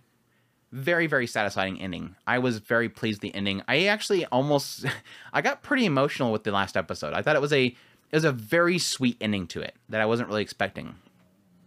very 0.75 1.07
very 1.07 1.27
satisfying 1.27 1.81
ending. 1.81 2.17
I 2.27 2.41
was 2.41 2.59
very 2.59 2.89
pleased 2.89 3.21
the 3.21 3.33
ending. 3.33 3.63
I 3.69 3.85
actually 3.85 4.27
almost 4.27 4.85
I 5.33 5.41
got 5.41 5.63
pretty 5.63 5.87
emotional 5.87 6.33
with 6.33 6.43
the 6.43 6.51
last 6.51 6.77
episode. 6.77 7.15
I 7.15 7.23
thought 7.23 7.37
it 7.37 7.43
was 7.43 7.53
a 7.53 7.67
it 7.67 7.77
was 8.17 8.25
a 8.25 8.33
very 8.33 8.79
sweet 8.79 9.17
ending 9.21 9.47
to 9.49 9.61
it 9.61 9.77
that 9.89 10.01
I 10.01 10.07
wasn't 10.07 10.29
really 10.29 10.43
expecting. 10.43 10.97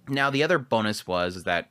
Now 0.10 0.30
the 0.30 0.44
other 0.44 0.60
bonus 0.60 1.08
was 1.08 1.44
that 1.44 1.70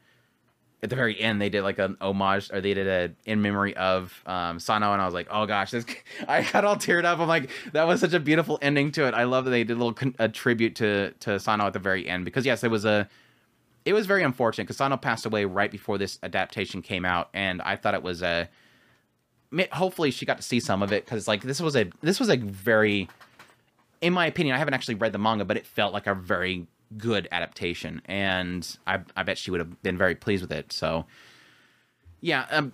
at 0.83 0.89
the 0.89 0.97
very 0.97 1.21
end 1.21 1.41
they 1.41 1.51
did 1.51 1.63
like 1.63 1.79
an 1.79 1.99
homage 2.01 2.51
or 2.51 2.63
they 2.63 2.73
did 2.73 2.87
a 2.87 3.31
in 3.31 3.43
memory 3.43 3.77
of 3.77 4.23
um, 4.25 4.59
Sano 4.59 4.95
and 4.95 5.03
I 5.03 5.05
was 5.05 5.15
like, 5.15 5.29
oh 5.31 5.45
gosh, 5.45 5.73
this 5.73 5.85
I 6.29 6.43
got 6.43 6.65
all 6.65 6.77
teared 6.77 7.05
up. 7.05 7.19
I'm 7.19 7.29
like, 7.29 7.51
that 7.73 7.87
was 7.87 8.01
such 8.01 8.15
a 8.15 8.21
beautiful 8.21 8.59
ending 8.63 8.93
to 8.93 9.07
it. 9.07 9.13
I 9.13 9.25
love 9.25 9.45
that 9.45 9.51
they 9.51 9.63
did 9.63 9.77
a 9.77 9.85
little 9.85 10.13
a 10.19 10.31
tribute 10.31 10.77
to 10.77 11.13
to 11.21 11.39
Sano 11.39 11.67
at 11.67 11.75
the 11.75 11.81
very 11.81 12.09
end 12.09 12.25
because 12.25 12.47
yes, 12.47 12.65
it 12.65 12.71
was 12.71 12.87
a 12.87 13.11
it 13.87 13.93
was 13.93 14.05
very 14.05 14.25
unfortunate 14.25 14.65
because 14.65 14.79
Sano 14.79 14.97
passed 14.97 15.25
away 15.25 15.45
right 15.45 15.71
before 15.71 15.97
this 15.97 16.19
adaptation 16.25 16.83
came 16.83 17.05
out, 17.05 17.31
and 17.33 17.63
I 17.63 17.77
thought 17.77 17.95
it 17.95 18.03
was 18.03 18.21
a. 18.21 18.51
Hopefully, 19.73 20.11
she 20.11 20.27
got 20.27 20.39
to 20.39 20.43
see 20.43 20.59
some 20.59 20.83
of 20.83 20.93
it 20.93 21.05
because 21.05 21.29
like 21.29 21.43
this 21.43 21.61
was 21.61 21.77
a 21.77 21.89
this 22.03 22.19
was 22.19 22.29
a 22.29 22.37
very, 22.37 23.09
in 24.01 24.13
my 24.13 24.27
opinion, 24.27 24.57
I 24.57 24.59
haven't 24.59 24.75
actually 24.75 24.97
read 24.97 25.13
the 25.13 25.19
manga, 25.19 25.45
but 25.45 25.57
it 25.57 25.65
felt 25.65 25.95
like 25.95 26.09
a 26.09 26.15
very 26.15 26.67
good 26.99 27.29
adaptation, 27.31 28.03
and 28.07 28.77
I 28.89 28.99
I 29.17 29.23
bet 29.23 29.39
she 29.39 29.53
would 29.53 29.61
have 29.61 29.81
been 29.85 29.97
very 29.97 30.17
pleased 30.17 30.43
with 30.43 30.51
it. 30.51 30.73
So, 30.73 31.07
yeah, 32.21 32.47
um, 32.51 32.73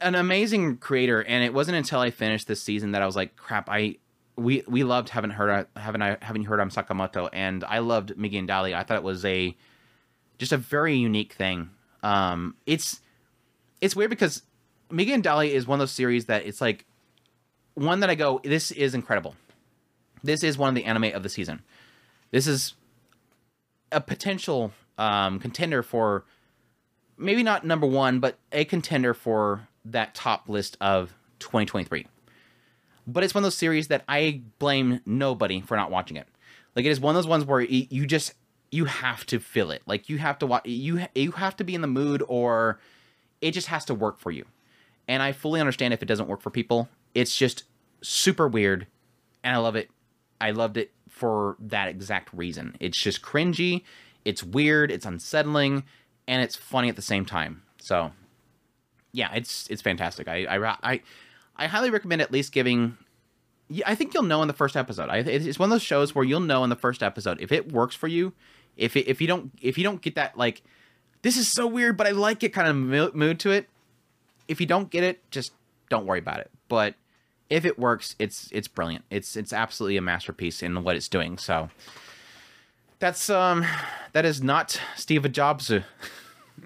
an 0.00 0.14
amazing 0.14 0.76
creator, 0.76 1.20
and 1.20 1.42
it 1.42 1.52
wasn't 1.52 1.76
until 1.76 1.98
I 1.98 2.12
finished 2.12 2.46
this 2.46 2.62
season 2.62 2.92
that 2.92 3.02
I 3.02 3.06
was 3.06 3.16
like, 3.16 3.34
crap, 3.34 3.68
I 3.68 3.96
we 4.38 4.62
we 4.68 4.84
loved 4.84 5.08
haven't 5.10 5.30
heard 5.30 5.66
haven't 5.76 6.02
I 6.02 6.16
haven't 6.22 6.44
heard 6.44 6.60
on 6.60 6.70
Sakamoto 6.70 7.28
and 7.32 7.64
I 7.64 7.80
loved 7.80 8.14
Migi 8.16 8.38
and 8.38 8.48
Dali. 8.48 8.74
I 8.74 8.84
thought 8.84 8.96
it 8.96 9.02
was 9.02 9.24
a 9.24 9.56
just 10.38 10.52
a 10.52 10.56
very 10.56 10.96
unique 10.96 11.32
thing. 11.32 11.70
Um, 12.02 12.54
it's 12.64 13.00
it's 13.80 13.96
weird 13.96 14.10
because 14.10 14.42
Migi 14.90 15.12
and 15.12 15.24
Dali 15.24 15.50
is 15.50 15.66
one 15.66 15.76
of 15.76 15.80
those 15.80 15.92
series 15.92 16.26
that 16.26 16.46
it's 16.46 16.60
like 16.60 16.86
one 17.74 18.00
that 18.00 18.10
I 18.10 18.14
go, 18.14 18.40
this 18.42 18.70
is 18.70 18.94
incredible. 18.94 19.34
This 20.22 20.42
is 20.42 20.56
one 20.56 20.68
of 20.68 20.74
the 20.74 20.84
anime 20.84 21.14
of 21.14 21.22
the 21.22 21.28
season. 21.28 21.62
This 22.30 22.46
is 22.46 22.74
a 23.92 24.00
potential 24.00 24.72
um, 24.98 25.38
contender 25.38 25.82
for 25.82 26.24
maybe 27.16 27.42
not 27.42 27.64
number 27.64 27.86
one, 27.86 28.20
but 28.20 28.38
a 28.52 28.64
contender 28.64 29.14
for 29.14 29.68
that 29.84 30.14
top 30.14 30.48
list 30.48 30.76
of 30.80 31.14
2023 31.38 32.06
but 33.08 33.24
it's 33.24 33.34
one 33.34 33.42
of 33.42 33.46
those 33.46 33.56
series 33.56 33.88
that 33.88 34.04
I 34.06 34.42
blame 34.58 35.00
nobody 35.06 35.62
for 35.62 35.76
not 35.76 35.90
watching 35.90 36.16
it. 36.18 36.28
Like 36.76 36.84
it 36.84 36.90
is 36.90 37.00
one 37.00 37.16
of 37.16 37.16
those 37.16 37.26
ones 37.26 37.44
where 37.44 37.62
you 37.62 38.06
just 38.06 38.34
you 38.70 38.84
have 38.84 39.24
to 39.26 39.40
feel 39.40 39.70
it. 39.70 39.82
Like 39.86 40.10
you 40.10 40.18
have 40.18 40.38
to 40.40 40.46
watch 40.46 40.66
you 40.66 41.06
you 41.14 41.32
have 41.32 41.56
to 41.56 41.64
be 41.64 41.74
in 41.74 41.80
the 41.80 41.88
mood 41.88 42.22
or 42.28 42.78
it 43.40 43.52
just 43.52 43.68
has 43.68 43.86
to 43.86 43.94
work 43.94 44.18
for 44.18 44.30
you. 44.30 44.44
And 45.08 45.22
I 45.22 45.32
fully 45.32 45.58
understand 45.58 45.94
if 45.94 46.02
it 46.02 46.06
doesn't 46.06 46.28
work 46.28 46.42
for 46.42 46.50
people. 46.50 46.88
It's 47.14 47.34
just 47.34 47.64
super 48.02 48.46
weird 48.46 48.86
and 49.42 49.56
I 49.56 49.58
love 49.58 49.74
it. 49.74 49.90
I 50.40 50.50
loved 50.50 50.76
it 50.76 50.92
for 51.08 51.56
that 51.60 51.88
exact 51.88 52.28
reason. 52.32 52.76
It's 52.78 52.98
just 52.98 53.22
cringy, 53.22 53.82
it's 54.24 54.44
weird, 54.44 54.92
it's 54.92 55.06
unsettling, 55.06 55.84
and 56.28 56.42
it's 56.42 56.54
funny 56.54 56.90
at 56.90 56.96
the 56.96 57.02
same 57.02 57.24
time. 57.24 57.62
So, 57.78 58.12
yeah, 59.12 59.32
it's 59.32 59.66
it's 59.68 59.82
fantastic. 59.82 60.28
I 60.28 60.44
I 60.44 60.76
I 60.82 61.00
I 61.58 61.66
highly 61.66 61.90
recommend 61.90 62.22
at 62.22 62.32
least 62.32 62.52
giving. 62.52 62.96
I 63.84 63.94
think 63.94 64.14
you'll 64.14 64.22
know 64.22 64.40
in 64.42 64.48
the 64.48 64.54
first 64.54 64.76
episode. 64.76 65.10
I, 65.10 65.18
it's 65.18 65.58
one 65.58 65.66
of 65.66 65.70
those 65.70 65.82
shows 65.82 66.14
where 66.14 66.24
you'll 66.24 66.40
know 66.40 66.64
in 66.64 66.70
the 66.70 66.76
first 66.76 67.02
episode 67.02 67.40
if 67.40 67.52
it 67.52 67.72
works 67.72 67.94
for 67.94 68.08
you. 68.08 68.32
If 68.76 68.96
it, 68.96 69.08
if 69.08 69.20
you 69.20 69.26
don't 69.26 69.50
if 69.60 69.76
you 69.76 69.84
don't 69.84 70.00
get 70.00 70.14
that 70.14 70.38
like, 70.38 70.62
this 71.22 71.36
is 71.36 71.48
so 71.50 71.66
weird, 71.66 71.96
but 71.96 72.06
I 72.06 72.10
like 72.10 72.42
it 72.42 72.50
kind 72.52 72.68
of 72.68 73.14
mood 73.14 73.40
to 73.40 73.50
it. 73.50 73.68
If 74.46 74.60
you 74.60 74.66
don't 74.66 74.88
get 74.88 75.04
it, 75.04 75.28
just 75.30 75.52
don't 75.90 76.06
worry 76.06 76.20
about 76.20 76.40
it. 76.40 76.50
But 76.68 76.94
if 77.50 77.64
it 77.64 77.78
works, 77.78 78.14
it's 78.18 78.48
it's 78.52 78.68
brilliant. 78.68 79.04
It's 79.10 79.36
it's 79.36 79.52
absolutely 79.52 79.96
a 79.96 80.02
masterpiece 80.02 80.62
in 80.62 80.82
what 80.84 80.96
it's 80.96 81.08
doing. 81.08 81.38
So 81.38 81.70
that's 82.98 83.28
um 83.28 83.66
that 84.12 84.24
is 84.24 84.42
not 84.42 84.80
Steve 84.96 85.30
Jobs. 85.32 85.70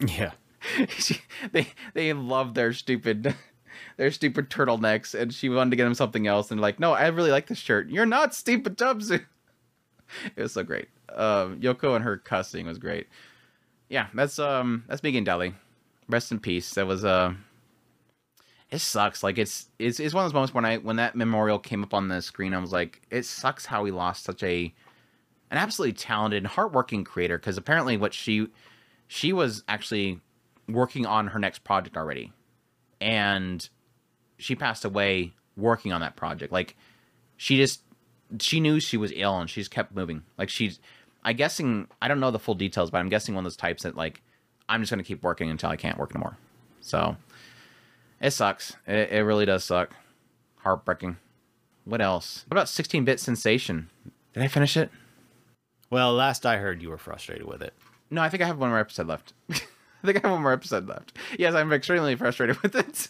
Yeah. 0.07 0.33
they 1.53 1.69
they 1.93 2.13
love 2.15 2.55
their 2.55 2.73
stupid 2.73 3.35
their 4.03 4.11
stupid 4.11 4.51
turtlenecks, 4.51 5.15
and 5.15 5.33
she 5.33 5.49
wanted 5.49 5.71
to 5.71 5.77
get 5.77 5.87
him 5.87 5.95
something 5.95 6.27
else, 6.27 6.51
and 6.51 6.61
like, 6.61 6.81
no, 6.81 6.93
I 6.93 7.07
really 7.07 7.31
like 7.31 7.47
this 7.47 7.59
shirt. 7.59 7.89
You're 7.89 8.05
not 8.05 8.35
Steve 8.35 8.59
Jobsu. 8.65 9.25
it 10.37 10.43
was 10.43 10.55
so 10.55 10.65
great. 10.65 10.89
Um, 11.15 11.61
Yoko 11.61 11.95
and 11.95 12.05
her 12.05 12.17
cussing 12.17 12.67
was 12.67 12.79
great. 12.79 13.07
Yeah, 13.89 14.09
that's 14.13 14.41
um, 14.41 14.83
that's 14.89 15.03
Migi 15.03 15.19
and 15.19 15.27
Dali. 15.27 15.55
Rest 16.09 16.33
in 16.33 16.41
peace. 16.41 16.75
That 16.75 16.89
was 16.89 17.05
uh, 17.05 17.35
it 18.73 18.81
sucks. 18.81 19.23
Like 19.23 19.39
it's 19.39 19.69
it's 19.79 20.01
it's 20.01 20.13
one 20.13 20.25
of 20.25 20.31
those 20.31 20.35
moments 20.35 20.53
when 20.53 20.65
I 20.65 20.79
when 20.79 20.97
that 20.97 21.15
memorial 21.15 21.61
came 21.61 21.85
up 21.85 21.95
on 21.95 22.09
the 22.09 22.21
screen, 22.23 22.55
I 22.55 22.59
was 22.59 22.73
like, 22.73 23.03
it 23.09 23.25
sucks 23.25 23.67
how 23.67 23.85
we 23.85 23.93
lost 23.93 24.25
such 24.25 24.43
a 24.43 24.75
an 25.53 25.59
absolutely 25.59 25.93
talented, 25.93 26.39
and 26.39 26.49
hardworking 26.49 27.05
creator. 27.05 27.39
Because 27.39 27.57
apparently, 27.57 27.97
what 27.97 28.15
she 28.15 28.49
she 29.07 29.33
was 29.33 29.63
actually 29.69 30.19
working 30.69 31.07
on 31.07 31.29
her 31.29 31.39
next 31.39 31.63
project 31.63 31.97
already, 31.97 32.33
and 33.01 33.69
she 34.43 34.55
passed 34.55 34.85
away 34.85 35.33
working 35.57 35.93
on 35.93 36.01
that 36.01 36.17
project. 36.17 36.53
Like 36.53 36.77
she 37.37 37.57
just 37.57 37.83
she 38.41 38.61
knew 38.61 38.81
she 38.81 38.97
was 38.97 39.13
ill 39.15 39.39
and 39.39 39.49
she 39.49 39.61
just 39.61 39.71
kept 39.71 39.95
moving. 39.95 40.23
Like 40.39 40.49
she's 40.49 40.81
I 41.25 41.33
guessing 41.33 41.89
I 42.01 42.09
don't 42.09 42.21
know 42.21 42.31
the 42.31 42.39
full 42.39 42.55
details, 42.55 42.91
but 42.91 42.99
I'm 42.99 43.09
guessing 43.09 43.35
one 43.35 43.45
of 43.45 43.51
those 43.51 43.57
types 43.57 43.83
that 43.85 43.97
like 43.97 44.23
I'm 44.69 44.81
just 44.83 44.91
gonna 44.91 45.03
keep 45.03 45.23
working 45.23 45.51
until 45.51 45.71
I 45.71 45.77
can't 45.77 45.99
work 45.99 46.15
anymore. 46.15 46.37
So 46.81 47.17
it 48.21 48.33
sucks. 48.33 48.77
It, 48.87 49.13
it 49.13 49.25
really 49.25 49.47
does 49.47 49.65
suck. 49.65 49.95
Heartbreaking. 50.57 51.17
What 51.85 52.01
else? 52.01 52.45
What 52.47 52.57
about 52.57 52.69
16-bit 52.69 53.19
sensation? 53.19 53.91
Did 54.33 54.45
I 54.45 54.47
finish 54.47 54.77
it? 54.77 54.91
Well, 55.91 56.13
last 56.15 56.47
I 56.47 56.59
heard, 56.59 56.81
you 56.81 56.91
were 56.91 56.99
frustrated 56.99 57.45
with 57.47 57.61
it. 57.61 57.75
No, 58.09 58.23
I 58.23 58.29
think 58.29 58.43
I 58.43 58.47
have 58.47 58.59
one 58.59 58.71
more 58.71 58.79
episode 58.79 59.09
left. 59.09 59.33
I 59.51 59.57
think 60.07 60.19
I 60.19 60.29
have 60.29 60.31
one 60.31 60.43
more 60.43 60.53
episode 60.53 60.87
left. 60.87 61.19
Yes, 61.39 61.55
I'm 61.55 61.73
extremely 61.73 62.15
frustrated 62.15 62.57
with 62.63 62.77
it. 62.77 63.09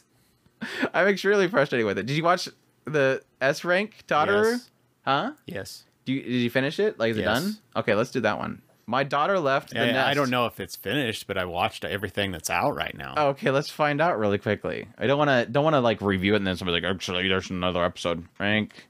I'm 0.95 1.09
extremely 1.09 1.49
frustrated 1.49 1.87
with 1.87 1.99
it. 1.99 2.07
Did 2.07 2.17
you 2.17 2.25
watch 2.25 2.49
the 2.85 3.23
S 3.41 3.65
rank 3.65 4.05
daughter? 4.07 4.53
Yes. 4.53 4.71
Huh? 5.05 5.33
Yes. 5.47 5.85
Do 6.05 6.13
you, 6.13 6.23
did 6.23 6.33
you 6.33 6.51
finish 6.51 6.79
it? 6.81 6.99
Like, 6.99 7.13
is 7.13 7.19
Yes. 7.19 7.25
it 7.39 7.41
done? 7.43 7.57
Okay, 7.77 7.95
let's 7.95 8.11
do 8.11 8.21
that 8.21 8.39
one. 8.39 8.63
My 8.87 9.05
daughter 9.05 9.39
left 9.39 9.71
the 9.71 9.77
nest. 9.77 10.09
I 10.09 10.15
don't 10.15 10.29
know 10.31 10.47
if 10.47 10.59
it's 10.59 10.75
finished, 10.75 11.27
but 11.29 11.39
I 11.39 11.45
watched 11.45 11.85
everything 11.85 12.33
that's 12.33 12.51
out 12.51 12.75
right 12.75 12.97
now. 12.97 13.15
Okay, 13.17 13.51
let's 13.51 13.71
find 13.71 14.01
out 14.01 14.19
really 14.19 14.39
quickly. 14.39 14.89
I 14.99 15.07
don't 15.07 15.19
want 15.19 15.29
to 15.31 15.47
don't 15.51 15.63
want 15.63 15.75
to 15.75 15.81
like 15.81 16.01
review 16.03 16.35
it 16.35 16.39
and 16.39 16.47
then 16.47 16.57
somebody's 16.57 16.83
like, 16.83 16.93
actually, 16.93 17.29
there's 17.29 17.49
another 17.51 17.85
episode. 17.85 18.27
Rank, 18.41 18.89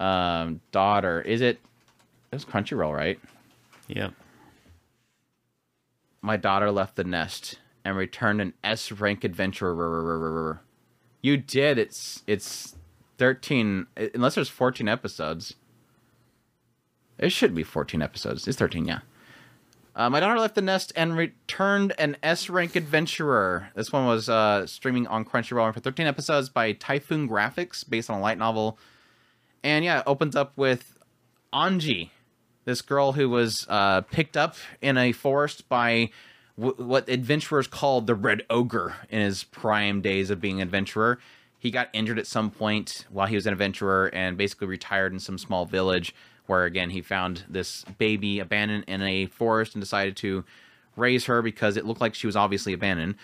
um, 0.00 0.60
daughter. 0.72 1.20
Is 1.20 1.42
it? 1.42 1.60
It 2.32 2.36
was 2.36 2.44
Crunchyroll, 2.46 2.94
right? 2.96 3.20
Yep. 3.88 4.12
My 6.22 6.36
daughter 6.36 6.70
left 6.70 6.96
the 6.96 7.04
nest 7.04 7.58
and 7.84 7.96
returned 7.96 8.40
an 8.40 8.54
S 8.64 8.90
rank 8.90 9.24
adventurer. 9.24 10.60
You 11.22 11.36
did. 11.36 11.78
It's 11.78 12.22
it's 12.26 12.76
thirteen. 13.16 13.86
Unless 13.96 14.36
there's 14.36 14.48
fourteen 14.48 14.88
episodes. 14.88 15.54
It 17.18 17.30
should 17.30 17.54
be 17.54 17.64
fourteen 17.64 18.02
episodes. 18.02 18.46
It's 18.46 18.56
thirteen, 18.56 18.86
yeah. 18.86 19.00
Uh, 19.98 20.08
my 20.08 20.20
daughter 20.20 20.38
left 20.38 20.54
the 20.54 20.62
nest 20.62 20.92
and 20.94 21.16
returned 21.16 21.92
an 21.98 22.16
S 22.22 22.48
rank 22.48 22.76
adventurer. 22.76 23.70
This 23.74 23.92
one 23.92 24.06
was 24.06 24.28
uh, 24.28 24.64
streaming 24.64 25.08
on 25.08 25.24
Crunchyroll 25.24 25.74
for 25.74 25.80
13 25.80 26.06
episodes 26.06 26.48
by 26.48 26.70
Typhoon 26.70 27.28
Graphics, 27.28 27.88
based 27.88 28.08
on 28.08 28.20
a 28.20 28.22
light 28.22 28.38
novel. 28.38 28.78
And 29.64 29.84
yeah, 29.84 29.98
it 29.98 30.04
opens 30.06 30.36
up 30.36 30.52
with 30.54 31.00
Anji, 31.52 32.10
this 32.64 32.80
girl 32.80 33.10
who 33.10 33.28
was 33.28 33.66
uh, 33.68 34.02
picked 34.02 34.36
up 34.36 34.54
in 34.80 34.96
a 34.96 35.10
forest 35.10 35.68
by 35.68 36.10
w- 36.58 36.74
what 36.76 37.08
adventurers 37.08 37.66
called 37.66 38.06
the 38.06 38.14
Red 38.14 38.42
Ogre 38.50 38.96
in 39.08 39.20
his 39.20 39.44
prime 39.44 40.00
days 40.00 40.30
of 40.30 40.40
being 40.40 40.60
an 40.60 40.68
adventurer. 40.68 41.18
He 41.58 41.70
got 41.70 41.88
injured 41.92 42.18
at 42.18 42.26
some 42.26 42.50
point 42.50 43.06
while 43.10 43.26
he 43.26 43.34
was 43.34 43.46
an 43.46 43.52
adventurer 43.52 44.06
and 44.12 44.36
basically 44.36 44.66
retired 44.66 45.12
in 45.12 45.18
some 45.18 45.38
small 45.38 45.64
village 45.64 46.14
where, 46.46 46.64
again, 46.64 46.90
he 46.90 47.02
found 47.02 47.44
this 47.48 47.84
baby 47.98 48.38
abandoned 48.38 48.84
in 48.86 49.02
a 49.02 49.26
forest 49.26 49.74
and 49.74 49.82
decided 49.82 50.16
to 50.16 50.44
raise 50.96 51.26
her 51.26 51.42
because 51.42 51.76
it 51.76 51.84
looked 51.84 52.00
like 52.00 52.14
she 52.14 52.26
was 52.26 52.36
obviously 52.36 52.72
abandoned. 52.72 53.16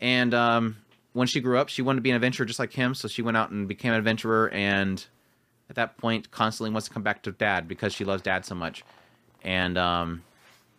And 0.00 0.34
um, 0.34 0.76
when 1.12 1.26
she 1.26 1.40
grew 1.40 1.58
up, 1.58 1.68
she 1.68 1.82
wanted 1.82 1.96
to 1.96 2.02
be 2.02 2.10
an 2.10 2.16
adventurer 2.16 2.44
just 2.46 2.58
like 2.58 2.72
him, 2.72 2.94
so 2.94 3.06
she 3.06 3.22
went 3.22 3.36
out 3.36 3.50
and 3.50 3.68
became 3.68 3.92
an 3.92 3.98
adventurer. 3.98 4.50
And 4.50 5.04
at 5.70 5.76
that 5.76 5.96
point, 5.96 6.30
constantly 6.30 6.72
wants 6.72 6.88
to 6.88 6.94
come 6.94 7.02
back 7.02 7.22
to 7.22 7.32
dad 7.32 7.68
because 7.68 7.94
she 7.94 8.04
loves 8.04 8.22
dad 8.22 8.44
so 8.44 8.54
much. 8.54 8.84
And 9.42 9.78
um, 9.78 10.22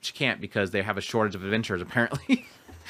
she 0.05 0.13
can't 0.13 0.39
because 0.39 0.71
they 0.71 0.81
have 0.81 0.97
a 0.97 1.01
shortage 1.01 1.35
of 1.35 1.43
adventurers 1.43 1.81
apparently. 1.81 2.45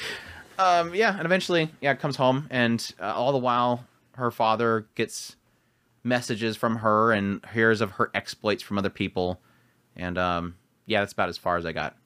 um, 0.58 0.94
yeah, 0.94 1.16
and 1.16 1.24
eventually, 1.24 1.70
yeah, 1.80 1.94
comes 1.94 2.16
home, 2.16 2.46
and 2.50 2.92
uh, 3.00 3.12
all 3.14 3.32
the 3.32 3.38
while, 3.38 3.84
her 4.12 4.30
father 4.30 4.86
gets 4.94 5.36
messages 6.04 6.56
from 6.56 6.76
her 6.76 7.12
and 7.12 7.44
hears 7.52 7.80
of 7.80 7.92
her 7.92 8.10
exploits 8.14 8.62
from 8.62 8.78
other 8.78 8.90
people, 8.90 9.40
and 9.96 10.16
um, 10.16 10.54
yeah, 10.86 11.00
that's 11.00 11.12
about 11.12 11.28
as 11.28 11.36
far 11.36 11.56
as 11.56 11.66
I 11.66 11.72
got. 11.72 11.96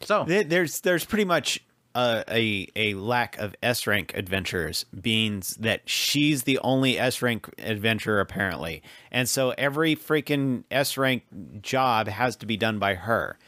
So 0.00 0.24
There's 0.24 0.80
there's 0.80 1.04
pretty 1.04 1.24
much 1.24 1.60
a 1.94 2.24
a, 2.28 2.68
a 2.76 2.94
lack 2.94 3.38
of 3.38 3.54
S 3.62 3.86
rank 3.86 4.12
adventurers, 4.14 4.84
being 5.00 5.42
that 5.58 5.88
she's 5.88 6.42
the 6.42 6.58
only 6.60 6.98
S 6.98 7.22
rank 7.22 7.48
adventurer 7.58 8.20
apparently, 8.20 8.82
and 9.10 9.28
so 9.28 9.54
every 9.56 9.96
freaking 9.96 10.64
S 10.70 10.96
rank 10.96 11.24
job 11.62 12.08
has 12.08 12.36
to 12.36 12.46
be 12.46 12.56
done 12.56 12.78
by 12.78 12.94
her. 12.94 13.38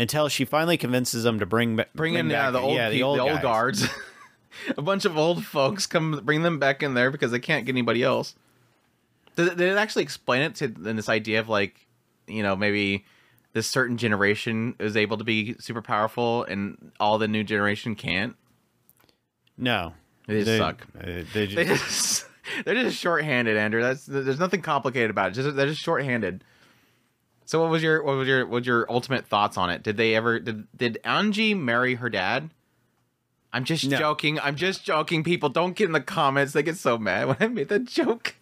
Until 0.00 0.28
she 0.28 0.46
finally 0.46 0.78
convinces 0.78 1.24
them 1.24 1.38
to 1.40 1.46
bring 1.46 1.76
ba- 1.76 1.86
bring 1.94 2.14
in 2.14 2.28
back, 2.28 2.48
uh, 2.48 2.50
the 2.52 2.58
old 2.58 2.74
yeah, 2.74 2.88
the 2.88 3.02
old, 3.02 3.18
guys. 3.18 3.42
guards. 3.42 3.86
a 4.76 4.82
bunch 4.82 5.04
of 5.04 5.16
old 5.16 5.44
folks 5.44 5.86
come 5.86 6.20
bring 6.24 6.42
them 6.42 6.58
back 6.58 6.82
in 6.82 6.94
there 6.94 7.10
because 7.10 7.30
they 7.30 7.38
can't 7.38 7.66
get 7.66 7.72
anybody 7.72 8.02
else. 8.02 8.34
Did, 9.36 9.48
it- 9.48 9.56
did 9.58 9.68
it 9.72 9.76
actually 9.76 10.02
explain 10.02 10.42
it 10.42 10.54
to 10.56 10.64
in 10.64 10.96
this 10.96 11.08
idea 11.08 11.38
of 11.40 11.48
like, 11.48 11.86
you 12.26 12.42
know, 12.42 12.56
maybe 12.56 13.04
this 13.52 13.66
certain 13.66 13.98
generation 13.98 14.74
is 14.78 14.96
able 14.96 15.18
to 15.18 15.24
be 15.24 15.54
super 15.58 15.82
powerful 15.82 16.44
and 16.44 16.92
all 16.98 17.18
the 17.18 17.28
new 17.28 17.44
generation 17.44 17.94
can't? 17.94 18.36
No, 19.58 19.92
They 20.26 20.44
just 20.44 20.56
suck. 20.56 20.86
uh, 20.98 21.24
they 21.34 21.46
just, 21.46 21.56
They 21.56 21.64
just 21.64 22.26
they're 22.64 22.74
just 22.74 22.96
shorthanded, 22.96 23.56
Andrew. 23.56 23.82
That's 23.82 24.06
there's 24.06 24.40
nothing 24.40 24.62
complicated 24.62 25.10
about 25.10 25.32
it. 25.32 25.34
Just 25.34 25.54
they're 25.56 25.66
just 25.66 25.82
shorthanded. 25.82 26.42
So 27.50 27.60
what 27.60 27.68
was 27.72 27.82
your 27.82 28.00
what 28.04 28.14
was 28.14 28.28
your 28.28 28.46
what 28.46 28.60
was 28.60 28.66
your 28.68 28.86
ultimate 28.88 29.26
thoughts 29.26 29.56
on 29.58 29.70
it? 29.70 29.82
Did 29.82 29.96
they 29.96 30.14
ever 30.14 30.38
did 30.38 30.68
did 30.76 31.00
Angie 31.02 31.52
marry 31.52 31.96
her 31.96 32.08
dad? 32.08 32.50
I'm 33.52 33.64
just 33.64 33.84
No. 33.88 33.98
joking. 33.98 34.38
I'm 34.38 34.54
just 34.54 34.84
joking. 34.84 35.24
People 35.24 35.48
don't 35.48 35.74
get 35.74 35.86
in 35.86 35.92
the 35.92 36.00
comments. 36.00 36.52
They 36.52 36.62
get 36.62 36.76
so 36.76 36.96
mad 36.96 37.26
when 37.26 37.36
I 37.40 37.48
made 37.48 37.68
that 37.70 37.86
joke. 37.86 38.36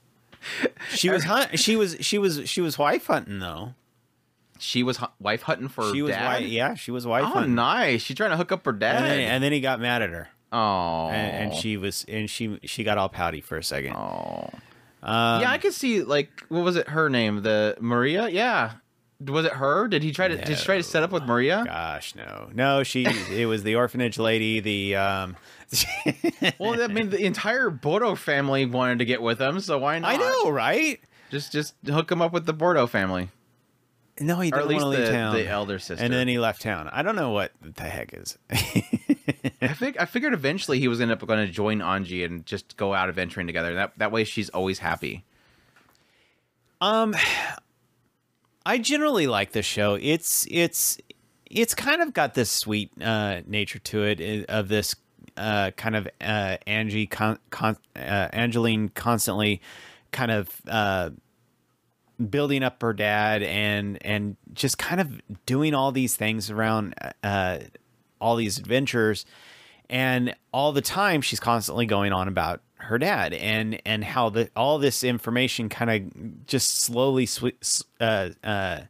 she 0.90 1.08
was 1.08 1.24
hunt, 1.24 1.58
she 1.58 1.74
was 1.74 1.96
she 2.00 2.18
was 2.18 2.42
she 2.50 2.60
was 2.60 2.76
wife 2.76 3.06
hunting 3.06 3.38
though. 3.38 3.72
She 4.58 4.82
was 4.82 4.98
hu- 4.98 5.06
wife 5.18 5.40
hunting 5.40 5.68
for 5.68 5.90
She 5.90 6.02
was 6.02 6.12
dad. 6.12 6.26
wife, 6.42 6.46
yeah, 6.46 6.74
she 6.74 6.90
was 6.90 7.06
wife 7.06 7.24
Oh, 7.24 7.28
hunting. 7.28 7.54
nice. 7.54 8.02
She's 8.02 8.14
trying 8.18 8.32
to 8.32 8.36
hook 8.36 8.52
up 8.52 8.62
her 8.66 8.72
And 8.72 8.80
dad. 8.80 9.04
then, 9.04 9.20
and 9.20 9.42
then 9.42 9.52
he 9.52 9.60
got 9.62 9.80
mad 9.80 10.02
at 10.02 10.10
her, 10.10 10.28
oh, 10.52 11.08
and, 11.08 11.52
and 11.52 11.54
she 11.54 11.78
was 11.78 12.04
and 12.08 12.28
she 12.28 12.60
she 12.64 12.84
got 12.84 12.98
all 12.98 13.08
pouty 13.08 13.40
for 13.40 13.56
a 13.56 13.64
second. 13.64 13.94
Oh. 13.94 14.50
Um, 15.02 15.40
yeah, 15.40 15.50
I 15.50 15.56
could 15.56 15.72
see 15.72 16.02
like 16.02 16.28
what 16.50 16.62
was 16.62 16.76
it? 16.76 16.88
Her 16.88 17.08
name, 17.08 17.40
the 17.42 17.74
Maria. 17.80 18.28
Yeah, 18.28 18.72
was 19.20 19.44
it 19.44 19.52
her? 19.52 19.88
Did 19.88 20.02
he 20.02 20.12
try 20.12 20.28
to 20.28 20.36
did 20.36 20.48
he 20.48 20.54
try 20.56 20.76
to 20.76 20.82
set 20.82 21.02
up 21.02 21.10
with 21.10 21.24
Maria? 21.24 21.62
Gosh, 21.66 22.14
no, 22.14 22.48
no. 22.54 22.82
She 22.82 23.04
it 23.32 23.46
was 23.46 23.62
the 23.64 23.74
orphanage 23.76 24.18
lady. 24.18 24.60
The 24.60 24.96
um, 24.96 25.36
Well, 26.58 26.80
I 26.82 26.86
mean, 26.88 27.10
the 27.10 27.24
entire 27.24 27.68
Bordeaux 27.70 28.14
family 28.14 28.64
wanted 28.66 29.00
to 29.00 29.04
get 29.04 29.20
with 29.20 29.40
him, 29.40 29.60
so 29.60 29.78
why 29.78 29.98
not? 29.98 30.10
I 30.12 30.16
know, 30.16 30.50
right? 30.50 31.00
Just 31.30 31.52
just 31.52 31.74
hook 31.86 32.10
him 32.10 32.22
up 32.22 32.32
with 32.32 32.46
the 32.46 32.52
Bordeaux 32.52 32.86
family, 32.86 33.28
No, 34.20 34.40
he 34.40 34.50
or 34.50 34.54
at 34.54 34.58
didn't 34.60 34.68
least 34.70 34.84
want 34.84 34.96
to 34.96 35.02
the, 35.02 35.10
town. 35.10 35.34
the 35.34 35.46
elder 35.48 35.78
sister. 35.78 36.02
and 36.04 36.12
then 36.12 36.26
he 36.28 36.38
left 36.38 36.62
town. 36.62 36.88
I 36.90 37.02
don't 37.02 37.16
know 37.16 37.30
what 37.30 37.52
the 37.60 37.82
heck 37.84 38.14
is. 38.14 38.38
I 39.60 39.74
think 39.74 40.00
I 40.00 40.04
figured 40.06 40.32
eventually 40.32 40.78
he 40.78 40.88
was 40.88 41.00
gonna 41.00 41.16
going 41.16 41.44
to 41.46 41.52
join 41.52 41.80
Anji 41.80 42.24
and 42.24 42.46
just 42.46 42.76
go 42.76 42.94
out 42.94 43.08
adventuring 43.08 43.46
together. 43.46 43.74
That 43.74 43.92
that 43.98 44.12
way 44.12 44.24
she's 44.24 44.48
always 44.50 44.78
happy. 44.78 45.24
Um, 46.80 47.14
I 48.68 48.76
generally 48.76 49.26
like 49.26 49.52
this 49.52 49.64
show. 49.64 49.94
It's 49.94 50.46
it's 50.50 50.98
it's 51.50 51.74
kind 51.74 52.02
of 52.02 52.12
got 52.12 52.34
this 52.34 52.50
sweet 52.50 52.90
uh, 53.00 53.40
nature 53.46 53.78
to 53.78 54.02
it 54.04 54.44
of 54.50 54.68
this 54.68 54.94
uh, 55.38 55.70
kind 55.70 55.96
of 55.96 56.06
uh, 56.20 56.58
Angie 56.66 57.06
con, 57.06 57.38
con, 57.48 57.78
uh, 57.96 58.28
Angeline 58.30 58.90
constantly 58.90 59.62
kind 60.12 60.30
of 60.30 60.60
uh, 60.68 61.08
building 62.28 62.62
up 62.62 62.82
her 62.82 62.92
dad 62.92 63.42
and 63.42 63.96
and 64.04 64.36
just 64.52 64.76
kind 64.76 65.00
of 65.00 65.18
doing 65.46 65.72
all 65.72 65.90
these 65.90 66.14
things 66.14 66.50
around 66.50 66.94
uh, 67.22 67.60
all 68.20 68.36
these 68.36 68.58
adventures 68.58 69.24
and 69.88 70.34
all 70.52 70.72
the 70.72 70.82
time 70.82 71.22
she's 71.22 71.40
constantly 71.40 71.86
going 71.86 72.12
on 72.12 72.28
about 72.28 72.60
her 72.88 72.98
dad 72.98 73.32
and 73.34 73.80
and 73.84 74.02
how 74.02 74.30
the 74.30 74.50
all 74.56 74.78
this 74.78 75.04
information 75.04 75.68
kind 75.68 75.90
of 75.90 76.46
just 76.46 76.80
slowly 76.80 77.26
sw- 77.26 77.84
uh, 78.00 78.30
uh, 78.42 78.80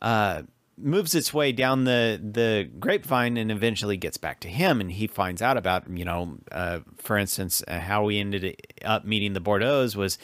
uh, 0.00 0.42
moves 0.78 1.14
its 1.14 1.34
way 1.34 1.52
down 1.52 1.84
the 1.84 2.20
the 2.22 2.68
grapevine 2.78 3.36
and 3.36 3.50
eventually 3.50 3.96
gets 3.96 4.16
back 4.16 4.40
to 4.40 4.48
him. 4.48 4.80
And 4.80 4.92
he 4.92 5.06
finds 5.06 5.42
out 5.42 5.56
about 5.56 5.88
you 5.90 6.04
know 6.04 6.38
uh, 6.52 6.80
for 6.96 7.18
instance 7.18 7.62
uh, 7.66 7.80
how 7.80 8.04
we 8.04 8.18
ended 8.18 8.56
up 8.84 9.04
meeting 9.04 9.32
the 9.32 9.40
Bordeaux's 9.40 9.96
was 9.96 10.16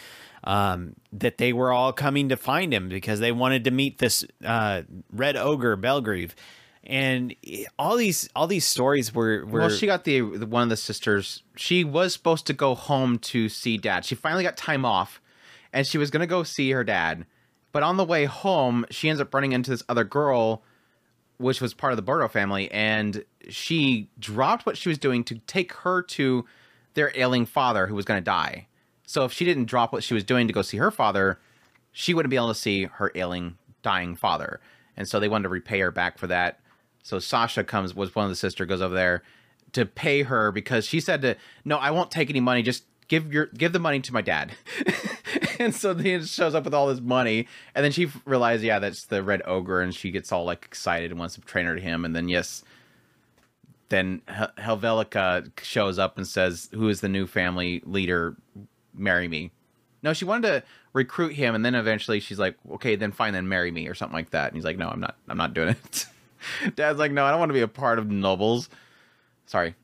um, 0.45 0.95
that 1.13 1.39
they 1.39 1.53
were 1.53 1.73
all 1.73 1.93
coming 1.93 2.29
to 2.29 2.37
find 2.37 2.73
him 2.73 2.89
because 2.89 3.21
they 3.21 3.33
wanted 3.33 3.65
to 3.65 3.71
meet 3.71 3.99
this 3.99 4.25
uh, 4.45 4.83
red 5.13 5.37
ogre 5.37 5.77
Belgrieve 5.77 6.35
and 6.85 7.35
all 7.79 7.97
these 7.97 8.29
all 8.35 8.47
these 8.47 8.67
stories 8.67 9.15
were 9.15 9.45
were 9.47 9.61
Well, 9.61 9.71
she 9.71 9.87
got 9.87 10.05
the, 10.05 10.21
the 10.21 10.47
one 10.47 10.65
of 10.65 10.69
the 10.69 10.77
sisters. 10.77 11.43
She 11.57 11.85
was 11.85 12.13
supposed 12.13 12.47
to 12.47 12.53
go 12.53 12.75
home 12.75 13.19
to 13.21 13.49
see 13.49 13.77
dad. 13.77 14.05
She 14.05 14.15
finally 14.15 14.43
got 14.43 14.57
time 14.57 14.85
off, 14.85 15.21
and 15.73 15.87
she 15.87 15.99
was 15.99 16.11
gonna 16.11 16.27
go 16.27 16.43
see 16.43 16.71
her 16.73 16.83
dad. 16.83 17.27
But 17.71 17.83
on 17.83 17.97
the 17.97 18.05
way 18.05 18.25
home, 18.25 18.85
she 18.91 19.09
ends 19.09 19.21
up 19.21 19.33
running 19.33 19.53
into 19.53 19.71
this 19.71 19.83
other 19.89 20.05
girl, 20.05 20.63
which 21.39 21.61
was 21.61 21.73
part 21.73 21.93
of 21.93 21.97
the 21.97 22.03
Bordeaux 22.03 22.29
family, 22.29 22.71
and 22.71 23.25
she 23.49 24.11
dropped 24.19 24.67
what 24.67 24.77
she 24.77 24.89
was 24.89 24.99
doing 24.99 25.25
to 25.25 25.37
take 25.47 25.73
her 25.73 26.03
to 26.03 26.45
their 26.95 27.13
ailing 27.15 27.47
father 27.47 27.87
who 27.87 27.95
was 27.95 28.05
gonna 28.05 28.21
die. 28.21 28.67
So 29.07 29.25
if 29.25 29.33
she 29.33 29.45
didn't 29.45 29.67
drop 29.67 29.93
what 29.93 30.03
she 30.03 30.15
was 30.15 30.25
doing 30.25 30.47
to 30.49 30.53
go 30.53 30.63
see 30.63 30.79
her 30.79 30.91
father, 30.91 31.39
she 31.93 32.13
wouldn't 32.13 32.31
be 32.31 32.37
able 32.37 32.49
to 32.49 32.55
see 32.55 32.85
her 32.85 33.13
ailing, 33.15 33.57
dying 33.83 34.17
father. 34.17 34.61
And 34.97 35.09
so 35.09 35.21
they 35.21 35.29
wanted 35.29 35.45
to 35.45 35.49
repay 35.49 35.81
her 35.81 35.91
back 35.91 36.19
for 36.19 36.27
that. 36.27 36.61
So 37.03 37.19
Sasha 37.19 37.65
comes 37.65 37.95
was 37.95 38.15
one 38.15 38.25
of 38.25 38.31
the 38.31 38.37
sister 38.37 38.65
goes 38.65 38.81
over 38.81 38.95
there 38.95 39.23
to 39.73 39.87
pay 39.87 40.23
her 40.23 40.53
because 40.53 40.87
she 40.87 41.01
said 41.01 41.23
to 41.23 41.37
no, 41.65 41.77
I 41.77 41.91
won't 41.91 42.11
take 42.11 42.31
any 42.31 42.41
money. 42.41 42.63
Just 42.63 42.85
give 43.09 43.33
your 43.33 43.47
give 43.47 43.73
the 43.73 43.79
money 43.79 44.01
to 44.01 44.13
my 44.13 44.23
dad. 44.23 44.53
and 45.59 45.75
so 45.75 45.95
he 45.95 46.23
shows 46.25 46.55
up 46.55 46.65
with 46.65 46.75
all 46.75 46.89
this 46.89 47.01
money, 47.01 47.47
and 47.75 47.85
then 47.85 47.93
she 47.93 48.09
realizes, 48.25 48.65
yeah, 48.65 48.79
that's 48.79 49.05
the 49.05 49.23
red 49.23 49.43
ogre, 49.45 49.81
and 49.81 49.95
she 49.95 50.11
gets 50.11 50.33
all 50.33 50.45
like 50.45 50.65
excited 50.65 51.11
and 51.11 51.19
wants 51.19 51.35
to 51.35 51.41
train 51.43 51.67
her 51.67 51.75
to 51.75 51.81
him. 51.81 52.05
And 52.05 52.15
then 52.15 52.29
yes, 52.29 52.65
then 53.89 54.23
Hel- 54.29 54.53
Helvetica 54.59 55.51
shows 55.61 55.99
up 55.99 56.17
and 56.17 56.27
says, 56.27 56.69
"Who 56.73 56.89
is 56.89 57.01
the 57.01 57.09
new 57.09 57.27
family 57.27 57.83
leader? 57.85 58.37
Marry 58.95 59.29
me." 59.29 59.51
No, 60.03 60.13
she 60.13 60.25
wanted 60.25 60.49
to 60.49 60.63
recruit 60.93 61.35
him, 61.35 61.55
and 61.55 61.65
then 61.65 61.75
eventually 61.75 62.21
she's 62.21 62.39
like, 62.39 62.57
"Okay, 62.73 62.97
then 62.97 63.13
fine, 63.13 63.33
then 63.33 63.49
marry 63.49 63.71
me," 63.71 63.89
or 63.89 63.95
something 63.95 64.17
like 64.17 64.31
that. 64.31 64.49
And 64.49 64.57
he's 64.57 64.65
like, 64.65 64.79
"No, 64.79 64.89
I'm 64.89 65.01
not. 65.01 65.17
I'm 65.29 65.39
not 65.39 65.55
doing 65.55 65.71
it." 65.71 66.07
Dad's 66.75 66.99
like, 66.99 67.13
"No, 67.13 67.25
I 67.25 67.31
don't 67.31 67.39
want 67.39 67.51
to 67.51 67.55
be 67.55 67.61
a 67.61 67.69
part 67.69 67.99
of 67.99 68.11
nobles." 68.11 68.69
Sorry. 69.47 69.75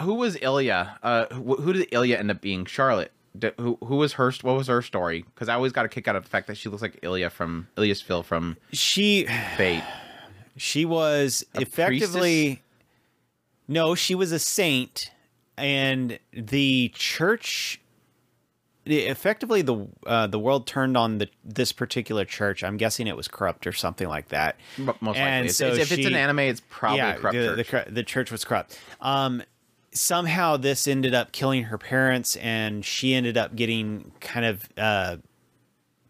Who 0.00 0.14
was 0.14 0.36
Ilya? 0.40 0.98
Uh, 1.02 1.26
who, 1.34 1.56
who 1.56 1.72
did 1.72 1.88
Ilya 1.90 2.16
end 2.16 2.30
up 2.30 2.40
being? 2.40 2.64
Charlotte. 2.64 3.12
Who 3.58 3.78
who 3.84 3.96
was 3.96 4.14
her? 4.14 4.32
What 4.42 4.56
was 4.56 4.66
her 4.68 4.82
story? 4.82 5.24
Because 5.34 5.48
I 5.48 5.54
always 5.54 5.72
got 5.72 5.84
a 5.84 5.88
kick 5.88 6.08
out 6.08 6.16
of 6.16 6.24
the 6.24 6.28
fact 6.30 6.46
that 6.48 6.56
she 6.56 6.68
looks 6.68 6.82
like 6.82 6.98
Ilya 7.02 7.30
from 7.30 7.68
Ilya's 7.76 8.00
Phil 8.02 8.22
from 8.22 8.56
she 8.72 9.26
Fate. 9.56 9.84
she 10.56 10.84
was 10.84 11.44
effectively 11.54 12.62
no 13.68 13.94
she 13.94 14.14
was 14.14 14.32
a 14.32 14.38
saint 14.38 15.10
and 15.56 16.18
the 16.32 16.90
church 16.94 17.80
effectively 18.96 19.62
the 19.62 19.86
uh, 20.06 20.26
the 20.26 20.38
world 20.38 20.66
turned 20.66 20.96
on 20.96 21.18
the 21.18 21.28
this 21.44 21.72
particular 21.72 22.24
church 22.24 22.64
i'm 22.64 22.76
guessing 22.76 23.06
it 23.06 23.16
was 23.16 23.28
corrupt 23.28 23.66
or 23.66 23.72
something 23.72 24.08
like 24.08 24.28
that 24.28 24.56
M- 24.78 24.86
Most 24.86 25.16
likely. 25.16 25.20
And 25.20 25.44
It's- 25.46 25.56
so 25.56 25.68
if 25.68 25.92
it's 25.92 26.06
an 26.06 26.14
anime, 26.14 26.40
it's 26.40 26.62
probably 26.68 27.00
a 27.00 27.14
corrupt 27.16 27.36
the, 27.56 27.64
church. 27.64 27.86
The, 27.86 27.92
the 27.92 28.02
church 28.02 28.30
was 28.30 28.44
corrupt. 28.44 28.78
Um, 29.00 29.42
somehow 29.92 30.56
this 30.56 30.86
ended 30.86 31.14
up 31.14 31.32
killing 31.32 31.64
her 31.64 31.78
parents, 31.78 32.36
and 32.36 32.84
she 32.84 33.14
ended 33.14 33.36
up 33.36 33.54
getting 33.56 34.12
kind 34.20 34.46
of 34.46 34.68
uh, 34.76 35.16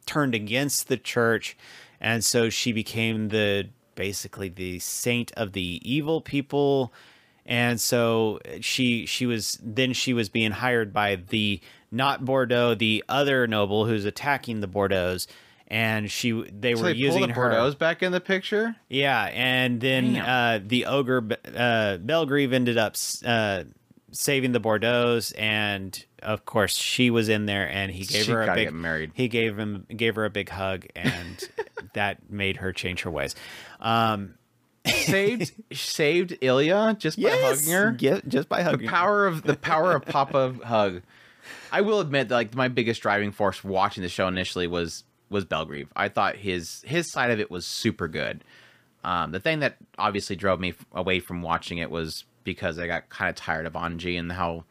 turned 0.07 0.35
against 0.35 0.89
the 0.89 0.97
church, 0.97 1.57
and 2.01 2.25
so 2.25 2.51
she 2.51 2.73
became 2.73 3.29
the 3.29 3.69
basically 3.95 4.49
the 4.49 4.79
saint 4.79 5.33
of 5.33 5.53
the 5.53 5.81
evil 5.83 6.21
people 6.21 6.93
and 7.45 7.81
so 7.81 8.39
she 8.61 9.07
she 9.07 9.27
was 9.27 9.59
then 9.61 9.93
she 9.93 10.13
was 10.13 10.29
being 10.29 10.53
hired 10.53 10.93
by 10.93 11.17
the 11.17 11.61
not 11.91 12.25
Bordeaux, 12.25 12.75
the 12.75 13.05
other 13.09 13.47
noble 13.47 13.87
who's 13.87 14.05
attacking 14.05 14.61
the 14.61 14.67
Bordeaux, 14.67 15.19
and 15.67 16.11
she 16.11 16.33
they 16.53 16.75
So 16.75 16.83
were 16.83 16.89
they 16.93 16.99
using 16.99 17.27
the 17.29 17.33
her. 17.35 17.51
Bordeaux 17.51 17.75
back 17.77 18.03
in 18.03 18.13
the 18.13 18.21
picture. 18.21 18.77
Yeah, 18.89 19.25
and 19.33 19.81
then 19.81 20.17
uh, 20.17 20.61
the 20.65 20.87
ogre 20.87 21.27
uh, 21.55 21.99
Belgrieve 21.99 22.53
ended 22.53 22.79
up 22.79 22.97
uh, 23.25 23.65
saving 24.13 24.53
the 24.53 24.61
Bordeaux, 24.61 25.21
and 25.37 26.05
of 26.23 26.45
course 26.45 26.75
she 26.77 27.11
was 27.11 27.29
in 27.29 27.47
there, 27.47 27.69
and 27.69 27.91
he 27.93 28.05
gave 28.05 28.25
She 28.25 28.33
her 28.33 28.43
a 28.43 28.55
big 28.55 28.73
married. 28.73 29.13
He 29.15 29.29
gave 29.29 29.59
him 29.59 29.87
gave 29.95 30.15
her 30.17 30.25
a 30.25 30.31
big 30.31 30.49
hug, 30.49 30.87
and 30.97 31.49
that 31.95 32.31
made 32.31 32.57
her 32.59 32.73
change 32.73 33.03
her 33.03 33.11
ways. 33.11 33.35
Um, 33.81 34.35
Saved 34.87 35.53
saved 35.73 36.39
Ilya 36.41 36.97
just 36.99 37.21
by 37.21 37.29
hugging 37.31 37.73
her. 37.73 37.97
yeah, 37.99 38.21
just 38.27 38.49
by 38.49 38.63
hugging. 38.63 38.87
the 38.87 38.87
her. 38.87 38.91
power 38.91 39.27
of 39.27 39.43
the 39.43 39.55
power 39.55 39.93
of 39.95 40.07
Papa 40.07 40.55
hug. 40.65 41.03
I 41.73 41.81
will 41.81 42.01
admit 42.01 42.29
that 42.29 42.35
like 42.35 42.55
my 42.55 42.69
biggest 42.69 43.03
driving 43.03 43.33
force 43.33 43.59
for 43.59 43.69
watching 43.69 44.03
the 44.03 44.09
show 44.09 44.29
initially 44.29 44.67
was 44.67 45.05
was 45.31 45.45
Belgrave. 45.45 45.89
I 45.95 46.09
thought 46.09 46.37
his 46.37 46.83
his 46.87 47.11
side 47.11 47.31
of 47.31 47.41
it 47.41 47.51
was 47.51 47.67
super 47.67 48.09
good. 48.09 48.45
Um, 49.05 49.33
the 49.33 49.41
thing 49.41 49.61
that 49.61 49.77
obviously 49.99 50.37
drove 50.37 50.61
me 50.61 50.75
away 50.93 51.21
from 51.21 51.43
watching 51.43 51.79
it 51.79 51.91
was 51.91 52.25
because 52.45 52.79
I 52.79 52.87
got 52.87 53.09
kind 53.09 53.29
of 53.29 53.37
tired 53.37 53.67
of 53.67 53.75
Anji 53.75 54.19
and 54.19 54.33
how 54.33 54.65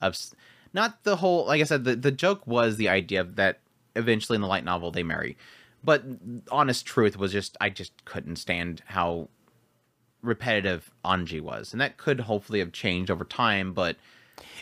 ups- 0.00 0.34
not 0.72 1.04
the 1.04 1.16
whole 1.16 1.46
like 1.46 1.60
I 1.60 1.64
said 1.64 1.84
the 1.84 1.96
the 1.96 2.12
joke 2.12 2.46
was 2.46 2.76
the 2.76 2.88
idea 2.88 3.24
that 3.24 3.60
eventually 3.96 4.36
in 4.36 4.42
the 4.42 4.48
light 4.48 4.64
novel 4.64 4.90
they 4.90 5.02
marry. 5.02 5.36
But 5.82 6.04
honest 6.50 6.86
truth 6.86 7.18
was 7.18 7.32
just 7.32 7.56
I 7.60 7.70
just 7.70 8.04
couldn't 8.04 8.36
stand 8.36 8.82
how 8.86 9.28
repetitive 10.22 10.90
Anji 11.04 11.40
was. 11.40 11.72
And 11.72 11.80
that 11.80 11.96
could 11.98 12.20
hopefully 12.20 12.58
have 12.60 12.72
changed 12.72 13.10
over 13.10 13.24
time, 13.24 13.72
but 13.72 13.96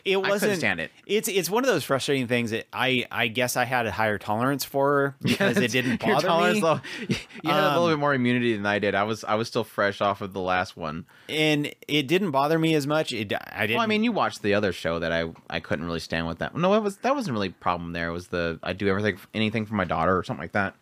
it 0.04 0.14
couldn't 0.16 0.28
wasn't 0.30 0.56
stand 0.58 0.80
it. 0.80 0.90
It's 1.06 1.28
it's 1.28 1.48
one 1.48 1.64
of 1.64 1.68
those 1.68 1.84
frustrating 1.84 2.26
things 2.26 2.50
that 2.50 2.66
I 2.72 3.06
I 3.10 3.28
guess 3.28 3.56
I 3.56 3.64
had 3.64 3.86
a 3.86 3.90
higher 3.92 4.18
tolerance 4.18 4.64
for 4.64 5.14
because 5.22 5.56
it 5.58 5.70
didn't 5.70 6.02
Your 6.04 6.14
bother 6.16 6.26
tolerance 6.26 6.56
me. 6.56 6.62
level- 6.62 6.82
you 7.08 7.16
had 7.44 7.60
a 7.64 7.68
little 7.68 7.84
Um, 7.84 7.90
bit 7.92 7.98
more 7.98 8.14
immunity 8.14 8.56
than 8.56 8.66
I 8.66 8.78
did. 8.78 8.94
I 8.94 9.04
was 9.04 9.22
I 9.24 9.34
was 9.36 9.48
still 9.48 9.64
fresh 9.64 10.00
off 10.00 10.20
of 10.20 10.32
the 10.32 10.40
last 10.40 10.76
one. 10.76 11.06
and 11.28 11.72
it 11.88 12.08
didn't 12.08 12.30
bother 12.32 12.58
me 12.58 12.74
as 12.74 12.86
much. 12.86 13.12
It 13.12 13.32
I 13.52 13.66
didn't. 13.66 13.76
Well, 13.76 13.84
I 13.84 13.86
mean, 13.86 14.02
you 14.04 14.12
watched 14.12 14.42
the 14.42 14.54
other 14.54 14.72
show 14.72 14.98
that 14.98 15.12
I 15.12 15.30
I 15.48 15.60
couldn't 15.60 15.84
really 15.84 16.00
stand 16.00 16.26
with 16.26 16.38
that. 16.38 16.56
No, 16.56 16.74
it 16.74 16.82
was 16.82 16.96
that 16.98 17.14
wasn't 17.14 17.34
really 17.34 17.48
a 17.48 17.52
problem 17.52 17.92
there. 17.92 18.08
It 18.08 18.12
was 18.12 18.28
the 18.28 18.58
I 18.62 18.72
do 18.72 18.88
everything 18.88 19.18
anything 19.34 19.66
for 19.66 19.74
my 19.74 19.84
daughter 19.84 20.16
or 20.16 20.24
something 20.24 20.42
like 20.42 20.52
that. 20.52 20.74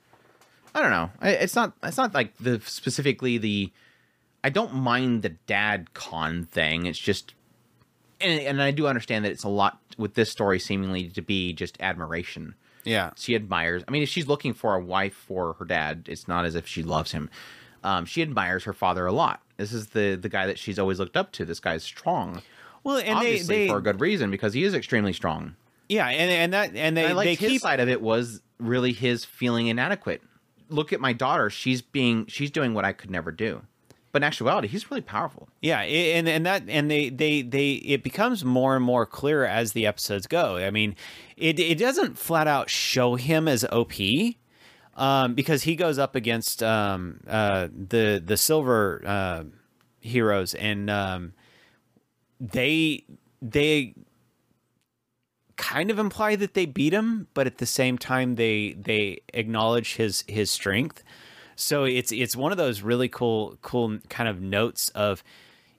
I 0.74 0.80
don't 0.82 0.92
know. 0.92 1.10
I, 1.20 1.30
it's 1.30 1.54
not 1.56 1.72
it's 1.82 1.96
not 1.96 2.14
like 2.14 2.36
the 2.38 2.60
specifically 2.64 3.38
the 3.38 3.72
I 4.42 4.48
don't 4.48 4.72
mind 4.72 5.22
the 5.22 5.28
dad 5.30 5.92
con 5.92 6.44
thing. 6.44 6.86
It's 6.86 6.98
just 6.98 7.34
and 8.20 8.40
and 8.40 8.62
I 8.62 8.70
do 8.70 8.86
understand 8.86 9.24
that 9.24 9.32
it's 9.32 9.44
a 9.44 9.48
lot 9.48 9.78
with 9.98 10.14
this 10.14 10.30
story 10.30 10.58
seemingly 10.58 11.08
to 11.08 11.22
be 11.22 11.52
just 11.52 11.76
admiration. 11.80 12.54
yeah, 12.84 13.10
she 13.16 13.34
admires 13.34 13.82
i 13.86 13.90
mean 13.90 14.02
if 14.02 14.08
she's 14.08 14.26
looking 14.26 14.54
for 14.54 14.74
a 14.74 14.80
wife 14.80 15.14
for 15.14 15.52
her 15.54 15.64
dad 15.64 16.06
it's 16.08 16.26
not 16.26 16.44
as 16.44 16.54
if 16.54 16.66
she 16.66 16.82
loves 16.82 17.12
him. 17.12 17.28
Um, 17.82 18.04
she 18.04 18.20
admires 18.20 18.64
her 18.64 18.74
father 18.74 19.06
a 19.06 19.12
lot. 19.12 19.40
This 19.56 19.72
is 19.72 19.88
the 19.88 20.14
the 20.14 20.28
guy 20.28 20.46
that 20.46 20.58
she's 20.58 20.78
always 20.78 20.98
looked 20.98 21.16
up 21.16 21.32
to. 21.32 21.44
This 21.44 21.60
guy's 21.60 21.82
strong. 21.82 22.42
Well, 22.84 22.98
and 22.98 23.16
obviously 23.16 23.54
they, 23.54 23.64
they 23.64 23.68
for 23.68 23.78
a 23.78 23.82
good 23.82 24.00
reason 24.00 24.30
because 24.30 24.52
he 24.54 24.64
is 24.64 24.74
extremely 24.74 25.12
strong. 25.12 25.56
Yeah, 25.88 26.06
and 26.08 26.30
and 26.30 26.52
that 26.52 26.76
and 26.76 26.96
they 26.96 27.06
and 27.06 27.18
they 27.18 27.34
his 27.34 27.50
keep 27.52 27.60
side 27.62 27.80
of 27.80 27.88
it 27.88 28.00
was 28.02 28.42
really 28.58 28.92
his 28.92 29.24
feeling 29.24 29.66
inadequate. 29.68 30.22
Look 30.68 30.92
at 30.92 31.00
my 31.00 31.12
daughter. 31.12 31.50
She's 31.50 31.82
being 31.82 32.26
she's 32.26 32.50
doing 32.50 32.74
what 32.74 32.84
i 32.84 32.92
could 32.92 33.10
never 33.10 33.32
do 33.32 33.62
but 34.12 34.22
in 34.22 34.24
actuality 34.24 34.68
he's 34.68 34.90
really 34.90 35.00
powerful 35.00 35.48
Yeah, 35.60 35.80
and 35.80 36.28
and 36.28 36.46
that 36.46 36.64
and 36.68 36.90
they 36.90 37.08
they 37.10 37.42
they 37.42 37.72
it 37.72 38.02
becomes 38.02 38.44
more 38.44 38.76
and 38.76 38.84
more 38.84 39.06
clear 39.06 39.44
as 39.44 39.72
the 39.72 39.86
episodes 39.86 40.26
go. 40.26 40.56
I 40.56 40.70
mean, 40.70 40.96
it 41.36 41.58
it 41.58 41.78
doesn't 41.78 42.18
flat 42.18 42.46
out 42.46 42.70
show 42.70 43.16
him 43.16 43.48
as 43.48 43.64
OP. 43.64 43.92
Um, 44.96 45.34
because 45.34 45.62
he 45.62 45.76
goes 45.76 45.98
up 45.98 46.14
against 46.14 46.62
um, 46.62 47.20
uh, 47.26 47.68
the 47.72 48.22
the 48.24 48.36
silver 48.36 49.02
uh, 49.06 49.44
heroes, 50.00 50.52
and 50.54 50.90
um, 50.90 51.32
they 52.38 53.04
they 53.40 53.94
kind 55.56 55.90
of 55.90 55.98
imply 55.98 56.36
that 56.36 56.54
they 56.54 56.66
beat 56.66 56.92
him, 56.92 57.28
but 57.34 57.46
at 57.46 57.58
the 57.58 57.66
same 57.66 57.98
time 57.98 58.34
they 58.34 58.72
they 58.72 59.20
acknowledge 59.32 59.94
his 59.96 60.24
his 60.26 60.50
strength. 60.50 61.02
So 61.60 61.84
it's 61.84 62.10
it's 62.10 62.34
one 62.34 62.52
of 62.52 62.58
those 62.58 62.80
really 62.82 63.08
cool 63.08 63.58
cool 63.62 63.98
kind 64.08 64.28
of 64.28 64.40
notes 64.40 64.88
of 64.90 65.22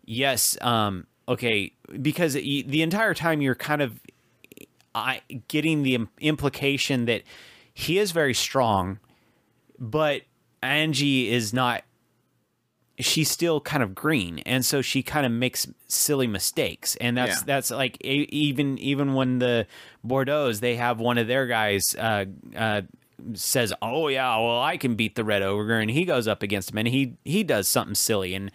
yes, 0.06 0.58
um, 0.62 1.08
okay, 1.28 1.74
because 2.02 2.34
the 2.34 2.82
entire 2.82 3.14
time 3.14 3.42
you're 3.42 3.56
kind 3.56 3.82
of 3.82 4.00
I 4.94 5.22
getting 5.48 5.84
the 5.84 6.00
implication 6.20 7.06
that 7.06 7.24
he 7.74 7.98
is 7.98 8.12
very 8.12 8.34
strong, 8.34 9.00
but 9.80 10.22
Angie 10.62 11.30
is 11.32 11.54
not. 11.54 11.84
She's 13.00 13.32
still 13.32 13.60
kind 13.62 13.82
of 13.82 13.96
green, 13.96 14.40
and 14.40 14.64
so 14.64 14.84
she 14.84 15.02
kind 15.02 15.26
of 15.26 15.32
makes 15.32 15.66
silly 15.88 16.28
mistakes, 16.28 16.96
and 16.98 17.18
that's 17.18 17.40
Yeah. 17.40 17.44
that's 17.46 17.72
like 17.72 18.00
even 18.04 18.78
even 18.78 19.16
when 19.16 19.40
the 19.40 19.66
Bordeaux's 20.06 20.60
they 20.60 20.76
have 20.76 21.00
one 21.00 21.18
of 21.18 21.28
their 21.28 21.48
guys 21.48 21.96
uh, 21.98 22.26
uh, 22.56 22.82
says, 23.34 23.74
"Oh 23.82 24.08
yeah, 24.08 24.38
well 24.38 24.62
I 24.62 24.78
can 24.78 24.96
beat 24.96 25.16
the 25.16 25.24
Red 25.24 25.42
Ogre," 25.42 25.80
and 25.80 25.90
he 25.90 26.06
goes 26.06 26.28
up 26.28 26.44
against 26.44 26.72
him, 26.72 26.78
and 26.78 26.88
he 26.88 27.18
he 27.24 27.44
does 27.44 27.68
something 27.68 27.96
silly, 27.96 28.34
and 28.36 28.52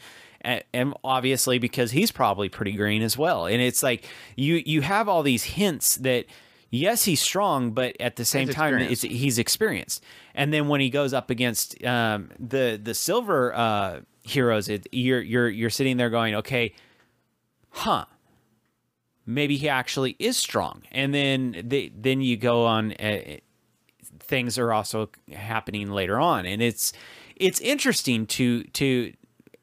and- 0.72 0.94
obviously 1.02 1.58
because 1.58 1.90
he's 1.90 2.10
probably 2.10 2.48
pretty 2.48 2.72
green 2.72 3.02
as 3.02 3.16
well, 3.18 3.46
and 3.46 3.60
it's 3.60 3.82
like 3.82 4.04
you 4.36 4.62
you 4.64 4.82
have 4.82 5.08
all 5.08 5.22
these 5.22 5.44
hints 5.44 5.96
that 5.96 6.26
yes 6.70 7.04
he's 7.04 7.20
strong, 7.20 7.72
but 7.72 7.96
at 8.00 8.16
the 8.16 8.24
same 8.24 8.46
He's 8.46 8.54
time 8.54 8.78
it's 8.78 9.02
he's 9.02 9.38
experienced, 9.38 10.02
and 10.34 10.52
then 10.52 10.68
when 10.68 10.80
he 10.80 10.90
goes 10.90 11.12
up 11.12 11.30
against 11.30 11.82
um, 11.84 12.30
the 12.38 12.78
the 12.82 12.94
silver 12.94 13.54
uh, 13.54 14.00
heroes, 14.22 14.68
it, 14.68 14.86
you're 14.92 15.20
you're 15.20 15.48
you're 15.48 15.70
sitting 15.70 15.96
there 15.96 16.10
going, 16.10 16.34
okay, 16.36 16.74
huh 17.70 18.04
maybe 19.26 19.56
he 19.56 19.68
actually 19.68 20.14
is 20.18 20.36
strong. 20.36 20.82
And 20.92 21.12
then 21.12 21.62
they, 21.64 21.90
then 21.94 22.20
you 22.20 22.36
go 22.36 22.64
on 22.64 22.92
uh, 22.92 23.38
things 24.26 24.58
are 24.58 24.72
also 24.72 25.10
happening 25.32 25.90
later 25.90 26.18
on. 26.18 26.46
And 26.46 26.62
it's 26.62 26.92
it's 27.36 27.60
interesting 27.60 28.26
to 28.26 28.64
to 28.64 29.12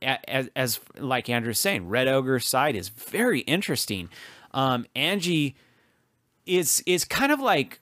as, 0.01 0.49
as 0.55 0.79
like 0.97 1.29
andrew's 1.29 1.59
saying 1.59 1.87
red 1.87 2.07
ogre's 2.07 2.45
side 2.45 2.75
is 2.75 2.89
very 2.89 3.41
interesting. 3.41 4.09
Um 4.51 4.85
angie 4.95 5.55
is 6.45 6.83
is 6.85 7.05
kind 7.05 7.31
of 7.31 7.39
like 7.39 7.79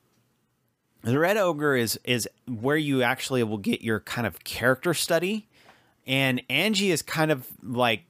the 1.03 1.17
red 1.17 1.37
ogre 1.37 1.75
is 1.75 1.99
is 2.03 2.27
where 2.47 2.77
you 2.77 3.01
actually 3.01 3.43
will 3.43 3.57
get 3.57 3.81
your 3.81 3.99
kind 3.99 4.27
of 4.27 4.43
character 4.43 4.93
study. 4.93 5.47
And 6.05 6.41
angie 6.49 6.91
is 6.91 7.01
kind 7.01 7.31
of 7.31 7.47
like 7.63 8.05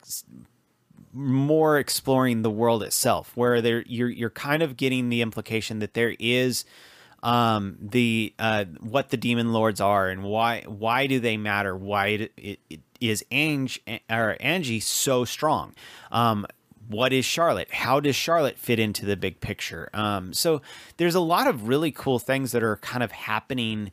more 1.13 1.77
exploring 1.77 2.41
the 2.41 2.49
world 2.49 2.83
itself, 2.83 3.31
where 3.35 3.61
there 3.61 3.83
you're 3.87 4.09
you're 4.09 4.29
kind 4.29 4.63
of 4.63 4.77
getting 4.77 5.09
the 5.09 5.21
implication 5.21 5.79
that 5.79 5.93
there 5.93 6.15
is 6.19 6.65
um, 7.23 7.77
the 7.79 8.33
uh, 8.39 8.65
what 8.79 9.09
the 9.09 9.17
demon 9.17 9.53
lords 9.53 9.79
are 9.79 10.09
and 10.09 10.23
why 10.23 10.63
why 10.67 11.07
do 11.07 11.19
they 11.19 11.37
matter? 11.37 11.75
Why 11.75 12.07
it, 12.07 12.31
it, 12.37 12.59
it 12.69 12.79
is 12.99 13.25
Ange 13.31 13.81
or 14.09 14.37
Angie 14.39 14.79
so 14.79 15.25
strong? 15.25 15.73
Um, 16.11 16.45
what 16.87 17.13
is 17.13 17.23
Charlotte? 17.23 17.71
How 17.71 17.99
does 17.99 18.15
Charlotte 18.15 18.57
fit 18.57 18.79
into 18.79 19.05
the 19.05 19.15
big 19.15 19.39
picture? 19.39 19.89
Um, 19.93 20.33
so 20.33 20.61
there's 20.97 21.15
a 21.15 21.21
lot 21.21 21.47
of 21.47 21.67
really 21.67 21.91
cool 21.91 22.19
things 22.19 22.51
that 22.51 22.63
are 22.63 22.77
kind 22.77 23.01
of 23.01 23.11
happening 23.11 23.91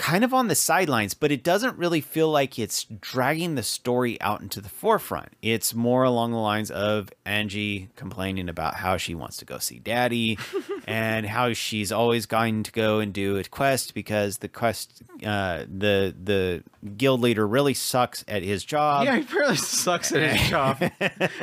kind 0.00 0.24
of 0.24 0.32
on 0.32 0.48
the 0.48 0.54
sidelines, 0.54 1.12
but 1.12 1.30
it 1.30 1.44
doesn't 1.44 1.76
really 1.76 2.00
feel 2.00 2.30
like 2.30 2.58
it's 2.58 2.84
dragging 2.84 3.54
the 3.54 3.62
story 3.62 4.18
out 4.22 4.40
into 4.40 4.58
the 4.58 4.68
forefront. 4.70 5.28
It's 5.42 5.74
more 5.74 6.04
along 6.04 6.32
the 6.32 6.38
lines 6.38 6.70
of 6.70 7.10
Angie 7.26 7.90
complaining 7.96 8.48
about 8.48 8.76
how 8.76 8.96
she 8.96 9.14
wants 9.14 9.36
to 9.36 9.44
go 9.44 9.58
see 9.58 9.78
daddy 9.78 10.38
and 10.86 11.26
how 11.26 11.52
she's 11.52 11.92
always 11.92 12.24
going 12.24 12.62
to 12.62 12.72
go 12.72 12.98
and 13.00 13.12
do 13.12 13.36
a 13.36 13.44
quest 13.44 13.92
because 13.92 14.38
the 14.38 14.48
quest 14.48 15.02
uh 15.22 15.64
the 15.68 16.14
the 16.24 16.64
guild 16.96 17.20
leader 17.20 17.46
really 17.46 17.74
sucks 17.74 18.24
at 18.26 18.42
his 18.42 18.64
job. 18.64 19.04
yeah, 19.04 19.18
he 19.18 19.36
really 19.36 19.56
sucks 19.56 20.12
at 20.12 20.22
his 20.34 20.48
job. 20.48 20.78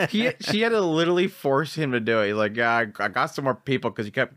he 0.10 0.32
she 0.40 0.62
had 0.62 0.70
to 0.70 0.82
literally 0.82 1.28
force 1.28 1.76
him 1.76 1.92
to 1.92 2.00
do 2.00 2.22
it. 2.22 2.30
He's 2.30 2.36
like, 2.36 2.56
yeah, 2.56 2.72
I, 2.72 3.04
I 3.04 3.08
got 3.10 3.28
some 3.28 3.44
more 3.44 3.54
people 3.54 3.92
because 3.92 4.08
you 4.08 4.12
kept 4.12 4.34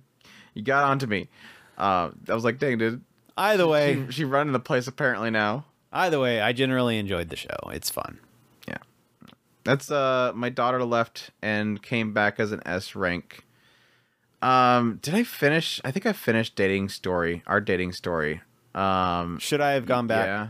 you 0.53 0.61
got 0.61 0.85
onto 0.85 1.07
me. 1.07 1.31
Uh, 1.79 2.11
I 2.29 2.35
was 2.35 2.45
like, 2.45 2.59
dang, 2.59 2.77
dude. 2.77 3.03
Either 3.41 3.67
way, 3.67 4.05
She, 4.07 4.13
she 4.13 4.25
running 4.25 4.53
the 4.53 4.61
place 4.61 4.87
apparently 4.87 5.31
now. 5.31 5.65
either 5.93 6.21
way, 6.21 6.41
I 6.41 6.53
generally 6.53 6.99
enjoyed 6.99 7.31
the 7.31 7.37
show. 7.37 7.57
It's 7.73 7.89
fun. 7.89 8.19
Yeah. 8.69 8.77
That's 9.65 9.91
uh 9.91 10.33
my 10.35 10.49
daughter 10.51 10.85
left 10.85 11.31
and 11.43 11.83
came 11.83 12.13
back 12.13 12.39
as 12.39 12.53
an 12.53 12.61
S 12.67 12.95
rank. 12.95 13.45
Um 14.43 14.99
did 15.03 15.15
I 15.15 15.23
finish? 15.25 15.81
I 15.85 15.91
think 15.91 16.07
I 16.07 16.13
finished 16.13 16.55
dating 16.55 16.89
story, 16.91 17.43
our 17.47 17.61
dating 17.61 17.93
story. 17.93 18.41
Um 18.75 19.39
Should 19.39 19.61
I 19.61 19.73
have 19.73 19.87
gone 19.87 20.07
back? 20.07 20.27
yeah. 20.27 20.49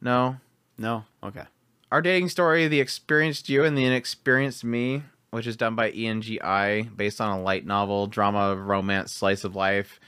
No. 0.00 0.36
No. 0.78 1.04
Okay. 1.22 1.44
Our 1.92 2.02
dating 2.02 2.28
story, 2.30 2.66
The 2.68 2.80
Experienced 2.80 3.48
You 3.48 3.64
and 3.64 3.76
the 3.78 3.84
Inexperienced 3.84 4.64
Me, 4.64 5.02
which 5.30 5.46
is 5.46 5.56
done 5.56 5.74
by 5.76 5.92
ENGI, 5.92 6.96
based 6.96 7.20
on 7.20 7.38
a 7.38 7.40
light 7.42 7.64
novel, 7.64 8.06
drama, 8.08 8.56
romance, 8.56 9.12
slice 9.12 9.44
of 9.44 9.54
life. 9.54 10.00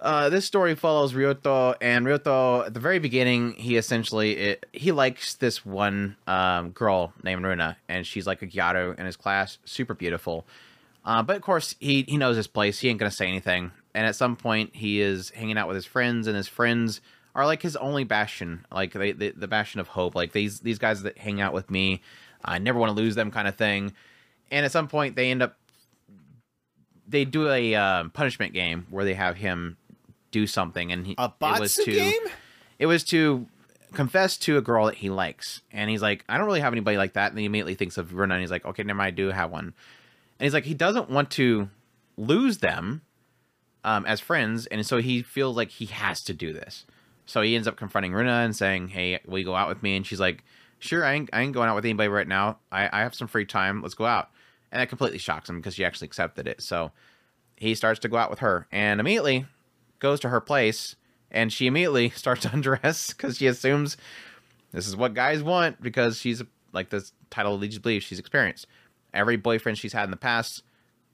Uh, 0.00 0.30
this 0.30 0.46
story 0.46 0.74
follows 0.74 1.12
Ryuto, 1.12 1.74
and 1.80 2.06
Ryuto, 2.06 2.66
at 2.66 2.72
the 2.72 2.80
very 2.80 2.98
beginning, 2.98 3.52
he 3.52 3.76
essentially 3.76 4.34
it, 4.36 4.66
he 4.72 4.92
likes 4.92 5.34
this 5.34 5.66
one 5.66 6.16
um, 6.26 6.70
girl 6.70 7.12
named 7.22 7.44
Runa, 7.44 7.76
and 7.86 8.06
she's 8.06 8.26
like 8.26 8.40
a 8.40 8.46
gyaru 8.46 8.98
in 8.98 9.04
his 9.04 9.16
class, 9.16 9.58
super 9.66 9.92
beautiful. 9.92 10.46
Uh, 11.04 11.22
but 11.22 11.36
of 11.36 11.42
course, 11.42 11.76
he 11.80 12.04
he 12.08 12.16
knows 12.16 12.36
his 12.36 12.46
place. 12.46 12.78
He 12.78 12.88
ain't 12.88 12.98
gonna 12.98 13.10
say 13.10 13.28
anything. 13.28 13.72
And 13.94 14.06
at 14.06 14.16
some 14.16 14.36
point, 14.36 14.74
he 14.74 15.00
is 15.02 15.30
hanging 15.30 15.58
out 15.58 15.68
with 15.68 15.74
his 15.74 15.86
friends, 15.86 16.26
and 16.26 16.34
his 16.34 16.48
friends 16.48 17.02
are 17.34 17.44
like 17.44 17.60
his 17.60 17.76
only 17.76 18.04
bastion, 18.04 18.64
like 18.72 18.94
they, 18.94 19.12
they 19.12 19.30
the 19.30 19.48
bastion 19.48 19.80
of 19.80 19.88
hope. 19.88 20.14
Like 20.14 20.32
these 20.32 20.60
these 20.60 20.78
guys 20.78 21.02
that 21.02 21.18
hang 21.18 21.42
out 21.42 21.52
with 21.52 21.70
me, 21.70 22.00
I 22.42 22.58
never 22.58 22.78
want 22.78 22.96
to 22.96 23.00
lose 23.00 23.16
them, 23.16 23.30
kind 23.30 23.46
of 23.46 23.56
thing. 23.56 23.92
And 24.50 24.64
at 24.64 24.72
some 24.72 24.88
point, 24.88 25.14
they 25.14 25.30
end 25.30 25.42
up 25.42 25.56
they 27.06 27.26
do 27.26 27.50
a 27.50 27.74
uh, 27.74 28.04
punishment 28.14 28.54
game 28.54 28.86
where 28.88 29.04
they 29.04 29.14
have 29.14 29.36
him 29.36 29.76
do 30.30 30.46
something, 30.46 30.92
and 30.92 31.06
he 31.06 31.14
A 31.18 31.30
it 31.40 31.60
was 31.60 31.74
to 31.76 31.92
game? 31.92 32.20
it 32.78 32.86
was 32.86 33.04
to 33.04 33.46
confess 33.92 34.36
to 34.38 34.56
a 34.56 34.62
girl 34.62 34.86
that 34.86 34.96
he 34.96 35.10
likes, 35.10 35.62
and 35.72 35.90
he's 35.90 36.02
like, 36.02 36.24
I 36.28 36.38
don't 36.38 36.46
really 36.46 36.60
have 36.60 36.72
anybody 36.72 36.96
like 36.96 37.14
that, 37.14 37.30
and 37.30 37.38
he 37.38 37.44
immediately 37.44 37.74
thinks 37.74 37.98
of 37.98 38.14
Runa, 38.14 38.34
and 38.34 38.40
he's 38.40 38.50
like, 38.50 38.64
okay, 38.64 38.82
never 38.82 38.98
mind, 38.98 39.08
I 39.08 39.10
do 39.10 39.28
have 39.28 39.50
one, 39.50 39.64
and 39.64 39.74
he's 40.44 40.54
like, 40.54 40.64
he 40.64 40.74
doesn't 40.74 41.10
want 41.10 41.30
to 41.32 41.68
lose 42.16 42.58
them 42.58 43.02
um, 43.84 44.04
as 44.06 44.20
friends, 44.20 44.66
and 44.66 44.84
so 44.86 44.98
he 44.98 45.22
feels 45.22 45.56
like 45.56 45.70
he 45.70 45.86
has 45.86 46.22
to 46.24 46.34
do 46.34 46.52
this. 46.52 46.84
So 47.26 47.42
he 47.42 47.54
ends 47.54 47.68
up 47.68 47.76
confronting 47.76 48.12
Runa 48.12 48.40
and 48.40 48.56
saying, 48.56 48.88
"Hey, 48.88 49.20
will 49.24 49.38
you 49.38 49.44
go 49.44 49.54
out 49.54 49.68
with 49.68 49.82
me?" 49.82 49.96
And 49.96 50.06
she's 50.06 50.20
like, 50.20 50.42
"Sure, 50.78 51.04
I 51.04 51.12
ain't, 51.12 51.30
I 51.32 51.42
ain't 51.42 51.52
going 51.52 51.68
out 51.68 51.76
with 51.76 51.84
anybody 51.84 52.08
right 52.08 52.26
now. 52.26 52.58
I, 52.72 52.88
I 52.92 53.02
have 53.02 53.14
some 53.14 53.28
free 53.28 53.46
time. 53.46 53.82
Let's 53.82 53.94
go 53.94 54.06
out." 54.06 54.30
And 54.72 54.80
that 54.80 54.88
completely 54.88 55.18
shocks 55.18 55.48
him 55.48 55.56
because 55.58 55.74
she 55.74 55.84
actually 55.84 56.06
accepted 56.06 56.46
it. 56.46 56.60
So 56.60 56.92
he 57.56 57.74
starts 57.74 58.00
to 58.00 58.08
go 58.08 58.16
out 58.16 58.30
with 58.30 58.40
her, 58.40 58.66
and 58.72 59.00
immediately 59.00 59.46
goes 60.00 60.20
to 60.20 60.28
her 60.28 60.40
place, 60.40 60.96
and 61.30 61.52
she 61.52 61.66
immediately 61.66 62.10
starts 62.14 62.42
to 62.42 62.52
undress 62.52 63.12
because 63.12 63.38
she 63.38 63.46
assumes 63.46 63.96
this 64.72 64.86
is 64.86 64.96
what 64.96 65.14
guys 65.14 65.42
want 65.42 65.80
because 65.80 66.18
she's 66.18 66.42
like 66.72 66.90
this 66.90 67.12
title 67.30 67.56
leads 67.58 67.76
to 67.76 67.80
believe 67.80 68.02
she's 68.02 68.18
experienced. 68.18 68.66
Every 69.12 69.36
boyfriend 69.36 69.78
she's 69.78 69.92
had 69.92 70.04
in 70.04 70.10
the 70.10 70.16
past 70.16 70.62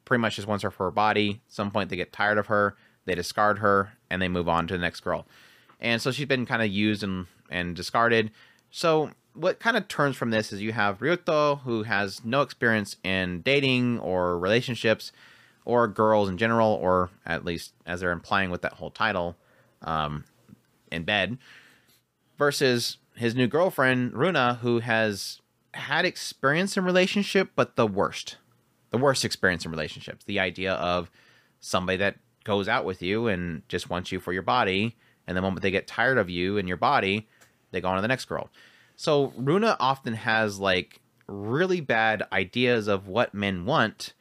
pretty 0.04 0.20
much 0.20 0.36
just 0.36 0.48
wants 0.48 0.62
her 0.62 0.70
for 0.70 0.84
her 0.84 0.90
body. 0.90 1.42
At 1.46 1.52
some 1.52 1.70
point 1.70 1.90
they 1.90 1.96
get 1.96 2.12
tired 2.12 2.38
of 2.38 2.46
her, 2.46 2.76
they 3.04 3.14
discard 3.14 3.58
her, 3.58 3.92
and 4.10 4.20
they 4.20 4.28
move 4.28 4.48
on 4.48 4.66
to 4.66 4.74
the 4.74 4.80
next 4.80 5.00
girl. 5.00 5.26
And 5.80 6.00
so 6.00 6.10
she's 6.10 6.26
been 6.26 6.46
kind 6.46 6.62
of 6.62 6.68
used 6.68 7.02
and, 7.02 7.26
and 7.50 7.74
discarded. 7.74 8.30
So 8.70 9.10
what 9.34 9.60
kind 9.60 9.76
of 9.76 9.88
turns 9.88 10.16
from 10.16 10.30
this 10.30 10.52
is 10.52 10.62
you 10.62 10.72
have 10.72 11.00
Ryuto, 11.00 11.60
who 11.60 11.82
has 11.82 12.24
no 12.24 12.42
experience 12.42 12.96
in 13.04 13.42
dating 13.42 13.98
or 14.00 14.38
relationships 14.38 15.12
or 15.66 15.86
girls 15.88 16.30
in 16.30 16.38
general, 16.38 16.70
or 16.70 17.10
at 17.26 17.44
least 17.44 17.74
as 17.84 18.00
they're 18.00 18.12
implying 18.12 18.50
with 18.50 18.62
that 18.62 18.74
whole 18.74 18.90
title, 18.90 19.36
um, 19.82 20.24
in 20.90 21.02
bed, 21.02 21.36
versus 22.38 22.96
his 23.16 23.34
new 23.34 23.46
girlfriend, 23.46 24.14
Runa, 24.14 24.60
who 24.62 24.78
has 24.78 25.40
had 25.74 26.06
experience 26.06 26.76
in 26.76 26.84
relationship, 26.84 27.50
but 27.54 27.76
the 27.76 27.86
worst. 27.86 28.36
The 28.90 28.98
worst 28.98 29.24
experience 29.24 29.64
in 29.64 29.70
relationships. 29.70 30.24
The 30.24 30.40
idea 30.40 30.74
of 30.74 31.10
somebody 31.60 31.98
that 31.98 32.16
goes 32.44 32.68
out 32.68 32.84
with 32.84 33.02
you 33.02 33.26
and 33.26 33.62
just 33.68 33.90
wants 33.90 34.12
you 34.12 34.20
for 34.20 34.32
your 34.32 34.42
body, 34.42 34.96
and 35.26 35.36
the 35.36 35.42
moment 35.42 35.62
they 35.62 35.72
get 35.72 35.88
tired 35.88 36.16
of 36.16 36.30
you 36.30 36.56
and 36.56 36.68
your 36.68 36.76
body, 36.76 37.26
they 37.72 37.80
go 37.80 37.88
on 37.88 37.96
to 37.96 38.02
the 38.02 38.08
next 38.08 38.26
girl. 38.26 38.48
So 38.94 39.32
Runa 39.36 39.76
often 39.80 40.14
has 40.14 40.60
like 40.60 41.00
really 41.26 41.80
bad 41.80 42.22
ideas 42.32 42.86
of 42.86 43.08
what 43.08 43.34
men 43.34 43.64
want 43.64 44.14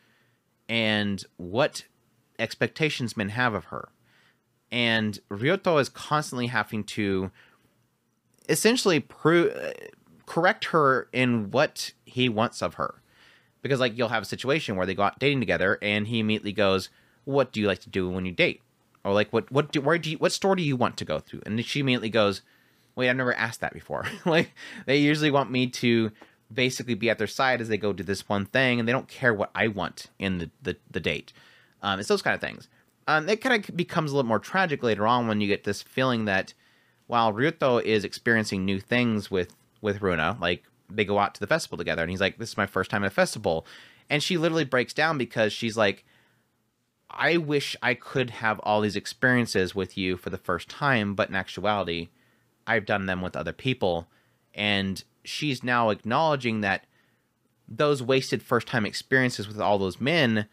and 0.68 1.24
what 1.38 1.84
expectations 2.40 3.16
men 3.16 3.30
have 3.30 3.54
of 3.54 3.66
her. 3.66 3.90
And 4.72 5.20
Ryuto 5.30 5.80
is 5.80 5.90
constantly 5.90 6.48
having 6.48 6.84
to 6.84 7.32
essentially 8.50 9.06
correct 10.26 10.66
her 10.66 11.08
in 11.14 11.52
what 11.52 11.94
he 12.06 12.30
wants 12.30 12.62
of 12.62 12.76
her. 12.76 13.02
Because 13.62 13.80
like 13.80 13.98
you'll 13.98 14.10
have 14.10 14.24
a 14.24 14.28
situation 14.28 14.76
where 14.76 14.86
they 14.86 14.94
go 14.94 15.04
out 15.04 15.20
dating 15.20 15.40
together 15.40 15.80
and 15.82 16.08
he 16.08 16.20
immediately 16.20 16.54
goes, 16.54 16.90
"What 17.24 17.52
do 17.52 17.60
you 17.60 17.68
like 17.68 17.80
to 17.80 17.90
do 17.90 18.10
when 18.10 18.26
you 18.26 18.32
date?" 18.32 18.62
Or 19.04 19.14
like, 19.14 19.34
"What 19.34 19.52
what 19.52 19.72
do 19.72 19.82
where 19.82 19.98
do 19.98 20.12
you 20.12 20.18
what 20.18 20.32
store 20.32 20.56
do 20.56 20.62
you 20.62 20.76
want 20.76 20.98
to 20.98 21.06
go 21.06 21.20
through?" 21.20 21.42
And 21.46 21.64
she 21.66 21.80
immediately 21.80 22.12
goes, 22.12 22.42
"Wait, 22.96 23.10
I've 23.10 23.16
never 23.16 23.34
asked 23.34 23.62
that 23.62 23.74
before." 23.74 24.06
like 24.26 24.54
they 24.86 24.98
usually 24.98 25.32
want 25.32 25.50
me 25.50 25.68
to 25.68 26.12
basically 26.54 26.94
be 26.94 27.10
at 27.10 27.18
their 27.18 27.28
side 27.28 27.62
as 27.62 27.70
they 27.70 27.78
go 27.78 27.94
do 27.94 28.04
this 28.04 28.28
one 28.30 28.46
thing 28.46 28.80
and 28.80 28.88
they 28.88 28.94
don't 28.94 29.08
care 29.08 29.34
what 29.34 29.52
I 29.56 29.68
want 29.68 30.08
in 30.20 30.38
the 30.38 30.50
the, 30.62 30.78
the 30.90 31.00
date. 31.00 31.34
Um, 31.82 32.00
it's 32.00 32.10
those 32.10 32.22
kind 32.22 32.36
of 32.36 32.42
things. 32.42 32.68
Um, 33.08 33.30
it 33.30 33.42
kind 33.42 33.64
of 33.64 33.78
becomes 33.78 34.12
a 34.12 34.16
little 34.16 34.28
more 34.28 34.40
tragic 34.40 34.82
later 34.82 35.06
on 35.06 35.28
when 35.28 35.42
you 35.42 35.48
get 35.48 35.64
this 35.64 35.82
feeling 35.82 36.26
that 36.26 36.54
while 37.08 37.34
Ryuto 37.34 37.84
is 37.84 38.04
experiencing 38.04 38.66
new 38.66 38.80
things 38.80 39.30
with 39.30 39.56
with 39.82 40.02
Runa, 40.02 40.38
like 40.42 40.64
they 40.90 41.06
go 41.06 41.20
out 41.20 41.36
to 41.36 41.40
the 41.40 41.48
festival 41.48 41.78
together, 41.78 42.02
and 42.02 42.10
he's 42.10 42.22
like, 42.22 42.38
"This 42.38 42.50
is 42.50 42.58
my 42.58 42.66
first 42.66 42.90
time 42.90 43.04
at 43.04 43.12
a 43.12 43.14
festival," 43.14 43.66
and 44.10 44.24
she 44.24 44.38
literally 44.38 44.66
breaks 44.66 44.94
down 44.94 45.18
because 45.18 45.54
she's 45.54 45.78
like, 45.78 46.04
"I 47.10 47.38
wish 47.38 47.76
I 47.82 47.94
could 47.94 48.32
have 48.32 48.60
all 48.60 48.82
these 48.82 48.96
experiences 48.96 49.76
with 49.76 49.98
you 49.98 50.18
for 50.18 50.32
the 50.32 50.38
first 50.38 50.70
time, 50.70 51.14
but 51.14 51.30
in 51.30 51.36
actuality, 51.36 52.10
I've 52.66 52.86
done 52.86 53.06
them 53.06 53.22
with 53.22 53.36
other 53.36 53.54
people," 53.54 54.08
and 54.56 55.04
she's 55.24 55.64
now 55.64 55.90
acknowledging 55.90 56.62
that 56.62 56.86
those 57.68 58.02
wasted 58.02 58.42
first 58.42 58.68
time 58.68 58.86
experiences 58.86 59.48
with 59.48 59.60
all 59.60 59.78
those 59.78 60.00
men 60.00 60.48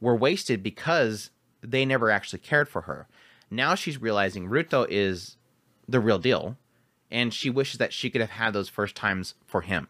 were 0.00 0.16
wasted 0.16 0.62
because 0.62 1.30
they 1.62 1.84
never 1.84 2.10
actually 2.10 2.38
cared 2.38 2.68
for 2.68 2.82
her. 2.82 3.08
Now 3.50 3.74
she's 3.74 4.00
realizing 4.00 4.48
Ruto 4.48 4.86
is 4.88 5.36
the 5.88 6.00
real 6.00 6.18
deal, 6.18 6.56
and 7.10 7.32
she 7.32 7.48
wishes 7.48 7.78
that 7.78 7.92
she 7.92 8.10
could 8.10 8.20
have 8.20 8.30
had 8.30 8.52
those 8.52 8.68
first 8.68 8.94
times 8.94 9.34
for 9.46 9.62
him. 9.62 9.88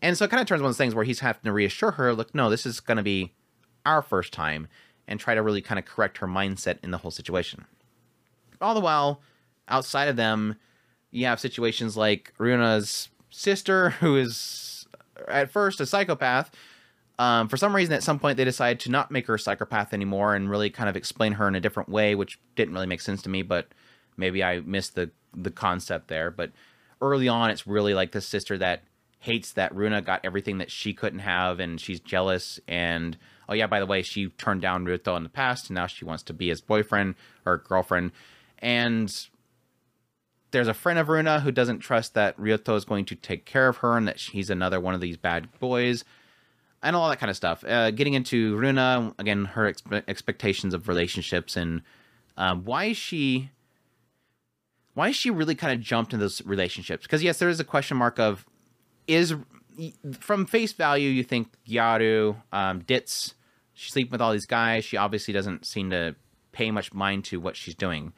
And 0.00 0.16
so 0.16 0.24
it 0.24 0.30
kind 0.30 0.40
of 0.40 0.46
turns 0.46 0.62
one 0.62 0.66
of 0.66 0.70
those 0.70 0.78
things 0.78 0.94
where 0.94 1.04
he's 1.04 1.20
having 1.20 1.42
to 1.44 1.52
reassure 1.52 1.92
her, 1.92 2.14
look, 2.14 2.34
no, 2.34 2.48
this 2.48 2.64
is 2.64 2.80
going 2.80 2.96
to 2.96 3.02
be 3.02 3.34
our 3.84 4.00
first 4.00 4.32
time, 4.32 4.68
and 5.06 5.18
try 5.18 5.34
to 5.34 5.42
really 5.42 5.60
kind 5.60 5.78
of 5.78 5.84
correct 5.84 6.18
her 6.18 6.26
mindset 6.26 6.78
in 6.82 6.90
the 6.90 6.98
whole 6.98 7.10
situation. 7.10 7.66
All 8.60 8.74
the 8.74 8.80
while, 8.80 9.20
outside 9.68 10.08
of 10.08 10.16
them, 10.16 10.56
you 11.10 11.26
have 11.26 11.40
situations 11.40 11.96
like 11.96 12.32
Runa's 12.38 13.08
sister, 13.30 13.90
who 14.00 14.16
is 14.16 14.86
at 15.26 15.50
first 15.50 15.80
a 15.80 15.86
psychopath. 15.86 16.50
Um, 17.18 17.48
for 17.48 17.56
some 17.56 17.74
reason, 17.74 17.94
at 17.94 18.04
some 18.04 18.20
point, 18.20 18.36
they 18.36 18.44
decide 18.44 18.78
to 18.80 18.90
not 18.90 19.10
make 19.10 19.26
her 19.26 19.34
a 19.34 19.38
psychopath 19.38 19.92
anymore 19.92 20.36
and 20.36 20.48
really 20.48 20.70
kind 20.70 20.88
of 20.88 20.96
explain 20.96 21.32
her 21.32 21.48
in 21.48 21.56
a 21.56 21.60
different 21.60 21.88
way, 21.88 22.14
which 22.14 22.38
didn't 22.54 22.74
really 22.74 22.86
make 22.86 23.00
sense 23.00 23.22
to 23.22 23.28
me. 23.28 23.42
But 23.42 23.68
maybe 24.16 24.42
I 24.44 24.60
missed 24.60 24.94
the 24.94 25.10
the 25.34 25.50
concept 25.50 26.08
there. 26.08 26.30
But 26.30 26.52
early 27.00 27.28
on, 27.28 27.50
it's 27.50 27.66
really 27.66 27.94
like 27.94 28.12
the 28.12 28.20
sister 28.20 28.56
that 28.58 28.82
hates 29.20 29.52
that 29.52 29.74
Runa 29.74 30.00
got 30.00 30.20
everything 30.24 30.58
that 30.58 30.70
she 30.70 30.94
couldn't 30.94 31.18
have, 31.20 31.58
and 31.58 31.80
she's 31.80 32.00
jealous. 32.00 32.60
And 32.68 33.16
oh 33.48 33.54
yeah, 33.54 33.66
by 33.66 33.80
the 33.80 33.86
way, 33.86 34.02
she 34.02 34.28
turned 34.28 34.62
down 34.62 34.84
Ruto 34.84 35.16
in 35.16 35.24
the 35.24 35.28
past, 35.28 35.70
and 35.70 35.74
now 35.74 35.86
she 35.86 36.04
wants 36.04 36.22
to 36.24 36.32
be 36.32 36.48
his 36.48 36.60
boyfriend 36.60 37.16
or 37.44 37.58
girlfriend. 37.58 38.12
And 38.60 39.12
there's 40.50 40.68
a 40.68 40.74
friend 40.74 40.98
of 40.98 41.08
Runa 41.08 41.40
who 41.40 41.52
doesn't 41.52 41.80
trust 41.80 42.14
that 42.14 42.36
Ryuto 42.38 42.76
is 42.76 42.84
going 42.84 43.04
to 43.06 43.14
take 43.14 43.44
care 43.44 43.68
of 43.68 43.78
her 43.78 43.96
and 43.96 44.08
that 44.08 44.18
he's 44.18 44.50
another 44.50 44.80
one 44.80 44.94
of 44.94 45.00
these 45.00 45.16
bad 45.16 45.48
boys 45.60 46.04
and 46.82 46.96
all 46.96 47.08
that 47.08 47.18
kind 47.18 47.30
of 47.30 47.36
stuff. 47.36 47.64
Uh, 47.64 47.90
getting 47.90 48.14
into 48.14 48.56
Runa, 48.56 49.14
again, 49.18 49.46
her 49.46 49.70
expe- 49.70 50.04
expectations 50.08 50.74
of 50.74 50.88
relationships 50.88 51.56
and 51.56 51.82
um, 52.36 52.64
why 52.64 52.92
she 52.92 53.50
why 54.94 55.12
she 55.12 55.30
really 55.30 55.54
kind 55.54 55.72
of 55.72 55.80
jumped 55.80 56.12
into 56.12 56.24
those 56.24 56.44
relationships. 56.44 57.04
Because 57.04 57.22
yes, 57.22 57.38
there 57.38 57.48
is 57.48 57.60
a 57.60 57.64
question 57.64 57.96
mark 57.96 58.18
of 58.18 58.44
is 59.06 59.34
from 60.18 60.44
face 60.44 60.72
value 60.72 61.08
you 61.08 61.22
think 61.22 61.48
Gyaru, 61.68 62.36
um, 62.52 62.80
Ditz, 62.80 63.34
she's 63.74 63.92
sleeping 63.92 64.10
with 64.10 64.20
all 64.20 64.32
these 64.32 64.46
guys. 64.46 64.84
She 64.84 64.96
obviously 64.96 65.32
doesn't 65.32 65.66
seem 65.66 65.90
to 65.90 66.16
pay 66.50 66.70
much 66.70 66.92
mind 66.92 67.24
to 67.26 67.38
what 67.38 67.54
she's 67.54 67.74
doing 67.74 68.12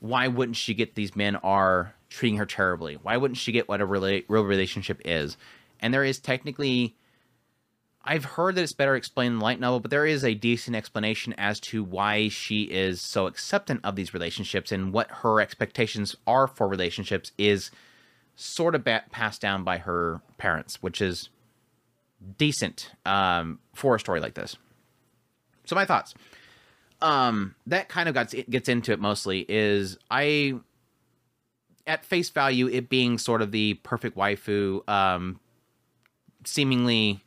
why 0.00 0.28
wouldn't 0.28 0.56
she 0.56 0.74
get 0.74 0.94
these 0.94 1.16
men 1.16 1.36
are 1.36 1.94
treating 2.08 2.38
her 2.38 2.46
terribly? 2.46 2.94
Why 3.02 3.16
wouldn't 3.16 3.38
she 3.38 3.52
get 3.52 3.68
what 3.68 3.80
a 3.80 3.86
rela- 3.86 4.24
real 4.28 4.44
relationship 4.44 5.00
is? 5.04 5.36
And 5.80 5.92
there 5.92 6.04
is 6.04 6.18
technically, 6.18 6.96
I've 8.04 8.24
heard 8.24 8.54
that 8.54 8.62
it's 8.62 8.72
better 8.72 8.94
explained 8.96 9.34
in 9.34 9.40
light 9.40 9.60
novel, 9.60 9.80
but 9.80 9.90
there 9.90 10.06
is 10.06 10.24
a 10.24 10.34
decent 10.34 10.76
explanation 10.76 11.34
as 11.38 11.60
to 11.60 11.82
why 11.82 12.28
she 12.28 12.62
is 12.62 13.00
so 13.00 13.26
acceptant 13.26 13.80
of 13.84 13.96
these 13.96 14.14
relationships 14.14 14.72
and 14.72 14.92
what 14.92 15.10
her 15.10 15.40
expectations 15.40 16.16
are 16.26 16.46
for 16.46 16.68
relationships 16.68 17.32
is 17.38 17.70
sort 18.36 18.74
of 18.74 18.84
ba- 18.84 19.04
passed 19.10 19.40
down 19.40 19.64
by 19.64 19.78
her 19.78 20.20
parents, 20.38 20.82
which 20.82 21.00
is 21.00 21.30
decent 22.38 22.90
um, 23.04 23.58
for 23.74 23.96
a 23.96 24.00
story 24.00 24.20
like 24.20 24.34
this. 24.34 24.56
So 25.64 25.74
my 25.74 25.84
thoughts 25.84 26.14
um 27.02 27.54
that 27.66 27.88
kind 27.88 28.08
of 28.08 28.14
got 28.14 28.32
gets 28.48 28.68
into 28.68 28.92
it 28.92 28.98
mostly 28.98 29.44
is 29.48 29.98
i 30.10 30.54
at 31.86 32.04
face 32.04 32.30
value, 32.30 32.66
it 32.66 32.88
being 32.88 33.18
sort 33.18 33.42
of 33.42 33.52
the 33.52 33.74
perfect 33.74 34.16
waifu, 34.16 34.86
um, 34.88 35.38
seemingly 36.44 37.22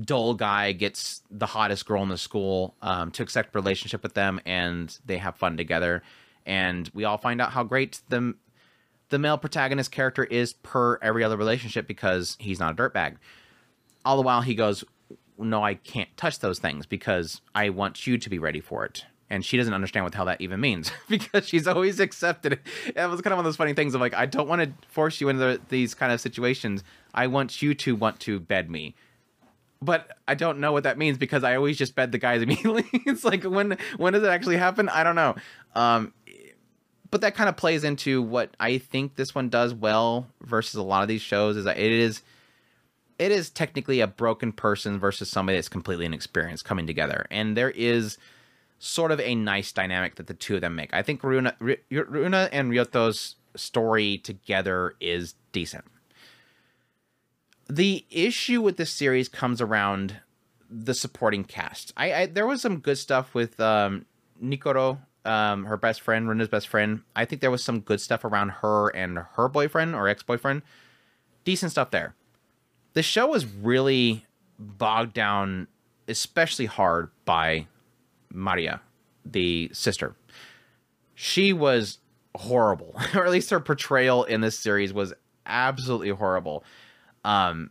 dull 0.00 0.34
guy 0.34 0.72
gets 0.72 1.22
the 1.30 1.46
hottest 1.46 1.86
girl 1.86 2.02
in 2.02 2.08
the 2.08 2.18
school 2.18 2.74
um, 2.82 3.10
to 3.12 3.22
accept 3.22 3.54
relationship 3.54 4.02
with 4.02 4.14
them, 4.14 4.40
and 4.44 4.98
they 5.06 5.18
have 5.18 5.36
fun 5.36 5.56
together. 5.56 6.02
And 6.46 6.90
we 6.92 7.04
all 7.04 7.16
find 7.16 7.40
out 7.40 7.52
how 7.52 7.64
great 7.64 8.00
the 8.08 8.34
the 9.10 9.18
male 9.18 9.38
protagonist 9.38 9.92
character 9.92 10.24
is 10.24 10.54
per 10.54 10.98
every 11.00 11.22
other 11.22 11.36
relationship 11.36 11.86
because 11.86 12.36
he's 12.40 12.58
not 12.58 12.72
a 12.72 12.76
dirtbag. 12.76 13.16
All 14.04 14.16
the 14.16 14.22
while 14.22 14.40
he 14.40 14.54
goes, 14.54 14.82
"No, 15.38 15.62
I 15.62 15.74
can't 15.74 16.14
touch 16.16 16.40
those 16.40 16.58
things 16.58 16.86
because 16.86 17.40
I 17.54 17.70
want 17.70 18.06
you 18.06 18.18
to 18.18 18.30
be 18.30 18.38
ready 18.38 18.60
for 18.60 18.84
it." 18.84 19.04
And 19.30 19.44
she 19.44 19.56
doesn't 19.56 19.72
understand 19.72 20.04
what 20.04 20.12
the 20.12 20.16
hell 20.16 20.26
that 20.26 20.40
even 20.40 20.60
means 20.60 20.92
because 21.08 21.48
she's 21.48 21.66
always 21.66 21.98
accepted 21.98 22.54
it. 22.54 22.60
It 22.94 23.10
was 23.10 23.20
kind 23.20 23.32
of 23.32 23.38
one 23.38 23.38
of 23.38 23.44
those 23.44 23.56
funny 23.56 23.72
things 23.72 23.94
of 23.94 24.00
like, 24.00 24.14
I 24.14 24.26
don't 24.26 24.46
want 24.48 24.62
to 24.62 24.88
force 24.88 25.20
you 25.20 25.28
into 25.28 25.60
these 25.70 25.94
kind 25.94 26.12
of 26.12 26.20
situations. 26.20 26.84
I 27.14 27.26
want 27.26 27.62
you 27.62 27.74
to 27.74 27.96
want 27.96 28.20
to 28.20 28.38
bed 28.38 28.70
me 28.70 28.94
but 29.84 30.16
I 30.26 30.34
don't 30.34 30.60
know 30.60 30.72
what 30.72 30.84
that 30.84 30.98
means 30.98 31.18
because 31.18 31.44
I 31.44 31.56
always 31.56 31.76
just 31.76 31.94
bed 31.94 32.12
the 32.12 32.18
guys 32.18 32.42
immediately. 32.42 32.86
it's 32.92 33.24
like 33.24 33.44
when 33.44 33.76
when 33.96 34.12
does 34.12 34.22
it 34.22 34.28
actually 34.28 34.56
happen? 34.56 34.88
I 34.88 35.04
don't 35.04 35.16
know. 35.16 35.34
Um, 35.74 36.12
but 37.10 37.20
that 37.20 37.34
kind 37.34 37.48
of 37.48 37.56
plays 37.56 37.84
into 37.84 38.22
what 38.22 38.56
I 38.58 38.78
think 38.78 39.14
this 39.14 39.34
one 39.34 39.48
does 39.48 39.72
well 39.72 40.26
versus 40.40 40.74
a 40.74 40.82
lot 40.82 41.02
of 41.02 41.08
these 41.08 41.20
shows 41.20 41.56
is 41.56 41.64
that 41.64 41.78
it 41.78 41.92
is 41.92 42.22
it 43.18 43.32
is 43.32 43.50
technically 43.50 44.00
a 44.00 44.06
broken 44.06 44.52
person 44.52 44.98
versus 44.98 45.30
somebody 45.30 45.56
that's 45.56 45.68
completely 45.68 46.06
inexperienced 46.06 46.64
coming 46.64 46.86
together, 46.86 47.26
and 47.30 47.56
there 47.56 47.70
is 47.70 48.18
sort 48.78 49.10
of 49.10 49.20
a 49.20 49.34
nice 49.34 49.72
dynamic 49.72 50.16
that 50.16 50.26
the 50.26 50.34
two 50.34 50.56
of 50.56 50.60
them 50.60 50.74
make. 50.74 50.92
I 50.92 51.02
think 51.02 51.22
Runa, 51.22 51.56
Runa 51.90 52.48
and 52.52 52.70
Ryuto's 52.70 53.36
story 53.54 54.18
together 54.18 54.94
is 55.00 55.34
decent 55.52 55.84
the 57.68 58.04
issue 58.10 58.60
with 58.60 58.76
this 58.76 58.90
series 58.90 59.28
comes 59.28 59.60
around 59.60 60.20
the 60.68 60.94
supporting 60.94 61.44
cast. 61.44 61.92
I, 61.96 62.12
I 62.12 62.26
there 62.26 62.46
was 62.46 62.60
some 62.60 62.78
good 62.78 62.98
stuff 62.98 63.34
with 63.34 63.58
um, 63.60 64.06
Nikoro, 64.42 64.98
um, 65.24 65.64
her 65.64 65.76
best 65.76 66.00
friend, 66.00 66.28
Runa's 66.28 66.48
best 66.48 66.68
friend. 66.68 67.02
I 67.14 67.24
think 67.24 67.40
there 67.40 67.50
was 67.50 67.64
some 67.64 67.80
good 67.80 68.00
stuff 68.00 68.24
around 68.24 68.50
her 68.50 68.88
and 68.88 69.18
her 69.18 69.48
boyfriend 69.48 69.94
or 69.94 70.08
ex 70.08 70.22
boyfriend. 70.22 70.62
Decent 71.44 71.72
stuff 71.72 71.90
there. 71.90 72.14
The 72.94 73.02
show 73.02 73.28
was 73.28 73.44
really 73.44 74.24
bogged 74.58 75.14
down, 75.14 75.68
especially 76.08 76.66
hard 76.66 77.10
by 77.24 77.66
Maria, 78.32 78.80
the 79.24 79.70
sister. 79.72 80.14
She 81.14 81.52
was 81.52 81.98
horrible, 82.36 82.96
or 83.14 83.24
at 83.24 83.30
least 83.30 83.50
her 83.50 83.60
portrayal 83.60 84.24
in 84.24 84.40
this 84.40 84.58
series 84.58 84.92
was 84.92 85.12
absolutely 85.46 86.10
horrible 86.10 86.64
um, 87.24 87.70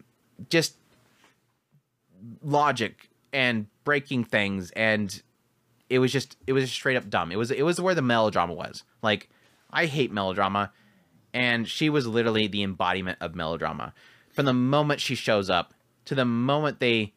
just 0.49 0.75
logic 2.41 3.09
and 3.31 3.67
breaking 3.83 4.23
things 4.23 4.71
and 4.71 5.21
it 5.89 5.99
was 5.99 6.11
just 6.11 6.37
it 6.47 6.53
was 6.53 6.63
just 6.63 6.73
straight 6.73 6.95
up 6.95 7.09
dumb. 7.09 7.31
It 7.31 7.37
was 7.37 7.51
it 7.51 7.63
was 7.63 7.79
where 7.79 7.93
the 7.93 8.01
melodrama 8.01 8.53
was. 8.53 8.83
Like 9.01 9.29
I 9.71 9.85
hate 9.85 10.11
melodrama 10.11 10.71
and 11.33 11.67
she 11.67 11.89
was 11.89 12.07
literally 12.07 12.47
the 12.47 12.63
embodiment 12.63 13.19
of 13.21 13.35
melodrama. 13.35 13.93
From 14.33 14.45
the 14.45 14.53
moment 14.53 14.99
she 14.99 15.15
shows 15.15 15.49
up 15.49 15.73
to 16.05 16.15
the 16.15 16.25
moment 16.25 16.79
they 16.79 17.13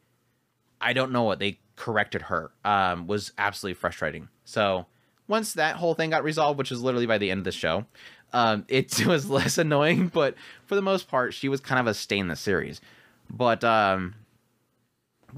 I 0.81 0.93
don't 0.93 1.13
know 1.13 1.23
what 1.23 1.39
they 1.39 1.59
corrected 1.75 2.23
her 2.23 2.53
um, 2.65 3.07
was 3.07 3.33
absolutely 3.39 3.75
frustrating. 3.75 4.29
So 4.45 4.87
once 5.29 5.55
that 5.55 5.77
whole 5.77 5.95
thing 5.95 6.11
got 6.11 6.23
resolved, 6.23 6.59
which 6.59 6.71
was 6.71 6.83
literally 6.83 7.07
by 7.07 7.19
the 7.19 7.31
end 7.31 7.39
of 7.39 7.45
the 7.45 7.53
show, 7.53 7.87
um, 8.33 8.65
it 8.69 9.07
was 9.07 9.29
less 9.29 9.59
annoying, 9.59 10.09
but 10.09 10.35
for 10.67 10.75
the 10.75 10.83
most 10.83 11.09
part, 11.09 11.35
she 11.35 11.49
was 11.49 11.61
kind 11.61 11.81
of 11.81 11.87
a 11.87 11.95
stay 11.95 12.19
in 12.19 12.29
the 12.29 12.37
series. 12.37 12.81
But 13.29 13.65
um, 13.65 14.15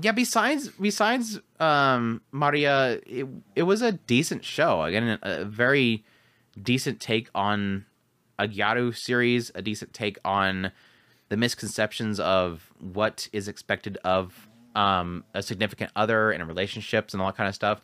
yeah, 0.00 0.12
besides 0.12 0.68
besides 0.68 1.40
um, 1.58 2.22
Maria, 2.30 3.00
it, 3.06 3.26
it 3.54 3.62
was 3.62 3.82
a 3.82 3.92
decent 3.92 4.44
show. 4.44 4.82
Again, 4.82 5.18
a 5.22 5.44
very 5.44 6.04
decent 6.60 7.00
take 7.00 7.30
on 7.34 7.86
a 8.38 8.46
Gyaru 8.46 8.96
series, 8.96 9.50
a 9.54 9.62
decent 9.62 9.92
take 9.92 10.18
on 10.24 10.70
the 11.28 11.36
misconceptions 11.36 12.18
of 12.20 12.72
what 12.80 13.28
is 13.32 13.48
expected 13.48 13.98
of 14.04 14.48
um, 14.74 15.24
a 15.34 15.42
significant 15.42 15.90
other 15.96 16.30
and 16.30 16.46
relationships 16.46 17.12
and 17.12 17.20
all 17.20 17.28
that 17.28 17.36
kind 17.36 17.48
of 17.48 17.54
stuff 17.54 17.80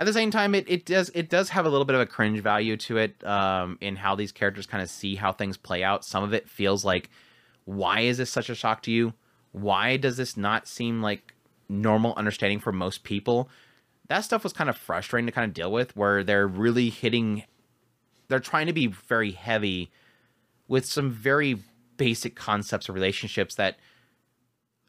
at 0.00 0.06
the 0.06 0.14
same 0.14 0.30
time, 0.30 0.54
it, 0.54 0.64
it 0.66 0.86
does 0.86 1.10
it 1.14 1.28
does 1.28 1.50
have 1.50 1.66
a 1.66 1.68
little 1.68 1.84
bit 1.84 1.94
of 1.94 2.00
a 2.00 2.06
cringe 2.06 2.40
value 2.40 2.78
to 2.78 2.96
it 2.96 3.22
um, 3.22 3.76
in 3.82 3.96
how 3.96 4.14
these 4.14 4.32
characters 4.32 4.66
kind 4.66 4.82
of 4.82 4.88
see 4.88 5.14
how 5.14 5.30
things 5.30 5.58
play 5.58 5.84
out. 5.84 6.06
Some 6.06 6.24
of 6.24 6.32
it 6.32 6.48
feels 6.48 6.86
like, 6.86 7.10
why 7.66 8.00
is 8.00 8.16
this 8.16 8.30
such 8.30 8.48
a 8.48 8.54
shock 8.54 8.82
to 8.84 8.90
you? 8.90 9.12
Why 9.52 9.98
does 9.98 10.16
this 10.16 10.38
not 10.38 10.66
seem 10.66 11.02
like 11.02 11.34
normal 11.68 12.14
understanding 12.16 12.60
for 12.60 12.72
most 12.72 13.04
people? 13.04 13.50
That 14.08 14.20
stuff 14.20 14.42
was 14.42 14.54
kind 14.54 14.70
of 14.70 14.76
frustrating 14.78 15.26
to 15.26 15.32
kind 15.32 15.46
of 15.46 15.52
deal 15.52 15.70
with, 15.70 15.94
where 15.94 16.24
they're 16.24 16.48
really 16.48 16.88
hitting, 16.88 17.44
they're 18.28 18.40
trying 18.40 18.68
to 18.68 18.72
be 18.72 18.86
very 18.86 19.32
heavy 19.32 19.90
with 20.66 20.86
some 20.86 21.10
very 21.10 21.58
basic 22.00 22.34
concepts 22.34 22.88
of 22.88 22.94
relationships 22.94 23.56
that 23.56 23.76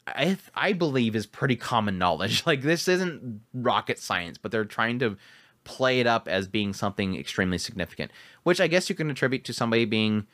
I 0.06 0.38
I 0.54 0.72
believe 0.72 1.14
is 1.14 1.26
pretty 1.26 1.56
common 1.56 1.98
knowledge. 1.98 2.42
Like 2.46 2.62
this 2.62 2.88
isn't 2.88 3.42
rocket 3.52 3.98
science, 3.98 4.38
but 4.38 4.50
they're 4.50 4.64
trying 4.64 4.98
to 5.00 5.18
play 5.64 6.00
it 6.00 6.06
up 6.06 6.26
as 6.26 6.48
being 6.48 6.72
something 6.72 7.14
extremely 7.14 7.58
significant, 7.58 8.10
which 8.44 8.62
I 8.62 8.66
guess 8.66 8.88
you 8.88 8.96
can 8.96 9.10
attribute 9.10 9.44
to 9.44 9.52
somebody 9.52 9.84
being 9.84 10.26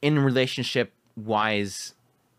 in 0.00 0.18
relationship 0.18 0.94
wise 1.14 1.92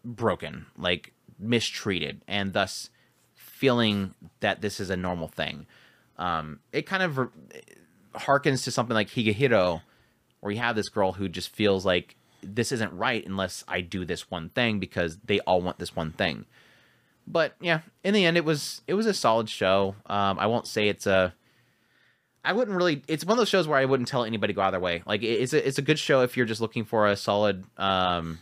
broken, 0.04 0.66
like 0.76 1.14
mistreated, 1.38 2.22
and 2.28 2.54
thus 2.54 2.90
feeling 3.36 4.16
that 4.40 4.62
this 4.62 4.80
is 4.80 4.90
a 4.90 4.98
normal 4.98 5.28
thing. 5.28 5.68
Um, 6.18 6.60
it 6.74 6.88
kind 6.88 7.04
of 7.04 7.30
harkens 8.16 8.64
to 8.64 8.72
something 8.72 8.96
like 8.96 9.10
Higehiro, 9.10 9.82
where 10.40 10.52
you 10.52 10.60
have 10.60 10.76
this 10.76 10.90
girl 10.90 11.14
who 11.14 11.30
just 11.30 11.50
feels 11.56 11.86
like 11.86 12.16
this 12.46 12.72
isn't 12.72 12.94
right 12.94 13.26
unless 13.26 13.64
I 13.68 13.82
do 13.82 14.06
this 14.06 14.30
one 14.30 14.50
thing 14.50 14.80
because 14.80 15.18
they 15.26 15.40
all 15.42 15.62
want 15.62 15.80
this 15.80 15.96
one 15.96 16.12
thing. 16.12 16.46
But 17.28 17.56
yeah, 17.60 17.82
in 18.04 18.14
the 18.14 18.26
end, 18.26 18.38
it 18.38 18.46
was 18.46 18.82
it 18.88 18.94
was 18.94 19.06
a 19.06 19.14
solid 19.14 19.50
show. 19.50 19.96
Um, 20.06 20.38
I 20.40 20.48
won't 20.48 20.68
say 20.68 20.88
it's 20.88 21.08
a. 21.08 21.34
I 22.44 22.54
wouldn't 22.54 22.78
really. 22.78 23.02
It's 23.08 23.26
one 23.26 23.34
of 23.34 23.38
those 23.40 23.50
shows 23.50 23.68
where 23.68 23.80
I 23.80 23.86
wouldn't 23.86 24.08
tell 24.08 24.24
anybody 24.24 24.54
go 24.54 24.62
out 24.62 24.72
their 24.72 24.80
way. 24.80 25.02
Like 25.06 25.24
it's 25.24 25.54
a 25.54 25.68
it's 25.68 25.80
a 25.80 25.82
good 25.82 25.98
show 25.98 26.22
if 26.22 26.38
you're 26.38 26.46
just 26.46 26.62
looking 26.62 26.86
for 26.86 27.08
a 27.08 27.16
solid, 27.16 27.64
um, 27.78 28.40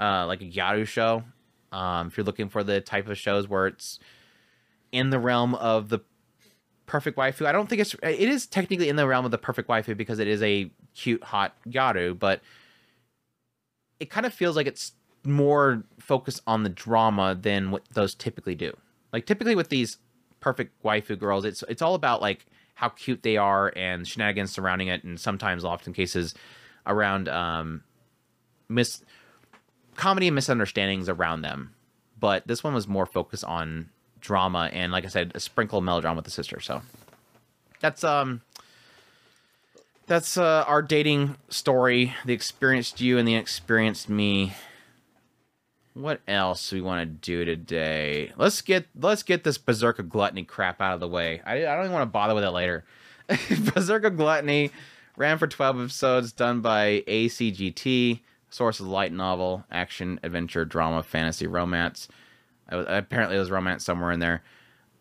uh, 0.00 0.26
like 0.26 0.40
a 0.40 0.46
Gyaru 0.46 0.86
show. 0.86 1.24
Um, 1.70 2.06
if 2.06 2.16
you're 2.16 2.24
looking 2.24 2.48
for 2.48 2.64
the 2.64 2.80
type 2.80 3.08
of 3.08 3.18
shows 3.18 3.46
where 3.46 3.66
it's 3.66 3.98
in 4.90 5.10
the 5.10 5.18
realm 5.18 5.54
of 5.54 5.90
the 5.90 6.00
perfect 6.88 7.16
waifu. 7.16 7.46
I 7.46 7.52
don't 7.52 7.68
think 7.68 7.80
it's 7.80 7.94
it 8.02 8.28
is 8.28 8.46
technically 8.46 8.88
in 8.88 8.96
the 8.96 9.06
realm 9.06 9.24
of 9.24 9.30
the 9.30 9.38
perfect 9.38 9.68
waifu 9.68 9.96
because 9.96 10.18
it 10.18 10.26
is 10.26 10.42
a 10.42 10.70
cute 10.94 11.22
hot 11.22 11.54
Gyaru, 11.68 12.18
but 12.18 12.40
it 14.00 14.10
kind 14.10 14.26
of 14.26 14.32
feels 14.32 14.56
like 14.56 14.66
it's 14.66 14.92
more 15.24 15.84
focused 15.98 16.40
on 16.46 16.62
the 16.62 16.68
drama 16.68 17.34
than 17.34 17.70
what 17.70 17.82
those 17.92 18.14
typically 18.14 18.54
do. 18.54 18.76
Like 19.12 19.26
typically 19.26 19.54
with 19.54 19.68
these 19.68 19.98
perfect 20.40 20.82
waifu 20.82 21.18
girls, 21.18 21.44
it's 21.44 21.64
it's 21.68 21.82
all 21.82 21.94
about 21.94 22.20
like 22.22 22.46
how 22.74 22.88
cute 22.88 23.22
they 23.22 23.36
are 23.36 23.72
and 23.74 24.06
shenanigans 24.06 24.52
surrounding 24.52 24.88
it, 24.88 25.02
and 25.02 25.18
sometimes, 25.18 25.64
often 25.64 25.92
cases, 25.92 26.34
around 26.86 27.28
um, 27.28 27.82
mis 28.68 29.02
comedy 29.96 30.28
and 30.28 30.34
misunderstandings 30.34 31.08
around 31.08 31.42
them. 31.42 31.74
But 32.20 32.46
this 32.46 32.62
one 32.62 32.74
was 32.74 32.86
more 32.86 33.06
focused 33.06 33.44
on 33.44 33.90
drama 34.20 34.70
and, 34.72 34.92
like 34.92 35.04
I 35.04 35.08
said, 35.08 35.32
a 35.34 35.40
sprinkle 35.40 35.78
of 35.78 35.84
melodrama 35.84 36.16
with 36.16 36.24
the 36.24 36.30
sister. 36.30 36.60
So 36.60 36.82
that's 37.80 38.04
um 38.04 38.42
that's 40.08 40.36
uh, 40.36 40.64
our 40.66 40.82
dating 40.82 41.36
story. 41.50 42.14
The 42.24 42.32
experienced 42.32 43.00
you 43.00 43.18
and 43.18 43.28
the 43.28 43.34
experienced 43.34 44.08
me. 44.08 44.54
What 45.94 46.20
else 46.26 46.72
we 46.72 46.80
want 46.80 47.00
to 47.00 47.06
do 47.06 47.44
today? 47.44 48.32
Let's 48.36 48.62
get 48.62 48.86
let's 48.98 49.22
get 49.22 49.44
this 49.44 49.58
Berserk 49.58 49.98
of 49.98 50.08
Gluttony 50.08 50.44
crap 50.44 50.80
out 50.80 50.94
of 50.94 51.00
the 51.00 51.08
way. 51.08 51.42
I, 51.44 51.66
I 51.66 51.74
don't 51.74 51.84
even 51.84 51.92
want 51.92 52.04
to 52.04 52.12
bother 52.12 52.34
with 52.34 52.44
it 52.44 52.50
later. 52.50 52.84
Berserk 53.74 54.04
of 54.04 54.16
Gluttony 54.16 54.70
ran 55.16 55.38
for 55.38 55.46
12 55.46 55.80
episodes, 55.80 56.32
done 56.32 56.60
by 56.60 57.04
ACGT. 57.06 58.20
Source 58.50 58.80
of 58.80 58.86
light 58.86 59.12
novel, 59.12 59.64
action, 59.70 60.18
adventure, 60.22 60.64
drama, 60.64 61.02
fantasy, 61.02 61.46
romance. 61.46 62.08
apparently, 62.70 63.34
there 63.34 63.40
was 63.40 63.50
romance 63.50 63.84
somewhere 63.84 64.12
in 64.12 64.20
there. 64.20 64.42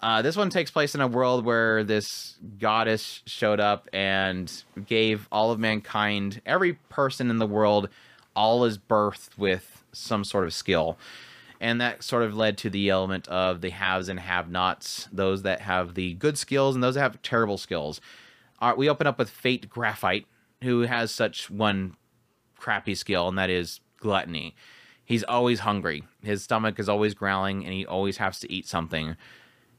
Uh, 0.01 0.21
this 0.21 0.35
one 0.35 0.49
takes 0.49 0.69
place 0.69 0.93
in 0.93 1.01
a 1.01 1.07
world 1.07 1.43
where 1.43 1.83
this 1.83 2.35
goddess 2.59 3.23
showed 3.25 3.59
up 3.59 3.89
and 3.91 4.63
gave 4.85 5.27
all 5.31 5.51
of 5.51 5.59
mankind, 5.59 6.41
every 6.45 6.73
person 6.89 7.29
in 7.29 7.37
the 7.37 7.47
world, 7.47 7.89
all 8.35 8.63
is 8.63 8.77
birthed 8.77 9.37
with 9.37 9.83
some 9.91 10.23
sort 10.23 10.45
of 10.45 10.53
skill. 10.53 10.97
And 11.59 11.81
that 11.81 12.03
sort 12.03 12.21
of 12.21 12.35
led 12.35 12.59
to 12.59 12.69
the 12.69 12.89
element 12.89 13.27
of 13.27 13.61
the 13.61 13.71
haves 13.71 14.09
and 14.09 14.19
have 14.19 14.51
nots, 14.51 15.07
those 15.11 15.41
that 15.41 15.61
have 15.61 15.95
the 15.95 16.13
good 16.13 16.37
skills 16.37 16.75
and 16.75 16.83
those 16.83 16.93
that 16.93 17.01
have 17.01 17.21
terrible 17.23 17.57
skills. 17.57 17.99
Uh, 18.61 18.75
we 18.77 18.87
open 18.87 19.07
up 19.07 19.17
with 19.17 19.31
Fate 19.31 19.67
Graphite, 19.67 20.27
who 20.61 20.81
has 20.81 21.09
such 21.09 21.49
one 21.49 21.95
crappy 22.55 22.93
skill, 22.93 23.27
and 23.27 23.37
that 23.39 23.49
is 23.49 23.79
gluttony. 23.99 24.55
He's 25.03 25.23
always 25.23 25.61
hungry. 25.61 26.03
His 26.21 26.43
stomach 26.43 26.79
is 26.79 26.89
always 26.89 27.15
growling, 27.15 27.63
and 27.63 27.73
he 27.73 27.85
always 27.85 28.17
has 28.17 28.39
to 28.41 28.51
eat 28.51 28.67
something. 28.67 29.15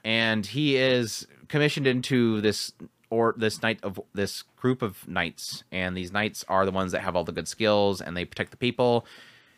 And 0.04 0.46
he 0.46 0.76
is 0.76 1.26
commissioned 1.48 1.86
into 1.86 2.40
this 2.40 2.72
or 3.10 3.34
this 3.36 3.62
knight 3.62 3.80
of 3.82 3.98
this 4.12 4.42
group 4.56 4.82
of 4.82 5.06
knights, 5.08 5.64
and 5.72 5.96
these 5.96 6.12
knights 6.12 6.44
are 6.48 6.66
the 6.66 6.70
ones 6.70 6.92
that 6.92 7.00
have 7.00 7.16
all 7.16 7.24
the 7.24 7.32
good 7.32 7.48
skills, 7.48 8.00
and 8.00 8.16
they 8.16 8.24
protect 8.24 8.50
the 8.50 8.56
people. 8.56 9.06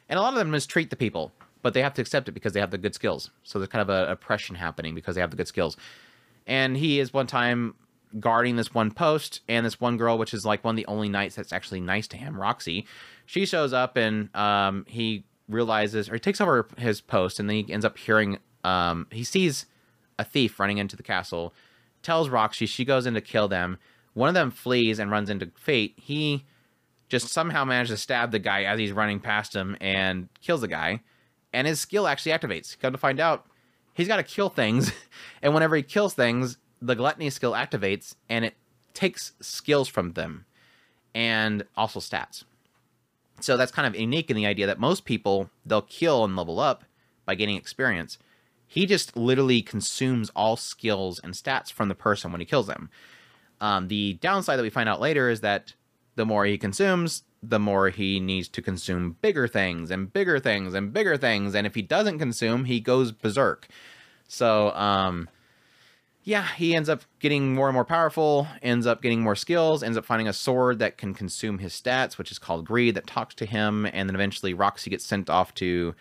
And 0.08 0.18
a 0.18 0.22
lot 0.22 0.32
of 0.32 0.38
them 0.38 0.50
mistreat 0.50 0.90
the 0.90 0.96
people, 0.96 1.32
but 1.62 1.74
they 1.74 1.82
have 1.82 1.94
to 1.94 2.02
accept 2.02 2.28
it 2.28 2.32
because 2.32 2.52
they 2.52 2.60
have 2.60 2.70
the 2.70 2.78
good 2.78 2.94
skills. 2.94 3.30
So 3.42 3.58
there's 3.58 3.68
kind 3.68 3.82
of 3.82 3.88
a 3.90 4.12
oppression 4.12 4.56
happening 4.56 4.94
because 4.94 5.14
they 5.14 5.20
have 5.20 5.30
the 5.30 5.36
good 5.36 5.48
skills. 5.48 5.76
And 6.46 6.76
he 6.76 7.00
is 7.00 7.12
one 7.12 7.26
time 7.26 7.74
guarding 8.18 8.56
this 8.56 8.74
one 8.74 8.90
post, 8.90 9.40
and 9.48 9.64
this 9.66 9.80
one 9.80 9.96
girl, 9.96 10.18
which 10.18 10.34
is 10.34 10.44
like 10.44 10.64
one 10.64 10.74
of 10.74 10.76
the 10.76 10.86
only 10.86 11.08
knights 11.08 11.34
that's 11.34 11.52
actually 11.52 11.80
nice 11.80 12.06
to 12.08 12.16
him, 12.16 12.40
Roxy, 12.40 12.86
she 13.26 13.46
shows 13.46 13.72
up 13.72 13.96
and 13.96 14.34
um, 14.34 14.84
he 14.88 15.24
realizes, 15.48 16.08
or 16.08 16.14
he 16.14 16.20
takes 16.20 16.40
over 16.40 16.68
his 16.78 17.00
post, 17.00 17.38
and 17.40 17.48
then 17.48 17.64
he 17.64 17.72
ends 17.72 17.84
up 17.84 17.98
hearing, 17.98 18.38
um, 18.64 19.06
he 19.10 19.24
sees 19.24 19.66
a 20.20 20.24
thief 20.24 20.60
running 20.60 20.78
into 20.78 20.96
the 20.96 21.02
castle, 21.02 21.52
tells 22.02 22.28
Roxy, 22.28 22.66
she 22.66 22.84
goes 22.84 23.06
in 23.06 23.14
to 23.14 23.20
kill 23.20 23.48
them. 23.48 23.78
One 24.14 24.28
of 24.28 24.34
them 24.34 24.50
flees 24.50 24.98
and 24.98 25.10
runs 25.10 25.30
into 25.30 25.50
Fate. 25.56 25.94
He 25.96 26.44
just 27.08 27.28
somehow 27.28 27.64
manages 27.64 27.98
to 27.98 28.02
stab 28.02 28.30
the 28.30 28.38
guy 28.38 28.64
as 28.64 28.78
he's 28.78 28.92
running 28.92 29.20
past 29.20 29.54
him 29.54 29.76
and 29.80 30.28
kills 30.40 30.60
the 30.60 30.68
guy. 30.68 31.00
And 31.52 31.66
his 31.66 31.80
skill 31.80 32.06
actually 32.06 32.32
activates. 32.32 32.78
Come 32.78 32.92
to 32.92 32.98
find 32.98 33.18
out, 33.18 33.46
he's 33.94 34.08
got 34.08 34.16
to 34.16 34.22
kill 34.22 34.48
things. 34.48 34.92
and 35.42 35.54
whenever 35.54 35.74
he 35.74 35.82
kills 35.82 36.14
things, 36.14 36.58
the 36.80 36.94
gluttony 36.94 37.30
skill 37.30 37.52
activates 37.52 38.14
and 38.28 38.44
it 38.44 38.54
takes 38.94 39.32
skills 39.40 39.88
from 39.88 40.12
them 40.12 40.44
and 41.14 41.64
also 41.76 42.00
stats. 42.00 42.44
So 43.40 43.56
that's 43.56 43.72
kind 43.72 43.86
of 43.86 43.98
unique 43.98 44.30
in 44.30 44.36
the 44.36 44.46
idea 44.46 44.66
that 44.66 44.78
most 44.78 45.04
people 45.04 45.50
they'll 45.64 45.82
kill 45.82 46.24
and 46.24 46.36
level 46.36 46.60
up 46.60 46.84
by 47.24 47.34
gaining 47.34 47.56
experience. 47.56 48.18
He 48.70 48.86
just 48.86 49.16
literally 49.16 49.62
consumes 49.62 50.30
all 50.36 50.54
skills 50.54 51.18
and 51.18 51.34
stats 51.34 51.72
from 51.72 51.88
the 51.88 51.94
person 51.96 52.30
when 52.30 52.40
he 52.40 52.44
kills 52.44 52.68
them. 52.68 52.88
Um, 53.60 53.88
the 53.88 54.14
downside 54.20 54.60
that 54.60 54.62
we 54.62 54.70
find 54.70 54.88
out 54.88 55.00
later 55.00 55.28
is 55.28 55.40
that 55.40 55.74
the 56.14 56.24
more 56.24 56.44
he 56.44 56.56
consumes, 56.56 57.24
the 57.42 57.58
more 57.58 57.88
he 57.88 58.20
needs 58.20 58.46
to 58.46 58.62
consume 58.62 59.16
bigger 59.22 59.48
things 59.48 59.90
and 59.90 60.12
bigger 60.12 60.38
things 60.38 60.72
and 60.72 60.92
bigger 60.92 61.16
things. 61.16 61.56
And 61.56 61.66
if 61.66 61.74
he 61.74 61.82
doesn't 61.82 62.20
consume, 62.20 62.66
he 62.66 62.78
goes 62.78 63.10
berserk. 63.10 63.66
So, 64.28 64.70
um, 64.76 65.28
yeah, 66.22 66.46
he 66.56 66.76
ends 66.76 66.88
up 66.88 67.02
getting 67.18 67.52
more 67.52 67.66
and 67.66 67.74
more 67.74 67.84
powerful, 67.84 68.46
ends 68.62 68.86
up 68.86 69.02
getting 69.02 69.20
more 69.20 69.34
skills, 69.34 69.82
ends 69.82 69.98
up 69.98 70.04
finding 70.04 70.28
a 70.28 70.32
sword 70.32 70.78
that 70.78 70.96
can 70.96 71.12
consume 71.12 71.58
his 71.58 71.72
stats, 71.72 72.18
which 72.18 72.30
is 72.30 72.38
called 72.38 72.66
Greed, 72.66 72.94
that 72.94 73.08
talks 73.08 73.34
to 73.34 73.46
him. 73.46 73.84
And 73.86 74.08
then 74.08 74.14
eventually 74.14 74.54
Roxy 74.54 74.90
gets 74.90 75.04
sent 75.04 75.28
off 75.28 75.54
to 75.54 75.96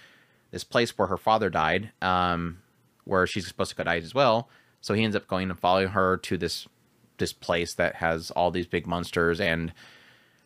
this 0.51 0.63
place 0.63 0.97
where 0.97 1.07
her 1.07 1.17
father 1.17 1.49
died, 1.49 1.91
um, 2.01 2.59
where 3.05 3.27
she's 3.27 3.47
supposed 3.47 3.71
to 3.71 3.75
go 3.75 3.83
die 3.83 3.97
as 3.97 4.13
well. 4.13 4.49
So 4.81 4.93
he 4.93 5.03
ends 5.03 5.15
up 5.15 5.27
going 5.27 5.49
and 5.49 5.59
following 5.59 5.89
her 5.89 6.17
to 6.17 6.37
this 6.37 6.67
this 7.17 7.33
place 7.33 7.73
that 7.73 7.95
has 7.95 8.31
all 8.31 8.49
these 8.49 8.65
big 8.65 8.87
monsters 8.87 9.41
and 9.41 9.73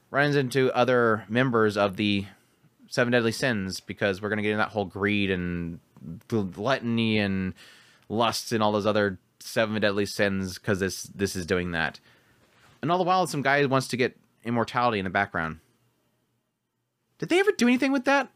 runs 0.10 0.36
into 0.36 0.72
other 0.74 1.24
members 1.30 1.78
of 1.78 1.98
the 1.98 2.26
seven 2.90 3.12
deadly 3.12 3.32
sins 3.32 3.80
because 3.80 4.22
we're 4.22 4.30
going 4.30 4.38
to 4.38 4.44
get 4.44 4.52
in 4.52 4.58
that 4.58 4.70
whole 4.70 4.86
greed 4.86 5.30
and 5.30 5.80
gluttony 6.28 7.20
and 7.20 7.54
lust 8.10 8.52
and 8.52 8.64
all 8.64 8.72
those 8.72 8.88
other 8.88 9.20
seven 9.40 9.80
deadly 9.80 10.06
sins 10.06 10.58
because 10.58 10.80
this 10.80 11.04
this 11.04 11.36
is 11.36 11.46
doing 11.46 11.72
that 11.72 12.00
and 12.82 12.92
all 12.92 12.98
the 12.98 13.04
while 13.04 13.28
some 13.28 13.42
guy 13.42 13.64
wants 13.66 13.88
to 13.88 13.98
get 13.98 14.18
immortality 14.44 15.00
in 15.00 15.04
the 15.04 15.10
background 15.10 15.60
did 17.20 17.30
they 17.30 17.40
ever 17.40 17.52
do 17.52 17.68
anything 17.68 17.92
with 17.92 18.06
that 18.06 18.30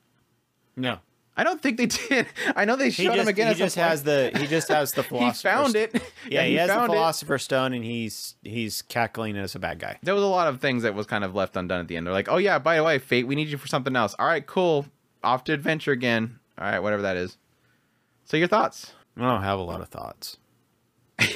No. 0.76 1.00
I 1.38 1.44
don't 1.44 1.62
think 1.62 1.78
they 1.78 1.86
did 1.86 2.28
i 2.56 2.66
know 2.66 2.76
they 2.76 2.86
He 2.90 3.06
showed 3.06 3.16
just, 3.16 3.20
him 3.22 3.28
again 3.30 3.48
he 3.48 3.54
just 3.54 3.76
has 3.78 4.04
the 4.04 4.32
he 4.36 4.48
just 4.56 4.68
has 4.68 4.92
the 4.92 5.04
he 5.04 5.32
found 5.32 5.76
it 5.76 5.94
Yeah, 6.30 6.44
he, 6.44 6.56
has 6.56 6.68
the 6.70 6.86
philosopher's 6.86 7.44
stone 7.44 7.72
and 7.74 7.84
he's 7.86 8.36
he's 8.44 8.82
cackling 8.82 9.38
as 9.38 9.56
a 9.56 9.60
bad 9.60 9.80
guy. 9.80 9.98
there 10.04 10.14
was 10.14 10.24
a 10.24 10.28
lot 10.28 10.48
of 10.48 10.60
things 10.60 10.84
that 10.84 10.94
was 10.94 11.06
kind 11.08 11.24
of 11.24 11.34
left 11.36 11.56
undone 11.56 11.80
at 11.80 11.88
the 11.88 11.96
end. 11.96 12.06
They're 12.06 12.14
like, 12.14 12.28
"Oh 12.30 12.36
yeah, 12.38 12.60
by 12.60 12.76
the 12.76 12.84
way, 12.84 13.00
Fate, 13.00 13.26
we 13.28 13.36
need 13.36 13.48
you 13.48 13.58
for 13.58 13.68
something 13.68 13.96
else." 13.96 14.14
All 14.20 14.26
right, 14.28 14.46
cool. 14.46 14.86
Off 15.24 15.46
to 15.46 15.54
adventure 15.54 15.94
again. 15.94 16.40
All 16.58 16.66
right, 16.70 16.80
whatever 16.80 17.02
that 17.04 17.16
is. 17.16 17.38
So 18.26 18.36
your 18.36 18.50
thoughts? 18.50 18.92
I 19.16 19.22
don't 19.22 19.42
have 19.42 19.58
a 19.58 19.62
lot 19.64 19.80
of 19.80 19.88
thoughts. 19.88 20.38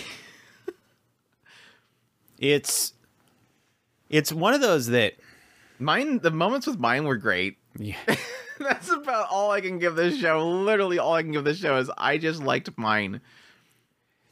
it's 2.37 2.93
it's 4.09 4.33
one 4.33 4.53
of 4.53 4.61
those 4.61 4.87
that 4.87 5.13
Mine, 5.79 6.19
the 6.19 6.29
moments 6.31 6.67
with 6.67 6.77
mine 6.79 7.05
were 7.05 7.17
great. 7.17 7.57
yeah, 7.77 7.95
That's 8.69 8.89
about 8.91 9.27
all 9.29 9.51
I 9.51 9.61
can 9.61 9.79
give 9.79 9.95
this 9.95 10.19
show. 10.19 10.47
Literally, 10.49 10.99
all 10.99 11.13
I 11.13 11.23
can 11.23 11.31
give 11.31 11.43
this 11.43 11.57
show 11.59 11.77
is 11.77 11.89
I 11.97 12.17
just 12.17 12.41
liked 12.41 12.69
mine. 12.77 13.21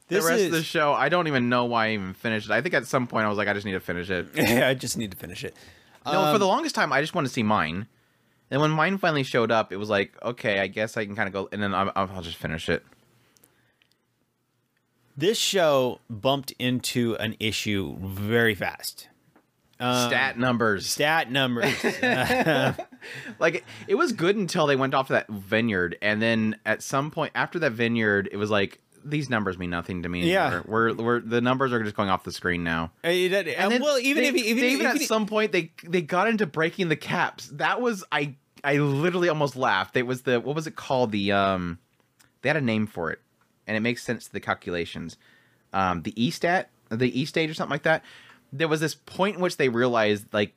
this 0.08 0.24
the 0.24 0.30
rest 0.30 0.40
is 0.42 0.46
of 0.48 0.52
the 0.54 0.64
show, 0.64 0.94
I 0.94 1.10
don't 1.10 1.28
even 1.28 1.50
know 1.50 1.66
why 1.66 1.88
I 1.88 1.92
even 1.92 2.14
finished 2.14 2.50
it. 2.50 2.54
I 2.54 2.62
think 2.62 2.74
at 2.76 2.86
some 2.88 3.08
point 3.08 3.26
I 3.26 3.30
was 3.30 3.38
like, 3.38 3.48
I 3.48 3.54
just 3.54 3.66
need 3.66 3.74
to 3.74 3.80
finish 3.80 4.10
it. 4.10 4.28
Yeah, 4.36 4.68
I 4.68 4.74
just 4.74 4.98
need 4.98 5.12
to 5.12 5.18
finish 5.18 5.44
it. 5.44 5.56
No, 6.06 6.12
for 6.14 6.18
Um, 6.18 6.40
the 6.40 6.48
longest 6.48 6.76
time, 6.76 6.92
I 6.94 7.02
just 7.02 7.14
wanted 7.14 7.28
to 7.28 7.34
see 7.34 7.44
mine. 7.44 7.88
And 8.52 8.62
when 8.62 8.72
mine 8.72 8.98
finally 8.98 9.24
showed 9.24 9.52
up, 9.52 9.72
it 9.72 9.78
was 9.78 9.90
like, 9.90 10.14
okay, 10.24 10.60
I 10.60 10.68
guess 10.68 10.98
I 10.98 11.06
can 11.06 11.16
kind 11.16 11.28
of 11.28 11.34
go, 11.34 11.50
and 11.52 11.62
then 11.62 11.74
I'll, 11.76 11.92
I'll 11.96 12.22
just 12.22 12.38
finish 12.38 12.68
it. 12.70 12.84
this 15.16 15.38
show 15.38 16.00
bumped 16.10 16.52
into 16.58 17.16
an 17.18 17.36
issue 17.40 17.96
very 18.00 18.56
fast. 18.56 19.08
Um, 19.82 20.08
Stat 20.10 20.38
numbers. 20.40 20.88
stat 20.88 21.32
numbers. 21.32 21.74
like 23.40 23.56
it, 23.56 23.64
it 23.88 23.96
was 23.96 24.12
good 24.12 24.36
until 24.36 24.68
they 24.68 24.76
went 24.76 24.94
off 24.94 25.08
to 25.08 25.14
that 25.14 25.28
vineyard 25.30 25.98
and 26.02 26.22
then 26.22 26.56
at 26.66 26.82
some 26.84 27.12
point 27.12 27.32
after 27.36 27.60
that 27.60 27.72
vineyard 27.72 28.30
it 28.32 28.38
was 28.38 28.50
like 28.50 28.80
these 29.06 29.30
numbers 29.30 29.58
mean 29.58 29.70
nothing 29.70 30.04
to 30.04 30.10
me 30.10 30.30
Yeah. 30.30 30.48
anymore. 30.48 30.66
we're 30.68 30.94
we're 30.94 31.20
the 31.22 31.42
numbers 31.42 31.72
are 31.72 31.82
just 31.84 31.96
going 31.96 32.10
off 32.10 32.24
the 32.26 32.34
screen 32.34 32.64
now. 32.64 32.92
And 33.04 33.72
then 33.72 33.82
well, 33.82 33.98
even 33.98 34.24
they, 34.24 34.30
if 34.30 34.36
even, 34.36 34.62
they 34.62 34.72
even 34.72 34.88
even 34.88 35.02
at 35.02 35.02
some 35.08 35.26
point 35.26 35.52
they 35.54 35.72
they 35.84 36.02
got 36.02 36.28
into 36.28 36.46
breaking 36.46 36.90
the 36.90 36.96
caps. 36.98 37.48
That 37.54 37.80
was 37.82 38.04
i 38.12 38.36
i 38.64 38.76
literally 38.78 39.30
almost 39.30 39.56
laughed. 39.56 39.96
It 39.96 40.04
was 40.06 40.24
the 40.24 40.40
what 40.42 40.54
was 40.56 40.68
it 40.68 40.76
called? 40.76 41.12
The 41.14 41.32
um 41.32 41.80
they 42.42 42.50
had 42.50 42.58
a 42.58 42.62
name 42.62 42.88
for 42.88 43.10
it 43.10 43.20
and 43.68 43.78
it 43.78 43.80
makes 43.80 44.04
sense 44.04 44.26
to 44.28 44.34
the 44.34 44.42
calculations. 44.42 45.16
Um 45.72 46.02
the 46.02 46.14
e 46.22 46.30
stat 46.30 46.70
the 46.90 47.18
e 47.20 47.24
stage 47.24 47.50
or 47.50 47.54
something 47.54 47.72
like 47.72 47.84
that. 47.84 48.04
There 48.52 48.68
was 48.68 48.82
this 48.82 48.96
point 48.96 49.38
in 49.38 49.42
which 49.42 49.56
they 49.58 49.70
realized 49.70 50.26
like 50.34 50.56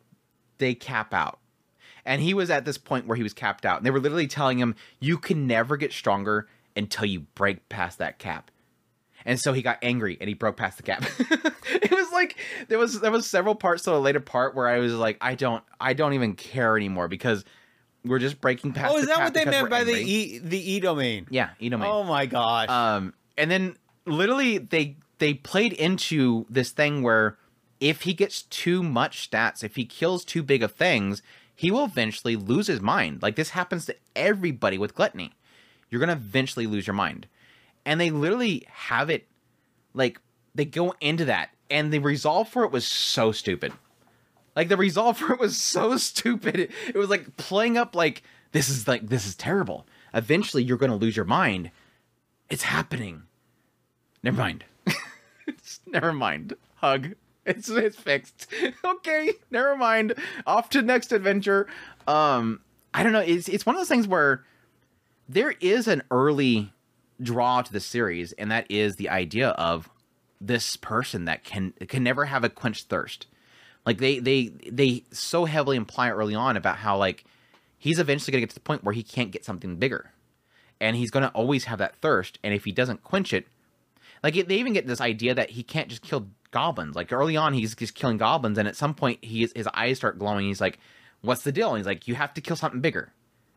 they 0.58 0.74
cap 0.74 1.14
out 1.14 1.38
and 2.04 2.20
he 2.20 2.34
was 2.34 2.50
at 2.50 2.64
this 2.64 2.78
point 2.78 3.06
where 3.06 3.16
he 3.16 3.22
was 3.22 3.32
capped 3.32 3.64
out. 3.64 3.78
And 3.78 3.86
they 3.86 3.90
were 3.90 4.00
literally 4.00 4.26
telling 4.26 4.58
him 4.58 4.74
you 5.00 5.18
can 5.18 5.46
never 5.46 5.76
get 5.76 5.92
stronger 5.92 6.48
until 6.76 7.04
you 7.04 7.20
break 7.34 7.68
past 7.68 7.98
that 7.98 8.18
cap. 8.18 8.50
And 9.24 9.38
so 9.38 9.52
he 9.52 9.62
got 9.62 9.78
angry 9.82 10.16
and 10.20 10.28
he 10.28 10.34
broke 10.34 10.56
past 10.56 10.78
the 10.78 10.82
cap. 10.82 11.04
It 11.74 11.90
was 11.90 12.12
like 12.12 12.36
there 12.68 12.78
was 12.78 13.00
there 13.00 13.10
was 13.10 13.26
several 13.26 13.54
parts 13.54 13.84
to 13.84 13.90
the 13.90 14.00
later 14.00 14.20
part 14.20 14.54
where 14.54 14.68
i 14.68 14.78
was 14.78 14.92
like 14.92 15.16
i 15.20 15.34
don't 15.34 15.64
i 15.80 15.94
don't 15.94 16.12
even 16.12 16.34
care 16.34 16.76
anymore 16.76 17.08
because 17.08 17.44
we're 18.04 18.18
just 18.18 18.40
breaking 18.40 18.72
past 18.72 18.92
oh, 18.94 18.98
is 18.98 19.06
that 19.06 19.18
what 19.18 19.34
they 19.34 19.44
meant 19.44 19.70
by 19.70 19.84
the 19.84 19.94
e 19.94 20.38
the 20.38 20.58
e 20.58 20.80
domain? 20.80 21.26
yeah 21.30 21.50
e 21.58 21.68
domain. 21.68 21.88
Oh 21.90 22.04
my 22.04 22.26
gosh. 22.26 22.68
um, 22.68 23.14
and 23.38 23.50
then 23.50 23.76
literally 24.06 24.58
they 24.58 24.96
they 25.18 25.34
played 25.34 25.72
into 25.72 26.46
this 26.50 26.70
thing 26.70 27.02
where 27.02 27.38
if 27.82 28.02
he 28.02 28.14
gets 28.14 28.42
too 28.42 28.80
much 28.80 29.28
stats, 29.28 29.64
if 29.64 29.74
he 29.74 29.84
kills 29.84 30.24
too 30.24 30.44
big 30.44 30.62
of 30.62 30.70
things, 30.70 31.20
he 31.52 31.68
will 31.68 31.84
eventually 31.84 32.36
lose 32.36 32.68
his 32.68 32.80
mind. 32.80 33.20
Like 33.20 33.34
this 33.34 33.50
happens 33.50 33.86
to 33.86 33.96
everybody 34.14 34.78
with 34.78 34.94
gluttony. 34.94 35.32
You're 35.90 35.98
gonna 35.98 36.12
eventually 36.12 36.68
lose 36.68 36.86
your 36.86 36.94
mind. 36.94 37.26
And 37.84 38.00
they 38.00 38.10
literally 38.10 38.64
have 38.70 39.10
it 39.10 39.26
like 39.94 40.20
they 40.54 40.64
go 40.64 40.94
into 41.00 41.24
that 41.24 41.50
and 41.70 41.92
the 41.92 41.98
resolve 41.98 42.48
for 42.48 42.62
it 42.62 42.70
was 42.70 42.86
so 42.86 43.32
stupid. 43.32 43.72
Like 44.54 44.68
the 44.68 44.76
resolve 44.76 45.18
for 45.18 45.32
it 45.32 45.40
was 45.40 45.56
so 45.58 45.96
stupid. 45.96 46.60
It, 46.60 46.70
it 46.86 46.94
was 46.94 47.10
like 47.10 47.36
playing 47.36 47.76
up 47.76 47.96
like 47.96 48.22
this 48.52 48.68
is 48.68 48.86
like 48.86 49.08
this 49.08 49.26
is 49.26 49.34
terrible. 49.34 49.88
Eventually 50.14 50.62
you're 50.62 50.78
gonna 50.78 50.94
lose 50.94 51.16
your 51.16 51.24
mind. 51.24 51.72
It's 52.48 52.62
happening. 52.62 53.24
Never 54.22 54.38
mind. 54.38 54.66
Never 55.88 56.12
mind. 56.12 56.54
Hug. 56.76 57.14
It's 57.46 57.68
it's 57.68 57.96
fixed. 57.96 58.46
okay, 58.84 59.32
never 59.50 59.76
mind. 59.76 60.14
Off 60.46 60.70
to 60.70 60.82
next 60.82 61.10
adventure. 61.10 61.66
Um, 62.06 62.60
I 62.94 63.02
don't 63.02 63.12
know. 63.12 63.18
It's 63.20 63.48
it's 63.48 63.66
one 63.66 63.74
of 63.74 63.80
those 63.80 63.88
things 63.88 64.06
where 64.06 64.44
there 65.28 65.54
is 65.60 65.88
an 65.88 66.02
early 66.12 66.72
draw 67.20 67.62
to 67.62 67.72
the 67.72 67.80
series, 67.80 68.32
and 68.34 68.50
that 68.52 68.70
is 68.70 68.94
the 68.94 69.08
idea 69.08 69.48
of 69.50 69.90
this 70.40 70.76
person 70.76 71.24
that 71.24 71.42
can 71.42 71.72
can 71.88 72.04
never 72.04 72.26
have 72.26 72.44
a 72.44 72.48
quenched 72.48 72.88
thirst. 72.88 73.26
Like 73.84 73.98
they 73.98 74.20
they 74.20 74.48
they 74.70 75.04
so 75.10 75.44
heavily 75.44 75.76
imply 75.76 76.10
early 76.10 76.36
on 76.36 76.56
about 76.56 76.76
how 76.76 76.96
like 76.96 77.24
he's 77.76 77.98
eventually 77.98 78.30
gonna 78.30 78.42
get 78.42 78.50
to 78.50 78.54
the 78.54 78.60
point 78.60 78.84
where 78.84 78.94
he 78.94 79.02
can't 79.02 79.32
get 79.32 79.44
something 79.44 79.76
bigger, 79.76 80.12
and 80.80 80.96
he's 80.96 81.10
gonna 81.10 81.32
always 81.34 81.64
have 81.64 81.80
that 81.80 81.96
thirst, 81.96 82.38
and 82.44 82.54
if 82.54 82.64
he 82.64 82.70
doesn't 82.72 83.02
quench 83.02 83.32
it, 83.32 83.48
like 84.22 84.34
they 84.34 84.56
even 84.56 84.72
get 84.74 84.86
this 84.86 85.00
idea 85.00 85.34
that 85.34 85.50
he 85.50 85.64
can't 85.64 85.88
just 85.88 86.02
kill 86.02 86.28
goblins. 86.52 86.94
Like 86.94 87.12
early 87.12 87.36
on, 87.36 87.52
he's 87.52 87.74
just 87.74 87.94
killing 87.94 88.18
goblins, 88.18 88.58
and 88.58 88.68
at 88.68 88.76
some 88.76 88.94
point, 88.94 89.24
he 89.24 89.48
his 89.54 89.68
eyes 89.74 89.96
start 89.96 90.18
glowing. 90.18 90.46
He's 90.46 90.60
like, 90.60 90.78
"What's 91.20 91.42
the 91.42 91.52
deal?" 91.52 91.70
And 91.70 91.78
he's 91.78 91.86
like, 91.86 92.06
"You 92.06 92.14
have 92.14 92.32
to 92.34 92.40
kill 92.40 92.56
something 92.56 92.80
bigger. 92.80 93.12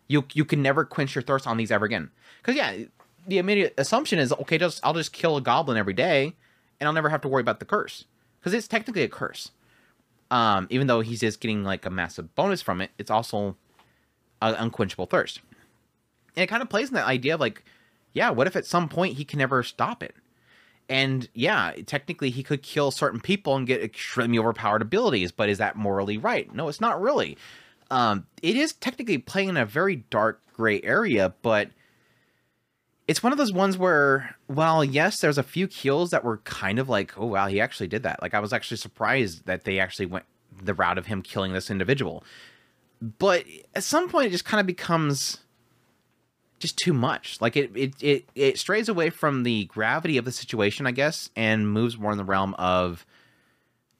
You 0.07 0.25
you 0.33 0.45
can 0.45 0.61
never 0.61 0.83
quench 0.83 1.13
your 1.13 1.21
thirst 1.21 1.45
on 1.45 1.57
these 1.57 1.71
ever 1.71 1.85
again." 1.85 2.09
Because 2.41 2.55
yeah, 2.55 2.85
the 3.27 3.37
immediate 3.37 3.75
assumption 3.77 4.17
is 4.17 4.33
okay. 4.33 4.57
Just 4.57 4.79
I'll 4.83 4.93
just 4.93 5.13
kill 5.13 5.37
a 5.37 5.41
goblin 5.41 5.77
every 5.77 5.93
day, 5.93 6.33
and 6.79 6.87
I'll 6.87 6.93
never 6.93 7.09
have 7.09 7.21
to 7.21 7.27
worry 7.27 7.41
about 7.41 7.59
the 7.59 7.65
curse 7.65 8.05
because 8.39 8.53
it's 8.53 8.67
technically 8.67 9.03
a 9.03 9.07
curse. 9.07 9.51
Um, 10.31 10.67
even 10.69 10.87
though 10.87 11.01
he's 11.01 11.19
just 11.19 11.39
getting 11.39 11.63
like 11.63 11.85
a 11.85 11.89
massive 11.89 12.33
bonus 12.35 12.61
from 12.61 12.81
it, 12.81 12.91
it's 12.97 13.11
also 13.11 13.55
an 14.41 14.55
unquenchable 14.55 15.05
thirst. 15.05 15.41
And 16.35 16.43
it 16.43 16.47
kind 16.47 16.61
of 16.61 16.69
plays 16.69 16.89
in 16.89 16.95
that 16.95 17.05
idea 17.05 17.35
of 17.35 17.39
like, 17.39 17.63
yeah, 18.13 18.29
what 18.29 18.47
if 18.47 18.55
at 18.55 18.65
some 18.65 18.89
point 18.89 19.17
he 19.17 19.25
can 19.25 19.39
never 19.39 19.63
stop 19.63 20.03
it? 20.03 20.15
And 20.87 21.27
yeah, 21.33 21.73
technically 21.85 22.29
he 22.29 22.43
could 22.43 22.61
kill 22.61 22.91
certain 22.91 23.19
people 23.19 23.55
and 23.55 23.65
get 23.65 23.81
extremely 23.83 24.37
overpowered 24.37 24.81
abilities, 24.81 25.31
but 25.31 25.49
is 25.49 25.57
that 25.57 25.75
morally 25.75 26.17
right? 26.17 26.53
No, 26.53 26.67
it's 26.67 26.81
not 26.81 27.01
really. 27.01 27.37
Um, 27.89 28.27
it 28.41 28.55
is 28.55 28.73
technically 28.73 29.17
playing 29.17 29.49
in 29.49 29.57
a 29.57 29.65
very 29.65 29.95
dark 29.95 30.41
gray 30.53 30.81
area, 30.83 31.33
but 31.41 31.69
it's 33.07 33.21
one 33.21 33.31
of 33.31 33.37
those 33.37 33.53
ones 33.53 33.77
where, 33.77 34.35
well, 34.47 34.83
yes, 34.83 35.19
there's 35.19 35.37
a 35.37 35.43
few 35.43 35.67
kills 35.67 36.11
that 36.11 36.23
were 36.23 36.37
kind 36.37 36.79
of 36.79 36.89
like, 36.89 37.17
oh 37.17 37.27
wow, 37.27 37.47
he 37.47 37.61
actually 37.61 37.87
did 37.87 38.03
that. 38.03 38.21
Like 38.21 38.33
I 38.33 38.39
was 38.39 38.53
actually 38.53 38.77
surprised 38.77 39.45
that 39.45 39.63
they 39.63 39.79
actually 39.79 40.07
went 40.07 40.25
the 40.63 40.73
route 40.73 40.97
of 40.97 41.07
him 41.07 41.21
killing 41.21 41.53
this 41.53 41.69
individual. 41.69 42.23
But 43.01 43.45
at 43.75 43.83
some 43.83 44.09
point, 44.09 44.27
it 44.27 44.31
just 44.31 44.45
kind 44.45 44.59
of 44.59 44.65
becomes 44.65 45.39
just 46.59 46.77
too 46.77 46.93
much. 46.93 47.39
Like 47.41 47.57
it, 47.57 47.71
it, 47.75 47.93
it, 48.01 48.25
it 48.35 48.59
strays 48.59 48.89
away 48.89 49.09
from 49.09 49.43
the 49.43 49.65
gravity 49.65 50.17
of 50.17 50.25
the 50.25 50.31
situation, 50.31 50.87
I 50.87 50.91
guess, 50.91 51.29
and 51.35 51.69
moves 51.69 51.97
more 51.97 52.11
in 52.11 52.17
the 52.17 52.23
realm 52.23 52.53
of 52.55 53.05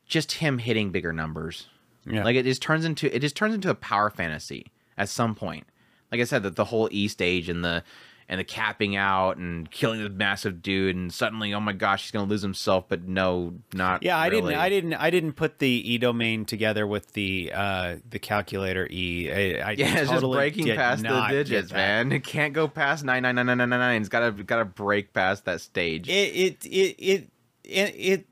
just 0.06 0.34
him 0.34 0.60
hitting 0.60 0.92
bigger 0.92 1.14
numbers. 1.14 1.68
Yeah. 2.06 2.24
Like 2.24 2.36
it 2.36 2.44
just 2.44 2.62
turns 2.62 2.86
into 2.86 3.14
it 3.14 3.20
just 3.20 3.36
turns 3.36 3.56
into 3.56 3.70
a 3.70 3.76
power 3.76 4.10
fantasy 4.10 4.68
at 4.98 5.10
some 5.10 5.36
point. 5.36 5.66
Like 6.12 6.22
I 6.22 6.26
said, 6.26 6.44
that 6.44 6.56
the 6.56 6.66
whole 6.66 6.88
East 6.92 7.14
stage 7.14 7.50
and 7.50 7.64
the 7.64 7.84
and 8.28 8.40
the 8.40 8.44
capping 8.44 8.96
out 8.96 9.38
and 9.38 9.70
killing 9.70 10.04
the 10.04 10.10
massive 10.10 10.62
dude 10.62 10.96
and 10.96 11.14
suddenly 11.14 11.54
oh 11.54 11.60
my 11.60 11.74
gosh 11.74 12.04
he's 12.04 12.12
gonna 12.12 12.26
lose 12.30 12.42
himself 12.42 12.86
but 12.88 13.08
no 13.08 13.54
not 13.74 14.02
yeah 14.04 14.18
i 14.18 14.30
didn't 14.30 14.54
i 14.54 14.70
didn't 14.70 14.94
i 14.96 15.10
didn't 15.10 15.34
put 15.34 15.60
the 15.60 15.68
e 15.68 15.98
domain 15.98 16.46
together 16.46 16.88
with 16.88 17.14
the 17.14 17.52
uh 17.54 17.96
the 18.10 18.20
calculator 18.20 18.88
e. 18.90 19.32
I, 19.32 19.70
I 19.70 19.72
yeah 19.72 20.00
it's 20.00 20.10
totally 20.10 20.50
just 20.50 20.56
breaking 20.56 20.76
past 20.76 21.04
the 21.04 21.28
digits 21.30 21.72
man. 21.72 22.12
It 22.12 22.24
can't 22.24 22.54
go 22.54 22.68
past 22.68 23.04
nine 23.04 23.24
nine 23.24 23.36
nine 23.36 23.46
nine 23.46 23.58
nine 23.58 23.70
nine. 23.70 24.02
It's 24.02 24.10
gotta 24.10 24.32
gotta 24.32 24.66
break 24.66 25.14
past 25.14 25.46
that 25.46 25.62
stage. 25.62 26.10
It 26.10 26.12
it 26.12 26.66
it 26.66 26.96
it, 26.98 27.30
it, 27.64 27.96
it 27.98 28.28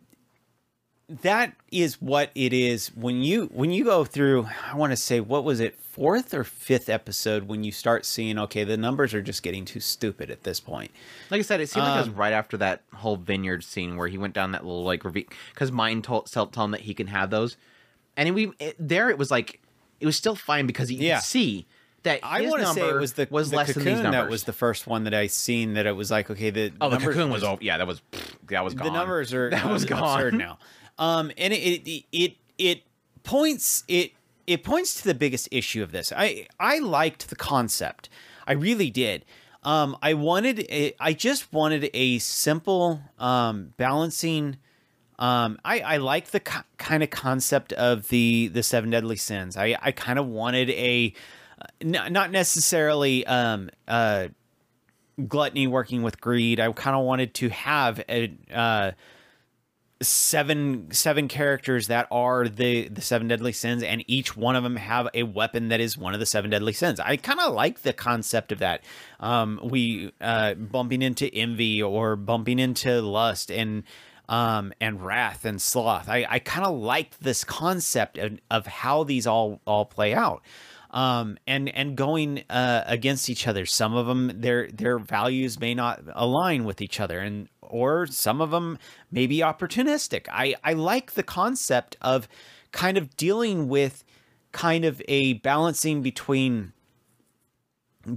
that 1.22 1.54
is 1.72 2.02
what 2.02 2.32
it 2.34 2.54
is 2.54 2.88
when 2.96 3.22
you 3.22 3.46
when 3.54 3.72
you 3.72 3.84
go 3.84 4.04
through 4.04 4.48
i 4.72 4.76
want 4.76 4.92
to 4.92 4.98
say 4.98 5.20
what 5.20 5.44
was 5.44 5.60
it 5.60 5.78
fourth 5.94 6.34
or 6.34 6.44
fifth 6.44 6.90
episode 6.90 7.44
when 7.44 7.64
you 7.64 7.72
start 7.72 8.04
seeing 8.04 8.40
okay 8.40 8.64
the 8.64 8.76
numbers 8.76 9.14
are 9.14 9.22
just 9.22 9.44
getting 9.44 9.64
too 9.64 9.80
stupid 9.80 10.32
at 10.32 10.42
this 10.42 10.60
point. 10.60 10.90
Like 11.30 11.38
i 11.38 11.42
said 11.44 11.62
it 11.62 11.70
seemed 11.70 11.86
um, 11.86 11.92
like 11.92 11.98
it 11.98 12.08
was 12.08 12.08
um, 12.10 12.16
right 12.16 12.34
after 12.34 12.58
that 12.58 12.82
whole 12.96 13.16
vineyard 13.16 13.64
scene 13.64 13.96
where 13.96 14.08
he 14.08 14.18
went 14.18 14.34
down 14.34 14.54
that 14.54 14.66
little 14.66 14.84
like 14.84 15.04
because 15.04 15.72
mine 15.72 16.02
told 16.02 16.26
tell 16.26 16.50
him 16.52 16.72
that 16.72 16.82
he 16.82 16.96
can 16.96 17.08
have 17.08 17.30
those. 17.30 17.58
And 18.18 18.34
we 18.34 18.54
it, 18.58 18.76
there 18.80 19.12
it 19.12 19.20
was 19.20 19.30
like 19.30 19.62
it 20.00 20.08
was 20.08 20.18
still 20.18 20.36
fine 20.36 20.66
because 20.66 20.92
you 20.92 20.98
yeah. 20.98 21.18
could 21.18 21.26
see 21.26 21.68
that 22.02 22.22
I 22.24 22.42
want 22.48 22.64
to 22.64 22.68
say 22.74 22.90
it 22.90 22.96
was 22.96 23.14
the 23.14 23.28
was 23.30 23.52
the 23.52 23.58
less 23.58 23.74
cocoon 23.74 24.02
than 24.02 24.12
that 24.14 24.32
was 24.32 24.46
the 24.46 24.54
first 24.54 24.88
one 24.88 25.04
that 25.04 25.14
I 25.14 25.28
seen 25.28 25.76
that 25.76 25.86
it 25.86 25.96
was 25.96 26.10
like 26.10 26.32
okay 26.32 26.50
the 26.50 26.74
oh 26.82 26.90
the 26.90 26.98
cocoon 26.98 27.30
was, 27.30 27.44
was 27.44 27.44
oh 27.44 27.58
yeah 27.62 27.78
that 27.78 27.86
was 27.86 28.02
that 28.48 28.64
was 28.64 28.74
gone. 28.74 28.88
the 28.88 28.94
numbers 28.94 29.32
are 29.32 29.50
that 29.52 29.70
was 29.70 29.86
gone. 29.86 30.40
now 30.40 30.58
um 30.98 31.32
and 31.38 31.54
it 31.54 31.88
it 31.88 32.06
it, 32.12 32.36
it 32.58 32.84
points 33.24 33.84
it 33.88 34.12
it 34.46 34.64
points 34.64 34.96
to 34.96 35.04
the 35.06 35.14
biggest 35.14 35.48
issue 35.52 35.82
of 35.84 35.92
this. 35.92 36.12
I 36.16 36.48
I 36.60 36.80
liked 36.80 37.30
the 37.30 37.36
concept. 37.36 38.10
I 38.46 38.54
really 38.54 38.90
did. 38.90 39.26
Um, 39.64 39.96
I 40.02 40.14
wanted 40.14 40.60
a, 40.70 40.94
I 41.00 41.14
just 41.14 41.54
wanted 41.54 41.90
a 41.94 42.20
simple 42.20 43.02
um, 43.18 43.74
balancing. 43.78 44.58
Um, 45.18 45.58
I 45.64 45.80
I 45.80 45.98
like 45.98 46.32
the 46.32 46.42
co- 46.42 46.64
kind 46.78 47.02
of 47.02 47.10
concept 47.10 47.72
of 47.74 48.10
the 48.10 48.50
the 48.50 48.64
seven 48.64 48.90
deadly 48.90 49.16
sins. 49.16 49.56
I 49.56 49.78
I 49.82 49.92
kind 49.92 50.20
of 50.20 50.28
wanted 50.28 50.70
a 50.72 51.14
uh, 51.62 51.88
not 52.10 52.32
necessarily 52.32 53.26
um 53.26 53.70
uh 53.88 54.28
gluttony 55.28 55.68
working 55.68 56.02
with 56.04 56.20
greed. 56.20 56.60
I 56.60 56.70
kind 56.74 56.96
of 56.98 57.06
wanted 57.06 57.34
to 57.36 57.50
have 57.50 58.04
a 58.10 58.34
uh 58.54 58.92
seven 60.04 60.88
seven 60.92 61.28
characters 61.28 61.88
that 61.88 62.08
are 62.12 62.48
the 62.48 62.88
the 62.90 63.02
seven 63.02 63.28
deadly 63.28 63.52
sins 63.52 63.84
and 63.84 64.04
each 64.08 64.36
one 64.36 64.56
of 64.56 64.64
them 64.64 64.76
have 64.76 65.08
a 65.14 65.24
weapon 65.24 65.70
that 65.70 65.80
is 65.80 65.98
one 65.98 66.14
of 66.14 66.20
the 66.20 66.26
seven 66.26 66.50
deadly 66.50 66.74
sins. 66.74 67.00
I 67.00 67.18
kind 67.18 67.40
of 67.40 67.54
like 67.54 67.82
the 67.82 67.94
concept 67.94 68.52
of 68.52 68.60
that. 68.60 68.84
Um 69.20 69.60
we 69.64 70.12
uh 70.22 70.54
bumping 70.56 71.02
into 71.02 71.34
envy 71.34 71.82
or 71.82 72.16
bumping 72.16 72.60
into 72.60 73.02
lust 73.02 73.52
and 73.52 73.84
um 74.30 74.74
and 74.80 75.04
wrath 75.04 75.46
and 75.46 75.62
sloth. 75.62 76.10
I 76.10 76.26
i 76.30 76.40
kind 76.40 76.66
of 76.66 76.76
like 76.76 77.20
this 77.20 77.44
concept 77.44 78.18
of, 78.18 78.40
of 78.50 78.68
how 78.68 79.04
these 79.04 79.28
all 79.28 79.62
all 79.66 79.86
play 79.86 80.14
out. 80.14 80.44
Um, 80.92 81.40
and 81.48 81.70
and 81.70 81.98
going 81.98 82.44
uh, 82.52 82.84
against 82.86 83.28
each 83.28 83.48
other. 83.48 83.66
Some 83.66 83.96
of 83.96 84.06
them 84.06 84.32
their 84.42 84.70
their 84.70 85.00
values 85.00 85.60
may 85.60 85.74
not 85.74 86.04
align 86.14 86.66
with 86.66 86.82
each 86.82 87.00
other, 87.00 87.20
and 87.20 87.50
or 87.70 88.08
some 88.08 88.42
of 88.42 88.52
them 88.52 88.78
may 89.12 89.28
be 89.28 89.40
opportunistic. 89.40 90.28
I 90.32 90.56
I 90.64 90.74
like 90.74 91.14
the 91.14 91.24
concept 91.24 91.98
of 92.02 92.28
kind 92.72 92.98
of 92.98 93.16
dealing 93.16 93.68
with 93.68 94.04
kind 94.52 94.86
of 94.86 95.02
a 95.08 95.34
balancing 95.34 96.02
between 96.02 96.74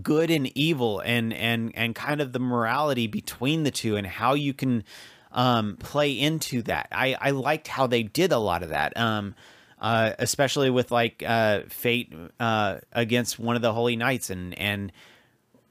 good 0.03 0.31
and 0.31 0.51
evil 0.57 1.01
and 1.01 1.33
and 1.33 1.73
and 1.75 1.95
kind 1.95 2.21
of 2.21 2.33
the 2.33 2.39
morality 2.39 3.07
between 3.07 3.63
the 3.63 3.71
two 3.71 3.97
and 3.97 4.07
how 4.07 4.35
you 4.35 4.53
can 4.53 4.85
um, 5.33 5.77
play 5.77 6.13
into 6.13 6.63
that. 6.63 6.89
I 6.93 7.17
I 7.21 7.31
liked 7.31 7.69
how 7.69 7.87
they 7.87 8.03
did 8.03 8.33
a 8.33 8.39
lot 8.39 8.63
of 8.63 8.71
that. 8.71 8.97
Um, 8.97 9.35
uh, 9.79 10.13
especially 10.19 10.71
with 10.71 10.91
like 10.91 11.23
uh, 11.27 11.61
fate 11.69 12.13
uh, 12.41 12.79
against 12.93 13.39
one 13.39 13.57
of 13.57 13.63
the 13.63 13.73
holy 13.73 13.97
knights 13.97 14.31
and 14.31 14.59
and 14.59 14.91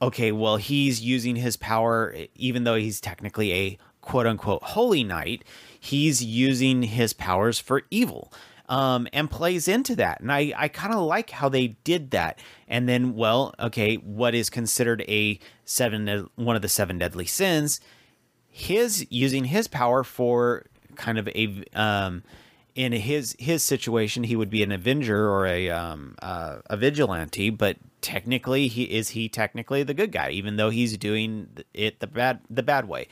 okay 0.05 0.31
well 0.31 0.57
he's 0.57 1.01
using 1.01 1.35
his 1.35 1.57
power 1.57 2.15
even 2.35 2.63
though 2.63 2.75
he's 2.75 2.99
technically 3.01 3.53
a 3.53 3.77
quote 4.01 4.27
unquote 4.27 4.63
holy 4.63 5.03
knight 5.03 5.43
he's 5.79 6.23
using 6.23 6.83
his 6.83 7.13
powers 7.13 7.59
for 7.59 7.83
evil 7.89 8.31
um, 8.67 9.07
and 9.13 9.29
plays 9.29 9.67
into 9.67 9.95
that. 9.95 10.21
And 10.21 10.31
i 10.31 10.53
i 10.57 10.67
kind 10.67 10.93
of 10.93 11.01
like 11.01 11.29
how 11.29 11.49
they 11.49 11.67
did 11.83 12.11
that. 12.11 12.39
And 12.67 12.89
then 12.89 13.15
well 13.15 13.53
okay 13.59 13.95
what 13.95 14.35
is 14.35 14.49
considered 14.49 15.03
a 15.07 15.39
seven 15.65 16.29
one 16.35 16.55
of 16.55 16.61
the 16.61 16.69
seven 16.69 16.97
deadly 16.97 17.25
sins 17.25 17.79
his 18.49 19.05
using 19.09 19.45
his 19.45 19.67
power 19.67 20.03
for 20.03 20.65
kind 20.95 21.17
of 21.17 21.27
a 21.29 21.63
um 21.73 22.23
in 22.75 22.91
his 22.91 23.35
his 23.39 23.63
situation, 23.63 24.25
he 24.25 24.35
would 24.35 24.49
be 24.49 24.61
an 24.61 24.71
Avenger 24.71 25.29
or 25.29 25.47
a 25.47 25.69
um, 25.69 26.15
uh, 26.21 26.57
a 26.69 26.75
vigilante, 26.75 27.49
but 27.49 27.77
technically, 28.01 28.67
he 28.67 28.83
is 28.83 29.09
he 29.09 29.29
technically 29.29 29.81
the 29.81 29.93
good 29.93 30.11
guy, 30.11 30.29
even 30.31 30.57
though 30.57 30.69
he's 30.69 30.97
doing 30.97 31.47
it 31.73 31.99
the 32.01 32.07
bad 32.07 32.41
the 32.49 32.63
bad 32.63 32.87
way. 32.87 33.07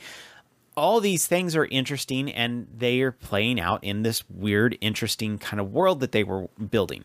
All 0.76 1.00
these 1.00 1.26
things 1.26 1.56
are 1.56 1.64
interesting, 1.66 2.30
and 2.30 2.66
they 2.76 3.00
are 3.00 3.12
playing 3.12 3.58
out 3.58 3.82
in 3.82 4.02
this 4.02 4.28
weird, 4.28 4.76
interesting 4.80 5.38
kind 5.38 5.60
of 5.60 5.72
world 5.72 6.00
that 6.00 6.12
they 6.12 6.24
were 6.24 6.48
building. 6.48 7.04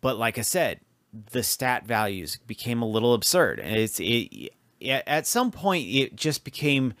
But 0.00 0.18
like 0.18 0.38
I 0.38 0.42
said, 0.42 0.80
the 1.30 1.42
stat 1.42 1.86
values 1.86 2.38
became 2.46 2.82
a 2.82 2.88
little 2.88 3.14
absurd, 3.14 3.60
and 3.60 3.76
it's 3.76 4.00
it, 4.00 4.52
at 4.80 5.26
some 5.26 5.52
point 5.52 5.86
it 5.88 6.16
just 6.16 6.44
became 6.44 6.94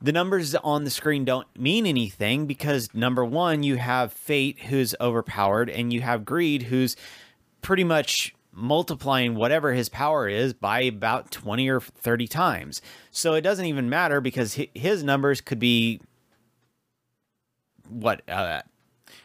the 0.00 0.12
numbers 0.12 0.54
on 0.54 0.84
the 0.84 0.90
screen 0.90 1.24
don't 1.24 1.46
mean 1.58 1.86
anything 1.86 2.46
because 2.46 2.92
number 2.94 3.24
one, 3.24 3.62
you 3.62 3.76
have 3.76 4.12
fate 4.12 4.58
who's 4.60 4.94
overpowered, 5.00 5.68
and 5.68 5.92
you 5.92 6.00
have 6.00 6.24
greed 6.24 6.64
who's 6.64 6.96
pretty 7.62 7.84
much 7.84 8.34
multiplying 8.52 9.34
whatever 9.34 9.72
his 9.72 9.88
power 9.88 10.28
is 10.28 10.52
by 10.52 10.80
about 10.80 11.30
20 11.30 11.68
or 11.68 11.80
30 11.80 12.26
times. 12.26 12.82
So 13.10 13.34
it 13.34 13.42
doesn't 13.42 13.64
even 13.64 13.88
matter 13.88 14.20
because 14.20 14.58
his 14.74 15.02
numbers 15.04 15.40
could 15.40 15.58
be 15.58 16.00
what 17.88 18.28
uh 18.28 18.60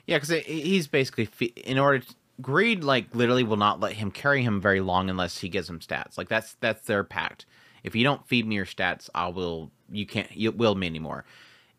yeah 0.07 0.17
cuz 0.17 0.29
he's 0.29 0.87
basically 0.87 1.27
in 1.57 1.77
order 1.77 1.99
to, 1.99 2.15
greed 2.41 2.83
like 2.83 3.13
literally 3.13 3.43
will 3.43 3.57
not 3.57 3.79
let 3.79 3.93
him 3.93 4.09
carry 4.09 4.41
him 4.41 4.61
very 4.61 4.79
long 4.79 5.09
unless 5.09 5.39
he 5.39 5.49
gives 5.49 5.69
him 5.69 5.79
stats. 5.79 6.17
Like 6.17 6.29
that's 6.29 6.55
that's 6.59 6.85
their 6.85 7.03
pact. 7.03 7.45
If 7.83 7.95
you 7.95 8.03
don't 8.03 8.25
feed 8.27 8.47
me 8.47 8.55
your 8.55 8.65
stats, 8.65 9.09
I 9.13 9.27
will 9.27 9.71
you 9.91 10.05
can't 10.05 10.31
you 10.35 10.51
will 10.51 10.75
me 10.75 10.87
anymore. 10.87 11.25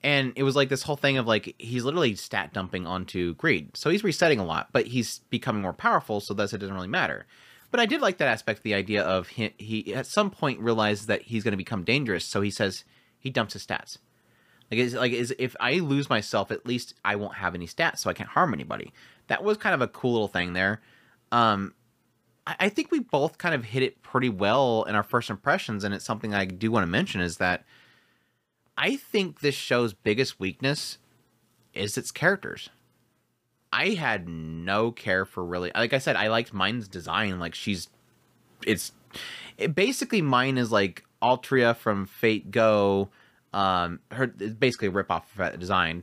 And 0.03 0.35
it 0.37 0.43
was 0.43 0.55
like 0.55 0.69
this 0.69 0.83
whole 0.83 0.97
thing 0.97 1.17
of 1.17 1.27
like 1.27 1.55
he's 1.59 1.85
literally 1.85 2.15
stat 2.15 2.53
dumping 2.53 2.87
onto 2.87 3.35
greed. 3.35 3.77
So 3.77 3.89
he's 3.91 4.05
resetting 4.05 4.39
a 4.39 4.45
lot, 4.45 4.69
but 4.73 4.87
he's 4.87 5.21
becoming 5.31 5.63
more 5.63 5.73
powerful, 5.73 6.21
so 6.21 6.35
thus 6.35 6.53
it 6.53 6.59
doesn't 6.59 6.75
really 6.75 6.89
matter. 6.89 7.27
But 7.71 7.81
I 7.81 7.87
did 7.87 8.03
like 8.03 8.19
that 8.19 8.29
aspect, 8.29 8.63
the 8.63 8.75
idea 8.75 9.03
of 9.03 9.29
he, 9.29 9.55
he 9.59 9.95
at 9.95 10.07
some 10.07 10.31
point 10.31 10.61
realizes 10.61 11.07
that 11.07 11.23
he's 11.23 11.43
going 11.43 11.53
to 11.53 11.57
become 11.57 11.85
dangerous, 11.85 12.25
so 12.25 12.41
he 12.41 12.51
says 12.51 12.85
he 13.19 13.31
dumps 13.31 13.55
his 13.55 13.67
stats. 13.67 13.99
Like, 14.71 14.81
is 14.81 14.95
like 14.95 15.13
is 15.13 15.35
if 15.39 15.57
I 15.59 15.75
lose 15.75 16.11
myself, 16.11 16.51
at 16.51 16.67
least 16.67 16.95
I 17.05 17.17
won't 17.17 17.37
have 17.37 17.55
any 17.55 17.67
stats, 17.67 17.99
so 17.99 18.11
I 18.11 18.13
can't 18.13 18.29
harm 18.29 18.53
anybody. 18.53 18.93
That 19.29 19.43
was 19.43 19.57
kind 19.57 19.75
of 19.75 19.81
a 19.81 19.89
cool 19.89 20.13
little 20.13 20.29
thing 20.29 20.53
there. 20.53 20.83
Um, 21.33 21.75
I, 22.47 22.69
think 22.69 22.91
we 22.91 23.01
both 23.01 23.39
kind 23.39 23.55
of 23.55 23.65
hit 23.65 23.83
it 23.83 24.03
pretty 24.03 24.29
well 24.29 24.85
in 24.85 24.95
our 24.95 25.03
first 25.03 25.31
impressions, 25.31 25.83
and 25.83 25.95
it's 25.95 26.05
something 26.05 26.35
I 26.35 26.45
do 26.45 26.71
want 26.71 26.83
to 26.83 26.91
mention 26.91 27.21
is 27.21 27.39
that 27.39 27.65
I 28.77 28.97
think 28.97 29.41
this 29.41 29.55
show's 29.55 29.95
biggest 29.95 30.39
weakness 30.39 30.99
is 31.73 31.97
its 31.97 32.11
characters. 32.11 32.69
I 33.73 33.91
had 33.91 34.29
no 34.29 34.93
care 34.93 35.25
for 35.25 35.45
really, 35.45 35.73
like 35.75 35.93
I 35.93 35.99
said, 35.99 36.17
I 36.17 36.29
liked 36.29 36.53
Myne's 36.53 36.87
design. 36.87 37.39
Like 37.39 37.55
she's, 37.55 37.89
it's 38.65 38.93
it, 39.57 39.75
basically 39.75 40.23
Myne 40.23 40.59
is 40.59 40.71
like 40.71 41.05
Altria 41.23 41.75
from 41.77 42.07
Fate 42.07 42.51
Go. 42.51 43.09
Um, 43.53 44.01
her 44.11 44.27
basically 44.27 44.89
a 44.89 44.91
rip 44.91 45.11
off 45.11 45.31
of 45.33 45.39
that 45.39 45.59
design. 45.59 46.03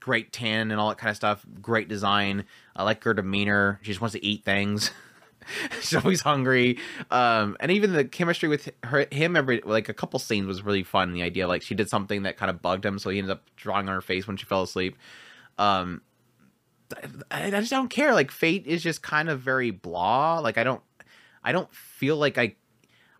Great 0.00 0.32
tan 0.32 0.70
and 0.70 0.80
all 0.80 0.88
that 0.88 0.98
kind 0.98 1.10
of 1.10 1.16
stuff. 1.16 1.46
Great 1.62 1.88
design. 1.88 2.44
I 2.74 2.82
like 2.82 3.04
her 3.04 3.14
demeanor. 3.14 3.78
She 3.82 3.88
just 3.88 4.00
wants 4.00 4.14
to 4.14 4.24
eat 4.24 4.44
things. 4.44 4.90
She's 5.80 5.96
always 5.96 6.20
hungry. 6.20 6.78
Um, 7.10 7.56
and 7.60 7.70
even 7.70 7.92
the 7.92 8.04
chemistry 8.04 8.48
with 8.48 8.68
her, 8.84 9.06
him, 9.10 9.36
every 9.36 9.60
like 9.64 9.88
a 9.88 9.94
couple 9.94 10.18
scenes 10.18 10.46
was 10.46 10.62
really 10.62 10.82
fun. 10.82 11.12
The 11.12 11.22
idea, 11.22 11.48
like 11.48 11.62
she 11.62 11.74
did 11.74 11.88
something 11.88 12.22
that 12.22 12.36
kind 12.36 12.50
of 12.50 12.62
bugged 12.62 12.84
him, 12.84 12.98
so 12.98 13.10
he 13.10 13.18
ended 13.18 13.32
up 13.32 13.42
drawing 13.56 13.88
on 13.88 13.94
her 13.94 14.00
face 14.00 14.26
when 14.26 14.36
she 14.36 14.44
fell 14.46 14.62
asleep. 14.62 14.96
Um, 15.58 16.02
I, 17.30 17.46
I 17.46 17.50
just 17.50 17.70
don't 17.70 17.88
care. 17.88 18.14
Like 18.14 18.30
Fate 18.30 18.66
is 18.66 18.82
just 18.82 19.02
kind 19.02 19.28
of 19.28 19.40
very 19.40 19.70
blah. 19.70 20.38
Like 20.38 20.58
I 20.58 20.64
don't, 20.64 20.82
I 21.42 21.52
don't 21.52 21.72
feel 21.72 22.16
like 22.16 22.38
I 22.38 22.54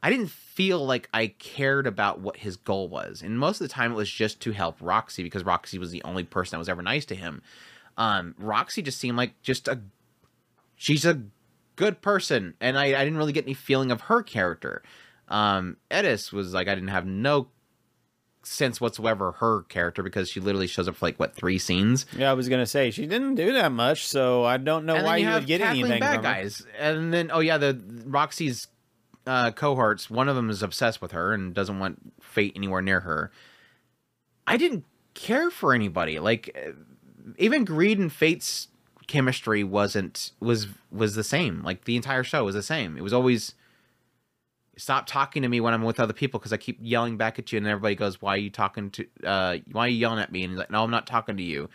I 0.02 0.10
didn't 0.10 0.30
feel 0.30 0.84
like 0.84 1.08
I 1.12 1.28
cared 1.38 1.86
about 1.86 2.20
what 2.20 2.36
his 2.36 2.56
goal 2.56 2.88
was. 2.88 3.22
And 3.22 3.38
most 3.38 3.60
of 3.60 3.66
the 3.66 3.72
time 3.72 3.92
it 3.92 3.96
was 3.96 4.10
just 4.10 4.40
to 4.40 4.52
help 4.52 4.76
Roxy 4.80 5.22
because 5.22 5.44
Roxy 5.44 5.78
was 5.78 5.90
the 5.90 6.02
only 6.04 6.22
person 6.22 6.56
that 6.56 6.58
was 6.58 6.68
ever 6.68 6.82
nice 6.82 7.04
to 7.06 7.14
him. 7.14 7.42
Um, 7.96 8.34
Roxy 8.38 8.80
just 8.80 8.98
seemed 8.98 9.16
like 9.16 9.40
just 9.42 9.66
a 9.66 9.80
she's 10.76 11.04
a 11.04 11.20
good 11.78 12.02
person 12.02 12.54
and 12.60 12.76
I, 12.76 12.86
I 12.86 13.04
didn't 13.04 13.16
really 13.16 13.32
get 13.32 13.44
any 13.44 13.54
feeling 13.54 13.92
of 13.92 14.02
her 14.02 14.22
character. 14.22 14.82
Um, 15.28 15.76
Eris 15.90 16.32
was 16.32 16.52
like 16.52 16.66
I 16.66 16.74
didn't 16.74 16.88
have 16.88 17.06
no 17.06 17.48
sense 18.42 18.80
whatsoever 18.80 19.32
her 19.32 19.62
character 19.62 20.02
because 20.02 20.28
she 20.28 20.40
literally 20.40 20.66
shows 20.66 20.88
up 20.88 20.96
for 20.96 21.06
like 21.06 21.20
what 21.20 21.36
three 21.36 21.58
scenes. 21.58 22.04
Yeah, 22.16 22.30
I 22.30 22.34
was 22.34 22.48
gonna 22.48 22.66
say 22.66 22.90
she 22.90 23.06
didn't 23.06 23.36
do 23.36 23.52
that 23.52 23.70
much, 23.70 24.06
so 24.08 24.44
I 24.44 24.56
don't 24.56 24.86
know 24.86 24.96
and 24.96 25.06
why 25.06 25.18
you, 25.18 25.28
you 25.28 25.34
would 25.34 25.46
get 25.46 25.60
Kathleen 25.60 25.84
anything 25.84 26.00
bad 26.00 26.16
from 26.16 26.24
her. 26.24 26.30
guys. 26.34 26.66
And 26.78 27.14
then 27.14 27.30
oh 27.32 27.40
yeah, 27.40 27.58
the 27.58 27.80
Roxy's 28.06 28.66
uh, 29.26 29.52
cohorts. 29.52 30.10
One 30.10 30.28
of 30.28 30.34
them 30.34 30.50
is 30.50 30.62
obsessed 30.62 31.00
with 31.00 31.12
her 31.12 31.32
and 31.32 31.54
doesn't 31.54 31.78
want 31.78 32.12
Fate 32.20 32.54
anywhere 32.56 32.82
near 32.82 33.00
her. 33.00 33.30
I 34.46 34.56
didn't 34.56 34.84
care 35.14 35.50
for 35.50 35.74
anybody. 35.74 36.18
Like 36.18 36.58
uh, 36.66 36.72
even 37.36 37.64
Greed 37.64 37.98
and 37.98 38.12
Fate's 38.12 38.68
chemistry 39.08 39.64
wasn't 39.64 40.30
was 40.38 40.68
was 40.92 41.16
the 41.16 41.24
same. 41.24 41.62
Like 41.64 41.84
the 41.84 41.96
entire 41.96 42.22
show 42.22 42.44
was 42.44 42.54
the 42.54 42.62
same. 42.62 42.96
It 42.96 43.02
was 43.02 43.12
always 43.12 43.54
stop 44.76 45.06
talking 45.06 45.42
to 45.42 45.48
me 45.48 45.60
when 45.60 45.74
I'm 45.74 45.82
with 45.82 45.98
other 45.98 46.12
people 46.12 46.38
because 46.38 46.52
I 46.52 46.56
keep 46.56 46.78
yelling 46.80 47.16
back 47.16 47.38
at 47.40 47.50
you 47.50 47.58
and 47.58 47.66
everybody 47.66 47.96
goes, 47.96 48.22
"Why 48.22 48.34
are 48.34 48.38
you 48.38 48.50
talking 48.50 48.90
to? 48.90 49.06
Uh, 49.24 49.58
why 49.72 49.86
are 49.86 49.88
you 49.88 49.96
yelling 49.98 50.20
at 50.20 50.30
me?" 50.30 50.44
And 50.44 50.52
he's 50.52 50.58
like, 50.58 50.70
"No, 50.70 50.84
I'm 50.84 50.90
not 50.90 51.06
talking 51.06 51.36
to 51.36 51.42
you." 51.42 51.68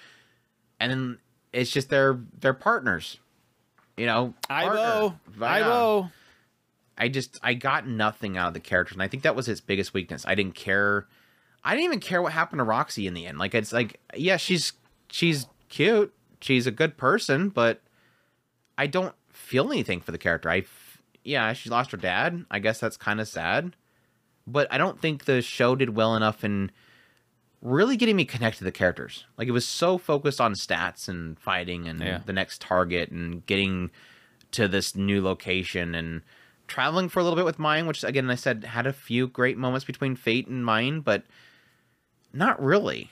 And 0.80 0.92
then 0.92 1.18
it's 1.52 1.72
just 1.72 1.90
they're 1.90 2.20
they're 2.40 2.54
partners. 2.54 3.20
You 3.98 4.06
know, 4.06 4.34
Ivo, 4.50 5.20
partner. 5.38 5.46
Ivo. 5.46 6.12
I 6.98 7.10
just 7.10 7.40
I 7.44 7.56
got 7.56 7.88
nothing 7.88 8.38
out 8.38 8.50
of 8.50 8.54
the 8.54 8.60
characters, 8.60 8.96
and 8.96 9.04
I 9.04 9.08
think 9.08 9.24
that 9.24 9.36
was 9.36 9.48
its 9.48 9.62
biggest 9.62 9.94
weakness. 9.94 10.26
I 10.26 10.36
didn't 10.36 10.56
care. 10.56 11.08
I 11.64 11.72
didn't 11.72 11.86
even 11.86 12.00
care 12.00 12.22
what 12.22 12.34
happened 12.34 12.60
to 12.60 12.64
Roxy 12.64 13.08
in 13.08 13.14
the 13.14 13.26
end. 13.26 13.38
Like 13.38 13.56
it's 13.56 13.74
like 13.74 14.00
yeah, 14.16 14.38
she's 14.38 14.74
she's 15.10 15.48
cute, 15.70 16.14
she's 16.44 16.68
a 16.68 16.72
good 16.72 16.98
person, 16.98 17.50
but 17.50 17.82
I 18.78 18.88
don't 18.88 19.16
feel 19.32 19.72
anything 19.72 20.02
for 20.02 20.12
the 20.12 20.18
character. 20.18 20.50
I 20.50 20.60
f- 20.60 21.02
yeah, 21.24 21.54
she 21.54 21.70
lost 21.70 21.92
her 21.92 21.98
dad. 21.98 22.46
I 22.52 22.60
guess 22.60 22.80
that's 22.80 22.98
kind 22.98 23.20
of 23.22 23.28
sad, 23.28 23.76
but 24.46 24.68
I 24.72 24.78
don't 24.78 25.02
think 25.02 25.26
the 25.26 25.42
show 25.42 25.76
did 25.76 25.96
well 25.96 26.16
enough 26.16 26.44
in 26.44 26.72
really 27.62 27.96
getting 27.96 28.18
me 28.18 28.26
connected 28.26 28.58
to 28.60 28.64
the 28.66 28.72
characters. 28.74 29.26
Like 29.38 29.48
it 29.48 29.52
was 29.52 29.66
so 29.68 29.98
focused 29.98 30.42
on 30.42 30.54
stats 30.54 31.08
and 31.08 31.40
fighting 31.40 31.88
and 31.88 32.02
Yeah. 32.02 32.20
the 32.26 32.34
next 32.34 32.60
target 32.62 33.10
and 33.10 33.46
getting 33.46 33.90
to 34.52 34.68
this 34.68 34.96
new 34.96 35.22
location 35.24 35.96
and 35.96 36.22
traveling 36.68 37.08
for 37.08 37.20
a 37.20 37.24
little 37.24 37.38
bit 37.38 37.46
with 37.46 37.58
Myne, 37.58 37.88
which 37.88 38.04
again 38.04 38.30
I 38.30 38.36
said 38.36 38.66
had 38.66 38.86
a 38.86 38.92
few 38.94 39.28
great 39.28 39.58
moments 39.58 39.86
between 39.86 40.16
Fate 40.18 40.48
and 40.48 40.66
Myne, 40.66 41.00
but 41.04 41.24
not 42.34 42.62
really. 42.62 43.12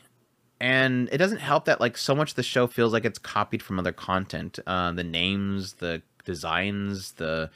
And 0.62 1.10
it 1.12 1.18
doesn't 1.18 1.40
help 1.40 1.66
that 1.66 1.82
like 1.82 1.98
so 1.98 2.14
much 2.14 2.30
of 2.30 2.36
the 2.36 2.44
show 2.44 2.68
feels 2.68 2.94
like 2.94 3.04
it's 3.04 3.18
copied 3.18 3.64
from 3.64 3.80
other 3.80 3.92
content. 3.92 4.60
Uh, 4.68 4.92
the 4.92 5.04
names, 5.04 5.74
the 5.74 6.04
designs, 6.24 7.14
the 7.14 7.50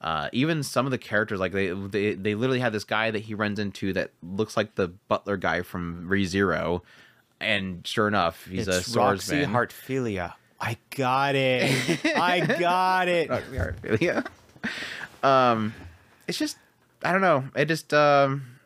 uh, 0.00 0.30
even 0.32 0.62
some 0.62 0.86
of 0.86 0.90
the 0.90 0.96
characters, 0.96 1.40
like 1.40 1.52
they, 1.52 1.68
they 1.70 2.14
they 2.14 2.34
literally 2.34 2.60
have 2.60 2.72
this 2.72 2.84
guy 2.84 3.10
that 3.10 3.18
he 3.18 3.34
runs 3.34 3.58
into 3.58 3.92
that 3.92 4.12
looks 4.22 4.56
like 4.56 4.76
the 4.76 4.88
butler 5.08 5.36
guy 5.36 5.60
from 5.60 6.08
ReZero, 6.08 6.80
and 7.38 7.86
sure 7.86 8.08
enough, 8.08 8.46
he's 8.46 8.66
it's 8.66 8.94
a 8.94 8.98
Roxy 8.98 9.42
swordsman. 9.42 9.50
Heartfilia. 9.50 10.34
I 10.58 10.78
got 10.96 11.34
it. 11.34 12.00
I 12.16 12.40
got 12.40 13.08
it. 13.08 13.28
Roxy 13.30 13.56
Heartfilia. 13.56 14.26
um, 15.22 15.74
it's 16.26 16.38
just 16.38 16.56
I 17.02 17.12
don't 17.12 17.20
know. 17.20 17.44
It 17.54 17.66
just 17.66 17.92
um, 17.92 18.57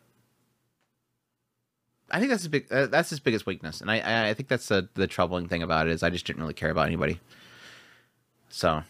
I 2.13 2.19
think 2.19 2.31
that's 2.31 2.43
his 2.43 2.49
big 2.49 2.71
uh, 2.71 2.87
that's 2.87 3.11
his 3.11 3.21
biggest 3.21 3.47
weakness, 3.47 3.81
and 3.81 3.91
I 3.91 3.99
I, 3.99 4.29
I 4.29 4.35
think 4.35 4.49
that's 4.49 4.69
the 4.69 4.89
the 4.95 5.07
troubling 5.07 5.49
thing 5.49 5.63
about 5.63 5.89
it 5.89 5.93
is 5.93 6.03
I 6.03 6.11
just 6.11 6.27
didn't 6.27 6.43
really 6.43 6.55
care 6.55 6.71
about 6.71 6.87
anybody. 6.87 7.19
So, 8.53 8.83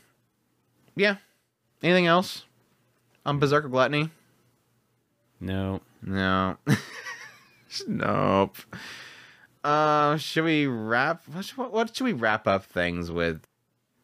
yeah. 0.97 1.17
Anything 1.85 2.07
else 2.07 2.45
on 3.25 3.39
Berserk 3.39 3.65
of 3.65 3.71
Gluttony? 3.71 4.11
No. 5.41 5.81
No. 6.03 6.57
nope. 7.87 8.57
Uh, 9.63 10.17
should 10.17 10.45
we 10.45 10.67
wrap? 10.67 11.23
What 11.29 11.45
should, 11.45 11.59
what 11.59 11.97
should 11.97 12.05
we 12.05 12.13
wrap 12.13 12.49
up 12.49 12.65
things 12.65 13.11
with? 13.11 13.47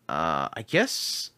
Uh, 0.08 0.48
I 0.52 0.64
guess. 0.66 1.30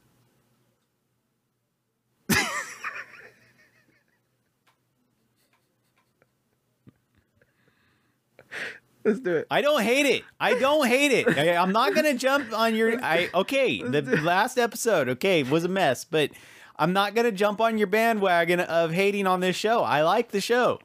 Let's 9.04 9.20
do 9.20 9.36
it. 9.36 9.46
I 9.50 9.62
don't 9.62 9.82
hate 9.82 10.06
it. 10.06 10.24
I 10.38 10.58
don't 10.58 10.86
hate 10.86 11.12
it. 11.12 11.38
I, 11.38 11.56
I'm 11.56 11.72
not 11.72 11.94
gonna 11.94 12.14
jump 12.14 12.52
on 12.52 12.74
your. 12.74 13.02
I 13.02 13.30
okay. 13.34 13.82
The 13.82 14.02
last 14.22 14.58
episode, 14.58 15.08
okay, 15.08 15.42
was 15.42 15.64
a 15.64 15.68
mess, 15.68 16.04
but 16.04 16.30
I'm 16.76 16.92
not 16.92 17.14
gonna 17.14 17.32
jump 17.32 17.60
on 17.60 17.78
your 17.78 17.86
bandwagon 17.86 18.60
of 18.60 18.92
hating 18.92 19.26
on 19.26 19.40
this 19.40 19.56
show. 19.56 19.82
I 19.82 20.02
like 20.02 20.30
the 20.30 20.40
show. 20.40 20.80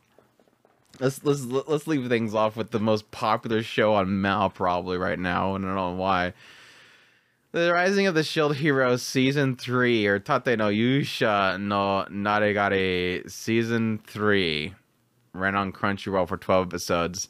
Let's 0.99 1.23
let's 1.23 1.43
let's 1.43 1.87
leave 1.87 2.07
things 2.07 2.33
off 2.33 2.55
with 2.55 2.71
the 2.71 2.79
most 2.79 3.11
popular 3.11 3.61
show 3.61 3.93
on 3.95 4.21
MAL 4.21 4.49
probably 4.49 4.97
right 4.97 5.19
now, 5.19 5.55
and 5.55 5.65
I 5.65 5.69
don't 5.69 5.75
know 5.75 6.01
why. 6.01 6.33
The 7.51 7.71
Rising 7.71 8.05
of 8.05 8.15
the 8.15 8.23
Shield 8.23 8.57
Hero 8.57 8.97
Season 8.97 9.55
3 9.55 10.07
or 10.07 10.19
Tate 10.19 10.57
no 10.57 10.67
Yusha 10.67 11.57
no 11.57 12.05
Nariagari 12.11 13.31
Season 13.31 14.01
3 14.05 14.73
ran 15.31 15.55
on 15.55 15.71
Crunchyroll 15.71 16.27
for 16.27 16.35
12 16.35 16.67
episodes. 16.67 17.29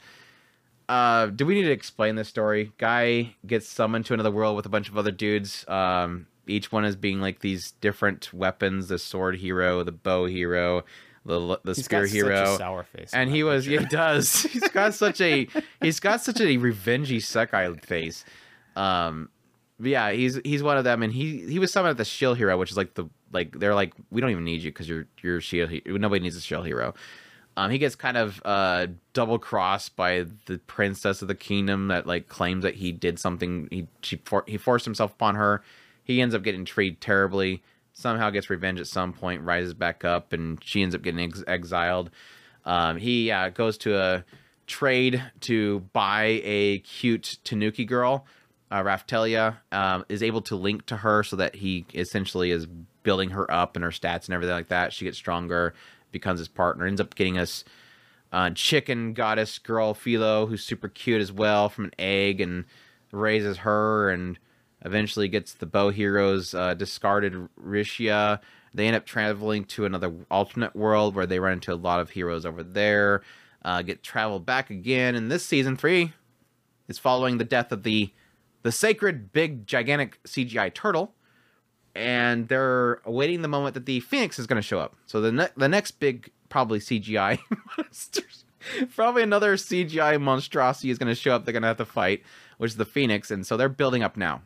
Uh, 0.88 1.28
do 1.28 1.46
we 1.46 1.56
need 1.56 1.64
to 1.64 1.72
explain 1.72 2.16
this 2.16 2.28
story? 2.30 2.72
Guy 2.78 3.36
gets 3.48 3.68
summoned 3.68 4.06
to 4.08 4.14
another 4.14 4.32
world 4.32 4.56
with 4.56 4.66
a 4.66 4.70
bunch 4.70 4.88
of 4.90 4.98
other 4.98 5.12
dudes. 5.12 5.68
Um, 5.68 6.28
each 6.48 6.72
one 6.72 6.86
is 6.86 6.96
being 6.96 7.20
like 7.22 7.40
these 7.40 7.72
different 7.82 8.32
weapons: 8.34 8.88
the 8.88 9.00
sword 9.00 9.38
hero, 9.38 9.84
the 9.84 9.92
bow 9.92 10.26
hero, 10.26 10.84
the 11.26 11.60
the 11.64 11.74
He's 11.74 11.86
spear 11.86 12.06
hero. 12.06 12.36
such 12.46 12.56
a 12.56 12.58
sour 12.58 12.84
face. 12.84 13.12
and 13.14 13.30
he 13.32 13.44
was 13.44 13.66
picture. 13.66 13.82
he 13.82 13.86
does 13.88 14.42
he's 14.52 14.68
got 14.70 14.94
such 14.94 15.20
a 15.22 15.48
he's 15.82 16.00
got 16.00 16.22
such 16.22 16.40
a 16.40 16.58
revengey 16.58 17.18
sekai 17.18 17.84
face 17.84 18.24
um 18.76 19.30
yeah 19.80 20.12
he's 20.12 20.40
he's 20.46 20.62
one 20.62 20.78
of 20.78 20.84
them 20.84 21.02
and 21.02 21.12
he 21.12 21.40
he 21.48 21.58
was 21.58 21.72
summoned 21.74 21.90
at 21.92 21.98
the 21.98 22.06
shield 22.06 22.38
hero 22.38 22.58
which 22.58 22.70
is 22.70 22.78
like 22.78 22.94
the 22.94 23.06
like 23.34 23.58
they're 23.60 23.74
like 23.74 23.94
we 24.12 24.22
don't 24.22 24.30
even 24.30 24.44
need 24.44 24.62
you 24.62 24.70
because 24.72 24.88
you're 24.88 25.08
you're 25.24 25.42
shield 25.42 25.72
nobody 25.88 26.22
needs 26.22 26.36
a 26.36 26.42
shield 26.42 26.66
hero 26.68 26.94
um 27.58 27.72
he 27.72 27.78
gets 27.78 27.96
kind 27.96 28.18
of 28.18 28.42
uh 28.46 28.88
double 29.14 29.40
crossed 29.40 29.96
by 29.96 30.26
the 30.46 30.58
princess 30.68 31.22
of 31.22 31.28
the 31.28 31.36
kingdom 31.36 31.88
that 31.88 32.06
like 32.08 32.28
claims 32.28 32.64
that 32.64 32.76
he 32.76 32.92
did 32.92 33.20
something 33.20 33.68
he 33.72 33.88
she 34.02 34.18
for, 34.26 34.44
he 34.48 34.58
forced 34.58 34.86
himself 34.86 35.12
upon 35.12 35.36
her 35.36 35.62
he 36.04 36.22
ends 36.22 36.36
up 36.36 36.44
getting 36.44 36.66
treated 36.66 37.02
terribly 37.02 37.62
somehow 37.94 38.30
gets 38.30 38.50
revenge 38.50 38.80
at 38.80 38.88
some 38.88 39.14
point 39.14 39.42
rises 39.42 39.74
back 39.74 40.04
up 40.04 40.34
and 40.34 40.64
she 40.64 40.82
ends 40.82 40.94
up 40.94 41.02
getting 41.02 41.22
ex- 41.22 41.44
exiled 41.48 42.10
um, 42.66 42.98
he 42.98 43.32
uh, 43.32 43.50
goes 43.50 43.78
to 43.80 43.98
a 43.98 44.26
trade 44.68 45.24
to 45.42 45.82
buy 45.94 46.42
a 46.44 46.80
cute 46.80 47.38
Tanuki 47.44 47.86
girl. 47.86 48.26
Uh, 48.72 48.82
Raphtalia 48.82 49.58
um, 49.72 50.06
is 50.10 50.24
able 50.24 50.42
to 50.44 50.56
link 50.56 50.86
to 50.88 50.98
her 50.98 51.24
so 51.24 51.36
that 51.36 51.56
he 51.56 51.86
essentially 51.94 52.52
is 52.52 52.66
building 53.04 53.30
her 53.30 53.50
up 53.52 53.76
and 53.76 53.86
her 53.86 53.92
stats 53.92 54.26
and 54.26 54.34
everything 54.34 54.56
like 54.56 54.70
that. 54.70 54.92
She 54.92 55.06
gets 55.06 55.18
stronger, 55.18 55.76
becomes 56.16 56.40
his 56.40 56.48
partner, 56.48 56.88
ends 56.88 57.02
up 57.02 57.14
getting 57.14 57.38
us 57.38 57.66
uh, 58.32 58.50
chicken 58.50 59.14
goddess 59.14 59.60
girl 59.60 59.94
Filo, 59.94 60.46
who's 60.46 60.64
super 60.64 60.88
cute 60.88 61.22
as 61.22 61.32
well 61.32 61.70
from 61.70 61.86
an 61.86 61.92
egg, 62.00 62.42
and 62.42 62.66
raises 63.12 63.58
her, 63.60 64.10
and 64.10 64.40
eventually 64.84 65.28
gets 65.28 65.54
the 65.54 65.66
bow 65.66 65.90
heroes 65.90 66.54
uh, 66.54 66.74
discarded 66.74 67.34
Rishia. 67.62 68.40
They 68.74 68.88
end 68.88 68.96
up 68.96 69.06
traveling 69.06 69.66
to 69.66 69.86
another 69.86 70.14
alternate 70.30 70.76
world 70.76 71.16
where 71.16 71.26
they 71.26 71.40
run 71.40 71.54
into 71.54 71.74
a 71.74 71.76
lot 71.76 72.00
of 72.00 72.12
heroes 72.12 72.46
over 72.46 72.64
there. 72.64 73.22
Uh, 73.64 73.82
get 73.82 74.04
traveled 74.04 74.46
back 74.46 74.70
again, 74.70 75.16
and 75.16 75.32
this 75.32 75.46
season 75.46 75.76
three 75.76 76.14
is 76.88 77.00
following 77.00 77.38
the 77.38 77.44
death 77.44 77.72
of 77.72 77.84
the 77.84 78.12
the 78.62 78.72
sacred 78.72 79.32
big 79.32 79.68
gigantic 79.68 80.22
CGI 80.24 80.74
turtle, 80.74 81.15
and 81.96 82.48
they're 82.50 83.02
awaiting 83.06 83.42
the 83.42 83.48
moment 83.48 83.74
that 83.74 83.86
the 83.86 84.02
phoenix 84.02 84.38
is 84.38 84.48
going 84.48 84.62
to 84.62 84.68
show 84.68 84.80
up. 84.80 84.96
So 85.06 85.22
the 85.22 85.32
ne- 85.32 85.50
the 85.56 85.70
next 85.70 85.92
big 86.00 86.32
probably 86.50 86.80
CGI 86.80 87.40
monsters, 87.78 88.44
probably 88.96 89.24
another 89.24 89.56
CGI 89.56 90.20
monstrosity 90.20 90.90
is 90.90 90.98
going 90.98 91.08
to 91.08 91.16
show 91.16 91.36
up. 91.36 91.46
They're 91.46 91.54
going 91.54 91.64
to 91.64 91.68
have 91.68 91.78
to 91.78 91.86
fight, 91.86 92.24
which 92.58 92.72
is 92.72 92.78
the 92.78 92.86
phoenix, 92.86 93.32
and 93.32 93.48
so 93.48 93.56
they're 93.58 93.70
building 93.70 94.04
up 94.04 94.18
now. 94.18 94.42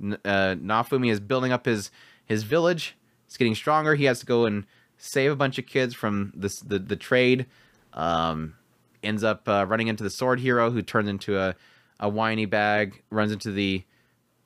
N- 0.00 0.18
uh, 0.24 0.54
Naofumi 0.58 1.10
is 1.10 1.20
building 1.20 1.52
up 1.52 1.66
his 1.66 1.90
his 2.24 2.44
village. 2.44 2.96
It's 3.26 3.36
getting 3.36 3.54
stronger. 3.54 3.94
He 3.94 4.04
has 4.04 4.20
to 4.20 4.26
go 4.26 4.46
and 4.46 4.64
save 4.96 5.32
a 5.32 5.36
bunch 5.36 5.58
of 5.58 5.66
kids 5.66 5.94
from 5.94 6.32
this 6.36 6.60
the 6.60 6.78
the 6.78 6.96
trade. 6.96 7.46
Um, 7.92 8.54
ends 9.02 9.24
up 9.24 9.48
uh, 9.48 9.66
running 9.68 9.88
into 9.88 10.04
the 10.04 10.10
sword 10.10 10.38
hero 10.40 10.70
who 10.70 10.82
turns 10.82 11.08
into 11.08 11.38
a 11.38 11.56
a 11.98 12.08
whiny 12.08 12.46
bag. 12.46 13.02
Runs 13.10 13.32
into 13.32 13.50
the 13.50 13.82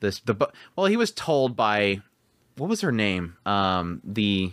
this 0.01 0.21
the 0.21 0.35
well 0.75 0.87
he 0.87 0.97
was 0.97 1.13
told 1.13 1.55
by 1.57 2.01
what 2.57 2.69
was 2.69 2.81
her 2.81 2.93
name? 2.93 3.37
Um 3.47 4.01
the 4.05 4.53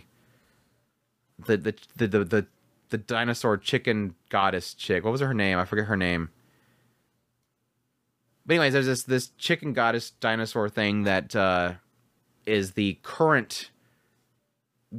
the 1.38 1.56
the 1.56 1.74
the 1.96 2.06
the, 2.06 2.24
the, 2.24 2.46
the 2.90 2.98
dinosaur 2.98 3.56
chicken 3.56 4.14
goddess 4.28 4.74
chick. 4.74 5.04
What 5.04 5.10
was 5.10 5.20
her 5.20 5.34
name? 5.34 5.58
I 5.58 5.64
forget 5.64 5.86
her 5.86 5.96
name. 5.96 6.30
But 8.46 8.54
anyways 8.54 8.72
there's 8.72 8.86
this 8.86 9.02
this 9.04 9.28
chicken 9.38 9.72
goddess 9.72 10.10
dinosaur 10.10 10.68
thing 10.68 11.04
that 11.04 11.34
uh 11.34 11.74
is 12.46 12.72
the 12.72 12.98
current 13.02 13.70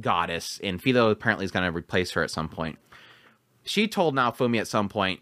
goddess 0.00 0.60
and 0.62 0.82
Filo 0.82 1.10
apparently 1.10 1.44
is 1.44 1.50
going 1.50 1.64
to 1.64 1.76
replace 1.76 2.12
her 2.12 2.22
at 2.22 2.30
some 2.30 2.48
point. 2.48 2.78
She 3.64 3.88
told 3.88 4.14
Naofumi 4.14 4.60
at 4.60 4.68
some 4.68 4.88
point, 4.88 5.20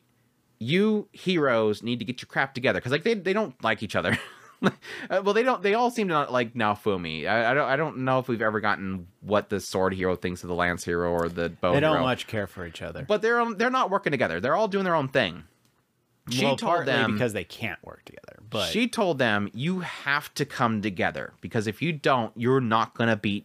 "You 0.59 1.09
heroes 1.13 1.83
need 1.83 1.99
to 1.99 2.05
get 2.05 2.21
your 2.21 2.27
crap 2.27 2.55
together 2.55 2.79
because 2.79 2.93
like 2.93 3.05
they 3.05 3.15
they 3.15 3.33
don't 3.33 3.63
like 3.63 3.83
each 3.83 3.97
other." 3.97 4.19
uh, 4.63 4.71
well, 5.11 5.35
they 5.35 5.43
don't. 5.43 5.63
They 5.63 5.75
all 5.75 5.91
seem 5.91 6.09
to 6.09 6.15
not 6.15 6.33
like 6.33 6.55
Naofumi. 6.55 7.27
I, 7.27 7.51
I 7.51 7.55
don't. 7.55 7.69
I 7.69 7.77
don't 7.77 7.99
know 7.99 8.19
if 8.19 8.29
we've 8.29 8.43
ever 8.43 8.61
gotten 8.61 9.07
what 9.21 9.49
the 9.49 9.61
sword 9.61 9.95
hero 9.95 10.17
thinks 10.17 10.43
of 10.43 10.49
the 10.49 10.55
lance 10.55 10.85
hero 10.85 11.11
or 11.11 11.29
the 11.29 11.51
bow 11.51 11.73
They 11.73 11.81
don't 11.81 11.97
hero. 11.97 12.05
much 12.05 12.27
care 12.27 12.47
for 12.47 12.67
each 12.67 12.83
other. 12.83 13.05
But 13.07 13.23
they're 13.23 13.55
they're 13.55 13.71
not 13.71 13.91
working 13.91 14.11
together. 14.11 14.41
They're 14.41 14.57
all 14.57 14.69
doing 14.69 14.85
their 14.85 14.95
own 14.95 15.09
thing. 15.09 15.45
She 16.31 16.45
well, 16.45 16.57
told 16.57 16.87
them 16.87 17.13
because 17.13 17.35
they 17.35 17.45
can't 17.45 17.83
work 17.85 18.05
together. 18.05 18.39
But 18.49 18.71
she 18.71 18.89
told 18.89 19.19
them 19.19 19.51
you 19.53 19.81
have 19.81 20.33
to 20.35 20.47
come 20.47 20.81
together 20.81 21.35
because 21.43 21.67
if 21.67 21.83
you 21.83 21.93
don't, 21.93 22.33
you're 22.35 22.63
not 22.63 22.95
gonna 22.95 23.17
beat 23.17 23.45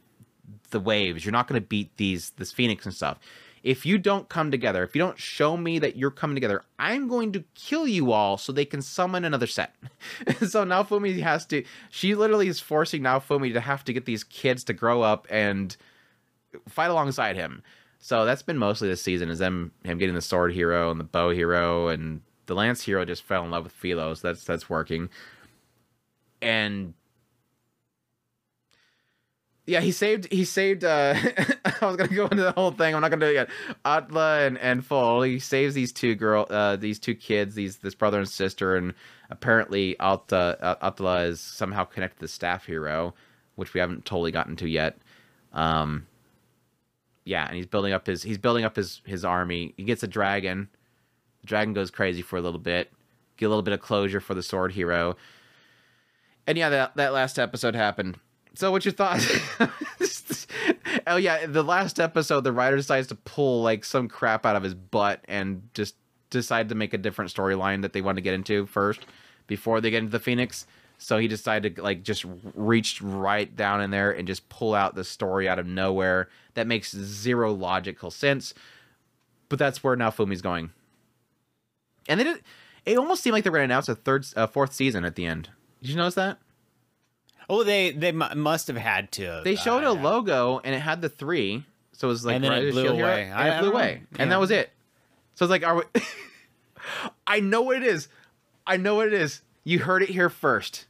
the 0.69 0.79
waves. 0.79 1.25
You're 1.25 1.33
not 1.33 1.47
gonna 1.47 1.59
beat 1.61 1.97
these 1.97 2.31
this 2.37 2.51
phoenix 2.53 2.85
and 2.85 2.95
stuff. 2.95 3.19
If 3.63 3.85
you 3.85 3.97
don't 3.97 4.29
come 4.29 4.51
together, 4.51 4.83
if 4.83 4.95
you 4.95 4.99
don't 4.99 5.19
show 5.19 5.57
me 5.57 5.79
that 5.79 5.95
you're 5.95 6.11
coming 6.11 6.35
together, 6.35 6.63
I'm 6.77 7.07
going 7.07 7.31
to 7.33 7.43
kill 7.55 7.87
you 7.87 8.11
all 8.11 8.37
so 8.37 8.51
they 8.51 8.65
can 8.65 8.81
summon 8.81 9.25
another 9.25 9.47
set. 9.47 9.75
so 10.39 10.65
Naofumi 10.65 11.19
has 11.21 11.45
to. 11.47 11.63
She 11.89 12.15
literally 12.15 12.47
is 12.47 12.59
forcing 12.59 13.01
Naofumi 13.01 13.53
to 13.53 13.59
have 13.61 13.83
to 13.85 13.93
get 13.93 14.05
these 14.05 14.23
kids 14.23 14.63
to 14.65 14.73
grow 14.73 15.01
up 15.01 15.27
and 15.29 15.75
fight 16.67 16.89
alongside 16.89 17.35
him. 17.35 17.61
So 17.99 18.25
that's 18.25 18.41
been 18.41 18.57
mostly 18.57 18.87
this 18.87 19.01
season 19.01 19.29
is 19.29 19.39
them 19.39 19.71
him 19.83 19.97
getting 19.97 20.15
the 20.15 20.21
sword 20.21 20.53
hero 20.53 20.89
and 20.89 20.99
the 20.99 21.03
bow 21.05 21.31
hero 21.31 21.89
and 21.89 22.21
the 22.45 22.55
lance 22.55 22.81
hero 22.81 23.05
just 23.05 23.23
fell 23.23 23.43
in 23.43 23.51
love 23.51 23.63
with 23.63 23.73
Filo, 23.73 24.13
so 24.13 24.27
that's 24.27 24.43
that's 24.43 24.69
working. 24.69 25.09
And 26.41 26.93
yeah, 29.69 29.81
he 29.81 29.91
saved 29.91 30.31
he 30.31 30.45
saved 30.45 30.83
uh 30.83 31.13
I 31.81 31.85
was 31.85 31.95
gonna 31.95 32.07
go 32.07 32.25
into 32.25 32.43
the 32.43 32.51
whole 32.53 32.71
thing. 32.71 32.95
I'm 32.95 33.01
not 33.01 33.09
gonna 33.09 33.25
do 33.25 33.31
it 33.31 33.35
yet. 33.35 33.49
Atla 33.85 34.39
and, 34.39 34.57
and 34.57 34.83
Fohl, 34.83 35.21
he 35.27 35.37
saves 35.37 35.75
these 35.75 35.91
two 35.91 36.15
girl 36.15 36.47
uh 36.49 36.75
these 36.75 36.97
two 36.97 37.13
kids, 37.13 37.53
these 37.55 37.77
this 37.77 37.93
brother 37.93 38.17
and 38.17 38.27
sister, 38.27 38.75
and 38.75 38.95
apparently 39.29 39.97
Alta 39.99 40.77
Atla 40.81 41.21
is 41.21 41.39
somehow 41.39 41.83
connected 41.83 42.15
to 42.15 42.21
the 42.21 42.27
staff 42.27 42.65
hero, 42.65 43.13
which 43.55 43.75
we 43.75 43.79
haven't 43.79 44.05
totally 44.05 44.31
gotten 44.31 44.55
to 44.57 44.67
yet. 44.67 44.97
Um 45.53 46.07
yeah, 47.25 47.45
and 47.45 47.55
he's 47.55 47.67
building 47.67 47.93
up 47.93 48.07
his 48.07 48.23
he's 48.23 48.39
building 48.39 48.65
up 48.65 48.75
his 48.75 49.01
his 49.05 49.23
army. 49.23 49.75
He 49.77 49.83
gets 49.83 50.01
a 50.01 50.07
dragon. 50.07 50.67
The 51.41 51.47
dragon 51.47 51.75
goes 51.75 51.91
crazy 51.91 52.23
for 52.23 52.37
a 52.37 52.41
little 52.41 52.59
bit. 52.59 52.91
Get 53.37 53.45
a 53.45 53.49
little 53.49 53.61
bit 53.61 53.75
of 53.75 53.81
closure 53.81 54.19
for 54.19 54.33
the 54.33 54.43
sword 54.43 54.71
hero. 54.71 55.15
And 56.47 56.57
yeah, 56.57 56.69
that 56.69 56.95
that 56.95 57.13
last 57.13 57.37
episode 57.37 57.75
happened. 57.75 58.17
So 58.59 58.73
what's 58.73 58.83
your 58.83 58.91
thoughts? 58.91 59.25
oh 61.07 61.15
yeah, 61.15 61.45
the 61.45 61.63
last 61.63 61.97
episode 61.97 62.41
the 62.41 62.51
writer 62.51 62.75
decides 62.75 63.07
to 63.07 63.15
pull 63.15 63.61
like 63.61 63.85
some 63.85 64.09
crap 64.09 64.45
out 64.45 64.57
of 64.57 64.63
his 64.63 64.73
butt 64.73 65.23
and 65.29 65.69
just 65.73 65.95
decide 66.29 66.67
to 66.67 66.75
make 66.75 66.93
a 66.93 66.97
different 66.97 67.33
storyline 67.33 67.83
that 67.83 67.93
they 67.93 68.01
want 68.01 68.17
to 68.17 68.21
get 68.21 68.33
into 68.33 68.65
first 68.65 69.05
before 69.47 69.79
they 69.79 69.89
get 69.89 69.99
into 69.99 70.11
the 70.11 70.19
Phoenix. 70.19 70.67
So 70.97 71.19
he 71.19 71.29
decided 71.29 71.77
to 71.77 71.81
like 71.81 72.03
just 72.03 72.25
reach 72.53 73.01
right 73.01 73.55
down 73.55 73.79
in 73.79 73.91
there 73.91 74.11
and 74.11 74.27
just 74.27 74.49
pull 74.49 74.75
out 74.75 74.93
the 74.93 75.05
story 75.05 75.47
out 75.47 75.57
of 75.57 75.65
nowhere 75.65 76.27
that 76.55 76.67
makes 76.67 76.93
zero 76.93 77.53
logical 77.53 78.11
sense. 78.11 78.53
But 79.47 79.57
that's 79.57 79.85
where 79.85 79.95
Naofumi's 79.95 80.41
going. 80.41 80.71
And 82.09 82.19
then 82.19 82.27
it, 82.27 82.43
it 82.85 82.97
almost 82.97 83.23
seemed 83.23 83.35
like 83.35 83.45
they 83.45 83.51
were 83.51 83.59
going 83.59 83.69
to 83.69 83.73
announce 83.73 83.87
a 83.87 83.95
third, 83.95 84.25
uh, 84.35 84.47
fourth 84.47 84.73
season 84.73 85.05
at 85.05 85.15
the 85.15 85.25
end. 85.25 85.47
Did 85.81 85.91
you 85.91 85.95
notice 85.95 86.15
that? 86.15 86.39
Oh, 87.49 87.63
they 87.63 87.91
they 87.91 88.11
mu- 88.11 88.33
must 88.35 88.67
have 88.67 88.77
had 88.77 89.11
to. 89.13 89.41
They 89.43 89.55
showed 89.55 89.83
uh, 89.83 89.89
a 89.89 89.93
logo 89.93 90.61
and 90.63 90.73
it 90.75 90.79
had 90.79 91.01
the 91.01 91.09
three, 91.09 91.63
so 91.93 92.07
it 92.07 92.11
was 92.11 92.25
like 92.25 92.35
And 92.35 92.43
then 92.43 92.53
it 92.53 92.71
blew 92.71 92.83
Hero, 92.83 92.95
away. 92.95 93.23
and 93.23 93.33
I- 93.33 93.57
it 93.57 93.61
blew 93.61 93.71
away, 93.71 94.01
know. 94.11 94.17
and 94.23 94.31
that 94.31 94.39
was 94.39 94.51
it. 94.51 94.69
So 95.35 95.45
it's 95.45 95.49
like, 95.49 95.65
are 95.65 95.75
we? 95.75 95.83
I 97.27 97.39
know 97.39 97.61
what 97.61 97.77
it 97.77 97.83
is. 97.83 98.07
I 98.65 98.77
know 98.77 98.95
what 98.95 99.07
it 99.07 99.13
is. 99.13 99.41
You 99.63 99.79
heard 99.79 100.01
it 100.03 100.09
here 100.09 100.29
first. 100.29 100.85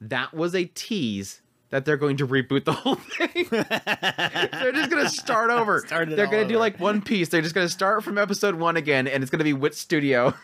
That 0.00 0.34
was 0.34 0.54
a 0.54 0.64
tease 0.64 1.40
that 1.70 1.84
they're 1.84 1.96
going 1.96 2.16
to 2.18 2.26
reboot 2.26 2.64
the 2.64 2.72
whole 2.72 2.96
thing. 2.96 3.46
they're 3.50 4.72
just 4.72 4.90
gonna 4.90 5.08
start 5.08 5.50
over. 5.50 5.80
Start 5.86 6.10
they're 6.10 6.26
gonna 6.26 6.46
do 6.48 6.58
like 6.58 6.78
One 6.80 7.00
Piece. 7.02 7.28
They're 7.28 7.42
just 7.42 7.54
gonna 7.54 7.68
start 7.68 8.04
from 8.04 8.18
episode 8.18 8.56
one 8.56 8.76
again, 8.76 9.06
and 9.06 9.22
it's 9.22 9.30
gonna 9.30 9.44
be 9.44 9.52
Wit 9.52 9.74
Studio. 9.74 10.34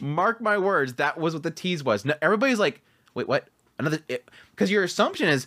Mark 0.00 0.40
my 0.40 0.58
words. 0.58 0.94
That 0.94 1.18
was 1.18 1.34
what 1.34 1.42
the 1.42 1.50
tease 1.50 1.82
was. 1.82 2.04
No, 2.04 2.14
everybody's 2.22 2.58
like, 2.58 2.80
wait, 3.14 3.26
what? 3.28 3.48
Another? 3.82 3.98
Eh, 4.08 4.18
because 4.52 4.70
your 4.70 4.84
assumption 4.84 5.28
is 5.28 5.46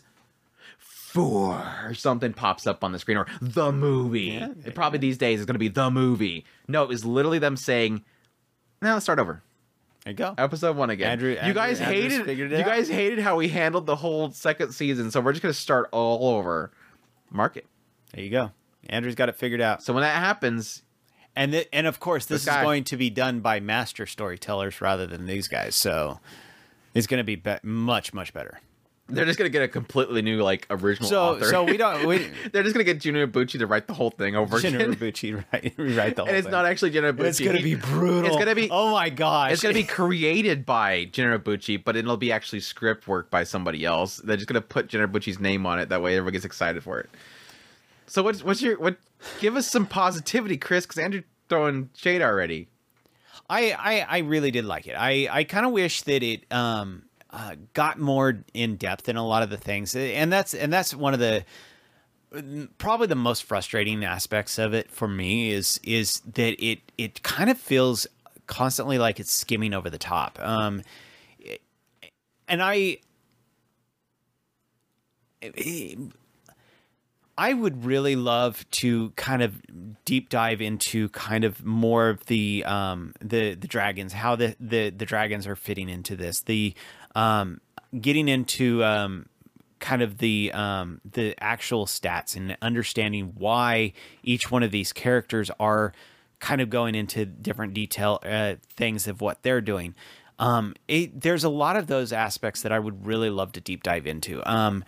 four 0.78 1.64
or 1.84 1.94
something 1.94 2.34
pops 2.34 2.68
up 2.68 2.84
on 2.84 2.92
the 2.92 3.00
screen 3.00 3.18
or 3.18 3.28
the 3.42 3.72
movie. 3.72 4.22
Yeah. 4.34 4.50
It 4.66 4.76
probably 4.76 5.00
these 5.00 5.18
days 5.18 5.40
is 5.40 5.46
going 5.46 5.56
to 5.56 5.60
be 5.60 5.68
the 5.70 5.90
movie. 5.90 6.46
No, 6.68 6.84
it 6.84 6.90
was 6.90 7.06
literally 7.06 7.40
them 7.40 7.56
saying, 7.58 8.04
"Now 8.82 8.94
let's 8.94 9.06
start 9.06 9.20
over." 9.20 9.42
There 10.04 10.12
you 10.12 10.18
go. 10.18 10.36
Episode 10.38 10.76
one 10.78 10.90
again. 10.92 11.12
Andrew- 11.14 11.32
you 11.32 11.38
Andrew- 11.38 11.54
guys 11.54 11.82
Andrew's 11.82 12.18
hated. 12.18 12.38
You 12.38 12.58
out. 12.58 12.66
guys 12.66 12.88
hated 12.90 13.20
how 13.20 13.38
we 13.38 13.48
handled 13.48 13.86
the 13.88 13.96
whole 13.96 14.30
second 14.32 14.72
season, 14.74 15.10
so 15.10 15.20
we're 15.20 15.32
just 15.34 15.42
going 15.42 15.54
to 15.54 15.60
start 15.60 15.90
all 15.92 16.36
over. 16.38 16.72
Mark 17.32 17.58
it. 17.58 17.66
There 18.14 18.24
you 18.24 18.30
go. 18.30 18.52
Andrew's 18.88 19.16
got 19.16 19.30
it 19.30 19.36
figured 19.36 19.62
out. 19.62 19.82
So 19.82 19.94
when 19.94 20.02
that 20.04 20.16
happens, 20.16 20.84
And 21.36 21.52
th- 21.54 21.68
and 21.74 21.88
of 21.88 22.00
course, 22.00 22.26
this 22.28 22.46
This 22.46 22.54
guy- 22.54 22.62
is 22.62 22.64
going 22.66 22.84
to 22.86 22.98
be 22.98 23.10
done 23.10 23.40
by 23.40 23.60
master 23.60 24.06
storytellers 24.06 24.80
rather 24.80 25.08
than 25.08 25.26
these 25.26 25.48
guys. 25.48 25.74
So 25.76 26.20
it's 26.96 27.06
going 27.08 27.20
to 27.20 27.24
be, 27.24 27.36
be- 27.36 27.56
much 27.64 28.14
much 28.14 28.34
better. 28.34 28.60
they're 29.08 29.26
just 29.26 29.38
going 29.38 29.46
to 29.48 29.52
get 29.52 29.62
a 29.62 29.68
completely 29.68 30.24
new 30.24 30.42
like 30.42 30.66
original 30.72 31.08
So 31.08 31.22
author. 31.36 31.46
so 31.46 31.64
we 31.64 31.78
don't 31.78 32.08
we 32.08 32.18
they're 32.52 32.64
just 32.64 32.74
going 32.74 32.84
to 32.84 32.92
get 32.92 33.00
Junior 33.02 33.28
Bucci 33.28 33.60
to 33.60 33.68
write 33.68 33.86
the 33.86 33.94
whole 33.94 34.10
thing 34.10 34.36
over 34.36 34.60
General 34.60 34.92
again. 34.92 34.96
Bucci 34.96 35.36
write, 35.54 35.74
rewrite 35.78 36.16
the 36.16 36.24
whole 36.24 36.26
thing. 36.26 36.30
and 36.30 36.38
it's 36.38 36.46
thing. 36.46 36.52
not 36.52 36.66
actually 36.66 36.90
Junior 36.90 37.14
Bucci. 37.14 37.26
It's 37.28 37.40
going 37.40 37.58
to 37.58 37.62
be 37.64 37.76
brutal. 37.76 38.26
It's 38.26 38.36
going 38.36 38.48
to 38.48 38.56
be 38.56 38.68
Oh 38.72 38.92
my 38.92 39.10
gosh. 39.10 39.52
It's 39.52 39.62
going 39.62 39.76
to 39.76 39.80
be 39.82 39.86
created 39.88 40.66
by 40.66 41.06
Gennaro 41.06 41.38
Bucci, 41.38 41.82
but 41.84 41.96
it'll 41.96 42.18
be 42.18 42.32
actually 42.32 42.62
script 42.62 43.08
work 43.08 43.30
by 43.30 43.44
somebody 43.44 43.86
else. 43.86 44.18
They're 44.18 44.38
just 44.38 44.48
going 44.48 44.60
to 44.62 44.68
put 44.68 44.88
Gennaro 44.88 45.08
Bucci's 45.12 45.40
name 45.40 45.68
on 45.68 45.78
it. 45.80 45.90
That 45.90 46.02
way, 46.02 46.16
everyone 46.18 46.34
gets 46.34 46.46
excited 46.46 46.82
for 46.82 47.00
it. 47.00 47.10
So, 48.08 48.24
what's 48.24 48.44
what's 48.44 48.62
your 48.64 48.80
what? 48.80 48.98
Give 49.40 49.56
us 49.56 49.68
some 49.68 49.86
positivity, 49.88 50.58
Chris, 50.58 50.86
because 50.86 51.00
Andrew 51.00 51.22
throwing 51.50 51.90
shade 51.96 52.22
already. 52.22 52.68
I, 53.50 53.72
I 53.72 54.06
I 54.10 54.18
really 54.20 54.52
did 54.52 54.66
like 54.66 54.88
it. 54.88 54.96
I 54.98 55.28
I 55.32 55.44
kind 55.44 55.66
of 55.66 55.72
wish 55.72 56.02
that 56.04 56.24
it 56.24 56.52
um 56.52 57.04
uh, 57.32 57.56
got 57.74 58.00
more 58.00 58.44
in 58.54 58.78
depth 58.78 59.10
in 59.10 59.18
a 59.18 59.26
lot 59.26 59.44
of 59.44 59.50
the 59.50 59.58
things, 59.58 59.96
and 59.96 60.32
that's 60.32 60.54
and 60.54 60.72
that's 60.72 60.96
one 60.96 61.14
of 61.14 61.20
the 61.20 61.46
probably 62.78 63.08
the 63.08 63.16
most 63.16 63.44
frustrating 63.44 64.04
aspects 64.04 64.58
of 64.58 64.74
it 64.74 64.92
for 64.92 65.08
me 65.08 65.52
is 65.52 65.80
is 65.84 66.22
that 66.34 66.62
it 66.64 66.80
it 66.98 67.24
kind 67.24 67.50
of 67.50 67.58
feels 67.58 68.08
constantly 68.48 68.98
like 68.98 69.20
it's 69.20 69.32
skimming 69.32 69.74
over 69.74 69.90
the 69.90 69.98
top. 69.98 70.40
Um, 70.42 70.82
and 72.48 72.62
I. 72.62 73.00
I 77.38 77.54
would 77.54 77.84
really 77.84 78.16
love 78.16 78.66
to 78.72 79.10
kind 79.12 79.42
of 79.42 79.62
deep 80.06 80.30
dive 80.30 80.62
into 80.62 81.10
kind 81.10 81.44
of 81.44 81.66
more 81.66 82.10
of 82.10 82.26
the 82.28 82.64
um, 82.66 83.14
the 83.20 83.56
the 83.56 83.68
dragons, 83.68 84.14
how 84.14 84.36
the, 84.36 84.56
the 84.60 84.90
the 84.90 85.06
dragons 85.06 85.46
are 85.46 85.56
fitting 85.56 85.90
into 85.90 86.16
this. 86.16 86.42
The 86.42 86.74
um, 87.14 87.60
getting 88.00 88.30
into 88.30 88.84
um, 88.84 89.26
kind 89.80 90.02
of 90.02 90.20
the 90.20 90.52
um, 90.54 91.02
the 91.10 91.36
actual 91.40 91.86
stats 91.86 92.36
and 92.36 92.58
understanding 92.62 93.34
why 93.38 93.94
each 94.24 94.50
one 94.50 94.64
of 94.64 94.72
these 94.72 94.94
characters 94.94 95.52
are 95.60 95.94
kind 96.40 96.62
of 96.62 96.70
going 96.70 96.96
into 96.96 97.26
different 97.26 97.74
detail 97.74 98.20
uh, 98.24 98.56
things 98.70 99.08
of 99.08 99.20
what 99.20 99.44
they're 99.44 99.62
doing. 99.62 99.94
Um, 100.40 100.76
it, 100.88 101.22
there's 101.22 101.44
a 101.44 101.50
lot 101.50 101.78
of 101.78 101.88
those 101.88 102.12
aspects 102.12 102.62
that 102.62 102.72
I 102.72 102.80
would 102.80 103.06
really 103.06 103.30
love 103.30 103.54
to 103.54 103.62
deep 103.62 103.84
dive 103.84 104.06
into. 104.06 104.42
Um, 104.50 104.84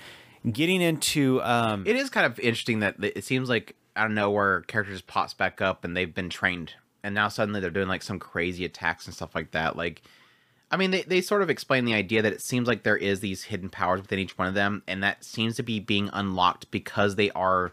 getting 0.51 0.81
into 0.81 1.41
um, 1.43 1.83
It 1.85 1.95
is 1.95 2.09
kind 2.09 2.25
of 2.25 2.39
interesting 2.39 2.79
that 2.79 2.95
it 2.99 3.23
seems 3.23 3.49
like 3.49 3.75
out 3.95 4.07
of 4.07 4.11
nowhere 4.11 4.61
characters 4.61 5.01
pops 5.01 5.33
back 5.33 5.61
up 5.61 5.83
and 5.83 5.95
they've 5.95 6.13
been 6.13 6.29
trained 6.29 6.73
and 7.03 7.15
now 7.15 7.27
suddenly 7.27 7.59
they're 7.59 7.69
doing 7.69 7.87
like 7.87 8.03
some 8.03 8.19
crazy 8.19 8.65
attacks 8.65 9.05
and 9.05 9.15
stuff 9.15 9.33
like 9.33 9.51
that. 9.51 9.75
Like 9.75 10.01
I 10.69 10.77
mean 10.77 10.91
they, 10.91 11.01
they 11.03 11.21
sort 11.21 11.41
of 11.41 11.49
explain 11.49 11.85
the 11.85 11.93
idea 11.93 12.21
that 12.21 12.33
it 12.33 12.41
seems 12.41 12.67
like 12.67 12.83
there 12.83 12.97
is 12.97 13.19
these 13.19 13.45
hidden 13.45 13.69
powers 13.69 14.01
within 14.01 14.19
each 14.19 14.37
one 14.37 14.47
of 14.47 14.53
them 14.53 14.83
and 14.87 15.01
that 15.03 15.23
seems 15.23 15.55
to 15.55 15.63
be 15.63 15.79
being 15.79 16.09
unlocked 16.13 16.69
because 16.71 17.15
they 17.15 17.31
are 17.31 17.71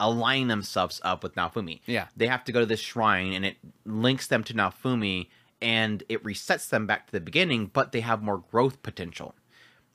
aligning 0.00 0.48
themselves 0.48 1.00
up 1.04 1.22
with 1.22 1.34
Naofumi. 1.34 1.80
Yeah. 1.86 2.06
They 2.16 2.26
have 2.26 2.42
to 2.44 2.52
go 2.52 2.60
to 2.60 2.66
this 2.66 2.80
shrine 2.80 3.32
and 3.32 3.44
it 3.44 3.56
links 3.84 4.26
them 4.26 4.42
to 4.44 4.54
Naofumi 4.54 5.28
and 5.62 6.02
it 6.08 6.24
resets 6.24 6.70
them 6.70 6.86
back 6.86 7.06
to 7.06 7.12
the 7.12 7.20
beginning, 7.20 7.66
but 7.66 7.92
they 7.92 8.00
have 8.00 8.22
more 8.22 8.38
growth 8.38 8.82
potential. 8.82 9.34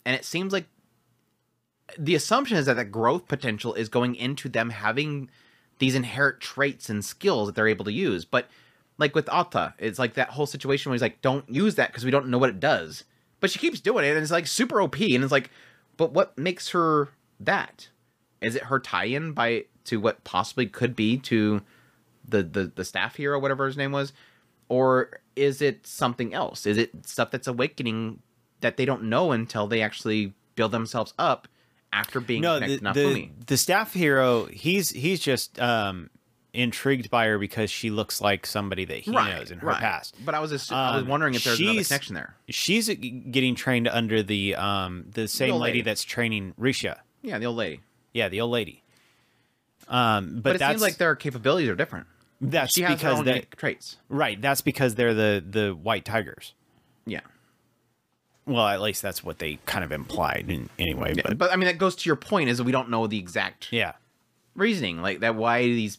And 0.05 0.15
it 0.15 0.23
seems 0.23 0.53
like 0.53 0.67
the 1.97 2.15
assumption 2.15 2.57
is 2.57 2.65
that 2.65 2.75
the 2.75 2.85
growth 2.85 3.27
potential 3.27 3.73
is 3.73 3.89
going 3.89 4.15
into 4.15 4.49
them 4.49 4.69
having 4.69 5.29
these 5.79 5.95
inherent 5.95 6.39
traits 6.39 6.89
and 6.89 7.03
skills 7.03 7.47
that 7.47 7.55
they're 7.55 7.67
able 7.67 7.85
to 7.85 7.91
use. 7.91 8.25
But 8.25 8.47
like 8.97 9.13
with 9.13 9.31
Atta, 9.31 9.73
it's 9.77 9.99
like 9.99 10.13
that 10.13 10.29
whole 10.29 10.45
situation 10.45 10.89
where 10.89 10.95
he's 10.95 11.01
like, 11.01 11.21
don't 11.21 11.47
use 11.49 11.75
that 11.75 11.89
because 11.89 12.05
we 12.05 12.11
don't 12.11 12.27
know 12.27 12.37
what 12.37 12.49
it 12.49 12.59
does. 12.59 13.03
But 13.39 13.51
she 13.51 13.59
keeps 13.59 13.79
doing 13.79 14.05
it 14.05 14.09
and 14.09 14.19
it's 14.19 14.31
like 14.31 14.47
super 14.47 14.81
OP. 14.81 14.99
And 14.99 15.23
it's 15.23 15.31
like, 15.31 15.51
but 15.97 16.11
what 16.11 16.37
makes 16.37 16.69
her 16.69 17.09
that? 17.39 17.89
Is 18.41 18.55
it 18.55 18.63
her 18.63 18.79
tie-in 18.79 19.33
by 19.33 19.65
to 19.85 19.99
what 19.99 20.23
possibly 20.23 20.65
could 20.65 20.95
be 20.95 21.17
to 21.19 21.61
the 22.27 22.43
the, 22.43 22.71
the 22.75 22.85
staff 22.85 23.15
hero, 23.15 23.39
whatever 23.39 23.65
his 23.65 23.77
name 23.77 23.91
was? 23.91 24.13
Or 24.67 25.19
is 25.35 25.61
it 25.61 25.85
something 25.85 26.33
else? 26.33 26.65
Is 26.65 26.77
it 26.77 27.05
stuff 27.05 27.31
that's 27.31 27.47
awakening 27.47 28.19
that 28.61 28.77
they 28.77 28.85
don't 28.85 29.03
know 29.03 29.31
until 29.31 29.67
they 29.67 29.81
actually 29.81 30.33
build 30.55 30.71
themselves 30.71 31.13
up 31.19 31.47
after 31.95 32.19
being 32.19 32.41
no, 32.41 32.55
connected 32.59 32.83
the, 32.83 32.93
the, 32.93 33.29
the 33.47 33.57
staff 33.57 33.93
hero, 33.93 34.45
he's 34.45 34.89
he's 34.89 35.19
just 35.19 35.59
um, 35.59 36.09
intrigued 36.53 37.09
by 37.09 37.25
her 37.27 37.37
because 37.39 37.69
she 37.71 37.89
looks 37.89 38.21
like 38.21 38.45
somebody 38.45 38.85
that 38.85 38.97
he 38.99 39.11
knows 39.11 39.51
in 39.51 39.59
her 39.59 39.73
past. 39.73 40.15
But 40.23 40.35
I 40.35 40.39
was 40.39 40.51
just, 40.51 40.71
I 40.71 40.95
was 40.95 41.03
Um, 41.03 41.09
wondering 41.09 41.33
if 41.35 41.43
there's 41.43 41.59
another 41.59 41.83
connection 41.83 42.15
there. 42.15 42.35
She's 42.49 42.87
getting 42.87 43.55
trained 43.55 43.87
under 43.87 44.21
the 44.23 44.55
um, 44.55 45.05
the 45.11 45.27
same 45.27 45.53
old 45.53 45.61
lady 45.61 45.79
lady. 45.79 45.81
that's 45.83 46.03
training 46.03 46.53
Rishia. 46.59 46.97
Yeah, 47.21 47.39
the 47.39 47.45
old 47.47 47.57
lady. 47.57 47.81
Yeah, 48.13 48.29
the 48.29 48.41
old 48.41 48.51
lady. 48.51 48.81
Um, 49.87 50.35
but, 50.41 50.43
But, 50.43 50.55
it 50.61 50.67
seems 50.69 50.81
like 50.81 50.97
their 50.97 51.15
capabilities 51.15 51.69
are 51.69 51.75
different. 51.75 52.07
that's 52.41 52.73
She 52.73 52.81
has 52.81 52.91
her 52.91 52.95
because 52.97 53.19
own 53.19 53.25
they 53.25 53.41
traits. 53.55 53.97
right. 54.09 54.41
That's 54.41 54.61
because 54.61 54.95
they're 54.95 55.13
the 55.13 55.43
the 55.47 55.71
white 55.71 56.05
tigers. 56.05 56.53
Yeah. 57.05 57.21
Well, 58.47 58.67
at 58.67 58.81
least 58.81 59.01
that's 59.01 59.23
what 59.23 59.39
they 59.39 59.59
kind 59.65 59.83
of 59.83 59.91
implied 59.91 60.45
in, 60.49 60.69
anyway. 60.77 61.13
Yeah, 61.15 61.23
But 61.25 61.37
but 61.37 61.51
I 61.51 61.55
mean, 61.55 61.65
that 61.65 61.77
goes 61.77 61.95
to 61.95 62.09
your 62.09 62.15
point 62.15 62.49
is 62.49 62.59
that 62.59 62.63
we 62.63 62.71
don't 62.71 62.89
know 62.89 63.07
the 63.07 63.17
exact 63.17 63.71
yeah, 63.71 63.93
reasoning, 64.55 65.01
like 65.01 65.21
that. 65.21 65.35
Why 65.35 65.63
these? 65.63 65.97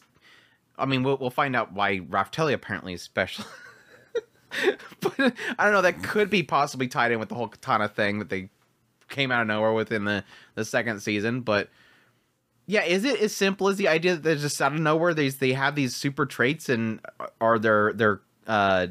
I 0.77 0.85
mean, 0.85 1.03
we'll, 1.03 1.17
we'll 1.17 1.29
find 1.29 1.55
out 1.55 1.73
why 1.73 1.99
Raphtalia 1.99 2.53
apparently 2.53 2.93
is 2.93 3.01
special. 3.01 3.43
but 5.01 5.19
I 5.19 5.63
don't 5.63 5.73
know. 5.73 5.81
That 5.81 6.03
could 6.03 6.29
be 6.29 6.43
possibly 6.43 6.87
tied 6.87 7.11
in 7.11 7.19
with 7.19 7.29
the 7.29 7.35
whole 7.35 7.49
katana 7.49 7.89
thing 7.89 8.19
that 8.19 8.29
they 8.29 8.49
came 9.09 9.31
out 9.31 9.41
of 9.41 9.47
nowhere 9.47 9.73
within 9.73 10.05
the 10.05 10.23
the 10.55 10.63
second 10.63 11.01
season. 11.01 11.41
But 11.41 11.69
yeah, 12.65 12.83
is 12.83 13.03
it 13.03 13.19
as 13.21 13.35
simple 13.35 13.67
as 13.67 13.77
the 13.77 13.87
idea 13.87 14.13
that 14.13 14.23
they're 14.23 14.35
just 14.35 14.61
out 14.61 14.73
of 14.73 14.79
nowhere? 14.79 15.13
They 15.13 15.29
they 15.29 15.53
have 15.53 15.75
these 15.75 15.95
super 15.95 16.25
traits 16.25 16.69
and 16.69 16.99
are 17.41 17.59
they're 17.59 17.93
they're 17.93 18.21
uh 18.45 18.87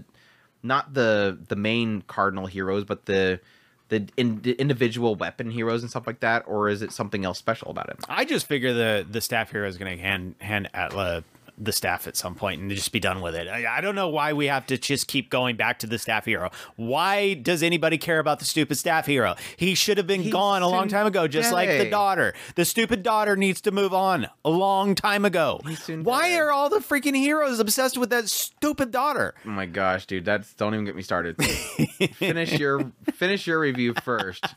not 0.66 0.94
the 0.94 1.38
the 1.48 1.56
main 1.56 2.02
cardinal 2.02 2.47
heroes, 2.47 2.84
but 2.84 3.06
the 3.06 3.40
the, 3.88 4.09
in, 4.16 4.40
individual 4.59 5.14
weapon 5.14 5.51
heroes 5.51 5.82
and 5.82 5.90
stuff 5.90 6.06
like 6.09 6.18
that, 6.20 6.43
or 6.48 6.68
is 6.68 6.82
it 6.82 6.90
something 6.90 7.24
else 7.24 7.38
special 7.38 7.70
about 7.70 7.88
it? 7.88 7.98
I 8.09 8.24
just 8.24 8.47
figure 8.47 8.74
the 8.74 9.06
the 9.09 9.20
staff 9.20 9.52
hero 9.52 9.68
is 9.68 9.76
going 9.76 9.97
to 9.97 10.02
hand 10.02 10.34
hand 10.40 10.68
Atla 10.74 11.22
the 11.59 11.73
staff 11.73 12.07
at 12.07 12.16
some 12.16 12.35
point 12.35 12.61
and 12.61 12.70
just 12.70 12.93
be 12.93 13.01
done 13.01 13.20
with 13.20 13.35
it. 13.35 13.49
I, 13.49 13.78
I 13.78 13.81
don't 13.81 13.95
know 13.95 14.09
why 14.09 14.33
we 14.33 14.47
have 14.47 14.66
to 14.66 14.78
just 14.78 15.09
keep 15.09 15.31
going 15.31 15.57
back 15.57 15.78
to 15.81 15.87
the 15.87 15.99
staff 15.99 16.24
hero. 16.24 16.51
Why 16.77 17.35
does 17.35 17.62
anybody 17.62 17.99
care 17.99 18.19
about 18.19 18.39
the 18.39 18.45
stupid 18.45 18.77
staff 18.77 19.07
hero? 19.07 19.35
He 19.57 19.74
should 19.74 19.99
have 19.99 20.07
been 20.07 20.23
He's 20.23 20.33
gone 20.33 20.62
a 20.62 20.69
long 20.69 20.89
time 20.89 21.07
ago, 21.07 21.27
just 21.27 21.53
like 21.53 21.69
the 21.69 21.91
daughter. 21.91 22.35
The 22.55 22.65
stupid 22.65 23.03
daughter 23.03 23.37
needs 23.37 23.61
to 23.62 23.70
move 23.70 23.95
on 23.95 24.28
a 24.45 24.51
long 24.51 24.95
time 24.95 25.24
ago. 25.24 25.61
Why 25.89 26.37
are 26.37 26.51
all 26.51 26.69
the 26.69 26.78
freaking 26.78 27.16
heroes 27.16 27.59
obsessed 27.59 27.97
with 27.97 28.11
that 28.11 28.28
stupid 28.28 28.91
daughter? 28.91 29.35
Oh 29.45 29.51
my 29.51 29.66
gosh, 29.66 30.07
dude, 30.07 30.24
that's 30.24 30.53
don't 30.55 30.74
even 30.74 30.85
get 30.85 30.97
me 30.97 31.03
started. 31.03 31.43
finish 32.15 32.59
your 32.59 32.93
finish 33.15 33.47
your 33.47 33.61
review 33.61 33.95
first. 34.03 34.55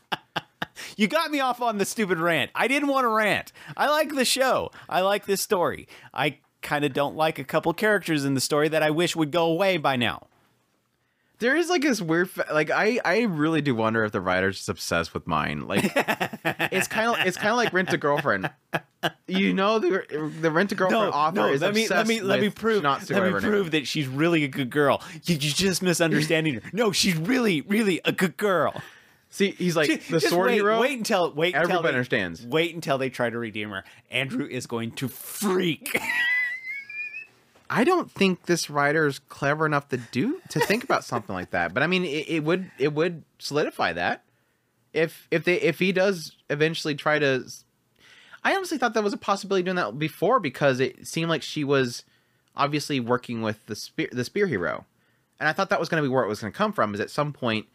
You 0.95 1.07
got 1.07 1.31
me 1.31 1.39
off 1.39 1.61
on 1.61 1.77
the 1.77 1.85
stupid 1.85 2.19
rant. 2.19 2.51
I 2.55 2.67
didn't 2.67 2.89
want 2.89 3.03
to 3.05 3.09
rant. 3.09 3.51
I 3.75 3.89
like 3.89 4.15
the 4.15 4.25
show. 4.25 4.71
I 4.87 5.01
like 5.01 5.25
this 5.25 5.41
story. 5.41 5.87
I 6.13 6.39
kind 6.61 6.83
of 6.85 6.93
don't 6.93 7.15
like 7.15 7.39
a 7.39 7.43
couple 7.43 7.73
characters 7.73 8.25
in 8.25 8.33
the 8.33 8.41
story 8.41 8.67
that 8.69 8.83
I 8.83 8.89
wish 8.91 9.15
would 9.15 9.31
go 9.31 9.45
away 9.45 9.77
by 9.77 9.95
now. 9.95 10.27
There 11.39 11.55
is 11.55 11.69
like 11.69 11.81
this 11.83 12.01
weird, 12.01 12.29
fa- 12.29 12.47
like 12.51 12.69
I 12.69 12.99
I 13.05 13.21
really 13.21 13.61
do 13.61 13.73
wonder 13.73 14.03
if 14.03 14.11
the 14.11 14.19
writer's 14.19 14.57
just 14.57 14.67
obsessed 14.67 15.13
with 15.13 15.25
Myne. 15.25 15.67
Like 15.69 15.85
it's 16.73 16.89
kind 16.89 17.09
of 17.11 17.25
it's 17.25 17.37
kind 17.37 17.51
of 17.51 17.55
like 17.55 17.71
Rent 17.71 17.93
a 17.93 17.97
Girlfriend. 17.97 18.49
You 19.25 19.53
know 19.53 19.79
the 19.79 20.31
the 20.41 20.51
Rent 20.51 20.73
a 20.73 20.75
Girlfriend 20.75 21.13
author 21.13 21.47
is 21.47 21.61
let 21.61 21.73
me 21.73 21.87
let 21.87 22.07
me 22.07 22.19
let 22.19 22.41
me 22.41 22.49
prove 22.49 22.83
let 22.83 23.09
me 23.09 23.15
whatever 23.15 23.31
her 23.31 23.39
name 23.39 23.49
prove 23.51 23.71
that 23.71 23.87
she's 23.87 24.05
really 24.05 24.43
a 24.43 24.49
good 24.49 24.69
girl. 24.69 25.01
You, 25.23 25.35
you're 25.35 25.53
just 25.53 25.81
misunderstanding 25.81 26.55
her. 26.55 26.61
No, 26.73 26.91
she's 26.91 27.15
really 27.15 27.61
really 27.61 28.01
a 28.03 28.11
good 28.11 28.35
girl. 28.35 28.73
See, 29.29 29.51
he's 29.51 29.77
like 29.77 30.07
the 30.07 30.19
sword 30.19 30.47
wait, 30.47 30.55
hero. 30.55 30.81
Wait 30.81 30.97
until 30.97 31.31
wait 31.33 31.55
until 31.55 31.61
Everybody 31.71 31.83
they- 31.83 31.97
understands. 31.99 32.45
Wait 32.45 32.75
until 32.75 32.97
they 32.97 33.09
try 33.09 33.29
to 33.29 33.37
redeem 33.37 33.69
her. 33.69 33.85
Andrew 34.11 34.45
is 34.45 34.67
going 34.67 34.91
to 34.91 35.07
freak. 35.07 35.97
I 37.69 37.83
don't 37.83 38.09
think 38.09 38.45
this 38.45 38.69
writer 38.69 39.05
is 39.05 39.19
clever 39.19 39.65
enough 39.65 39.89
to 39.89 39.97
do 39.97 40.41
to 40.49 40.59
think 40.59 40.83
about 40.83 41.03
something 41.03 41.35
like 41.35 41.51
that. 41.51 41.73
But 41.73 41.83
I 41.83 41.87
mean, 41.87 42.03
it, 42.03 42.27
it 42.27 42.43
would 42.43 42.71
it 42.79 42.93
would 42.93 43.23
solidify 43.37 43.93
that 43.93 44.23
if 44.93 45.27
if 45.29 45.43
they 45.43 45.61
if 45.61 45.79
he 45.79 45.91
does 45.91 46.35
eventually 46.49 46.95
try 46.95 47.19
to. 47.19 47.45
I 48.43 48.55
honestly 48.55 48.77
thought 48.77 48.93
that 48.93 49.03
was 49.03 49.13
a 49.13 49.17
possibility 49.17 49.63
doing 49.63 49.75
that 49.75 49.99
before 49.99 50.39
because 50.39 50.79
it 50.79 51.05
seemed 51.05 51.29
like 51.29 51.43
she 51.43 51.63
was 51.63 52.05
obviously 52.55 52.99
working 52.99 53.41
with 53.41 53.63
the 53.67 53.75
spear 53.75 54.09
the 54.11 54.23
spear 54.23 54.47
hero, 54.47 54.85
and 55.39 55.47
I 55.47 55.53
thought 55.53 55.69
that 55.69 55.79
was 55.79 55.89
going 55.89 56.01
to 56.01 56.09
be 56.09 56.13
where 56.13 56.23
it 56.23 56.29
was 56.29 56.41
going 56.41 56.51
to 56.51 56.57
come 56.57 56.73
from. 56.73 56.93
Is 56.93 56.99
at 56.99 57.11
some 57.11 57.33
point 57.33 57.67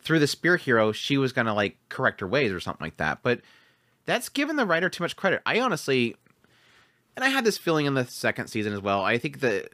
through 0.00 0.18
the 0.18 0.26
spear 0.26 0.56
hero 0.56 0.92
she 0.92 1.18
was 1.18 1.32
going 1.32 1.46
to 1.46 1.52
like 1.52 1.76
correct 1.88 2.20
her 2.20 2.26
ways 2.26 2.52
or 2.52 2.60
something 2.60 2.84
like 2.84 2.96
that. 2.96 3.22
But 3.22 3.40
that's 4.04 4.28
given 4.28 4.56
the 4.56 4.66
writer 4.66 4.88
too 4.88 5.04
much 5.04 5.16
credit. 5.16 5.42
I 5.44 5.60
honestly 5.60 6.16
and 7.18 7.24
I 7.24 7.30
had 7.30 7.44
this 7.44 7.58
feeling 7.58 7.86
in 7.86 7.94
the 7.94 8.04
second 8.04 8.46
season 8.46 8.72
as 8.72 8.80
well. 8.80 9.02
I 9.02 9.18
think 9.18 9.40
that 9.40 9.70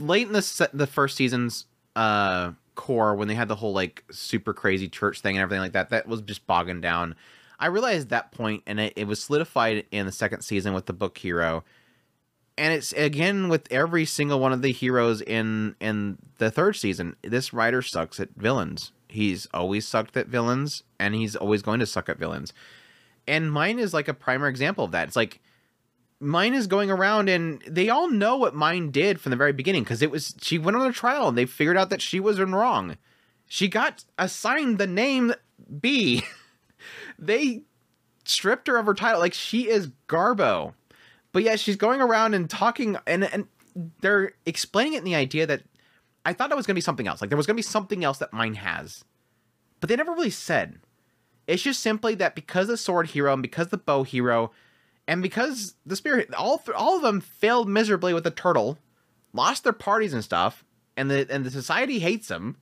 late 0.00 0.26
in 0.26 0.32
the 0.32 0.42
se- 0.42 0.70
the 0.74 0.88
first 0.88 1.16
season's 1.16 1.66
uh 1.94 2.50
cour 2.74 3.14
when 3.14 3.28
they 3.28 3.36
had 3.36 3.46
the 3.46 3.54
whole 3.54 3.72
like 3.72 4.02
super 4.10 4.52
crazy 4.52 4.88
church 4.88 5.20
thing 5.20 5.36
and 5.36 5.42
everything 5.42 5.60
like 5.60 5.74
that, 5.74 5.90
that 5.90 6.08
was 6.08 6.22
just 6.22 6.48
bogging 6.48 6.80
down. 6.80 7.14
I 7.60 7.66
realized 7.66 8.08
that 8.08 8.32
point, 8.32 8.64
and 8.66 8.80
it, 8.80 8.94
it 8.96 9.06
was 9.06 9.22
solidified 9.22 9.86
in 9.92 10.06
the 10.06 10.12
second 10.12 10.42
season 10.42 10.74
with 10.74 10.86
the 10.86 10.92
book 10.92 11.18
hero, 11.18 11.62
and 12.58 12.74
it's 12.74 12.92
again 12.94 13.48
with 13.48 13.70
every 13.70 14.04
single 14.04 14.40
one 14.40 14.52
of 14.52 14.60
the 14.60 14.72
heroes 14.72 15.20
in 15.20 15.76
in 15.78 16.18
the 16.38 16.50
third 16.50 16.74
season. 16.74 17.14
This 17.22 17.52
writer 17.52 17.80
sucks 17.80 18.18
at 18.18 18.30
villains. 18.36 18.90
He's 19.08 19.46
always 19.54 19.86
sucked 19.86 20.16
at 20.16 20.26
villains, 20.26 20.82
and 20.98 21.14
he's 21.14 21.36
always 21.36 21.62
going 21.62 21.78
to 21.78 21.86
suck 21.86 22.08
at 22.08 22.18
villains. 22.18 22.52
And 23.28 23.52
Myne 23.52 23.78
is 23.78 23.94
like 23.94 24.08
a 24.08 24.14
primer 24.14 24.48
example 24.48 24.84
of 24.84 24.90
that. 24.90 25.06
It's 25.06 25.16
like 25.16 25.40
Myne 26.20 26.54
is 26.54 26.66
going 26.66 26.90
around 26.90 27.28
and 27.28 27.62
they 27.66 27.88
all 27.88 28.10
know 28.10 28.36
what 28.36 28.54
Myne 28.54 28.92
did 28.92 29.20
from 29.20 29.30
the 29.30 29.36
very 29.36 29.52
beginning 29.52 29.84
because 29.84 30.02
it 30.02 30.10
was 30.10 30.34
she 30.40 30.58
went 30.58 30.76
on 30.76 30.86
a 30.86 30.92
trial 30.92 31.28
and 31.28 31.38
they 31.38 31.46
figured 31.46 31.78
out 31.78 31.90
that 31.90 32.02
she 32.02 32.20
was 32.20 32.38
in 32.38 32.54
wrong. 32.54 32.96
She 33.46 33.68
got 33.68 34.04
assigned 34.18 34.78
the 34.78 34.86
name 34.86 35.34
b. 35.80 36.24
They 37.18 37.60
stripped 38.24 38.68
her 38.68 38.78
of 38.78 38.86
her 38.86 38.94
title 38.94 39.20
like 39.20 39.34
she 39.34 39.68
is 39.68 39.90
garbo. 40.08 40.72
But 41.32 41.42
yeah 41.42 41.56
she's 41.56 41.76
going 41.76 42.00
around 42.00 42.34
and 42.34 42.48
talking 42.48 42.96
and 43.06 43.24
and 43.24 43.46
they're 44.00 44.32
explaining 44.46 44.94
it 44.94 44.98
in 44.98 45.04
the 45.04 45.14
idea 45.14 45.46
that 45.46 45.62
i 46.26 46.32
thought 46.32 46.50
it 46.50 46.56
was 46.56 46.66
going 46.66 46.74
to 46.74 46.78
be 46.78 46.82
something 46.82 47.06
else 47.06 47.20
like 47.20 47.30
there 47.30 47.36
was 47.36 47.46
going 47.46 47.54
to 47.54 47.58
be 47.58 47.62
something 47.62 48.02
else 48.02 48.18
that 48.18 48.32
Myne 48.32 48.56
has. 48.56 49.04
But 49.80 49.88
they 49.88 49.96
never 49.96 50.12
really 50.12 50.30
said. 50.30 50.80
It's 51.46 51.62
just 51.62 51.80
simply 51.80 52.14
that 52.16 52.34
because 52.34 52.68
the 52.68 52.76
sword 52.76 53.08
hero 53.08 53.32
and 53.32 53.42
because 53.42 53.68
the 53.68 53.78
bow 53.78 54.02
hero 54.02 54.52
And 55.10 55.22
because 55.22 55.74
the 55.84 55.96
spirit, 55.96 56.32
all 56.34 56.62
all 56.72 56.94
of 56.94 57.02
them 57.02 57.20
failed 57.20 57.68
miserably 57.68 58.14
with 58.14 58.22
the 58.22 58.30
turtle, 58.30 58.78
lost 59.32 59.64
their 59.64 59.72
parties 59.72 60.14
and 60.14 60.22
stuff, 60.22 60.64
and 60.96 61.10
the 61.10 61.26
and 61.28 61.44
the 61.44 61.50
society 61.50 61.98
hates 61.98 62.28
them. 62.28 62.58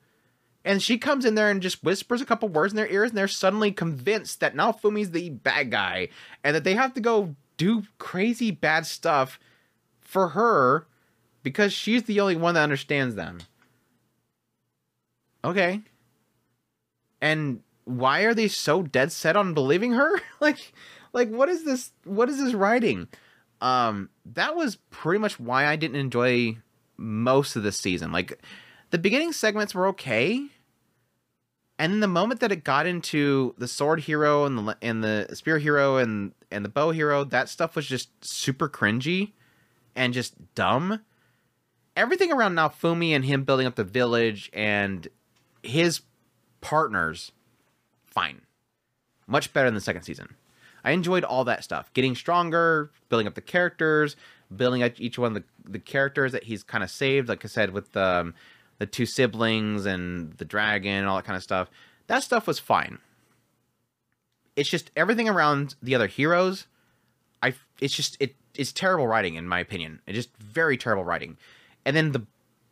And 0.65 0.83
she 0.83 0.97
comes 0.97 1.27
in 1.27 1.35
there 1.35 1.51
and 1.51 1.61
just 1.61 1.85
whispers 1.85 2.23
a 2.23 2.25
couple 2.25 2.49
words 2.49 2.73
in 2.73 2.79
their 2.79 2.89
ears, 2.89 3.11
and 3.11 3.19
they're 3.19 3.29
suddenly 3.29 3.71
convinced 3.71 4.41
that 4.41 4.57
Naofumi's 4.57 5.11
the 5.11 5.29
bad 5.29 5.71
guy, 5.71 6.09
and 6.43 6.57
that 6.57 6.65
they 6.65 6.73
have 6.73 6.95
to 6.95 7.03
go 7.03 7.37
do 7.59 7.83
crazy 7.99 8.51
bad 8.51 8.87
stuff 8.87 9.39
for 10.01 10.29
her 10.29 10.87
because 11.43 11.75
she's 11.75 12.05
the 12.05 12.19
only 12.19 12.37
one 12.37 12.55
that 12.55 12.63
understands 12.63 13.15
them. 13.15 13.41
Okay. 15.45 15.83
And 17.21 17.61
why 17.85 18.23
are 18.23 18.33
they 18.33 18.49
so 18.49 18.83
dead 18.83 19.13
set 19.13 19.37
on 19.37 19.53
believing 19.53 19.93
her? 19.93 20.19
like 20.41 20.73
like 21.13 21.29
what 21.29 21.49
is 21.49 21.65
this 21.65 21.93
what 22.05 22.29
is 22.29 22.39
this 22.39 22.55
writing? 22.55 23.09
Um 23.61 24.11
that 24.25 24.57
was 24.57 24.77
pretty 24.91 25.19
much 25.19 25.39
why 25.41 25.67
I 25.67 25.77
didn't 25.77 25.97
enjoy 25.97 26.59
most 26.97 27.57
of 27.57 27.63
the 27.63 27.73
season. 27.73 28.13
Like 28.13 28.41
the 28.91 28.99
beginning 28.99 29.33
segments 29.33 29.75
were 29.75 29.87
okay. 29.89 30.47
And 31.79 31.93
then 31.93 32.01
the 32.01 32.09
moment 32.09 32.41
that 32.41 32.51
it 32.51 32.65
got 32.65 32.87
into 32.87 33.55
the 33.57 33.69
sword 33.69 34.01
hero 34.01 34.45
and 34.45 34.59
the 34.59 34.77
and 34.83 35.03
the 35.03 35.29
spear 35.35 35.59
hero 35.59 35.97
and 35.97 36.33
and 36.51 36.65
the 36.65 36.69
bow 36.69 36.91
hero, 36.91 37.25
that 37.25 37.49
stuff 37.49 37.77
was 37.77 37.87
just 37.87 38.11
super 38.25 38.69
cringy 38.69 39.33
and 39.95 40.13
just 40.13 40.55
dumb. 40.55 41.01
Everything 41.97 42.33
around 42.33 42.55
Naofumi 42.55 43.11
and 43.11 43.25
him 43.25 43.45
building 43.45 43.67
up 43.67 43.75
the 43.75 43.85
village 43.85 44.51
and 44.53 45.09
his 45.63 46.03
partners, 46.61 47.33
fine. 48.07 48.43
Much 49.27 49.53
better 49.53 49.67
than 49.67 49.75
the 49.75 49.81
second 49.81 50.03
season. 50.03 50.35
I 50.85 50.93
enjoyed 50.93 51.25
all 51.25 51.45
that 51.45 51.65
stuff. 51.65 51.93
Getting 51.95 52.15
stronger, 52.15 52.91
building 53.09 53.27
up 53.27 53.35
the 53.35 53.41
characters, 53.41 54.17
building 54.55 54.83
up 54.83 54.93
each 54.99 55.19
one 55.19 55.37
of 55.37 55.43
the, 55.43 55.71
the 55.71 55.79
characters 55.79 56.33
that 56.33 56.45
he's 56.45 56.63
kind 56.63 56.83
of 56.85 56.91
saved, 56.91 57.29
like 57.29 57.45
I 57.45 57.49
said, 57.49 57.71
with 57.73 57.93
the, 57.93 58.05
um, 58.05 58.35
the 58.79 58.87
two 58.87 59.07
siblings 59.07 59.87
and 59.87 60.33
the 60.35 60.45
dragon 60.45 60.93
and 60.93 61.07
all 61.07 61.17
that 61.17 61.25
kind 61.25 61.37
of 61.37 61.43
stuff. 61.43 61.71
That 62.07 62.23
stuff 62.23 62.47
was 62.47 62.59
fine. 62.59 62.99
It's 64.57 64.69
just 64.69 64.91
everything 64.97 65.29
around 65.29 65.77
the 65.83 65.95
other 65.95 66.07
heroes. 66.07 66.67
I 67.43 67.55
it's 67.81 67.95
just 67.95 68.17
it 68.19 68.35
it's 68.55 68.73
terrible 68.73 69.07
writing 69.07 69.35
in 69.35 69.47
my 69.47 69.61
opinion. 69.61 70.01
It's 70.07 70.17
just 70.17 70.37
very 70.39 70.77
terrible 70.77 71.05
writing. 71.05 71.37
And 71.85 71.97
then 71.97 72.13
the 72.13 72.27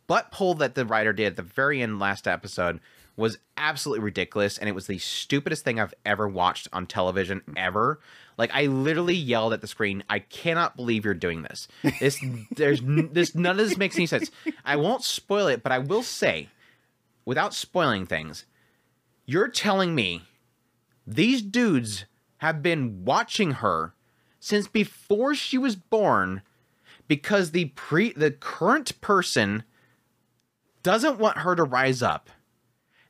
butt 0.07 0.31
pull 0.31 0.53
that 0.55 0.75
the 0.75 0.85
writer 0.85 1.13
did 1.13 1.27
at 1.27 1.35
the 1.35 1.43
very 1.43 1.81
end 1.81 1.99
last 1.99 2.27
episode 2.27 2.79
was 3.17 3.39
absolutely 3.57 4.03
ridiculous 4.03 4.57
and 4.57 4.69
it 4.69 4.75
was 4.75 4.87
the 4.87 4.99
stupidest 4.99 5.65
thing 5.65 5.79
I've 5.79 5.93
ever 6.05 6.27
watched 6.27 6.67
on 6.71 6.85
television 6.85 7.41
ever. 7.57 7.99
Like 8.37 8.51
I 8.53 8.67
literally 8.67 9.15
yelled 9.15 9.53
at 9.53 9.61
the 9.61 9.67
screen, 9.67 10.03
"I 10.09 10.19
cannot 10.19 10.77
believe 10.77 11.03
you're 11.03 11.13
doing 11.15 11.41
this. 11.41 11.67
This 11.99 12.23
there's 12.51 12.81
this 12.85 13.35
none 13.35 13.59
of 13.59 13.67
this 13.67 13.77
makes 13.77 13.97
any 13.97 14.05
sense." 14.05 14.31
I 14.63 14.75
won't 14.75 15.03
spoil 15.03 15.47
it, 15.47 15.63
but 15.63 15.71
I 15.71 15.79
will 15.79 16.03
say 16.03 16.49
without 17.25 17.53
spoiling 17.53 18.05
things, 18.05 18.45
you're 19.25 19.49
telling 19.49 19.93
me 19.95 20.21
these 21.05 21.41
dudes 21.41 22.05
have 22.37 22.61
been 22.61 23.03
watching 23.03 23.51
her 23.51 23.93
since 24.39 24.67
before 24.67 25.33
she 25.33 25.57
was 25.57 25.75
born 25.75 26.43
because 27.07 27.51
the 27.51 27.65
pre 27.65 28.13
the 28.13 28.31
current 28.31 29.01
person 29.01 29.63
doesn't 30.83 31.19
want 31.19 31.39
her 31.39 31.55
to 31.55 31.63
rise 31.63 32.01
up. 32.01 32.29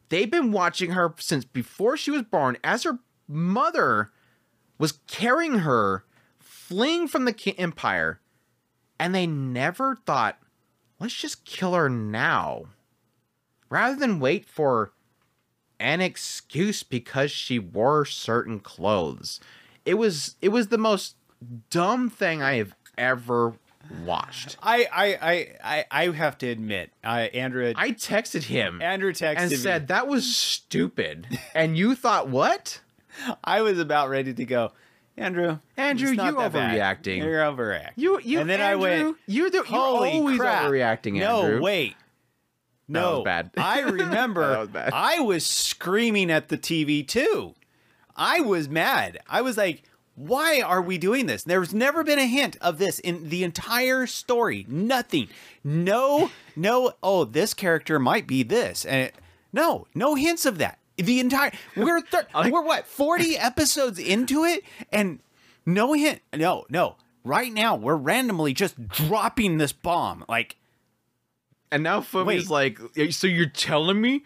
They've 0.09 0.29
been 0.29 0.51
watching 0.51 0.91
her 0.91 1.13
since 1.19 1.45
before 1.45 1.97
she 1.97 2.11
was 2.11 2.23
born 2.23 2.57
as 2.63 2.83
her 2.83 2.99
mother 3.27 4.11
was 4.77 4.99
carrying 5.07 5.59
her 5.59 6.05
fleeing 6.39 7.07
from 7.07 7.25
the 7.25 7.55
empire 7.57 8.19
and 8.99 9.13
they 9.13 9.27
never 9.27 9.95
thought 9.95 10.39
let's 10.99 11.13
just 11.13 11.45
kill 11.45 11.73
her 11.73 11.89
now 11.89 12.65
rather 13.69 13.95
than 13.95 14.19
wait 14.19 14.45
for 14.47 14.91
an 15.79 16.01
excuse 16.01 16.83
because 16.83 17.31
she 17.31 17.59
wore 17.59 18.05
certain 18.05 18.59
clothes. 18.59 19.39
It 19.85 19.95
was 19.95 20.35
it 20.41 20.49
was 20.49 20.67
the 20.67 20.77
most 20.77 21.15
dumb 21.69 22.09
thing 22.09 22.41
I 22.41 22.55
have 22.55 22.75
ever 22.97 23.53
watched. 24.05 24.57
I 24.61 24.87
I 24.91 25.05
I 25.21 25.47
I, 25.63 25.85
I 25.91 26.11
have 26.11 26.37
to 26.39 26.47
admit, 26.47 26.91
uh, 27.03 27.07
I 27.07 27.21
Andrew 27.33 27.73
I 27.75 27.91
texted 27.91 28.43
him 28.43 28.81
Andrew 28.81 29.11
texted 29.13 29.35
me 29.35 29.41
and 29.43 29.51
me. 29.51 29.57
said 29.57 29.87
that 29.89 30.07
was 30.07 30.35
stupid. 30.35 31.27
and 31.55 31.77
you 31.77 31.95
thought 31.95 32.29
what? 32.29 32.81
I 33.43 33.61
was 33.61 33.79
about 33.79 34.09
ready 34.09 34.33
to 34.33 34.45
go. 34.45 34.71
Andrew, 35.19 35.57
Andrew, 35.75 36.09
you 36.11 36.15
bad. 36.17 36.35
overreacting. 36.35 37.17
You're 37.17 37.39
overreacting. 37.39 37.93
You 37.95 38.19
you 38.23 38.39
and 38.39 38.47
then 38.49 38.61
Andrew, 38.61 38.87
I 38.87 39.03
went, 39.03 39.17
you're 39.25 39.49
the, 39.49 39.57
you're 39.57 39.65
Holy 39.65 40.11
always 40.11 40.37
crap. 40.37 40.65
overreacting, 40.65 41.13
No, 41.19 41.41
Andrew. 41.43 41.61
wait. 41.61 41.95
That 42.89 42.93
No, 43.01 43.15
was 43.17 43.23
bad. 43.25 43.51
I 43.57 43.79
remember 43.89 44.59
was 44.59 44.69
bad. 44.69 44.91
I 44.93 45.19
was 45.21 45.43
screaming 45.45 46.29
at 46.29 46.49
the 46.49 46.57
TV 46.57 47.05
too. 47.07 47.55
I 48.15 48.41
was 48.41 48.69
mad. 48.69 49.19
I 49.27 49.41
was 49.41 49.57
like, 49.57 49.83
why 50.17 50.61
are 50.61 50.81
we 50.81 50.97
doing 50.97 51.27
this? 51.27 51.43
There's 51.43 51.75
never 51.75 52.03
been 52.03 52.17
a 52.17 52.25
hint 52.25 52.57
of 52.59 52.79
this 52.79 52.97
in 52.97 53.29
the 53.29 53.43
entire 53.43 54.07
story. 54.07 54.65
Nothing. 54.67 55.27
No, 55.63 56.31
no, 56.55 56.93
oh, 57.03 57.23
this 57.23 57.53
character 57.53 57.99
might 57.99 58.25
be 58.25 58.41
this. 58.41 58.83
And 58.83 59.03
it, 59.03 59.15
no, 59.53 59.85
no 59.93 60.15
hints 60.15 60.47
of 60.47 60.57
that. 60.57 60.79
The 60.97 61.19
entire 61.19 61.51
we're 61.75 62.01
thir- 62.01 62.25
we're 62.49 62.63
what 62.63 62.87
40 62.87 63.37
episodes 63.37 63.99
into 63.99 64.43
it 64.43 64.63
and 64.91 65.19
no 65.67 65.93
hint. 65.93 66.21
No, 66.35 66.65
no. 66.71 66.95
Right 67.23 67.53
now 67.53 67.75
we're 67.75 67.95
randomly 67.95 68.53
just 68.53 68.87
dropping 68.87 69.59
this 69.59 69.71
bomb. 69.71 70.25
Like 70.27 70.55
And 71.71 71.85
Naofumi's 71.85 72.49
like, 72.49 72.79
so 73.11 73.27
you're 73.27 73.45
telling 73.45 74.01
me 74.01 74.23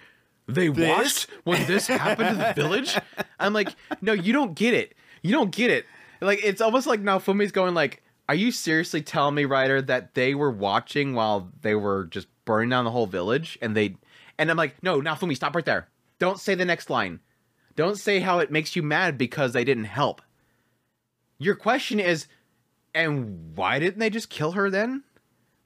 they 0.48 0.70
This? 0.70 0.88
watched 0.90 1.28
when 1.44 1.66
this 1.68 1.88
happened 1.88 2.30
to 2.30 2.36
the 2.36 2.54
village? 2.54 2.98
I'm 3.42 3.52
like, 3.52 3.70
no, 4.02 4.14
you 4.14 4.32
don't 4.32 4.56
get 4.56 4.74
it. 4.74 4.94
You 5.22 5.32
don't 5.32 5.52
get 5.52 5.72
it. 5.72 5.86
Like 6.20 6.44
it's 6.44 6.62
almost 6.62 6.88
like 6.88 7.02
Naofumi's 7.02 7.52
going 7.52 7.74
like, 7.74 8.04
are 8.30 8.36
you 8.36 8.52
seriously 8.52 9.02
telling 9.02 9.36
me, 9.36 9.46
Ryder, 9.46 9.82
that 9.84 10.14
they 10.14 10.36
were 10.36 10.52
watching 10.52 11.14
while 11.14 11.52
they 11.62 11.76
were 11.76 12.06
just 12.06 12.28
burning 12.46 12.70
down 12.70 12.86
the 12.86 12.92
whole 12.92 13.08
village? 13.08 13.58
And 13.62 13.76
they, 13.76 13.96
and 14.38 14.50
I'm 14.50 14.58
like, 14.58 14.82
no, 14.84 15.02
Naofumi, 15.02 15.36
stop 15.36 15.56
right 15.56 15.66
there. 15.66 15.88
Don't 16.20 16.40
say 16.40 16.56
the 16.56 16.66
next 16.66 16.90
line. 16.90 17.20
Don't 17.76 17.98
say 17.98 18.20
how 18.20 18.40
it 18.40 18.52
makes 18.52 18.76
you 18.76 18.84
mad 18.84 19.18
because 19.18 19.54
they 19.54 19.64
didn't 19.64 19.86
help. 19.86 20.22
Your 21.40 21.56
question 21.56 22.00
is, 22.00 22.28
and 22.94 23.56
why 23.56 23.80
didn't 23.80 24.00
they 24.00 24.10
just 24.10 24.30
kill 24.30 24.52
her 24.52 24.70
then? 24.70 25.04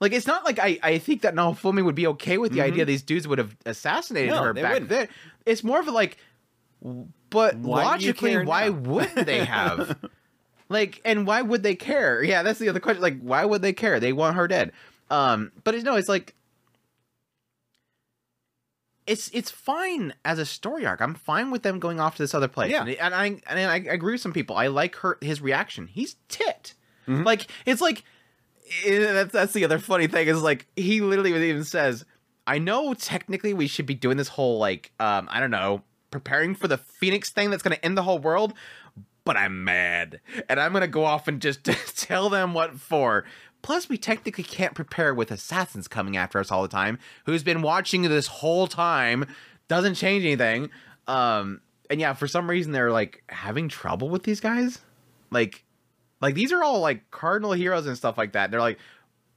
Like 0.00 0.12
it's 0.12 0.26
not 0.26 0.44
like 0.44 0.58
I, 0.58 0.78
I 0.82 0.98
think 0.98 1.22
that 1.22 1.34
Naofumi 1.34 1.84
would 1.84 1.94
be 1.94 2.06
okay 2.08 2.38
with 2.38 2.52
the 2.52 2.60
idea 2.62 2.84
these 2.84 3.02
dudes 3.02 3.26
would 3.26 3.38
have 3.38 3.56
assassinated 3.64 4.30
Mm-hmm. 4.30 4.38
No, 4.40 4.44
her 4.44 4.54
back 4.54 4.72
wouldn't. 4.72 4.88
then. 4.90 5.08
It's 5.44 5.64
more 5.64 5.80
of 5.80 5.88
a 5.88 5.90
like, 5.90 6.18
but 7.30 7.56
Why 7.56 7.84
logically, 7.84 8.44
why 8.44 8.68
wouldn't 8.68 9.26
they 9.26 9.44
have? 9.44 9.98
like, 10.68 11.00
and 11.04 11.26
why 11.26 11.42
would 11.42 11.62
they 11.62 11.74
care? 11.74 12.22
Yeah, 12.22 12.42
that's 12.42 12.58
the 12.58 12.68
other 12.68 12.80
question. 12.80 13.02
Like, 13.02 13.20
why 13.20 13.44
would 13.44 13.62
they 13.62 13.72
care? 13.72 14.00
They 14.00 14.12
want 14.12 14.36
her 14.36 14.48
dead. 14.48 14.72
Um, 15.10 15.52
but 15.64 15.74
it's 15.74 15.84
no, 15.84 15.96
it's 15.96 16.08
like 16.08 16.34
it's 19.06 19.30
it's 19.32 19.50
fine 19.50 20.14
as 20.24 20.38
a 20.38 20.46
story 20.46 20.84
arc. 20.84 21.00
I'm 21.00 21.14
fine 21.14 21.50
with 21.50 21.62
them 21.62 21.78
going 21.78 22.00
off 22.00 22.16
to 22.16 22.22
this 22.22 22.34
other 22.34 22.48
place. 22.48 22.70
Yeah. 22.70 22.82
And, 22.82 22.90
and 22.90 23.14
I 23.14 23.26
and 23.48 23.70
I 23.70 23.76
agree 23.76 24.14
with 24.14 24.20
some 24.20 24.32
people. 24.32 24.56
I 24.56 24.66
like 24.66 24.96
her 24.96 25.18
his 25.20 25.40
reaction. 25.40 25.86
He's 25.86 26.16
tit. 26.28 26.74
Mm-hmm. 27.06 27.22
Like 27.22 27.46
it's 27.64 27.80
like 27.80 28.04
eh, 28.84 28.98
that's 29.12 29.32
that's 29.32 29.52
the 29.52 29.64
other 29.64 29.78
funny 29.78 30.08
thing 30.08 30.26
is 30.26 30.42
like 30.42 30.66
he 30.74 31.00
literally 31.00 31.48
even 31.48 31.64
says, 31.64 32.04
"I 32.46 32.58
know 32.58 32.94
technically 32.94 33.54
we 33.54 33.68
should 33.68 33.86
be 33.86 33.94
doing 33.94 34.16
this 34.16 34.28
whole 34.28 34.58
like 34.58 34.92
um 34.98 35.28
I 35.30 35.40
don't 35.40 35.52
know 35.52 35.82
preparing 36.10 36.54
for 36.54 36.68
the 36.68 36.78
Phoenix 36.78 37.30
thing 37.30 37.50
that's 37.50 37.62
going 37.62 37.76
to 37.76 37.84
end 37.84 37.96
the 37.96 38.02
whole 38.02 38.18
world." 38.18 38.54
But 39.24 39.36
I'm 39.36 39.64
mad, 39.64 40.20
and 40.48 40.60
I'm 40.60 40.72
gonna 40.72 40.86
go 40.86 41.04
off 41.04 41.26
and 41.26 41.42
just 41.42 41.64
tell 41.96 42.28
them 42.30 42.54
what 42.54 42.78
for. 42.78 43.24
Plus, 43.60 43.88
we 43.88 43.98
technically 43.98 44.44
can't 44.44 44.74
prepare 44.76 45.12
with 45.12 45.32
assassins 45.32 45.88
coming 45.88 46.16
after 46.16 46.38
us 46.38 46.52
all 46.52 46.62
the 46.62 46.68
time, 46.68 47.00
who's 47.24 47.42
been 47.42 47.62
watching 47.62 48.02
this 48.02 48.28
whole 48.28 48.68
time, 48.68 49.26
doesn't 49.66 49.94
change 49.94 50.24
anything. 50.24 50.70
Um, 51.08 51.60
and 51.90 52.00
yeah, 52.00 52.12
for 52.12 52.28
some 52.28 52.48
reason 52.48 52.72
they're 52.72 52.92
like 52.92 53.22
having 53.28 53.68
trouble 53.68 54.08
with 54.08 54.22
these 54.22 54.40
guys. 54.40 54.80
Like, 55.30 55.64
like 56.20 56.34
these 56.34 56.52
are 56.52 56.62
all 56.62 56.80
like 56.80 57.10
cardinal 57.10 57.52
heroes 57.52 57.86
and 57.86 57.96
stuff 57.96 58.16
like 58.16 58.32
that. 58.32 58.50
They're 58.50 58.60
like, 58.60 58.78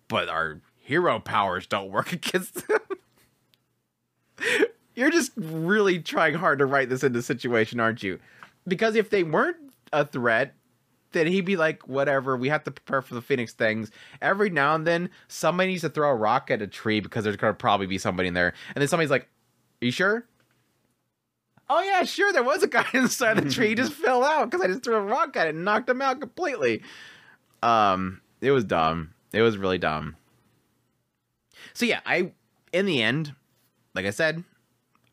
but 0.08 0.30
our 0.30 0.62
hero 0.78 1.20
powers 1.20 1.66
don't 1.68 1.90
work 1.90 2.14
against 2.14 2.68
them. 2.68 2.80
You're 5.00 5.12
just 5.12 5.32
really 5.38 6.00
trying 6.00 6.34
hard 6.34 6.60
to 6.60 6.66
write 6.66 6.90
this 6.90 7.06
into 7.06 7.22
situation, 7.22 7.80
aren't 7.80 8.04
you? 8.04 8.20
Because 8.68 8.96
if 8.96 9.10
they 9.10 9.24
weren't 9.24 9.56
a 9.94 10.06
threat, 10.06 10.56
then 11.14 11.26
he'd 11.26 11.46
be 11.46 11.56
like, 11.56 11.88
whatever, 11.88 12.36
we 12.36 12.50
have 12.50 12.66
to 12.66 12.72
prepare 12.72 13.02
for 13.02 13.16
the 13.16 13.22
Phoenix 13.22 13.54
things. 13.54 13.92
Every 14.22 14.50
now 14.50 14.76
and 14.76 14.86
then, 14.86 15.10
somebody 15.30 15.70
needs 15.70 15.84
to 15.84 15.90
throw 15.90 16.10
a 16.10 16.16
rock 16.16 16.52
at 16.52 16.62
a 16.62 16.68
tree 16.68 17.00
because 17.00 17.24
there's 17.24 17.38
going 17.38 17.54
to 17.54 17.58
probably 17.58 17.88
be 17.88 17.98
somebody 17.98 18.28
in 18.28 18.34
there. 18.34 18.54
And 18.76 18.82
then 18.82 18.90
somebody's 18.90 19.10
like, 19.10 19.30
Are 19.82 19.86
you 19.86 19.92
sure? 19.92 20.26
Oh, 21.70 21.82
yeah, 21.82 22.04
sure. 22.04 22.34
There 22.34 22.44
was 22.44 22.64
a 22.64 22.68
guy 22.68 22.86
inside 22.94 23.38
the 23.38 23.50
tree. 23.50 23.70
He 23.70 23.76
just 23.76 23.94
fell 24.06 24.22
out 24.22 24.52
because 24.52 24.66
I 24.66 24.68
just 24.68 24.84
threw 24.84 24.96
a 24.96 25.02
rock 25.02 25.38
at 25.38 25.48
it 25.48 25.56
and 25.56 25.64
knocked 25.64 25.90
him 25.90 26.02
out 26.02 26.20
completely. 26.20 26.82
Um, 27.64 28.20
it 28.42 28.52
was 28.52 28.66
dumb. 28.66 29.14
It 29.32 29.44
was 29.44 29.58
really 29.58 29.78
dumb. 29.78 30.18
So 31.74 31.86
yeah, 31.86 32.02
I 32.06 32.34
in 32.74 32.86
the 32.86 33.02
end, 33.02 33.34
like 33.96 34.06
I 34.06 34.10
said, 34.10 34.44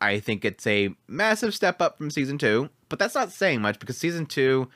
I 0.01 0.21
think 0.21 0.45
it's 0.45 0.67
a 0.67 0.91
massive 1.09 1.55
step 1.55 1.81
up 1.81 1.99
from 1.99 2.11
season 2.11 2.39
two, 2.39 2.71
but 2.89 2.99
that's 2.99 3.15
not 3.15 3.33
saying 3.33 3.61
much 3.61 3.79
because 3.79 3.97
season 3.97 4.27
two, 4.27 4.69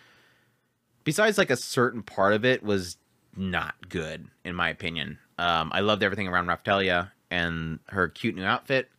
besides 1.05 1.39
like 1.39 1.51
a 1.51 1.57
certain 1.57 2.03
part 2.03 2.33
of 2.33 2.45
it, 2.45 2.63
was 2.63 2.97
not 3.37 3.89
good 3.89 4.29
in 4.45 4.55
my 4.55 4.69
opinion. 4.69 5.19
Um, 5.39 5.71
I 5.73 5.81
loved 5.81 6.03
everything 6.03 6.29
around 6.29 6.47
Raphtalia 6.47 7.11
and 7.31 7.79
her 7.89 8.09
cute 8.09 8.35
new 8.35 8.45
outfit, 8.45 8.91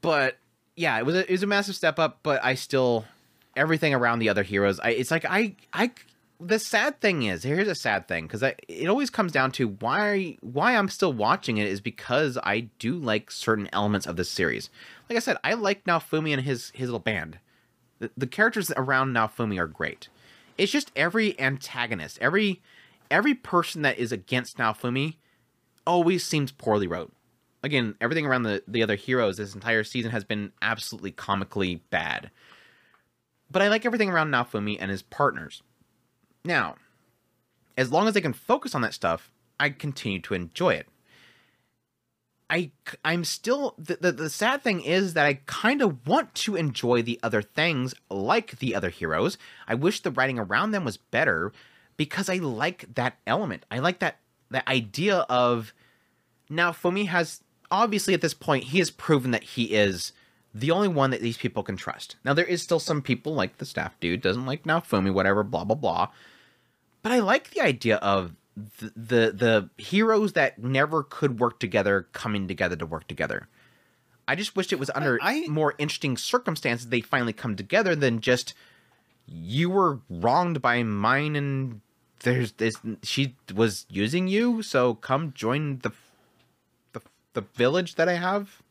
but 0.00 0.38
yeah, 0.76 0.98
it 0.98 1.06
was 1.06 1.16
a, 1.16 1.20
it 1.20 1.30
was 1.30 1.42
a 1.42 1.46
massive 1.46 1.74
step 1.74 1.98
up. 1.98 2.20
But 2.22 2.44
I 2.44 2.54
still 2.54 3.04
everything 3.56 3.94
around 3.94 4.20
the 4.20 4.28
other 4.28 4.42
heroes. 4.42 4.78
I 4.80 4.90
it's 4.90 5.10
like 5.10 5.24
I 5.24 5.56
I 5.72 5.90
the 6.40 6.58
sad 6.58 7.00
thing 7.00 7.24
is 7.24 7.42
here's 7.42 7.68
a 7.68 7.74
sad 7.74 8.06
thing 8.06 8.26
because 8.26 8.42
it 8.42 8.88
always 8.88 9.10
comes 9.10 9.32
down 9.32 9.50
to 9.52 9.68
why 9.68 10.36
why 10.40 10.76
I'm 10.76 10.88
still 10.88 11.12
watching 11.12 11.58
it 11.58 11.66
is 11.66 11.80
because 11.80 12.38
I 12.42 12.68
do 12.78 12.94
like 12.94 13.30
certain 13.30 13.68
elements 13.72 14.06
of 14.06 14.16
this 14.16 14.30
series. 14.30 14.70
Like 15.08 15.16
I 15.16 15.20
said, 15.20 15.36
I 15.42 15.54
like 15.54 15.84
Naofumi 15.84 16.32
and 16.32 16.42
his 16.42 16.70
his 16.74 16.88
little 16.88 17.00
band. 17.00 17.38
The, 17.98 18.10
the 18.16 18.26
characters 18.26 18.70
around 18.76 19.12
Naofumi 19.12 19.58
are 19.58 19.66
great. 19.66 20.08
It's 20.56 20.70
just 20.70 20.92
every 20.94 21.38
antagonist, 21.40 22.18
every 22.20 22.62
every 23.10 23.34
person 23.34 23.82
that 23.82 23.98
is 23.98 24.12
against 24.12 24.58
Naofumi 24.58 25.16
always 25.86 26.24
seems 26.24 26.52
poorly 26.52 26.86
wrote. 26.86 27.12
Again, 27.64 27.96
everything 28.00 28.26
around 28.26 28.44
the 28.44 28.62
the 28.68 28.84
other 28.84 28.94
heroes 28.94 29.38
this 29.38 29.54
entire 29.54 29.82
season 29.82 30.12
has 30.12 30.22
been 30.22 30.52
absolutely 30.62 31.10
comically 31.10 31.82
bad. 31.90 32.30
But 33.50 33.62
I 33.62 33.68
like 33.68 33.84
everything 33.84 34.10
around 34.10 34.30
Naofumi 34.30 34.76
and 34.78 34.90
his 34.90 35.02
partners 35.02 35.62
now, 36.44 36.76
as 37.76 37.92
long 37.92 38.08
as 38.08 38.16
I 38.16 38.20
can 38.20 38.32
focus 38.32 38.74
on 38.74 38.82
that 38.82 38.94
stuff, 38.94 39.30
I 39.60 39.70
continue 39.70 40.20
to 40.20 40.34
enjoy 40.34 40.74
it. 40.74 40.88
I 42.50 42.70
I'm 43.04 43.24
still 43.24 43.74
the, 43.78 43.98
the, 44.00 44.12
the 44.12 44.30
sad 44.30 44.62
thing 44.62 44.80
is 44.80 45.14
that 45.14 45.26
I 45.26 45.34
kind 45.46 45.82
of 45.82 46.06
want 46.06 46.34
to 46.36 46.56
enjoy 46.56 47.02
the 47.02 47.20
other 47.22 47.42
things 47.42 47.94
like 48.10 48.58
the 48.58 48.74
other 48.74 48.88
heroes. 48.88 49.36
I 49.66 49.74
wish 49.74 50.00
the 50.00 50.10
writing 50.10 50.38
around 50.38 50.70
them 50.70 50.84
was 50.84 50.96
better 50.96 51.52
because 51.96 52.30
I 52.30 52.36
like 52.36 52.94
that 52.94 53.18
element. 53.26 53.66
I 53.70 53.80
like 53.80 53.98
that 53.98 54.20
that 54.50 54.66
idea 54.66 55.18
of 55.28 55.74
Naofumi 56.50 57.06
has 57.08 57.42
obviously 57.70 58.14
at 58.14 58.22
this 58.22 58.34
point 58.34 58.64
he 58.64 58.78
has 58.78 58.90
proven 58.90 59.30
that 59.32 59.42
he 59.42 59.64
is 59.64 60.12
the 60.54 60.70
only 60.70 60.88
one 60.88 61.10
that 61.10 61.20
these 61.20 61.36
people 61.36 61.62
can 61.62 61.76
trust. 61.76 62.16
Now 62.24 62.34
there 62.34 62.44
is 62.44 62.62
still 62.62 62.80
some 62.80 63.02
people 63.02 63.34
like 63.34 63.58
the 63.58 63.66
staff 63.66 63.98
dude 64.00 64.22
doesn't 64.22 64.46
like 64.46 64.64
Naofumi, 64.64 65.12
whatever, 65.12 65.42
blah 65.42 65.64
blah 65.64 65.76
blah. 65.76 66.08
But 67.02 67.12
I 67.12 67.20
like 67.20 67.50
the 67.50 67.60
idea 67.60 67.96
of 67.96 68.34
the, 68.80 68.92
the 68.96 69.32
the 69.32 69.70
heroes 69.76 70.32
that 70.32 70.58
never 70.58 71.02
could 71.02 71.38
work 71.38 71.60
together 71.60 72.08
coming 72.12 72.48
together 72.48 72.76
to 72.76 72.86
work 72.86 73.06
together. 73.06 73.48
I 74.26 74.34
just 74.34 74.56
wished 74.56 74.72
it 74.72 74.78
was 74.78 74.90
under 74.94 75.18
I, 75.22 75.46
more 75.48 75.74
interesting 75.78 76.16
circumstances 76.16 76.88
they 76.88 77.00
finally 77.00 77.32
come 77.32 77.56
together 77.56 77.94
than 77.94 78.20
just 78.20 78.54
you 79.26 79.70
were 79.70 80.00
wronged 80.10 80.60
by 80.60 80.82
Myne 80.82 81.36
and 81.36 81.80
there's 82.20 82.52
this 82.52 82.76
she 83.02 83.36
was 83.54 83.86
using 83.88 84.28
you 84.28 84.62
so 84.62 84.94
come 84.94 85.32
join 85.34 85.78
the 85.78 85.92
the, 86.92 87.00
the 87.34 87.40
village 87.40 87.94
that 87.94 88.08
I 88.08 88.14
have. 88.14 88.62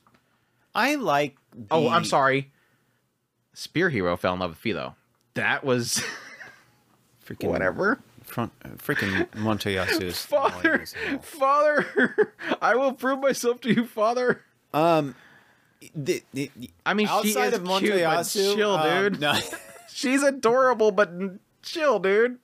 I 0.75 0.95
like 0.95 1.37
the... 1.57 1.67
Oh, 1.71 1.89
I'm 1.89 2.05
sorry. 2.05 2.51
Spear 3.53 3.89
Hero 3.89 4.15
fell 4.17 4.33
in 4.33 4.39
love 4.39 4.51
with 4.51 4.59
Filo. 4.59 4.95
That 5.33 5.63
was 5.63 6.03
freaking 7.25 7.49
whatever 7.49 7.99
front 8.27 8.51
freaking 8.77 9.25
Motoyasu 9.29 10.03
is 10.03 10.19
father 10.25 10.85
father 11.21 12.33
I 12.61 12.75
will 12.75 12.93
prove 12.93 13.19
myself 13.19 13.61
to 13.61 13.73
you 13.73 13.85
father 13.85 14.43
um 14.73 15.15
the, 15.95 16.23
the, 16.33 16.51
I 16.85 16.93
mean 16.93 17.07
outside 17.07 17.53
of 17.53 17.63
Motoyasu 17.63 18.33
cute, 18.33 18.57
chill 18.57 18.75
um, 18.75 19.03
dude 19.03 19.21
no. 19.21 19.39
she's 19.89 20.23
adorable 20.23 20.91
but 20.91 21.11
chill 21.61 21.99
dude 21.99 22.37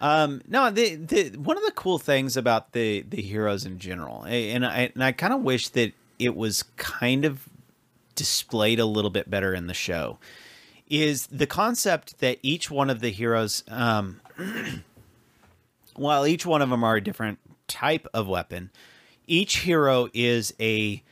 um 0.00 0.40
no 0.48 0.70
the, 0.70 0.94
the 0.96 1.30
one 1.36 1.58
of 1.58 1.64
the 1.64 1.72
cool 1.72 1.98
things 1.98 2.36
about 2.36 2.72
the 2.72 3.02
the 3.02 3.20
heroes 3.20 3.66
in 3.66 3.78
general 3.78 4.24
and 4.24 4.64
I 4.64 4.90
and 4.94 5.04
I 5.04 5.12
kind 5.12 5.34
of 5.34 5.42
wish 5.42 5.68
that 5.70 5.92
it 6.18 6.34
was 6.34 6.62
kind 6.76 7.24
of 7.24 7.46
displayed 8.20 8.78
a 8.78 8.84
little 8.84 9.10
bit 9.10 9.30
better 9.30 9.54
in 9.54 9.66
the 9.66 9.74
show 9.74 10.18
is 10.88 11.26
the 11.28 11.46
concept 11.46 12.18
that 12.18 12.38
each 12.42 12.70
one 12.70 12.90
of 12.90 13.00
the 13.00 13.08
heroes 13.10 13.64
um 13.68 14.20
while 16.00 16.26
each 16.26 16.46
one 16.46 16.62
of 16.62 16.70
them 16.70 16.84
are 16.84 16.96
a 16.96 17.00
different 17.00 17.38
type 17.68 18.06
of 18.12 18.28
weapon, 18.28 18.70
each 19.26 19.58
hero 19.58 20.08
is 20.12 20.52
a 20.60 21.02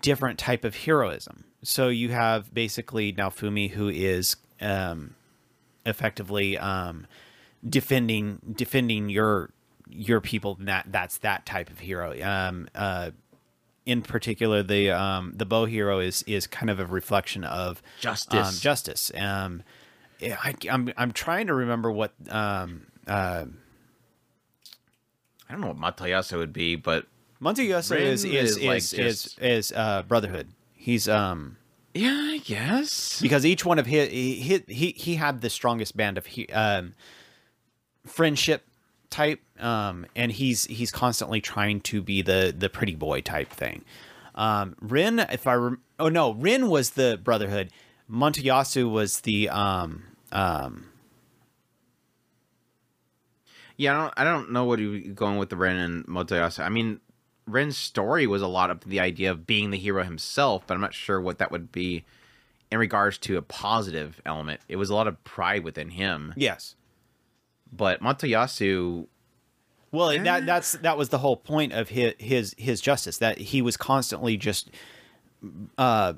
different 0.00 0.38
type 0.38 0.64
of 0.64 0.74
heroism. 0.74 1.44
So 1.62 1.88
you 1.88 2.10
have 2.10 2.52
basically 2.52 3.12
Naofumi, 3.12 3.70
who 3.70 3.88
is 3.88 4.36
um, 4.60 5.14
effectively 5.86 6.58
um, 6.58 7.06
defending 7.66 8.40
defending 8.54 9.08
your 9.08 9.50
your 9.88 10.20
people. 10.20 10.56
That 10.60 10.86
that's 10.88 11.18
that 11.18 11.46
type 11.46 11.70
of 11.70 11.78
hero. 11.78 12.20
Um, 12.22 12.68
uh, 12.74 13.10
in 13.86 14.02
particular, 14.02 14.62
the 14.62 14.90
um, 14.90 15.32
the 15.36 15.44
bow 15.44 15.66
hero 15.66 16.00
is 16.00 16.22
is 16.26 16.46
kind 16.46 16.70
of 16.70 16.80
a 16.80 16.86
reflection 16.86 17.44
of 17.44 17.82
justice. 18.00 18.48
Um, 18.48 18.54
justice. 18.60 19.12
Um, 19.14 19.62
I, 20.22 20.54
am 20.68 20.88
I'm, 20.88 20.94
I'm 20.96 21.12
trying 21.12 21.48
to 21.48 21.54
remember 21.54 21.90
what 21.90 22.12
um, 22.28 22.86
uh, 23.06 23.44
I 25.48 25.52
don't 25.52 25.60
know 25.60 25.68
what 25.68 25.78
Matayasa 25.78 26.38
would 26.38 26.52
be, 26.52 26.76
but 26.76 27.06
Matayasa 27.40 27.98
is 27.98 28.24
is 28.24 28.56
is 28.56 28.62
like 28.62 28.78
is, 28.78 28.90
just... 28.90 29.26
is, 29.38 29.70
is 29.70 29.72
uh, 29.72 30.02
Brotherhood. 30.02 30.48
He's 30.74 31.08
um 31.08 31.56
yeah, 31.92 32.30
I 32.32 32.38
guess 32.38 33.20
because 33.20 33.44
each 33.44 33.64
one 33.64 33.78
of 33.78 33.86
his 33.86 34.08
he 34.08 34.62
he 34.66 34.90
he 34.96 35.14
had 35.16 35.42
the 35.42 35.50
strongest 35.50 35.96
band 35.96 36.18
of 36.18 36.26
he, 36.26 36.48
um 36.48 36.94
friendship 38.06 38.66
type 39.10 39.40
um 39.60 40.06
and 40.16 40.32
he's 40.32 40.64
he's 40.64 40.90
constantly 40.90 41.40
trying 41.40 41.80
to 41.80 42.02
be 42.02 42.22
the 42.22 42.54
the 42.56 42.68
pretty 42.68 42.94
boy 42.94 43.20
type 43.20 43.50
thing. 43.50 43.84
Um 44.34 44.76
Rin 44.80 45.18
if 45.20 45.46
I 45.46 45.54
rem- 45.54 45.82
oh 45.98 46.08
no, 46.08 46.32
Rin 46.34 46.68
was 46.68 46.90
the 46.90 47.18
Brotherhood. 47.22 47.70
Motoyasu 48.10 48.90
was 48.90 49.20
the 49.20 49.48
um 49.48 50.04
um 50.32 50.88
yeah, 53.76 53.92
I 53.92 54.02
don't, 54.02 54.14
I 54.18 54.24
don't 54.24 54.52
know 54.52 54.64
what 54.64 54.78
he 54.78 55.00
going 55.00 55.38
with 55.38 55.50
the 55.50 55.56
Ren 55.56 55.76
and 55.76 56.06
Motoyasu. 56.06 56.60
I 56.60 56.68
mean, 56.68 57.00
Ren's 57.46 57.76
story 57.76 58.26
was 58.26 58.42
a 58.42 58.46
lot 58.46 58.70
of 58.70 58.80
the 58.80 59.00
idea 59.00 59.30
of 59.30 59.46
being 59.46 59.70
the 59.70 59.78
hero 59.78 60.04
himself, 60.04 60.66
but 60.66 60.74
I'm 60.74 60.80
not 60.80 60.94
sure 60.94 61.20
what 61.20 61.38
that 61.38 61.50
would 61.50 61.72
be 61.72 62.04
in 62.70 62.78
regards 62.78 63.18
to 63.18 63.36
a 63.36 63.42
positive 63.42 64.20
element. 64.24 64.60
It 64.68 64.76
was 64.76 64.90
a 64.90 64.94
lot 64.94 65.08
of 65.08 65.22
pride 65.24 65.64
within 65.64 65.90
him. 65.90 66.32
Yes. 66.36 66.76
But 67.72 68.00
Motoyasu 68.00 69.08
well, 69.94 70.10
eh. 70.10 70.22
that 70.22 70.46
that's 70.46 70.72
that 70.72 70.98
was 70.98 71.08
the 71.08 71.18
whole 71.18 71.36
point 71.36 71.72
of 71.72 71.88
his 71.88 72.14
his 72.18 72.54
his 72.58 72.80
justice 72.80 73.18
that 73.18 73.38
he 73.38 73.62
was 73.62 73.76
constantly 73.76 74.36
just 74.36 74.70
uh 75.78 76.14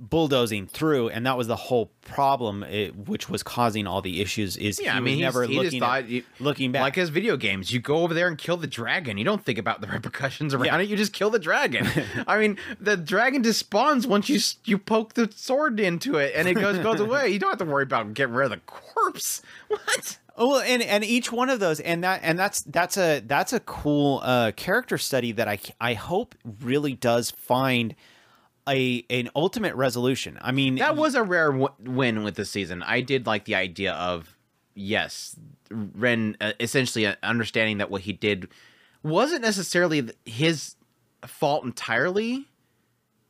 bulldozing 0.00 0.66
through, 0.66 1.10
and 1.10 1.26
that 1.26 1.36
was 1.36 1.46
the 1.46 1.56
whole 1.56 1.92
problem, 2.00 2.62
it, 2.64 2.96
which 2.96 3.28
was 3.28 3.42
causing 3.42 3.86
all 3.86 4.00
the 4.00 4.20
issues. 4.20 4.56
Is 4.56 4.80
yeah, 4.80 4.96
I 4.96 5.00
mean, 5.00 5.20
never 5.20 5.44
he 5.44 5.56
looking 5.56 5.82
at, 5.82 6.08
you, 6.08 6.24
looking 6.40 6.72
back, 6.72 6.82
like 6.82 6.94
his 6.96 7.10
video 7.10 7.36
games. 7.36 7.70
You 7.72 7.80
go 7.80 7.98
over 7.98 8.14
there 8.14 8.26
and 8.26 8.38
kill 8.38 8.56
the 8.56 8.66
dragon. 8.66 9.18
You 9.18 9.24
don't 9.24 9.44
think 9.44 9.58
about 9.58 9.80
the 9.80 9.86
repercussions 9.92 10.54
around 10.54 10.64
yeah. 10.64 10.78
it. 10.78 10.88
You 10.88 10.96
just 10.96 11.12
kill 11.12 11.30
the 11.30 11.38
dragon. 11.38 11.86
I 12.26 12.38
mean, 12.38 12.56
the 12.80 12.96
dragon 12.96 13.42
just 13.42 13.60
spawns 13.60 14.06
once 14.06 14.28
you 14.28 14.40
you 14.64 14.78
poke 14.78 15.14
the 15.14 15.30
sword 15.34 15.78
into 15.78 16.16
it, 16.16 16.32
and 16.34 16.48
it 16.48 16.54
goes 16.54 16.78
goes 16.78 17.00
away. 17.06 17.28
You 17.28 17.38
don't 17.38 17.50
have 17.50 17.58
to 17.58 17.64
worry 17.66 17.84
about 17.84 18.14
getting 18.14 18.34
rid 18.34 18.46
of 18.46 18.50
the 18.50 18.58
corpse. 18.66 19.42
What? 19.68 20.18
Oh, 20.40 20.48
well, 20.48 20.60
and 20.62 20.82
and 20.82 21.04
each 21.04 21.30
one 21.30 21.50
of 21.50 21.60
those, 21.60 21.80
and 21.80 22.02
that 22.02 22.20
and 22.22 22.38
that's 22.38 22.62
that's 22.62 22.96
a 22.96 23.20
that's 23.20 23.52
a 23.52 23.60
cool 23.60 24.22
uh, 24.24 24.52
character 24.56 24.96
study 24.96 25.32
that 25.32 25.46
I 25.46 25.58
I 25.78 25.92
hope 25.92 26.34
really 26.62 26.94
does 26.94 27.30
find 27.30 27.94
a 28.66 29.04
an 29.10 29.28
ultimate 29.36 29.74
resolution. 29.74 30.38
I 30.40 30.52
mean, 30.52 30.76
that 30.76 30.96
was 30.96 31.14
a 31.14 31.22
rare 31.22 31.52
w- 31.52 31.68
win 31.80 32.24
with 32.24 32.36
the 32.36 32.46
season. 32.46 32.82
I 32.82 33.02
did 33.02 33.26
like 33.26 33.44
the 33.44 33.54
idea 33.54 33.92
of 33.92 34.34
yes, 34.74 35.36
Ren 35.70 36.38
uh, 36.40 36.52
essentially 36.58 37.06
uh, 37.06 37.16
understanding 37.22 37.76
that 37.76 37.90
what 37.90 38.00
he 38.00 38.14
did 38.14 38.48
wasn't 39.02 39.42
necessarily 39.42 40.08
his 40.24 40.76
fault 41.26 41.64
entirely. 41.64 42.48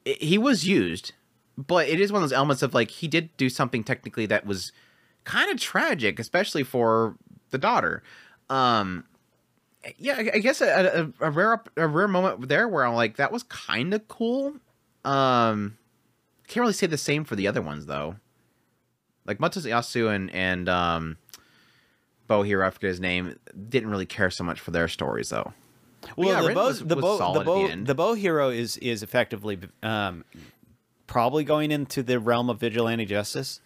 It, 0.05 0.23
he 0.23 0.39
was 0.39 0.65
used, 0.65 1.12
but 1.59 1.89
it 1.89 2.01
is 2.01 2.12
one 2.12 2.23
of 2.23 2.28
those 2.28 2.37
elements 2.37 2.62
of 2.62 2.73
like 2.73 2.93
he 2.93 3.09
did 3.09 3.37
do 3.37 3.49
something 3.49 3.82
technically 3.82 4.27
that 4.27 4.47
was 4.47 4.70
kind 5.24 5.51
of 5.51 5.60
tragic, 5.60 6.18
especially 6.18 6.62
for 6.62 7.16
the 7.51 7.59
daughter. 7.59 8.02
Um, 8.48 9.05
yeah, 9.97 10.16
I, 10.16 10.30
I 10.34 10.38
guess 10.38 10.60
a, 10.60 11.12
a, 11.20 11.26
a, 11.26 11.30
rare 11.30 11.62
a 11.76 11.86
rare 11.86 12.09
moment 12.09 12.48
there 12.48 12.68
where 12.68 12.84
I'm 12.84 12.94
like, 12.94 13.16
that 13.16 13.32
was 13.32 13.42
kind 13.44 13.94
of 13.94 14.06
cool. 14.09 14.55
Um, 15.05 15.78
can't 16.48 16.62
really 16.62 16.72
say 16.72 16.86
the 16.86 16.98
same 16.98 17.24
for 17.24 17.36
the 17.36 17.47
other 17.47 17.62
ones 17.62 17.86
though. 17.86 18.16
Like 19.26 19.38
Matsuyasu 19.38 20.12
and 20.14 20.30
and 20.34 20.68
um, 20.68 21.16
Bow 22.26 22.42
Hero, 22.42 22.66
I 22.66 22.70
forget 22.70 22.88
his 22.88 23.01
name, 23.01 23.38
didn't 23.68 23.90
really 23.90 24.06
care 24.06 24.30
so 24.30 24.44
much 24.44 24.60
for 24.60 24.72
their 24.72 24.88
stories 24.88 25.28
though. 25.28 25.52
Well, 26.16 26.28
yeah, 26.28 26.48
the 26.48 26.55
bow, 26.55 26.66
was- 26.66 26.80
the 26.80 26.97
was 26.97 27.18
bow, 27.18 27.32
the 27.34 27.44
bow, 27.44 27.68
the 27.84 27.94
bow 27.94 28.14
hero 28.14 28.48
is 28.51 28.76
is 28.78 29.02
effectively 29.02 29.59
um, 29.82 30.24
probably 31.06 31.44
going 31.44 31.70
into 31.70 32.02
the 32.02 32.18
realm 32.18 32.51
of 32.51 32.59
vigilante 32.59 33.05
justice, 33.05 33.60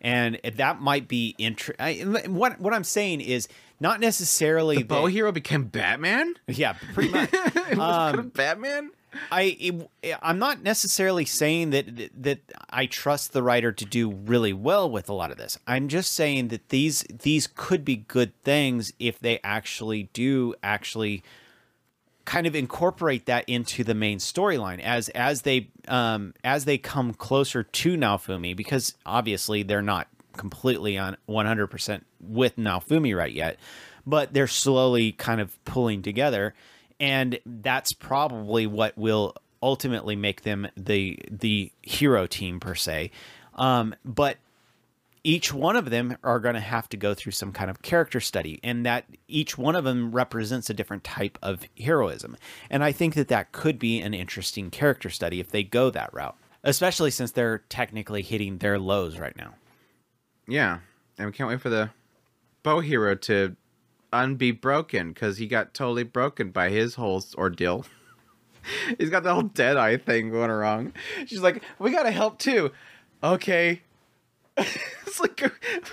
and 0.00 0.38
that 0.56 0.80
might 0.80 1.08
be 1.08 1.34
interesting. 1.38 2.34
What 2.34 2.60
what 2.60 2.72
I'm 2.74 2.84
saying 2.84 3.20
is 3.20 3.48
not 3.80 4.00
necessarily 4.00 4.78
The 4.78 4.82
Bo 4.84 5.06
that- 5.06 5.12
Hero 5.12 5.32
became 5.32 5.64
Batman. 5.64 6.34
Yeah, 6.46 6.74
pretty 6.94 7.10
much. 7.10 7.30
it 7.32 7.54
was 7.54 7.78
Um, 7.78 7.78
kind 7.78 8.18
of 8.18 8.32
Batman. 8.34 8.90
I 9.32 9.56
it, 10.02 10.16
I'm 10.22 10.38
not 10.38 10.62
necessarily 10.62 11.24
saying 11.24 11.70
that 11.70 12.10
that 12.22 12.40
I 12.68 12.84
trust 12.86 13.32
the 13.32 13.42
writer 13.42 13.72
to 13.72 13.84
do 13.86 14.10
really 14.10 14.52
well 14.52 14.90
with 14.90 15.08
a 15.08 15.14
lot 15.14 15.30
of 15.30 15.38
this. 15.38 15.58
I'm 15.66 15.88
just 15.88 16.12
saying 16.12 16.48
that 16.48 16.68
these 16.68 17.02
these 17.22 17.46
could 17.46 17.82
be 17.84 17.96
good 17.96 18.32
things 18.42 18.92
if 18.98 19.18
they 19.18 19.40
actually 19.42 20.10
do 20.12 20.54
actually 20.62 21.22
kind 22.26 22.46
of 22.46 22.54
incorporate 22.54 23.24
that 23.26 23.48
into 23.48 23.82
the 23.82 23.94
main 23.94 24.18
storyline 24.18 24.80
as 24.80 25.08
as 25.10 25.42
they 25.42 25.68
um 25.88 26.34
as 26.44 26.66
they 26.66 26.76
come 26.76 27.14
closer 27.14 27.62
to 27.62 27.96
Naofumi 27.96 28.54
because 28.54 28.94
obviously 29.06 29.62
they're 29.62 29.80
not 29.80 30.08
completely 30.36 30.98
on 30.98 31.16
100% 31.28 32.02
with 32.20 32.56
Naofumi 32.56 33.16
right 33.16 33.32
yet 33.32 33.58
but 34.06 34.32
they're 34.32 34.46
slowly 34.46 35.12
kind 35.12 35.40
of 35.40 35.62
pulling 35.64 36.00
together. 36.00 36.54
And 37.00 37.38
that's 37.44 37.92
probably 37.92 38.66
what 38.66 38.96
will 38.96 39.34
ultimately 39.62 40.16
make 40.16 40.42
them 40.42 40.68
the 40.76 41.18
the 41.30 41.72
hero 41.82 42.26
team 42.26 42.60
per 42.60 42.74
se. 42.74 43.10
Um 43.54 43.94
but 44.04 44.36
each 45.26 45.52
one 45.52 45.74
of 45.74 45.90
them 45.90 46.16
are 46.22 46.38
going 46.38 46.54
to 46.54 46.60
have 46.60 46.88
to 46.88 46.96
go 46.96 47.12
through 47.12 47.32
some 47.32 47.50
kind 47.50 47.68
of 47.68 47.82
character 47.82 48.20
study 48.20 48.60
and 48.62 48.86
that 48.86 49.04
each 49.26 49.58
one 49.58 49.74
of 49.74 49.82
them 49.82 50.12
represents 50.12 50.70
a 50.70 50.74
different 50.74 51.02
type 51.02 51.36
of 51.42 51.66
heroism 51.76 52.36
and 52.70 52.84
i 52.84 52.92
think 52.92 53.14
that 53.14 53.26
that 53.26 53.50
could 53.50 53.76
be 53.76 54.00
an 54.00 54.14
interesting 54.14 54.70
character 54.70 55.10
study 55.10 55.40
if 55.40 55.50
they 55.50 55.64
go 55.64 55.90
that 55.90 56.12
route 56.14 56.36
especially 56.62 57.10
since 57.10 57.32
they're 57.32 57.58
technically 57.68 58.22
hitting 58.22 58.58
their 58.58 58.78
lows 58.78 59.18
right 59.18 59.36
now 59.36 59.52
Yeah, 60.46 60.78
and 61.18 61.26
we 61.26 61.32
can't 61.32 61.48
wait 61.48 61.60
for 61.60 61.70
the 61.70 61.90
bow 62.62 62.78
Hero 62.78 63.16
to 63.16 63.56
unbe 64.12 64.60
broken 64.60 65.12
because 65.12 65.38
he 65.38 65.46
got 65.48 65.74
totally 65.74 66.04
broken 66.04 66.50
by 66.50 66.70
his 66.70 66.94
whole 66.94 67.22
ordeal. 67.34 67.84
He's 68.98 69.10
got 69.10 69.24
the 69.24 69.34
whole 69.34 69.42
dead 69.42 69.76
eye 69.76 69.96
thing 69.96 70.30
going 70.30 70.50
wrong. 70.50 70.92
She's 71.26 71.40
like, 71.40 71.62
"We 71.78 71.90
gotta 71.90 72.10
help 72.10 72.38
too." 72.38 72.70
Okay. 73.22 73.82
it's 75.06 75.20
like 75.20 75.40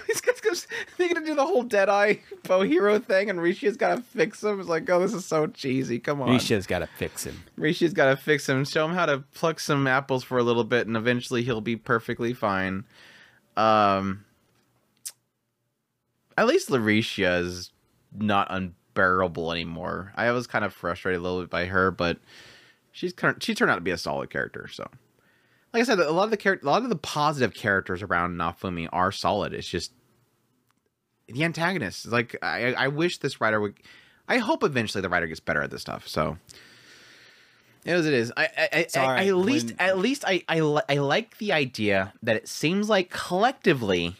he's 0.07 0.21
got 0.21 0.33
they're 0.97 1.13
gonna 1.13 1.25
do 1.25 1.35
the 1.35 1.45
whole 1.45 1.63
dead 1.63 1.89
eye 1.89 2.19
Bow 2.47 2.61
Hero 2.61 2.99
thing, 2.99 3.29
and 3.29 3.39
Rishia's 3.39 3.77
gotta 3.77 4.01
fix 4.01 4.43
him. 4.43 4.59
It's 4.59 4.69
like, 4.69 4.89
oh, 4.89 4.99
this 4.99 5.13
is 5.13 5.25
so 5.25 5.47
cheesy. 5.47 5.99
Come 5.99 6.21
on, 6.21 6.29
Rishia's 6.29 6.67
got 6.67 6.79
to 6.79 6.87
fix 6.87 7.25
him 7.25 7.43
Rishia's 7.57 7.93
got 7.93 8.09
to 8.09 8.17
fix 8.17 8.47
him, 8.47 8.65
show 8.65 8.85
him 8.85 8.93
how 8.93 9.05
to 9.05 9.19
pluck 9.33 9.59
some 9.59 9.87
apples 9.87 10.23
for 10.23 10.37
a 10.37 10.43
little 10.43 10.63
bit, 10.63 10.87
and 10.87 10.95
eventually 10.95 11.43
he'll 11.43 11.61
be 11.61 11.75
perfectly 11.75 12.33
fine. 12.33 12.85
Um, 13.57 14.25
at 16.37 16.47
least 16.47 16.69
Larisha 16.69 17.41
is 17.41 17.71
not 18.15 18.47
unbearable 18.49 19.51
anymore. 19.51 20.13
I 20.15 20.31
was 20.31 20.47
kind 20.47 20.65
of 20.65 20.73
frustrated 20.73 21.19
a 21.19 21.23
little 21.23 21.41
bit 21.41 21.49
by 21.49 21.65
her, 21.65 21.91
but 21.91 22.17
she's 22.91 23.13
kind 23.13 23.35
of, 23.35 23.43
she 23.43 23.53
turned 23.53 23.71
out 23.71 23.75
to 23.75 23.81
be 23.81 23.91
a 23.91 23.97
solid 23.97 24.29
character. 24.29 24.67
So, 24.71 24.89
like 25.73 25.81
I 25.81 25.83
said, 25.85 25.99
a 25.99 26.11
lot 26.11 26.25
of 26.25 26.31
the 26.31 26.37
char- 26.37 26.59
a 26.61 26.65
lot 26.65 26.83
of 26.83 26.89
the 26.89 26.95
positive 26.95 27.53
characters 27.53 28.01
around 28.03 28.37
Naofumi 28.37 28.87
are 28.91 29.11
solid. 29.11 29.53
It's 29.53 29.67
just 29.67 29.91
the 31.27 31.43
antagonist. 31.43 32.05
Like 32.07 32.35
I, 32.41 32.73
I 32.73 32.87
wish 32.89 33.17
this 33.19 33.41
writer 33.41 33.59
would. 33.59 33.75
I 34.27 34.37
hope 34.37 34.63
eventually 34.63 35.01
the 35.01 35.09
writer 35.09 35.27
gets 35.27 35.39
better 35.39 35.61
at 35.61 35.71
this 35.71 35.81
stuff. 35.81 36.07
So. 36.07 36.37
It 37.85 37.95
is. 37.95 38.05
It 38.05 38.13
is. 38.13 38.31
I. 38.37 38.43
I. 38.57 38.87
I 38.95 39.27
at 39.27 39.35
least. 39.35 39.67
when- 39.67 39.75
At 39.79 39.97
least. 39.97 40.23
I. 40.25 40.43
I. 40.47 40.59
I 40.87 40.95
like 40.99 41.37
the 41.39 41.51
idea 41.51 42.13
that 42.23 42.37
it 42.37 42.47
seems 42.47 42.87
like 42.87 43.09
collectively, 43.09 44.15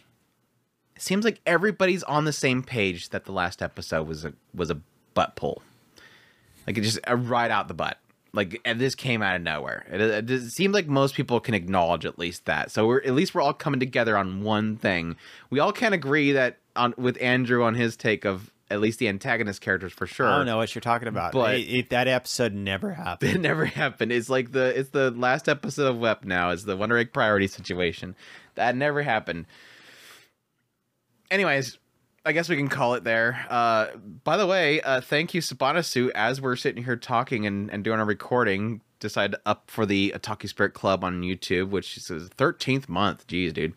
it 0.97 1.01
seems 1.01 1.23
like 1.23 1.39
everybody's 1.45 2.03
on 2.03 2.25
the 2.25 2.34
same 2.34 2.61
page 2.61 3.09
that 3.09 3.23
the 3.23 3.31
last 3.31 3.61
episode 3.61 4.05
was 4.05 4.25
a 4.25 4.34
was 4.53 4.69
a 4.69 4.81
butt 5.13 5.38
pull, 5.38 5.61
like 6.67 6.77
it 6.77 6.81
just 6.81 6.99
uh, 7.09 7.15
right 7.15 7.49
out 7.49 7.69
the 7.69 7.73
butt. 7.73 7.97
Like 8.35 8.60
and 8.65 8.80
this 8.80 8.95
came 8.95 9.22
out 9.22 9.35
of 9.35 9.41
nowhere. 9.43 9.85
It, 9.91 10.01
it, 10.01 10.31
it 10.31 10.49
seems 10.51 10.73
like 10.73 10.88
most 10.88 11.14
people 11.14 11.39
can 11.39 11.53
acknowledge 11.53 12.03
at 12.05 12.18
least 12.18 12.45
that. 12.45 12.72
So 12.72 12.88
we're 12.88 13.01
at 13.03 13.14
least 13.14 13.35
we're 13.35 13.41
all 13.41 13.53
coming 13.53 13.80
together 13.80 14.18
on 14.18 14.41
one 14.43 14.76
thing. 14.76 15.15
We 15.51 15.60
all 15.60 15.72
can 15.72 15.93
agree 15.93 16.31
that 16.31 16.57
on 16.76 16.95
with 16.97 17.15
Andrew 17.22 17.64
on 17.64 17.76
his 17.76 17.95
take 17.95 18.26
of 18.26 18.49
at 18.72 18.81
least 18.81 18.97
the 18.97 19.07
antagonist 19.07 19.61
characters 19.61 19.93
for 19.93 20.07
sure. 20.07 20.26
i 20.26 20.35
don't 20.38 20.47
know 20.47 20.57
what 20.57 20.73
you're 20.73 20.80
talking 20.81 21.07
about 21.07 21.31
But- 21.34 21.53
It- 21.55 21.69
it- 21.69 21.89
that 21.91 22.07
episode 22.07 22.53
never 22.53 22.93
happened 22.93 23.31
It 23.35 23.39
never 23.41 23.65
happened. 23.65 24.11
It's 24.11 24.30
like 24.30 24.51
the 24.51 24.80
it's 24.80 24.89
the 24.89 25.11
last 25.11 25.47
episode 25.47 25.85
of 25.89 25.97
WEP 25.99 26.26
now. 26.26 26.49
It's 26.49 26.64
the 26.64 26.76
Wonder 26.76 26.97
Egg 26.97 27.14
priority 27.14 27.45
situation. 27.47 28.15
That 28.55 28.76
never 28.76 29.03
happened. 29.03 29.45
Anyways, 31.30 31.77
I 32.25 32.31
guess 32.31 32.47
we 32.47 32.55
can 32.55 32.69
call 32.69 32.93
it 32.93 33.03
there. 33.03 33.45
Uh, 33.49 33.87
by 34.23 34.37
the 34.37 34.47
way, 34.47 34.79
uh, 34.81 35.01
thank 35.01 35.33
you, 35.33 35.41
Sabanasu. 35.41 36.09
As 36.15 36.39
we're 36.39 36.55
sitting 36.55 36.83
here 36.83 36.95
talking 36.95 37.45
and, 37.45 37.69
and 37.69 37.83
doing 37.83 37.99
a 37.99 38.05
recording, 38.05 38.81
decided 38.99 39.35
up 39.45 39.69
for 39.69 39.85
the 39.85 40.13
Otaku 40.15 40.47
Spirit 40.47 40.73
Club 40.73 41.03
on 41.03 41.21
YouTube, 41.21 41.69
which 41.69 41.97
is 41.97 42.07
the 42.07 42.21
thirteenth 42.21 42.87
month. 42.87 43.27
Jeez, 43.27 43.53
dude. 43.53 43.73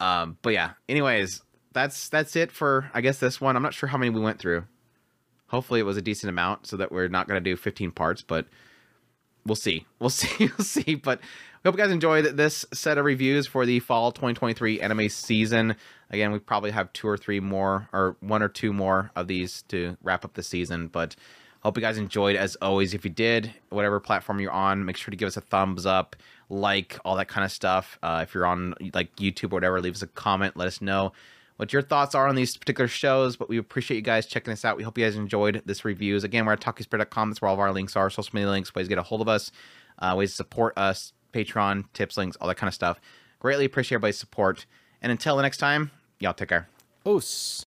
Um, 0.00 0.36
but 0.42 0.52
yeah. 0.52 0.72
Anyways, 0.86 1.42
that's 1.72 2.10
that's 2.10 2.36
it 2.36 2.52
for 2.52 2.90
I 2.92 3.00
guess 3.00 3.18
this 3.18 3.40
one. 3.40 3.56
I'm 3.56 3.62
not 3.62 3.72
sure 3.72 3.88
how 3.88 3.96
many 3.96 4.10
we 4.10 4.20
went 4.20 4.38
through. 4.38 4.64
Hopefully, 5.46 5.80
it 5.80 5.84
was 5.84 5.96
a 5.96 6.02
decent 6.02 6.28
amount, 6.28 6.66
so 6.66 6.76
that 6.76 6.92
we're 6.92 7.08
not 7.08 7.26
going 7.26 7.42
to 7.42 7.50
do 7.50 7.56
15 7.56 7.90
parts, 7.92 8.22
but 8.22 8.46
we'll 9.46 9.56
see. 9.56 9.86
We'll 9.98 10.10
see. 10.10 10.50
We'll 10.58 10.64
see. 10.66 10.94
But 10.94 11.20
hope 11.68 11.76
you 11.76 11.82
guys 11.82 11.92
enjoyed 11.92 12.36
this 12.36 12.66
set 12.72 12.98
of 12.98 13.04
reviews 13.04 13.46
for 13.46 13.64
the 13.64 13.78
fall 13.80 14.10
2023 14.10 14.80
anime 14.80 15.08
season. 15.08 15.76
Again, 16.10 16.32
we 16.32 16.38
probably 16.40 16.72
have 16.72 16.92
two 16.92 17.08
or 17.08 17.16
three 17.16 17.40
more, 17.40 17.88
or 17.92 18.16
one 18.20 18.42
or 18.42 18.48
two 18.48 18.72
more 18.72 19.10
of 19.14 19.28
these 19.28 19.62
to 19.68 19.96
wrap 20.02 20.24
up 20.24 20.34
the 20.34 20.42
season. 20.42 20.88
But 20.88 21.14
hope 21.62 21.76
you 21.76 21.80
guys 21.80 21.98
enjoyed. 21.98 22.36
As 22.36 22.56
always, 22.56 22.94
if 22.94 23.04
you 23.04 23.10
did, 23.10 23.54
whatever 23.70 24.00
platform 24.00 24.40
you're 24.40 24.50
on, 24.50 24.84
make 24.84 24.96
sure 24.96 25.10
to 25.12 25.16
give 25.16 25.28
us 25.28 25.36
a 25.36 25.40
thumbs 25.40 25.86
up, 25.86 26.16
like 26.48 26.98
all 27.04 27.16
that 27.16 27.28
kind 27.28 27.44
of 27.44 27.52
stuff. 27.52 27.98
Uh, 28.02 28.20
if 28.22 28.34
you're 28.34 28.46
on 28.46 28.74
like 28.92 29.14
YouTube 29.16 29.52
or 29.52 29.56
whatever, 29.56 29.80
leave 29.80 29.94
us 29.94 30.02
a 30.02 30.08
comment. 30.08 30.56
Let 30.56 30.66
us 30.66 30.80
know 30.80 31.12
what 31.56 31.72
your 31.72 31.82
thoughts 31.82 32.14
are 32.16 32.26
on 32.26 32.34
these 32.34 32.56
particular 32.56 32.88
shows. 32.88 33.36
But 33.36 33.48
we 33.48 33.56
appreciate 33.56 33.96
you 33.96 34.02
guys 34.02 34.26
checking 34.26 34.52
us 34.52 34.64
out. 34.64 34.76
We 34.76 34.82
hope 34.82 34.98
you 34.98 35.04
guys 35.04 35.16
enjoyed 35.16 35.62
this 35.64 35.84
reviews. 35.84 36.24
Again, 36.24 36.44
we're 36.44 36.54
at 36.54 36.60
otakuspirit.com. 36.60 37.30
That's 37.30 37.40
where 37.40 37.48
all 37.48 37.54
of 37.54 37.60
our 37.60 37.72
links 37.72 37.94
are, 37.94 38.10
social 38.10 38.34
media 38.34 38.50
links, 38.50 38.74
ways 38.74 38.86
to 38.86 38.88
get 38.88 38.98
a 38.98 39.02
hold 39.02 39.20
of 39.20 39.28
us, 39.28 39.52
uh, 40.00 40.14
ways 40.18 40.30
to 40.30 40.36
support 40.36 40.76
us, 40.76 41.12
Patreon, 41.32 41.84
tips, 41.92 42.16
links, 42.16 42.36
all 42.36 42.48
that 42.48 42.56
kind 42.56 42.68
of 42.68 42.74
stuff. 42.74 43.00
Greatly 43.38 43.64
appreciate 43.64 43.96
everybody's 43.96 44.18
support. 44.18 44.66
And 45.00 45.10
until 45.10 45.36
the 45.36 45.42
next 45.42 45.58
time, 45.58 45.90
y'all 46.20 46.34
take 46.34 46.50
care. 46.50 46.68
Oos. 47.06 47.64